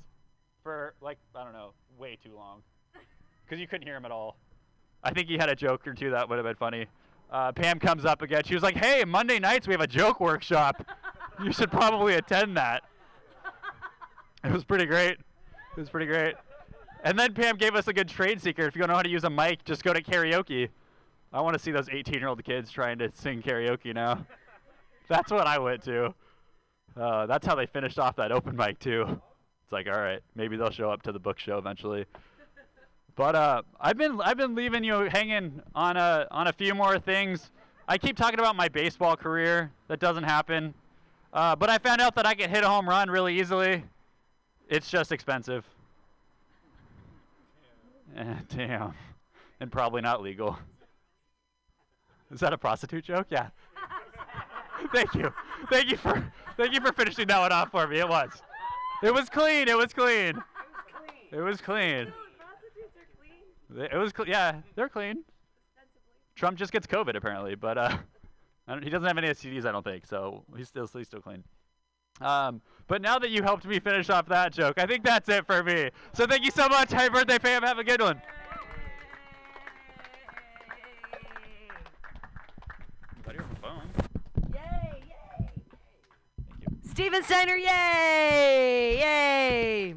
for 0.63 0.93
like 1.01 1.17
I 1.35 1.43
don't 1.43 1.55
know, 1.55 1.71
way 1.97 2.19
too 2.23 2.35
long, 2.37 2.61
because 3.47 3.59
you 3.59 3.67
couldn't 3.67 3.87
hear 3.87 3.97
him 3.97 4.05
at 4.05 4.11
all. 4.11 4.37
I 5.03 5.11
think 5.11 5.29
he 5.29 5.39
had 5.39 5.49
a 5.49 5.57
joke 5.57 5.87
or 5.87 5.95
two 5.95 6.11
that 6.11 6.29
would 6.29 6.37
have 6.37 6.45
been 6.45 6.57
funny. 6.57 6.85
uh, 7.31 7.51
Pam 7.53 7.79
comes 7.79 8.05
up 8.05 8.21
again. 8.21 8.43
She 8.45 8.53
was 8.53 8.63
like, 8.63 8.77
"Hey, 8.77 9.07
Monday 9.07 9.39
nights 9.39 9.67
we 9.67 9.73
have 9.73 9.81
a 9.81 9.87
joke 9.87 10.21
workshop. 10.21 10.87
you 11.43 11.51
should 11.51 11.71
probably 11.71 12.17
attend 12.17 12.59
that." 12.59 12.83
It 14.45 14.53
was 14.53 14.65
pretty 14.65 14.85
great. 14.85 15.13
It 15.13 15.81
was 15.81 15.89
pretty 15.89 16.05
great. 16.05 16.35
And 17.05 17.19
then 17.19 17.33
Pam 17.33 17.57
gave 17.57 17.75
us 17.75 17.89
a 17.89 17.95
good 17.95 18.09
trade 18.09 18.43
secret. 18.43 18.67
If 18.67 18.77
you 18.77 18.81
don't 18.81 18.89
know 18.89 18.97
how 18.97 19.03
to 19.03 19.09
use 19.09 19.25
a 19.25 19.31
mic, 19.31 19.65
just 19.65 19.83
go 19.83 19.95
to 19.95 20.03
karaoke. 20.03 20.69
I 21.33 21.41
want 21.41 21.55
to 21.55 21.59
see 21.59 21.71
those 21.71 21.89
18-year-old 21.89 22.45
kids 22.45 22.71
trying 22.71 22.99
to 22.99 23.11
sing 23.15 23.41
karaoke 23.41 23.95
now. 23.95 24.27
That's 25.09 25.31
what 25.31 25.47
I 25.47 25.59
went 25.59 25.83
to. 25.85 26.15
Uh, 26.97 27.27
that's 27.27 27.47
how 27.47 27.55
they 27.55 27.67
finished 27.67 27.99
off 27.99 28.17
that 28.17 28.33
open 28.33 28.57
mic 28.57 28.79
too. 28.79 29.03
It's 29.65 29.73
like, 29.73 29.87
all 29.87 30.01
right, 30.01 30.21
maybe 30.35 30.57
they'll 30.57 30.71
show 30.71 30.91
up 30.91 31.03
to 31.03 31.13
the 31.13 31.19
book 31.19 31.39
show 31.39 31.59
eventually. 31.59 32.07
But 33.17 33.35
uh, 33.35 33.63
I've 33.81 33.97
been 33.97 34.21
I've 34.21 34.37
been 34.37 34.55
leaving 34.55 34.83
you 34.83 35.09
hanging 35.11 35.61
on 35.75 35.97
a 35.97 36.27
on 36.31 36.49
a 36.49 36.53
few 36.53 36.75
more 36.75 36.99
things. 36.99 37.51
I 37.87 37.99
keep 37.99 38.17
talking 38.17 38.41
about 38.41 38.57
my 38.57 38.69
baseball 38.69 39.17
career. 39.17 39.71
That 39.89 40.01
doesn't 40.01 40.25
happen. 40.25 40.75
Uh, 41.33 41.55
but 41.55 41.69
I 41.69 41.79
found 41.79 42.01
out 42.01 42.15
that 42.15 42.27
I 42.27 42.35
can 42.35 42.49
hit 42.49 42.65
a 42.65 42.69
home 42.69 42.89
run 42.89 43.11
really 43.11 43.39
easily. 43.39 43.85
It's 44.69 44.91
just 44.91 45.13
expensive. 45.13 45.65
Eh, 48.17 48.35
damn. 48.49 48.95
And 49.59 49.73
probably 49.73 50.01
not 50.01 50.23
legal. 50.23 50.57
Is 52.31 52.39
that 52.39 52.53
a 52.53 52.59
prostitute 52.59 53.03
joke? 53.03 53.27
Yeah. 53.29 53.49
Thank 54.93 55.15
you. 55.15 55.33
Thank 55.71 55.91
you 55.91 55.97
for 55.97 56.33
thank 56.57 56.73
you 56.75 56.81
for 56.81 56.93
finishing 56.93 57.27
that 57.29 57.39
one 57.39 57.53
off 57.53 57.71
for 57.71 57.87
me. 57.87 57.99
It 57.99 58.09
was. 58.09 58.31
It 59.03 59.13
was 59.13 59.29
clean. 59.29 59.69
It 59.69 59.77
was 59.77 59.93
clean. 59.93 60.43
It 61.31 61.41
was 61.41 61.61
clean. 61.61 62.13
They- 63.71 63.91
It 63.91 63.97
was 63.97 64.13
cl- 64.17 64.29
yeah, 64.29 64.57
they're 64.77 64.89
clean. 64.89 65.25
Trump 66.37 66.59
just 66.59 66.73
gets 66.73 66.87
COVID 66.87 67.17
apparently, 67.17 67.55
but 67.55 67.79
uh, 67.79 67.97
I 68.69 68.73
don't, 68.73 68.83
he 68.83 68.91
doesn't 68.91 69.07
have 69.07 69.19
any 69.19 69.29
STDs, 69.29 69.65
I 69.67 69.73
don't 69.73 69.85
think, 69.85 70.07
so 70.07 70.45
he's 70.57 70.69
still 70.69 70.87
he's 70.93 71.07
still 71.07 71.21
clean. 71.21 71.45
Um, 72.21 72.61
but 72.87 73.03
now 73.03 73.19
that 73.19 73.31
you 73.31 73.43
helped 73.43 73.65
me 73.67 73.81
finish 73.81 74.09
off 74.11 74.27
that 74.27 74.53
joke, 74.53 74.79
I 74.79 74.87
think 74.87 75.05
that's 75.05 75.29
it 75.29 75.47
for 75.47 75.63
me. 75.65 75.91
So 76.13 76.27
thank 76.27 76.45
you 76.45 76.51
so 76.53 76.69
much. 76.69 76.93
Happy 76.93 77.13
birthday, 77.13 77.39
Pam. 77.39 77.63
Have 77.65 77.79
a 77.79 77.85
good 77.85 78.01
one. 78.01 78.23
Steven 86.95 87.25
Steiner, 87.25 87.57
yay! 87.57 88.99
Yay! 89.01 89.95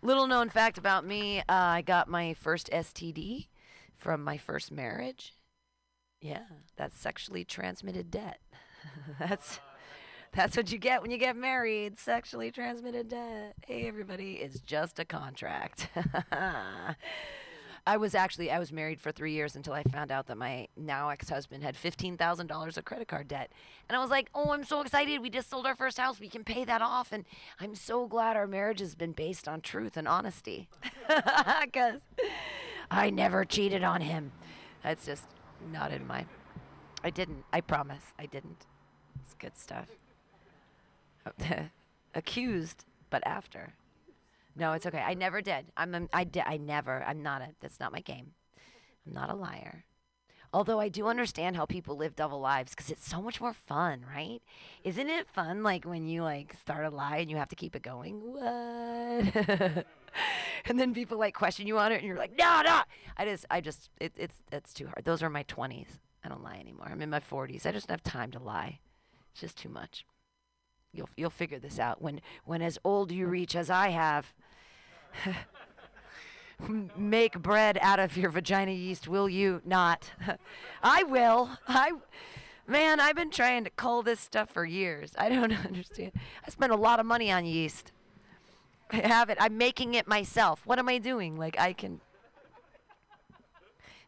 Little 0.00 0.26
known 0.26 0.48
fact 0.48 0.78
about 0.78 1.04
me, 1.04 1.40
uh, 1.40 1.44
I 1.48 1.82
got 1.82 2.08
my 2.08 2.32
first 2.32 2.70
STD 2.70 3.48
from 3.94 4.24
my 4.24 4.38
first 4.38 4.72
marriage. 4.72 5.34
Yeah, 6.22 6.44
that's 6.78 6.98
sexually 6.98 7.44
transmitted 7.44 8.10
debt. 8.10 8.40
that's 9.18 9.60
that's 10.32 10.56
what 10.56 10.72
you 10.72 10.78
get 10.78 11.02
when 11.02 11.10
you 11.10 11.18
get 11.18 11.36
married, 11.36 11.98
sexually 11.98 12.50
transmitted 12.50 13.10
debt. 13.10 13.54
Hey 13.66 13.86
everybody, 13.86 14.36
it's 14.36 14.60
just 14.60 14.98
a 14.98 15.04
contract. 15.04 15.88
I 17.86 17.96
was 17.96 18.14
actually 18.14 18.50
I 18.50 18.58
was 18.58 18.72
married 18.72 19.00
for 19.00 19.10
three 19.10 19.32
years 19.32 19.56
until 19.56 19.72
I 19.72 19.82
found 19.82 20.12
out 20.12 20.26
that 20.26 20.36
my 20.36 20.68
now 20.76 21.08
ex-husband 21.08 21.62
had 21.62 21.76
fifteen 21.76 22.16
thousand 22.16 22.46
dollars 22.46 22.76
of 22.76 22.84
credit 22.84 23.08
card 23.08 23.28
debt, 23.28 23.50
and 23.88 23.96
I 23.96 24.00
was 24.00 24.10
like, 24.10 24.28
"Oh, 24.34 24.52
I'm 24.52 24.64
so 24.64 24.80
excited! 24.80 25.20
We 25.20 25.30
just 25.30 25.50
sold 25.50 25.66
our 25.66 25.74
first 25.74 25.98
house. 25.98 26.20
We 26.20 26.28
can 26.28 26.44
pay 26.44 26.64
that 26.64 26.82
off, 26.82 27.12
and 27.12 27.24
I'm 27.58 27.74
so 27.74 28.06
glad 28.06 28.36
our 28.36 28.46
marriage 28.46 28.80
has 28.80 28.94
been 28.94 29.12
based 29.12 29.48
on 29.48 29.60
truth 29.60 29.96
and 29.96 30.06
honesty, 30.06 30.68
because 31.08 32.02
I 32.90 33.10
never 33.10 33.44
cheated 33.44 33.82
on 33.82 34.02
him. 34.02 34.32
That's 34.82 35.06
just 35.06 35.24
not 35.72 35.92
in 35.92 36.06
my. 36.06 36.26
I 37.02 37.10
didn't. 37.10 37.44
I 37.52 37.60
promise. 37.60 38.02
I 38.18 38.26
didn't. 38.26 38.66
It's 39.22 39.34
good 39.34 39.56
stuff. 39.56 39.88
Accused, 42.14 42.84
but 43.08 43.22
after. 43.26 43.74
No, 44.60 44.74
it's 44.74 44.84
okay. 44.84 44.98
I 44.98 45.14
never 45.14 45.40
did. 45.40 45.72
I'm. 45.74 45.94
A, 45.94 46.06
I 46.12 46.24
did. 46.24 46.42
I 46.44 46.58
never. 46.58 47.02
I'm 47.02 47.22
not 47.22 47.40
a. 47.40 47.48
That's 47.60 47.80
not 47.80 47.92
my 47.92 48.00
game. 48.00 48.32
I'm 49.06 49.14
not 49.14 49.30
a 49.30 49.34
liar. 49.34 49.86
Although 50.52 50.80
I 50.80 50.90
do 50.90 51.06
understand 51.06 51.56
how 51.56 51.64
people 51.64 51.96
live 51.96 52.14
double 52.14 52.40
lives 52.40 52.74
because 52.74 52.90
it's 52.90 53.08
so 53.08 53.22
much 53.22 53.40
more 53.40 53.54
fun, 53.54 54.04
right? 54.14 54.42
Isn't 54.84 55.08
it 55.08 55.28
fun 55.28 55.62
like 55.62 55.86
when 55.86 56.06
you 56.06 56.24
like 56.24 56.54
start 56.60 56.84
a 56.84 56.90
lie 56.90 57.18
and 57.18 57.30
you 57.30 57.38
have 57.38 57.48
to 57.48 57.56
keep 57.56 57.74
it 57.74 57.82
going? 57.82 58.20
What? 58.20 58.42
and 60.66 60.78
then 60.78 60.92
people 60.92 61.18
like 61.18 61.34
question 61.34 61.66
you 61.66 61.78
on 61.78 61.92
it 61.92 61.96
and 61.96 62.04
you're 62.04 62.18
like, 62.18 62.36
no, 62.36 62.62
no. 62.62 62.80
I 63.16 63.24
just, 63.24 63.46
I 63.48 63.60
just, 63.60 63.90
it, 64.00 64.12
it's, 64.16 64.42
it's 64.52 64.74
too 64.74 64.86
hard. 64.86 65.04
Those 65.04 65.22
are 65.22 65.30
my 65.30 65.44
20s. 65.44 65.86
I 66.24 66.28
don't 66.28 66.42
lie 66.42 66.58
anymore. 66.58 66.88
I'm 66.90 67.00
in 67.00 67.10
my 67.10 67.20
40s. 67.20 67.64
I 67.64 67.72
just 67.72 67.86
don't 67.86 67.94
have 67.94 68.02
time 68.02 68.32
to 68.32 68.40
lie. 68.40 68.80
It's 69.30 69.40
just 69.40 69.56
too 69.56 69.68
much. 69.68 70.04
You'll, 70.92 71.08
you'll 71.16 71.30
figure 71.30 71.60
this 71.60 71.78
out 71.78 72.02
when, 72.02 72.20
when 72.44 72.60
as 72.60 72.76
old 72.82 73.12
you 73.12 73.28
reach 73.28 73.54
as 73.54 73.70
I 73.70 73.90
have. 73.90 74.34
Make 76.96 77.40
bread 77.40 77.78
out 77.80 77.98
of 77.98 78.16
your 78.16 78.30
vagina 78.30 78.72
yeast, 78.72 79.08
will 79.08 79.28
you 79.28 79.62
not? 79.64 80.10
I 80.82 81.04
will. 81.04 81.50
I 81.66 81.92
Man, 82.70 83.00
I've 83.00 83.16
been 83.16 83.32
trying 83.32 83.64
to 83.64 83.70
cull 83.70 84.04
this 84.04 84.20
stuff 84.20 84.48
for 84.50 84.64
years. 84.64 85.12
I 85.18 85.28
don't 85.28 85.52
understand. 85.66 86.12
I 86.46 86.50
spent 86.50 86.70
a 86.70 86.76
lot 86.76 87.00
of 87.00 87.06
money 87.06 87.32
on 87.32 87.44
yeast. 87.44 87.90
I 88.92 88.98
have 88.98 89.28
it. 89.28 89.38
I'm 89.40 89.58
making 89.58 89.94
it 89.94 90.06
myself. 90.06 90.62
What 90.64 90.78
am 90.78 90.88
I 90.88 90.98
doing? 90.98 91.36
Like 91.36 91.58
I 91.58 91.72
can 91.72 92.00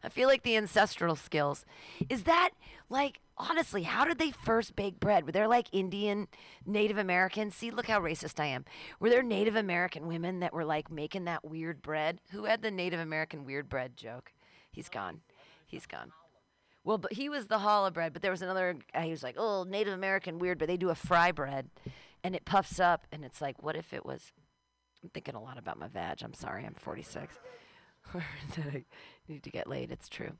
I 0.03 0.09
feel 0.09 0.27
like 0.27 0.43
the 0.43 0.57
ancestral 0.57 1.15
skills. 1.15 1.65
Is 2.09 2.23
that 2.23 2.51
like 2.89 3.19
honestly, 3.37 3.83
how 3.83 4.05
did 4.05 4.19
they 4.19 4.31
first 4.31 4.75
bake 4.75 4.99
bread? 4.99 5.25
Were 5.25 5.31
there 5.31 5.47
like 5.47 5.67
Indian 5.71 6.27
Native 6.65 6.97
Americans? 6.97 7.55
See, 7.55 7.71
look 7.71 7.87
how 7.87 7.99
racist 7.99 8.39
I 8.39 8.47
am. 8.47 8.65
Were 8.99 9.09
there 9.09 9.23
Native 9.23 9.55
American 9.55 10.07
women 10.07 10.39
that 10.41 10.53
were 10.53 10.65
like 10.65 10.91
making 10.91 11.25
that 11.25 11.45
weird 11.45 11.81
bread? 11.81 12.19
Who 12.31 12.45
had 12.45 12.61
the 12.61 12.71
Native 12.71 12.99
American 12.99 13.45
weird 13.45 13.69
bread 13.69 13.97
joke? 13.97 14.31
He's 14.71 14.89
gone. 14.89 15.21
He's 15.65 15.85
gone. 15.85 16.11
Well, 16.83 16.97
but 16.97 17.13
he 17.13 17.29
was 17.29 17.47
the 17.47 17.59
challah 17.59 17.93
bread, 17.93 18.11
but 18.11 18.21
there 18.21 18.31
was 18.31 18.41
another 18.41 18.75
guy. 18.93 19.05
He 19.05 19.11
was 19.11 19.23
like, 19.23 19.35
"Oh, 19.37 19.63
Native 19.63 19.93
American 19.93 20.37
weird," 20.37 20.59
but 20.59 20.67
they 20.67 20.75
do 20.75 20.89
a 20.89 20.95
fry 20.95 21.31
bread, 21.31 21.69
and 22.23 22.35
it 22.35 22.45
puffs 22.45 22.79
up, 22.79 23.07
and 23.11 23.23
it's 23.23 23.41
like, 23.41 23.61
what 23.63 23.75
if 23.75 23.93
it 23.93 24.05
was? 24.05 24.33
I'm 25.01 25.09
thinking 25.09 25.35
a 25.35 25.41
lot 25.41 25.57
about 25.57 25.79
my 25.79 25.87
vag. 25.87 26.21
I'm 26.23 26.33
sorry. 26.33 26.65
I'm 26.65 26.73
46. 26.73 27.35
Need 29.27 29.43
to 29.43 29.49
get 29.49 29.67
laid. 29.67 29.91
It's 29.91 30.09
true. 30.09 30.31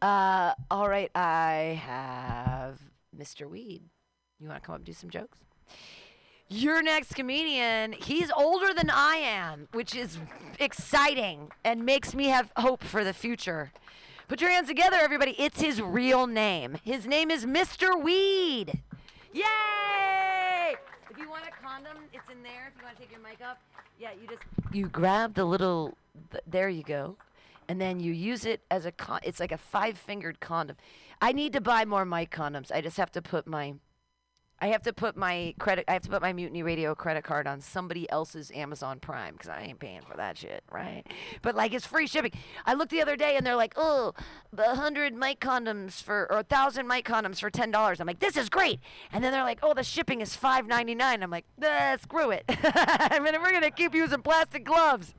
Uh, 0.00 0.54
all 0.70 0.88
right, 0.88 1.10
I 1.14 1.80
have 1.84 2.80
Mr. 3.16 3.48
Weed. 3.48 3.82
You 4.40 4.48
want 4.48 4.62
to 4.62 4.66
come 4.66 4.74
up 4.74 4.78
and 4.80 4.86
do 4.86 4.92
some 4.92 5.10
jokes? 5.10 5.38
Your 6.48 6.82
next 6.82 7.14
comedian, 7.14 7.92
he's 7.92 8.30
older 8.30 8.74
than 8.74 8.90
I 8.90 9.16
am, 9.16 9.68
which 9.72 9.94
is 9.94 10.18
exciting 10.60 11.50
and 11.64 11.86
makes 11.86 12.14
me 12.14 12.26
have 12.26 12.52
hope 12.56 12.84
for 12.84 13.02
the 13.02 13.14
future. 13.14 13.72
Put 14.28 14.40
your 14.40 14.50
hands 14.50 14.68
together, 14.68 14.96
everybody. 15.00 15.34
It's 15.38 15.60
his 15.60 15.80
real 15.80 16.26
name. 16.26 16.76
His 16.84 17.06
name 17.06 17.30
is 17.30 17.46
Mr. 17.46 18.00
Weed. 18.00 18.82
Yay! 19.32 20.74
If 21.10 21.18
you 21.18 21.28
want 21.28 21.44
a 21.46 21.62
condom, 21.62 22.04
it's 22.12 22.28
in 22.30 22.42
there. 22.42 22.72
If 22.72 22.78
you 22.78 22.84
want 22.84 22.96
to 22.96 23.02
take 23.02 23.10
your 23.10 23.20
mic 23.20 23.40
off, 23.46 23.56
yeah, 23.98 24.10
you 24.20 24.28
just 24.28 24.42
you 24.72 24.88
grab 24.88 25.34
the 25.34 25.44
little. 25.44 25.96
Th- 26.30 26.42
there 26.46 26.68
you 26.68 26.82
go, 26.82 27.16
and 27.68 27.80
then 27.80 28.00
you 28.00 28.12
use 28.12 28.44
it 28.44 28.62
as 28.70 28.86
a 28.86 28.92
con. 28.92 29.20
It's 29.22 29.40
like 29.40 29.52
a 29.52 29.58
five-fingered 29.58 30.40
condom. 30.40 30.76
I 31.20 31.32
need 31.32 31.52
to 31.54 31.60
buy 31.60 31.84
more 31.84 32.04
mic 32.04 32.30
condoms. 32.30 32.70
I 32.72 32.80
just 32.80 32.96
have 32.96 33.12
to 33.12 33.22
put 33.22 33.46
my. 33.46 33.74
I 34.60 34.68
have 34.68 34.82
to 34.82 34.92
put 34.92 35.16
my 35.16 35.54
credit. 35.58 35.84
I 35.88 35.94
have 35.94 36.02
to 36.02 36.08
put 36.08 36.22
my 36.22 36.32
Mutiny 36.32 36.62
Radio 36.62 36.94
credit 36.94 37.24
card 37.24 37.46
on 37.46 37.60
somebody 37.60 38.08
else's 38.08 38.52
Amazon 38.54 39.00
Prime 39.00 39.32
because 39.34 39.48
I 39.48 39.62
ain't 39.62 39.80
paying 39.80 40.00
for 40.02 40.16
that 40.16 40.38
shit, 40.38 40.62
right? 40.70 41.02
But 41.42 41.56
like, 41.56 41.74
it's 41.74 41.86
free 41.86 42.06
shipping. 42.06 42.30
I 42.64 42.74
looked 42.74 42.92
the 42.92 43.02
other 43.02 43.16
day 43.16 43.36
and 43.36 43.44
they're 43.44 43.56
like, 43.56 43.74
"Oh, 43.76 44.14
the 44.52 44.76
hundred 44.76 45.14
mic 45.14 45.40
condoms 45.40 46.02
for 46.02 46.30
or 46.30 46.38
a 46.38 46.44
thousand 46.44 46.86
mic 46.86 47.04
condoms 47.04 47.40
for 47.40 47.50
ten 47.50 47.70
dollars." 47.70 48.00
I'm 48.00 48.06
like, 48.06 48.20
"This 48.20 48.36
is 48.36 48.48
great!" 48.48 48.80
And 49.12 49.24
then 49.24 49.32
they're 49.32 49.42
like, 49.42 49.58
"Oh, 49.62 49.74
the 49.74 49.82
shipping 49.82 50.20
is 50.20 50.36
five 50.36 50.66
ninety 50.66 50.94
nine. 50.94 51.22
I'm 51.22 51.30
like, 51.30 51.46
"Ah, 51.62 51.96
"Screw 52.00 52.30
it! 52.30 52.44
I 52.48 53.18
mean, 53.18 53.34
we're 53.42 53.52
gonna 53.52 53.70
keep 53.70 53.94
using 53.94 54.22
plastic 54.22 54.64
gloves 54.64 55.14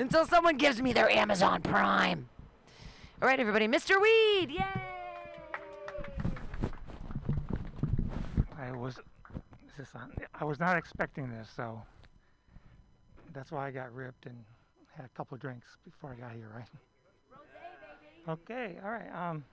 until 0.00 0.26
someone 0.26 0.56
gives 0.56 0.80
me 0.82 0.92
their 0.92 1.10
Amazon 1.10 1.62
Prime." 1.62 2.28
All 3.22 3.28
right, 3.28 3.38
everybody, 3.38 3.68
Mr. 3.68 4.00
Weed, 4.00 4.50
yay! 4.50 4.64
I 8.58 8.72
was 8.72 8.98
is 8.98 9.76
this 9.76 9.88
on? 9.94 10.10
I 10.34 10.44
was 10.44 10.58
not 10.58 10.76
expecting 10.76 11.30
this, 11.30 11.48
so 11.54 11.82
that's 13.32 13.52
why 13.52 13.66
I 13.66 13.70
got 13.70 13.94
ripped 13.94 14.26
and 14.26 14.36
had 14.94 15.06
a 15.06 15.08
couple 15.10 15.34
of 15.34 15.40
drinks 15.40 15.66
before 15.84 16.10
I 16.12 16.20
got 16.20 16.32
here, 16.32 16.48
right? 16.54 16.68
Okay, 18.28 18.78
all 18.84 18.90
right. 18.90 19.10
Um, 19.14 19.44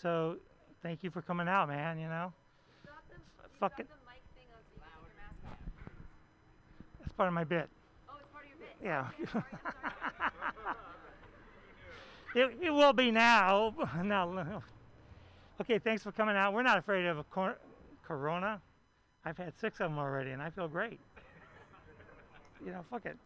so 0.00 0.36
thank 0.82 1.02
you 1.02 1.10
for 1.10 1.22
coming 1.22 1.48
out, 1.48 1.68
man. 1.68 1.98
You 1.98 2.08
know, 2.08 2.32
fucking. 3.60 3.86
That's 3.86 3.92
part 3.92 3.98
of 3.98 4.04
my 4.04 4.14
bit. 4.24 4.88
It's 7.04 7.12
part 7.12 7.28
of 7.28 7.34
your 7.34 7.44
bit. 7.44 7.68
Yeah. 8.84 9.08
it, 12.34 12.58
it 12.60 12.70
will 12.70 12.92
be 12.92 13.10
now. 13.10 13.74
now. 14.02 14.62
Okay, 15.58 15.78
thanks 15.78 16.02
for 16.02 16.12
coming 16.12 16.36
out. 16.36 16.52
We're 16.52 16.62
not 16.62 16.76
afraid 16.76 17.06
of 17.06 17.16
a 17.16 17.24
cor- 17.24 17.56
corona. 18.06 18.60
I've 19.24 19.38
had 19.38 19.54
six 19.58 19.80
of 19.80 19.90
them 19.90 19.98
already, 19.98 20.32
and 20.32 20.42
I 20.42 20.50
feel 20.50 20.68
great. 20.68 21.00
you 22.64 22.72
know, 22.72 22.84
fuck 22.90 23.06
it. 23.06 23.16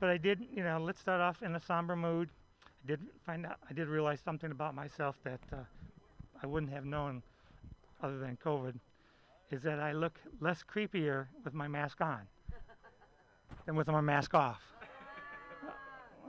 But 0.00 0.10
I 0.10 0.18
did, 0.18 0.44
you 0.54 0.62
know, 0.62 0.78
let's 0.78 1.00
start 1.00 1.22
off 1.22 1.42
in 1.42 1.56
a 1.56 1.60
somber 1.60 1.96
mood. 1.96 2.28
I 2.84 2.88
did 2.88 3.00
find 3.24 3.46
out, 3.46 3.56
I 3.70 3.72
did 3.72 3.88
realize 3.88 4.20
something 4.22 4.50
about 4.50 4.74
myself 4.74 5.16
that 5.24 5.40
uh, 5.50 5.56
I 6.42 6.46
wouldn't 6.46 6.72
have 6.72 6.84
known 6.84 7.22
other 8.02 8.18
than 8.18 8.36
COVID, 8.44 8.74
is 9.50 9.62
that 9.62 9.80
I 9.80 9.92
look 9.92 10.20
less 10.40 10.62
creepier 10.62 11.28
with 11.42 11.54
my 11.54 11.68
mask 11.68 12.02
on 12.02 12.20
than 13.64 13.74
with 13.76 13.88
my 13.88 14.00
mask 14.00 14.34
off. 14.34 14.60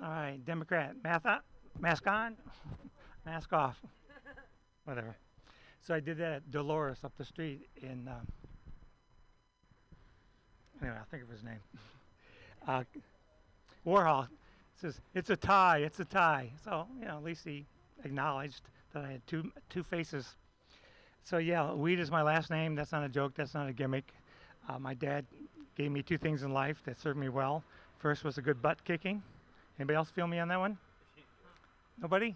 All 0.04 0.10
right, 0.10 0.40
Democrat, 0.46 0.96
math 1.04 1.26
on, 1.26 1.40
mask 1.80 2.06
on, 2.06 2.36
mask 3.26 3.52
off, 3.52 3.82
whatever. 4.86 5.16
So 5.82 5.96
I 5.96 6.00
did 6.00 6.18
that 6.20 6.34
at 6.34 6.52
Dolores 6.52 7.00
up 7.04 7.14
the 7.18 7.26
street 7.26 7.68
in. 7.82 8.08
Um, 8.08 8.28
anyway, 10.82 10.98
I'll 11.00 11.06
think 11.06 11.24
of 11.24 11.30
his 11.30 11.44
name. 11.44 11.60
Uh, 12.68 12.84
Warhol 13.86 14.28
says 14.76 15.00
it's 15.14 15.30
a 15.30 15.38
tie, 15.38 15.78
it's 15.78 16.02
a 16.02 16.06
tie. 16.06 16.52
So 16.66 16.86
you 17.00 17.06
know, 17.06 17.16
at 17.16 17.24
least 17.24 17.46
he 17.46 17.66
acknowledged 18.04 18.60
that 18.94 19.06
I 19.06 19.12
had 19.14 19.26
two 19.26 19.50
two 19.70 19.84
faces. 19.84 20.36
So 21.24 21.38
yeah, 21.38 21.72
weed 21.72 21.98
is 21.98 22.12
my 22.12 22.22
last 22.22 22.50
name. 22.50 22.76
That's 22.76 22.92
not 22.92 23.06
a 23.06 23.10
joke. 23.10 23.36
That's 23.36 23.54
not 23.54 23.70
a 23.70 23.74
gimmick. 23.74 24.14
Uh, 24.68 24.80
my 24.80 24.96
dad 24.96 25.26
gave 25.78 25.92
me 25.92 26.04
two 26.04 26.18
things 26.18 26.44
in 26.44 26.52
life 26.52 26.82
that 26.84 27.00
served 27.00 27.18
me 27.18 27.30
well. 27.30 27.64
First 28.00 28.26
was 28.26 28.38
a 28.38 28.42
good 28.42 28.62
butt 28.62 28.84
kicking. 28.84 29.24
Anybody 29.80 29.96
else 29.96 30.10
feel 30.10 30.28
me 30.28 30.40
on 30.40 30.48
that 30.48 30.60
one? 30.60 30.78
Nobody? 32.02 32.36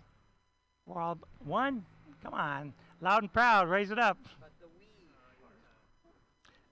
We're 0.86 1.02
all 1.02 1.18
one. 1.44 1.86
Come 2.24 2.34
on, 2.34 2.74
loud 3.02 3.24
and 3.24 3.34
proud. 3.34 3.70
Raise 3.70 3.92
it 3.92 4.00
up. 4.00 4.18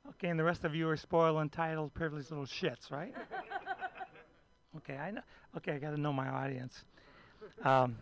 Okay, 0.10 0.28
and 0.28 0.40
the 0.40 0.44
rest 0.44 0.64
of 0.64 0.76
you 0.76 0.90
are 0.90 0.98
spoiled, 0.98 1.40
entitled, 1.42 1.94
privileged 1.94 2.30
little 2.30 2.46
shits, 2.46 2.92
right? 2.92 3.14
okay, 4.78 4.98
I 4.98 5.12
know. 5.12 5.22
Okay, 5.58 5.74
I 5.74 5.78
got 5.78 5.92
to 5.92 6.02
know 6.02 6.12
my 6.12 6.28
audience. 6.28 6.84
Um, 7.64 7.96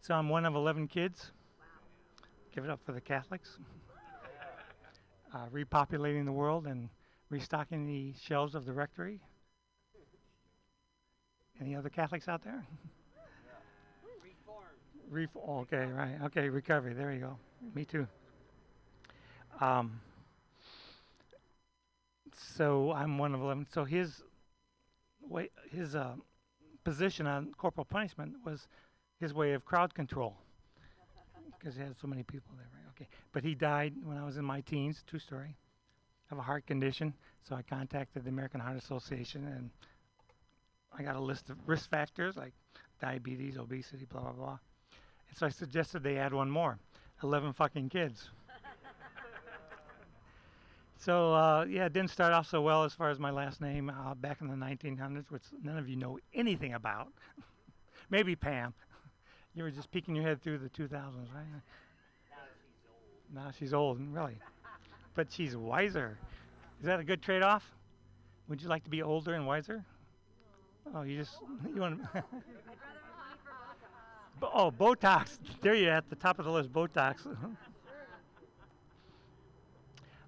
so 0.00 0.14
I'm 0.14 0.28
one 0.28 0.44
of 0.44 0.54
11 0.54 0.88
kids. 0.88 1.30
Give 2.54 2.64
it 2.64 2.70
up 2.70 2.80
for 2.84 2.92
the 2.92 3.00
Catholics. 3.00 3.58
Uh, 5.32 5.46
repopulating 5.54 6.24
the 6.24 6.32
world 6.32 6.66
and 6.66 6.88
restocking 7.28 7.86
the 7.86 8.14
shelves 8.20 8.54
of 8.54 8.64
the 8.64 8.72
rectory. 8.72 9.20
Any 11.60 11.76
other 11.76 11.90
Catholics 11.90 12.28
out 12.28 12.42
there? 12.42 12.64
Reform. 15.10 15.60
Okay, 15.62 15.86
right. 15.86 16.16
Okay, 16.24 16.48
recovery. 16.48 16.94
There 16.94 17.12
you 17.12 17.20
go. 17.20 17.36
Me 17.74 17.84
too. 17.84 18.06
Um, 19.60 20.00
so 22.56 22.92
I'm 22.92 23.18
one 23.18 23.34
of 23.34 23.40
them. 23.40 23.66
So 23.72 23.84
his 23.84 24.22
way, 25.20 25.50
his 25.70 25.94
uh, 25.94 26.14
position 26.84 27.26
on 27.26 27.52
corporal 27.58 27.84
punishment 27.84 28.34
was 28.44 28.68
his 29.18 29.34
way 29.34 29.52
of 29.52 29.64
crowd 29.64 29.94
control 29.94 30.36
because 31.58 31.74
he 31.74 31.82
had 31.82 31.94
so 32.00 32.06
many 32.06 32.22
people 32.22 32.54
there. 32.56 32.66
Right? 32.72 32.90
Okay, 32.96 33.08
but 33.32 33.42
he 33.42 33.54
died 33.54 33.94
when 34.04 34.16
I 34.16 34.24
was 34.24 34.36
in 34.36 34.44
my 34.44 34.60
teens. 34.60 35.02
True 35.06 35.18
story. 35.18 35.56
I 36.30 36.34
have 36.34 36.38
a 36.38 36.42
heart 36.42 36.66
condition, 36.66 37.12
so 37.42 37.56
I 37.56 37.62
contacted 37.62 38.24
the 38.24 38.30
American 38.30 38.60
Heart 38.60 38.76
Association 38.76 39.46
and 39.48 39.70
I 40.96 41.02
got 41.02 41.16
a 41.16 41.20
list 41.20 41.50
of 41.50 41.56
risk 41.66 41.88
factors 41.90 42.36
like 42.36 42.52
diabetes, 43.00 43.56
obesity, 43.56 44.06
blah 44.06 44.20
blah 44.20 44.32
blah. 44.32 44.58
And 45.28 45.38
so 45.38 45.46
I 45.46 45.50
suggested 45.50 46.02
they 46.02 46.18
add 46.18 46.34
one 46.34 46.50
more. 46.50 46.78
Eleven 47.22 47.52
fucking 47.52 47.88
kids. 47.88 48.30
So 50.98 51.32
uh, 51.32 51.64
yeah, 51.66 51.86
it 51.86 51.94
didn't 51.94 52.10
start 52.10 52.34
off 52.34 52.46
so 52.46 52.60
well 52.60 52.84
as 52.84 52.92
far 52.92 53.08
as 53.08 53.18
my 53.18 53.30
last 53.30 53.62
name 53.62 53.88
uh, 53.88 54.14
back 54.14 54.42
in 54.42 54.48
the 54.48 54.54
1900s, 54.54 55.30
which 55.30 55.44
none 55.62 55.78
of 55.78 55.88
you 55.88 55.96
know 55.96 56.18
anything 56.34 56.74
about. 56.74 57.08
Maybe 58.10 58.36
Pam. 58.36 58.74
You 59.52 59.64
were 59.64 59.70
just 59.72 59.90
peeking 59.90 60.14
your 60.14 60.24
head 60.24 60.40
through 60.40 60.58
the 60.58 60.68
2000s, 60.68 60.92
right? 61.34 61.44
Now 63.34 63.50
she's 63.58 63.74
old, 63.74 63.98
and 63.98 64.14
really. 64.14 64.36
But 65.14 65.32
she's 65.32 65.56
wiser. 65.56 66.18
Is 66.78 66.86
that 66.86 67.00
a 67.00 67.04
good 67.04 67.20
trade-off? 67.20 67.64
Would 68.48 68.62
you 68.62 68.68
like 68.68 68.84
to 68.84 68.90
be 68.90 69.02
older 69.02 69.34
and 69.34 69.48
wiser? 69.48 69.84
Oh, 70.94 71.02
you 71.02 71.18
just 71.18 71.36
you 71.74 71.80
want. 71.80 72.00
Bo- 74.40 74.50
oh, 74.54 74.70
Botox. 74.70 75.38
There 75.60 75.74
you 75.74 75.88
are 75.88 75.92
at 75.92 76.08
the 76.08 76.16
top 76.16 76.38
of 76.38 76.44
the 76.44 76.50
list. 76.50 76.72
Botox. 76.72 77.26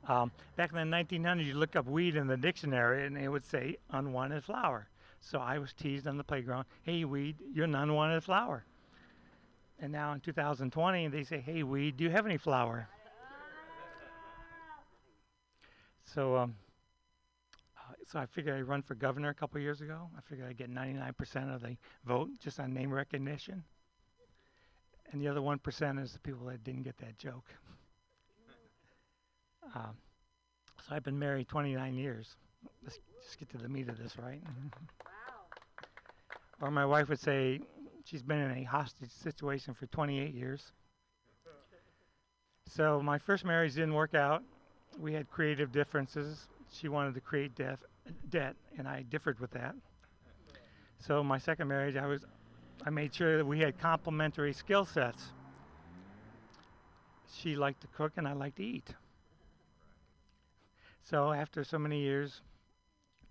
Um, 0.09 0.33
back 0.57 0.73
in 0.73 0.91
the 0.91 0.97
1900s, 0.97 1.45
you 1.45 1.55
look 1.55 1.77
up 1.77 1.87
weed 1.87 2.17
in 2.17 2.27
the 2.27 2.37
dictionary 2.37 3.07
and 3.07 3.17
it 3.17 3.29
would 3.29 3.45
say 3.45 3.77
unwanted 3.91 4.43
flower. 4.43 4.89
So 5.21 5.39
I 5.39 5.59
was 5.59 5.73
teased 5.73 6.09
on 6.09 6.17
the 6.17 6.25
playground, 6.25 6.65
hey, 6.83 7.05
weed, 7.05 7.37
you're 7.55 7.67
an 7.67 7.75
unwanted 7.77 8.25
flower. 8.25 8.65
And 9.79 9.93
now 9.93 10.13
in 10.13 10.21
2020, 10.21 11.07
they 11.07 11.23
say, 11.23 11.39
hey, 11.39 11.63
weed, 11.63 11.97
do 11.97 12.05
you 12.05 12.11
have 12.11 12.27
any 12.27 12.37
flower? 12.37 12.89
So, 16.05 16.37
um, 16.37 16.57
so 18.07 18.19
I 18.19 18.27
figured 18.27 18.59
I'd 18.59 18.69
run 18.69 18.83
for 18.83 18.95
governor 18.95 19.29
a 19.31 19.35
couple 19.35 19.61
years 19.61 19.81
ago. 19.81 20.09
I 20.17 20.21
figured 20.29 20.49
I'd 20.49 20.57
get 20.57 20.71
99% 20.71 21.55
of 21.55 21.63
the 21.63 21.77
vote 22.05 22.31
just 22.41 22.61
on 22.61 22.75
name 22.75 22.93
recognition. 22.93 23.63
And 25.13 25.21
the 25.21 25.29
other 25.29 25.41
1% 25.41 26.03
is 26.03 26.13
the 26.13 26.19
people 26.21 26.47
that 26.47 26.65
didn't 26.65 26.83
get 26.83 26.99
that 26.99 27.19
joke. 27.19 27.45
Um, 29.75 29.97
so 30.87 30.95
I've 30.95 31.05
been 31.05 31.19
married 31.19 31.49
29 31.49 31.95
years. 31.95 32.35
Let's 32.83 32.99
just 33.25 33.39
get 33.39 33.49
to 33.51 33.59
the 33.59 33.69
meat 33.69 33.89
of 33.89 33.97
this, 33.97 34.19
right? 34.19 34.43
Or 36.61 36.71
my 36.71 36.87
wife 36.87 37.09
would 37.09 37.19
say 37.19 37.61
she's 38.05 38.23
been 38.23 38.39
in 38.39 38.51
a 38.59 38.63
hostage 38.63 39.11
situation 39.11 39.75
for 39.75 39.87
28 39.87 40.33
years. 40.33 40.73
So 42.69 43.03
my 43.03 43.19
first 43.19 43.45
marriage 43.45 43.75
didn't 43.75 43.95
work 43.95 44.15
out. 44.15 44.43
We 44.99 45.13
had 45.13 45.29
creative 45.29 45.73
differences. 45.73 46.47
She 46.73 46.89
wanted 46.89 47.15
to 47.15 47.21
create 47.21 47.55
def- 47.57 47.83
debt, 48.29 48.57
and 48.79 48.89
I 48.89 49.03
differed 49.03 49.41
with 49.41 49.51
that. 49.53 49.75
So 50.99 51.23
my 51.23 51.39
second 51.39 51.69
marriage, 51.69 51.97
I 51.97 52.07
was, 52.07 52.25
I 52.85 52.91
made 52.91 53.15
sure 53.15 53.37
that 53.37 53.45
we 53.45 53.61
had 53.61 53.79
complementary 53.79 54.53
skill 54.53 54.85
sets. 54.85 55.33
She 57.33 57.57
liked 57.57 57.81
to 57.83 57.89
cook, 57.89 58.13
and 58.17 58.29
I 58.29 58.33
liked 58.33 58.57
to 58.57 58.65
eat. 58.65 58.95
So 61.03 61.33
after 61.33 61.65
so 61.65 61.79
many 61.79 62.01
years, 62.01 62.41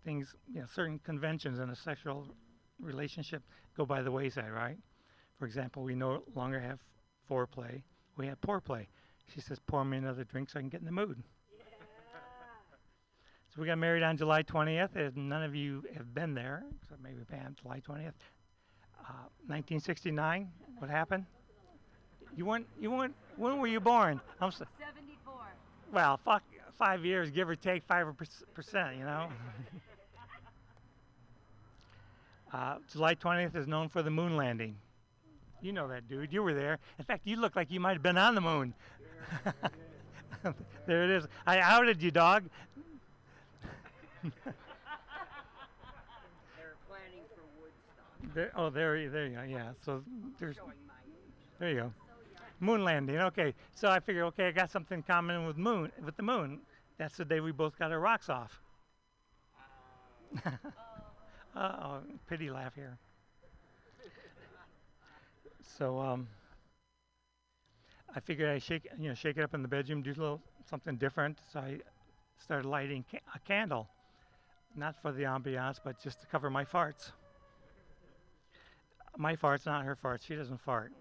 things, 0.04 0.36
you 0.54 0.62
know, 0.62 0.68
certain 0.74 1.00
conventions 1.00 1.60
in 1.60 1.70
a 1.70 1.76
sexual 1.76 2.28
relationship 2.80 3.42
go 3.78 3.86
by 3.86 4.02
the 4.02 4.12
wayside, 4.12 4.52
right? 4.52 4.78
For 5.40 5.46
example, 5.46 5.84
we 5.84 5.96
no 5.96 6.24
longer 6.36 6.60
have 6.60 6.80
foreplay; 7.30 7.84
we 8.18 8.28
have 8.28 8.42
poor 8.42 8.60
play. 8.60 8.88
She 9.34 9.40
says, 9.40 9.60
"Pour 9.60 9.86
me 9.86 9.98
another 9.98 10.24
drink 10.26 10.50
so 10.50 10.60
I 10.60 10.62
can 10.62 10.70
get 10.70 10.82
in 10.82 10.86
the 10.86 10.92
mood." 10.92 11.24
So 13.54 13.62
we 13.62 13.68
got 13.68 13.80
married 13.80 14.02
on 14.02 14.16
July 14.16 14.44
20th, 14.44 14.96
and 14.96 15.28
none 15.28 15.44
of 15.44 15.54
you 15.54 15.84
have 15.98 16.14
been 16.14 16.34
there, 16.34 16.64
so 16.88 16.96
maybe 17.04 17.18
Pam, 17.30 17.54
July 17.62 17.82
20th, 17.82 18.14
uh, 19.02 19.28
1969. 19.48 20.50
What 20.78 20.90
happened? 20.90 21.26
You 22.38 22.46
weren't. 22.46 22.66
You 22.80 22.92
weren't. 22.92 23.14
When 23.36 23.60
were 23.60 23.68
you 23.68 23.82
born? 23.82 24.22
I'm 24.40 24.52
so, 24.52 24.64
74. 24.80 25.34
well, 25.92 26.18
fuck, 26.24 26.44
five 26.78 27.04
years, 27.04 27.30
give 27.30 27.50
or 27.50 27.58
take 27.58 27.84
five 27.84 28.08
percent, 28.54 28.96
you 28.96 29.04
know. 29.04 29.28
uh, 32.54 32.78
July 32.90 33.16
20th 33.16 33.58
is 33.58 33.68
known 33.68 33.90
for 33.90 34.02
the 34.02 34.12
moon 34.12 34.38
landing. 34.38 34.78
You 35.62 35.74
know 35.74 35.90
that, 35.90 36.08
dude. 36.08 36.32
You 36.32 36.42
were 36.42 36.54
there. 36.54 36.80
In 37.00 37.04
fact, 37.04 37.28
you 37.28 37.36
look 37.36 37.58
like 37.58 37.70
you 37.70 37.82
might 37.82 37.94
have 37.94 38.04
been 38.04 38.18
on 38.18 38.34
the 38.34 38.42
moon. 38.42 38.74
there 40.88 41.04
it 41.04 41.10
is. 41.10 41.28
I 41.46 41.60
outed 41.60 42.02
you, 42.02 42.12
dog. 42.12 42.46
They're 46.56 46.76
planning 46.88 47.26
for 47.36 47.42
Woodstock. 47.60 48.34
There, 48.34 48.52
oh, 48.56 48.70
there, 48.70 49.10
there 49.10 49.28
you 49.28 49.36
go. 49.36 49.44
Yeah. 49.44 49.72
So 49.84 50.04
there's, 50.40 50.58
there 51.60 51.70
you 51.70 51.76
go. 51.76 51.94
Moon 52.60 52.84
landing. 52.84 53.18
Okay. 53.18 53.54
So 53.76 53.90
I 53.90 54.00
figure, 54.00 54.26
okay, 54.26 54.48
I 54.48 54.52
got 54.52 54.70
something 54.72 54.98
in 55.00 55.04
common 55.04 55.46
with 55.46 55.58
moon, 55.58 55.92
with 56.06 56.16
the 56.18 56.24
moon. 56.24 56.62
That's 56.98 57.18
the 57.18 57.26
day 57.26 57.40
we 57.40 57.52
both 57.52 57.78
got 57.80 57.92
our 57.92 58.00
rocks 58.00 58.30
off. 58.30 58.62
Uh 61.56 61.76
oh, 61.84 62.00
pity 62.28 62.50
laugh 62.50 62.76
here. 62.76 62.98
So 65.78 66.00
um, 66.00 66.28
I 68.16 68.20
figured 68.20 68.50
I 68.50 68.60
shake, 68.60 68.88
you 69.00 69.10
know, 69.10 69.16
shake 69.16 69.38
it 69.38 69.44
up 69.44 69.54
in 69.54 69.62
the 69.62 69.68
bedroom, 69.68 70.02
do 70.02 70.12
a 70.12 70.14
little 70.14 70.42
something 70.70 70.98
different. 70.98 71.40
So 71.52 71.60
I 71.60 71.80
started 72.38 72.68
lighting 72.68 73.06
ca- 73.12 73.20
a 73.36 73.40
candle, 73.40 73.90
not 74.76 74.96
for 75.02 75.12
the 75.12 75.24
ambiance, 75.24 75.80
but 75.84 76.02
just 76.02 76.22
to 76.22 76.28
cover 76.28 76.50
my 76.50 76.64
farts. 76.64 77.12
My 79.18 79.36
farts, 79.36 79.66
not 79.66 79.84
her 79.86 79.98
farts. 80.02 80.26
She 80.26 80.36
doesn't 80.36 80.62
fart. 80.62 80.94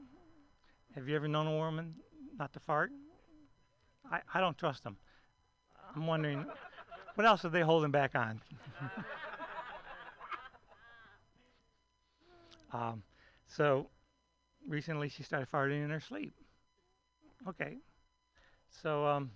Have 0.94 1.09
you 1.09 1.14
ever 1.14 1.28
known 1.28 1.47
a 1.47 1.56
woman 1.56 1.94
not 2.38 2.52
to 2.55 2.60
fart? 2.60 2.90
I, 4.10 4.20
I 4.34 4.40
don't 4.40 4.59
trust 4.59 4.82
them. 4.82 4.97
I'm 5.94 6.06
wondering, 6.06 6.44
what 7.14 7.26
else 7.26 7.44
are 7.44 7.51
they 7.51 7.60
holding 7.60 7.92
back 7.92 8.16
on? 8.16 8.40
um, 12.72 13.02
so 13.47 13.86
recently 14.68 15.09
she 15.09 15.22
started 15.22 15.48
farting 15.48 15.84
in 15.84 15.90
her 15.90 16.01
sleep. 16.01 16.34
Okay. 17.48 17.76
So 18.82 19.06
um, 19.06 19.30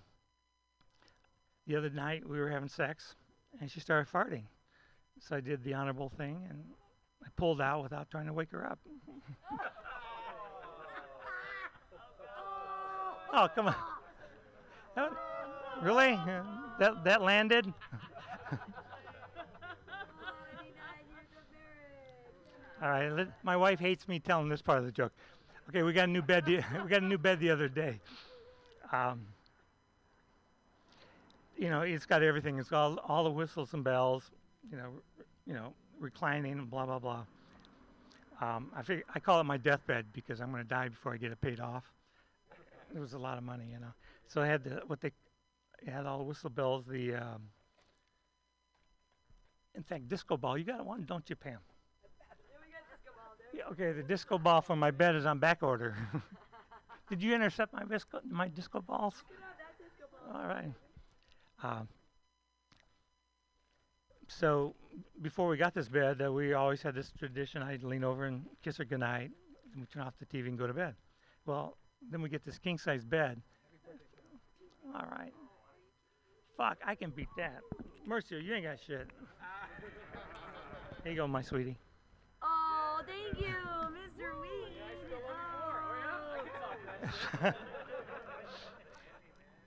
the 1.67 1.77
other 1.77 1.89
night 1.89 2.27
we 2.27 2.39
were 2.39 2.49
having 2.49 2.69
sex 2.69 3.15
and 3.59 3.69
she 3.71 3.79
started 3.79 4.11
farting. 4.11 4.43
So 5.19 5.35
I 5.35 5.39
did 5.39 5.63
the 5.63 5.73
honorable 5.73 6.09
thing 6.09 6.45
and 6.49 6.63
I 7.23 7.27
pulled 7.35 7.61
out 7.61 7.83
without 7.83 8.09
trying 8.11 8.27
to 8.27 8.33
wake 8.33 8.51
her 8.51 8.65
up. 8.65 8.79
oh, 13.33 13.47
come 13.55 13.67
on. 13.67 13.75
That- 14.95 15.11
really? 15.81 16.19
That 16.79 17.03
that 17.03 17.21
landed? 17.21 17.73
All 22.81 22.89
right. 22.89 23.09
Let, 23.09 23.27
my 23.43 23.57
wife 23.57 23.79
hates 23.79 24.07
me 24.07 24.19
telling 24.19 24.49
this 24.49 24.61
part 24.61 24.79
of 24.79 24.85
the 24.85 24.91
joke. 24.91 25.13
Okay, 25.69 25.83
we 25.83 25.93
got 25.93 26.09
a 26.09 26.11
new 26.11 26.21
bed. 26.21 26.45
The, 26.45 26.57
we 26.83 26.89
got 26.89 27.01
a 27.01 27.05
new 27.05 27.17
bed 27.17 27.39
the 27.39 27.49
other 27.49 27.67
day. 27.67 27.99
Um, 28.91 29.25
you 31.57 31.69
know, 31.69 31.81
it's 31.81 32.05
got 32.05 32.23
everything. 32.23 32.59
It's 32.59 32.69
got 32.69 32.83
all, 32.83 32.99
all 33.07 33.23
the 33.23 33.29
whistles 33.31 33.73
and 33.73 33.83
bells. 33.83 34.31
You 34.69 34.77
know, 34.77 34.89
you 35.45 35.53
know, 35.53 35.73
reclining 35.99 36.53
and 36.53 36.69
blah 36.69 36.85
blah 36.85 36.99
blah. 36.99 37.25
Um, 38.41 38.71
I 38.75 38.81
fig- 38.81 39.05
I 39.13 39.19
call 39.19 39.39
it 39.39 39.45
my 39.45 39.57
deathbed 39.57 40.07
because 40.13 40.41
I'm 40.41 40.51
going 40.51 40.63
to 40.63 40.67
die 40.67 40.89
before 40.89 41.13
I 41.13 41.17
get 41.17 41.31
it 41.31 41.39
paid 41.39 41.59
off. 41.59 41.83
It 42.93 42.99
was 42.99 43.13
a 43.13 43.17
lot 43.17 43.37
of 43.37 43.43
money, 43.43 43.65
you 43.71 43.79
know. 43.79 43.93
So 44.27 44.41
I 44.41 44.47
had 44.47 44.63
the 44.63 44.81
what 44.87 45.01
they 45.01 45.11
it 45.81 45.89
had 45.89 46.05
all 46.05 46.17
the 46.17 46.23
whistle 46.23 46.49
bells. 46.49 46.85
The 46.85 47.15
um, 47.15 47.49
in 49.75 49.83
fact, 49.83 50.07
disco 50.09 50.37
ball. 50.37 50.57
You 50.57 50.63
got 50.65 50.85
one, 50.85 51.03
don't 51.05 51.29
you, 51.29 51.35
Pam? 51.35 51.59
Yeah, 53.53 53.63
okay, 53.71 53.91
the 53.93 54.03
disco 54.03 54.37
ball 54.37 54.61
for 54.61 54.75
my 54.75 54.91
bed 54.91 55.15
is 55.15 55.25
on 55.25 55.39
back 55.39 55.63
order. 55.63 55.95
Did 57.09 57.21
you 57.21 57.33
intercept 57.35 57.73
my 57.73 57.83
disco 57.85 58.19
my 58.29 58.47
disco 58.47 58.81
balls? 58.81 59.23
All 60.33 60.47
right. 60.47 60.71
Um, 61.63 61.87
so 64.27 64.73
before 65.21 65.47
we 65.47 65.57
got 65.57 65.73
this 65.73 65.87
bed, 65.87 66.21
uh, 66.23 66.31
we 66.31 66.53
always 66.53 66.81
had 66.81 66.95
this 66.95 67.11
tradition. 67.17 67.61
I'd 67.61 67.83
lean 67.83 68.03
over 68.03 68.25
and 68.25 68.45
kiss 68.63 68.77
her 68.77 68.85
goodnight, 68.85 69.31
and 69.73 69.81
we 69.81 69.87
turn 69.87 70.03
off 70.03 70.13
the 70.19 70.25
TV 70.25 70.47
and 70.47 70.57
go 70.57 70.67
to 70.67 70.73
bed. 70.73 70.95
Well, 71.45 71.77
then 72.11 72.21
we 72.21 72.29
get 72.29 72.45
this 72.45 72.57
king 72.57 72.77
size 72.77 73.03
bed. 73.03 73.41
All 74.93 75.07
right. 75.11 75.33
Fuck, 76.57 76.77
I 76.85 76.95
can 76.95 77.09
beat 77.09 77.27
that. 77.37 77.59
Mercer, 78.05 78.39
you 78.39 78.53
ain't 78.53 78.65
got 78.65 78.77
shit. 78.85 79.07
Here 81.03 81.11
you 81.11 81.17
go, 81.17 81.27
my 81.27 81.41
sweetie. 81.41 81.77
Oh, 82.41 83.01
thank 83.05 83.39
you, 83.39 83.47
Mr. 83.47 84.41
Weed. 84.41 84.51
Oh. 87.43 87.51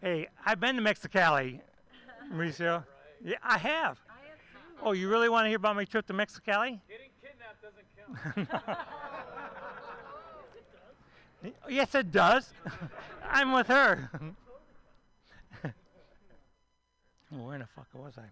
hey, 0.02 0.28
I've 0.44 0.58
been 0.58 0.76
to 0.76 0.82
Mexicali, 0.82 1.60
Mauricio. 2.32 2.84
Yeah, 3.24 3.36
I 3.42 3.58
have. 3.58 3.98
Oh, 4.82 4.92
you 4.92 5.08
really 5.08 5.28
want 5.28 5.44
to 5.44 5.48
hear 5.48 5.56
about 5.56 5.74
my 5.74 5.84
trip 5.84 6.06
to 6.06 6.12
Mexicali? 6.12 6.80
Getting 6.88 7.10
kidnapped 7.20 7.60
doesn't 7.62 7.84
count. 7.96 8.48
yes, 11.68 11.94
it 11.94 12.12
does. 12.12 12.52
I'm 13.30 13.52
with 13.52 13.66
her. 13.66 14.10
Where 17.30 17.54
in 17.54 17.60
the 17.60 17.66
fuck 17.66 17.88
was 17.94 18.14
I? 18.18 18.24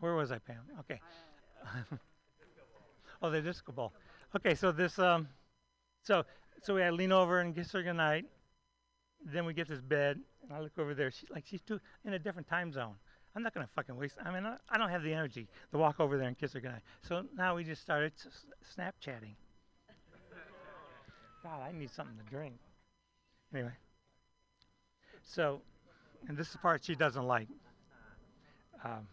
Where 0.00 0.14
was 0.14 0.30
I, 0.30 0.38
Pam? 0.38 0.60
Okay. 0.80 1.00
oh, 3.22 3.30
the 3.30 3.40
disco 3.40 3.72
ball. 3.72 3.92
Okay, 4.36 4.54
so 4.54 4.70
this, 4.70 4.98
um, 4.98 5.28
so 6.02 6.24
so 6.62 6.74
we 6.74 6.82
had 6.82 6.92
lean 6.92 7.12
over 7.12 7.40
and 7.40 7.54
kiss 7.54 7.72
her 7.72 7.82
goodnight. 7.82 8.26
Then 9.24 9.44
we 9.46 9.54
get 9.54 9.68
this 9.68 9.80
bed, 9.80 10.20
and 10.50 10.58
I 10.58 10.62
look 10.62 10.72
over 10.78 10.94
there. 10.94 11.10
She's 11.10 11.30
like 11.30 11.44
she's 11.46 11.60
too 11.62 11.80
in 12.04 12.12
a 12.12 12.18
different 12.18 12.48
time 12.48 12.72
zone. 12.72 12.94
I'm 13.36 13.42
not 13.42 13.54
gonna 13.54 13.68
fucking 13.76 13.96
waste. 13.96 14.16
I 14.24 14.32
mean, 14.32 14.44
I, 14.44 14.78
don't 14.78 14.90
have 14.90 15.04
the 15.04 15.12
energy 15.12 15.46
to 15.70 15.78
walk 15.78 16.00
over 16.00 16.18
there 16.18 16.26
and 16.26 16.36
kiss 16.36 16.52
her 16.54 16.60
goodnight. 16.60 16.82
So 17.02 17.22
now 17.36 17.54
we 17.54 17.62
just 17.62 17.80
started 17.80 18.12
s- 18.18 18.46
Snapchatting. 18.76 19.34
God, 21.44 21.60
I 21.62 21.70
need 21.72 21.90
something 21.90 22.16
to 22.16 22.24
drink. 22.28 22.54
Anyway. 23.54 23.72
So, 25.22 25.60
and 26.28 26.36
this 26.36 26.48
is 26.48 26.54
the 26.54 26.58
part 26.58 26.84
she 26.84 26.96
doesn't 26.96 27.24
like. 27.24 27.46
Um, 28.84 29.06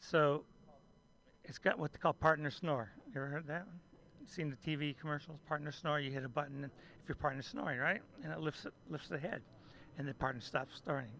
so, 0.00 0.42
it's 1.44 1.58
got 1.58 1.78
what 1.78 1.92
they 1.92 1.98
call 1.98 2.12
partner 2.12 2.50
snore. 2.50 2.90
You 3.06 3.20
ever 3.20 3.28
heard 3.28 3.46
that 3.46 3.66
one? 3.66 3.78
Seen 4.26 4.50
the 4.50 4.70
TV 4.70 4.98
commercials? 4.98 5.38
Partner 5.46 5.70
snore. 5.70 6.00
You 6.00 6.10
hit 6.10 6.24
a 6.24 6.28
button, 6.28 6.64
if 6.64 7.08
your 7.08 7.16
partner's 7.16 7.46
snoring, 7.46 7.78
right, 7.78 8.00
and 8.24 8.32
it 8.32 8.40
lifts 8.40 8.64
it, 8.64 8.72
lifts 8.90 9.08
the 9.08 9.18
head, 9.18 9.42
and 9.98 10.08
the 10.08 10.14
partner 10.14 10.40
stops 10.40 10.80
snoring. 10.84 11.10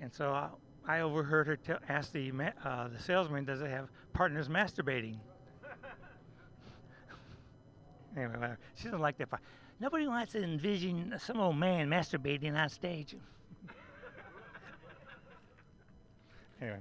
And 0.00 0.12
so 0.12 0.30
I, 0.30 0.48
I 0.86 1.00
overheard 1.00 1.46
her 1.46 1.58
ask 1.88 2.12
the 2.12 2.32
uh, 2.64 2.88
the 2.88 3.00
salesman, 3.00 3.44
"Does 3.44 3.60
it 3.60 3.68
have 3.68 3.88
partners 4.12 4.48
masturbating?" 4.48 5.16
anyway, 8.16 8.34
whatever. 8.34 8.58
she 8.74 8.84
doesn't 8.84 9.00
like 9.00 9.18
that 9.18 9.30
part. 9.30 9.42
Nobody 9.80 10.06
wants 10.06 10.32
to 10.32 10.42
envision 10.42 11.14
some 11.18 11.40
old 11.40 11.56
man 11.56 11.88
masturbating 11.88 12.56
on 12.56 12.68
stage. 12.68 13.16
anyway, 16.60 16.78